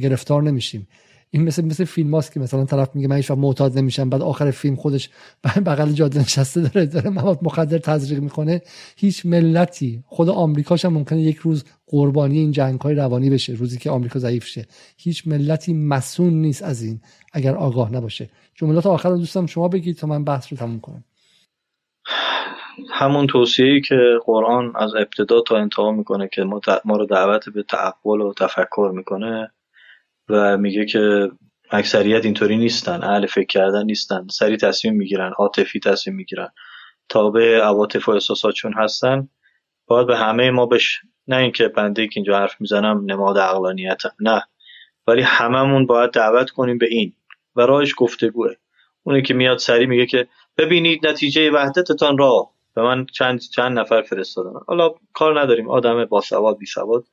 گرفتار 0.00 0.42
نمیشیم. 0.42 0.88
این 1.32 1.44
مثل 1.44 1.64
مثل 1.64 1.84
فیلم 1.84 2.14
هاست 2.14 2.32
که 2.32 2.40
مثلا 2.40 2.64
طرف 2.64 2.94
میگه 2.94 3.08
من 3.08 3.16
هیچ 3.16 3.30
معتاد 3.30 3.78
نمیشم 3.78 4.10
بعد 4.10 4.22
آخر 4.22 4.50
فیلم 4.50 4.76
خودش 4.76 5.10
بغل 5.66 5.92
جاده 5.92 6.20
نشسته 6.20 6.60
داره 6.60 6.86
داره 6.86 7.10
مواد 7.10 7.38
مخدر 7.42 7.78
تزریق 7.78 8.20
می‌کنه. 8.20 8.62
هیچ 8.96 9.26
ملتی 9.26 10.04
خود 10.06 10.28
آمریکاش 10.28 10.84
هم 10.84 10.92
ممکنه 10.92 11.20
یک 11.20 11.36
روز 11.36 11.64
قربانی 11.86 12.38
این 12.38 12.52
جنگ 12.52 12.80
های 12.80 12.94
روانی 12.94 13.30
بشه 13.30 13.52
روزی 13.52 13.78
که 13.78 13.90
آمریکا 13.90 14.18
ضعیف 14.18 14.46
شه. 14.46 14.66
هیچ 14.96 15.26
ملتی 15.26 15.74
مسون 15.74 16.32
نیست 16.32 16.62
از 16.62 16.82
این 16.82 17.00
اگر 17.32 17.54
آگاه 17.54 17.92
نباشه. 17.92 18.30
جملات 18.54 18.86
آخر 18.86 19.10
دوستم 19.10 19.46
شما 19.46 19.68
بگید 19.68 19.96
تا 19.96 20.06
من 20.06 20.24
بحث 20.24 20.52
رو 20.52 20.58
تموم 20.58 20.80
کنم. 20.80 21.04
همون 22.90 23.26
توصیه‌ای 23.26 23.80
که 23.80 23.96
قرآن 24.24 24.72
از 24.76 24.94
ابتدا 24.94 25.40
تا 25.40 25.56
انتها 25.56 25.92
می‌کنه 25.92 26.28
که 26.32 26.42
ما, 26.42 26.60
ما 26.84 26.96
رو 26.96 27.06
دعوت 27.06 27.48
به 27.48 27.62
تعقل 27.62 28.20
و 28.20 28.32
تفکر 28.32 28.92
می‌کنه. 28.94 29.50
و 30.30 30.56
میگه 30.56 30.84
که 30.84 31.30
اکثریت 31.70 32.24
اینطوری 32.24 32.56
نیستن 32.56 33.02
اهل 33.02 33.26
فکر 33.26 33.46
کردن 33.46 33.84
نیستن 33.84 34.26
سری 34.30 34.56
تصمیم 34.56 34.94
می‌گیرن 34.94 35.32
عاطفی 35.38 35.80
تصمیم 35.80 36.16
می‌گیرن. 36.16 36.48
تابع 37.08 37.60
عواطف 37.60 38.08
و 38.08 38.12
احساساتشون 38.12 38.72
هستن 38.76 39.28
باید 39.86 40.06
به 40.06 40.16
همه 40.16 40.50
ما 40.50 40.66
بش 40.66 41.00
نه 41.28 41.36
اینکه 41.36 41.68
بنده 41.68 42.06
که 42.06 42.12
اینجا 42.16 42.38
حرف 42.38 42.60
می‌زنم 42.60 43.02
نماد 43.06 43.38
عقلانیتم 43.38 44.10
نه. 44.20 44.42
ولی 45.06 45.22
هممون 45.22 45.86
باید 45.86 46.10
دعوت 46.10 46.50
کنیم 46.50 46.78
به 46.78 46.86
این 46.90 47.12
و 47.56 47.60
راهش 47.60 47.94
گفتگوه. 47.96 48.50
اونی 49.02 49.22
که 49.22 49.34
میاد 49.34 49.58
سری 49.58 49.86
میگه 49.86 50.06
که 50.06 50.28
ببینید 50.58 51.06
نتیجه 51.06 51.50
وحدتتان 51.50 52.18
را. 52.18 52.50
به 52.74 52.82
من 52.82 53.06
چند 53.06 53.40
چند 53.40 53.78
نفر 53.78 54.02
فرستادن. 54.02 54.60
حالا 54.66 54.94
کار 55.12 55.40
نداریم. 55.40 55.70
آدم 55.70 56.04
باسواد 56.04 56.58
بی 56.58 56.66
سواد. 56.66 57.04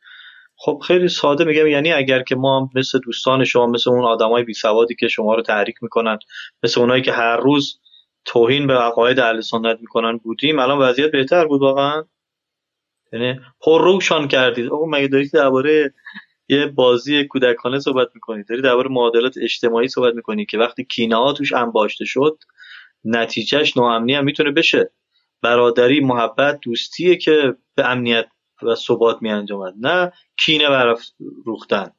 خب 0.59 0.81
خیلی 0.88 1.07
ساده 1.07 1.43
میگم 1.43 1.67
یعنی 1.67 1.93
اگر 1.93 2.23
که 2.23 2.35
ما 2.35 2.69
مثل 2.75 2.99
دوستان 2.99 3.43
شما 3.43 3.67
مثل 3.67 3.89
اون 3.89 4.05
آدمای 4.05 4.43
بی 4.43 4.53
سوادی 4.53 4.95
که 4.95 5.07
شما 5.07 5.35
رو 5.35 5.41
تحریک 5.41 5.75
می‌کنن 5.81 6.19
مثل 6.63 6.81
اونایی 6.81 7.01
که 7.01 7.11
هر 7.11 7.38
روز 7.38 7.79
توهین 8.25 8.67
به 8.67 8.73
عقاید 8.73 9.19
اهل 9.19 9.41
سنت 9.41 9.77
می‌کنن 9.81 10.17
بودیم 10.17 10.59
الان 10.59 10.77
وضعیت 10.77 11.11
بهتر 11.11 11.45
بود 11.45 11.61
واقعا؟ 11.61 12.03
یعنی 13.13 13.39
روشان 13.65 14.27
کردید. 14.27 14.67
آقا 14.67 14.85
مگه 14.85 15.07
دارید 15.07 15.31
درباره 15.34 15.93
یه 16.49 16.65
بازی 16.65 17.23
کودکانه 17.23 17.79
صحبت 17.79 18.07
می‌کنید؟ 18.15 18.47
دارید 18.47 18.63
درباره 18.63 18.89
معادلات 18.89 19.38
اجتماعی 19.41 19.88
صحبت 19.88 20.13
می‌کنید 20.13 20.49
که 20.49 20.57
وقتی 20.57 20.84
کینه 20.84 21.34
توش 21.34 21.53
انباشته 21.53 22.05
شد 22.05 22.38
نتیجهش 23.05 23.77
ناامنی 23.77 24.13
هم 24.13 24.23
می‌تونه 24.23 24.51
بشه. 24.51 24.91
برادری 25.41 25.99
محبت 25.99 26.59
دوستیه 26.61 27.15
که 27.15 27.55
به 27.75 27.91
امنیت 27.91 28.27
و 28.63 28.75
ثبات 28.75 29.17
می 29.21 29.31
انجامد 29.31 29.73
نه 29.79 30.11
کینه 30.38 30.95
روختن 31.45 31.91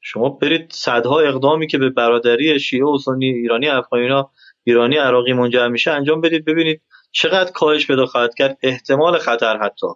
شما 0.00 0.28
برید 0.28 0.72
صدها 0.72 1.20
اقدامی 1.20 1.66
که 1.66 1.78
به 1.78 1.90
برادری 1.90 2.60
شیعه 2.60 2.84
و 2.84 2.98
سنی 2.98 3.26
ایرانی 3.26 3.68
افغانی 3.68 4.22
ایرانی 4.64 4.96
عراقی 4.96 5.32
منجر 5.32 5.68
میشه 5.68 5.90
انجام 5.90 6.20
بدید. 6.20 6.44
ببینید 6.44 6.82
چقدر 7.12 7.52
کاهش 7.52 7.86
پیدا 7.86 8.06
خواهد 8.06 8.34
کرد. 8.34 8.58
احتمال 8.62 9.18
خطر 9.18 9.58
حتی. 9.58 9.86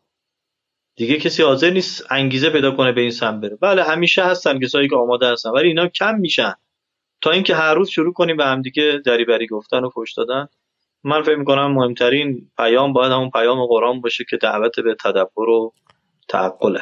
دیگه 0.96 1.16
کسی 1.16 1.42
حاضر 1.42 1.70
نیست 1.70 2.06
انگیزه 2.10 2.50
پیدا 2.50 2.70
کنه 2.70 2.92
به 2.92 3.00
این 3.00 3.10
سم 3.10 3.40
بره. 3.40 3.56
بله 3.56 3.84
همیشه 3.84 4.24
هستن 4.24 4.58
کسایی 4.58 4.88
که 4.88 4.96
آماده 4.96 5.32
هستن 5.32 5.50
ولی 5.50 5.68
اینا 5.68 5.88
کم 5.88 6.14
میشن. 6.14 6.54
تا 7.20 7.30
اینکه 7.30 7.54
هر 7.54 7.74
روز 7.74 7.88
شروع 7.88 8.12
کنیم 8.12 8.36
به 8.36 8.44
همدیگه 8.44 9.00
دریبری 9.06 9.46
گفتن 9.46 9.84
و 9.84 9.90
فوش 9.90 10.12
دادن. 10.12 10.48
من 11.04 11.22
فکر 11.22 11.36
می‌کنم 11.36 11.72
مهمترین 11.72 12.50
پیام 12.56 12.92
باید 12.92 13.12
همون 13.12 13.30
پیام 13.30 13.66
قرآن 13.66 14.00
باشه 14.00 14.24
که 14.30 14.36
دعوت 14.36 14.80
به 14.80 14.96
تدبر 15.04 15.48
و 15.48 15.72
تعقله. 16.28 16.80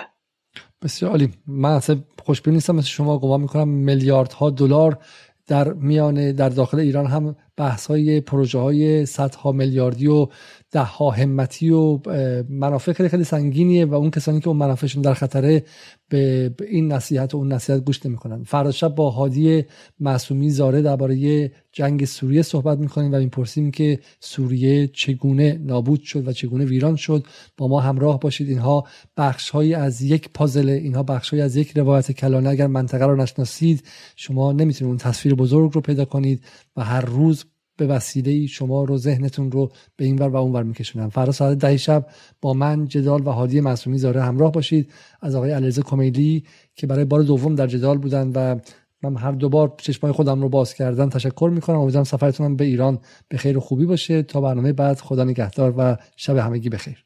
بسیار 0.82 1.10
عالی. 1.10 1.28
من 1.46 1.70
اصلا 1.70 1.96
خوشبین 2.24 2.54
نیستم 2.54 2.74
مثل 2.74 2.88
شما. 2.88 3.18
گمان 3.18 3.40
می‌کنم 3.40 3.68
میلیاردها 3.68 4.50
دلار 4.50 4.98
در 5.46 5.72
میان 5.72 6.32
در 6.32 6.48
داخل 6.48 6.78
ایران 6.80 7.06
هم 7.06 7.36
بحث 7.56 7.86
های 7.86 8.20
پروژه 8.20 8.58
های 8.58 9.06
صدها 9.06 9.52
میلیاردی 9.52 10.06
و 10.06 10.28
ده 10.72 10.80
ها 10.80 11.10
همتی 11.10 11.70
و 11.70 12.00
منافع 12.48 12.92
خیلی 12.92 13.08
خیلی 13.08 13.24
سنگینیه 13.24 13.84
و 13.84 13.94
اون 13.94 14.10
کسانی 14.10 14.40
که 14.40 14.48
اون 14.48 14.56
منافعشون 14.56 15.02
در 15.02 15.14
خطره 15.14 15.64
به 16.08 16.54
این 16.68 16.92
نصیحت 16.92 17.34
و 17.34 17.36
اون 17.36 17.52
نصیحت 17.52 17.84
گوش 17.84 18.06
نمی‌کنن. 18.06 18.44
فردا 18.44 18.70
شب 18.70 18.94
با 18.94 19.10
هادی 19.10 19.64
معصومی 20.00 20.50
زاره 20.50 20.82
درباره 20.82 21.52
جنگ 21.72 22.04
سوریه 22.04 22.42
صحبت 22.42 22.78
می‌کنیم 22.78 23.14
و 23.14 23.18
می‌پرسیم 23.18 23.70
که 23.70 23.98
سوریه 24.20 24.86
چگونه 24.86 25.60
نابود 25.64 26.02
شد 26.02 26.28
و 26.28 26.32
چگونه 26.32 26.64
ویران 26.64 26.96
شد. 26.96 27.26
با 27.56 27.68
ما 27.68 27.80
همراه 27.80 28.20
باشید. 28.20 28.48
اینها 28.48 28.86
بخش 29.16 29.54
از 29.54 30.02
یک 30.02 30.28
پازل 30.34 30.68
اینها 30.68 31.02
بخش 31.02 31.34
از 31.34 31.56
یک 31.56 31.78
روایت 31.78 32.12
کلانه. 32.12 32.48
اگر 32.48 32.66
منطقه 32.66 33.04
رو 33.04 33.16
نشناسید 33.16 33.84
شما 34.16 34.52
نمی‌تونید 34.52 34.88
اون 34.90 34.98
تصویر 34.98 35.34
بزرگ 35.34 35.72
رو 35.72 35.80
پیدا 35.80 36.04
کنید 36.04 36.44
و 36.76 36.84
هر 36.84 37.00
روز 37.00 37.44
به 37.80 37.86
وسیله 37.86 38.46
شما 38.46 38.84
رو 38.84 38.96
ذهنتون 38.96 39.52
رو 39.52 39.72
به 39.96 40.04
این 40.04 40.18
ور 40.18 40.28
و 40.28 40.36
اون 40.36 40.52
ور 40.52 40.62
میکشونم. 40.62 41.08
فردا 41.08 41.32
ساعت 41.32 41.58
ده 41.58 41.76
شب 41.76 42.06
با 42.40 42.54
من 42.54 42.88
جدال 42.88 43.26
و 43.26 43.30
هادی 43.30 43.60
معصومی 43.60 43.98
زاره 43.98 44.22
همراه 44.22 44.52
باشید 44.52 44.92
از 45.20 45.34
آقای 45.34 45.50
علیرضا 45.50 45.82
کمیلی 45.82 46.44
که 46.74 46.86
برای 46.86 47.04
بار 47.04 47.22
دوم 47.22 47.54
در 47.54 47.66
جدال 47.66 47.98
بودن 47.98 48.32
و 48.34 48.58
من 49.02 49.16
هر 49.16 49.32
دوبار 49.32 49.74
چشمای 49.78 50.12
خودم 50.12 50.42
رو 50.42 50.48
باز 50.48 50.74
کردن 50.74 51.08
تشکر 51.08 51.50
می‌کنم. 51.54 51.76
امیدوارم 51.76 52.04
سفرتون 52.04 52.56
به 52.56 52.64
ایران 52.64 52.98
به 53.28 53.38
خیر 53.38 53.58
و 53.58 53.60
خوبی 53.60 53.86
باشه. 53.86 54.22
تا 54.22 54.40
برنامه 54.40 54.72
بعد 54.72 54.98
خدا 54.98 55.24
نگهدار 55.24 55.74
و 55.78 55.96
شب 56.16 56.36
همگی 56.36 56.68
بخیر. 56.68 57.04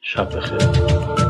شب 0.00 0.36
بخیر. 0.36 1.23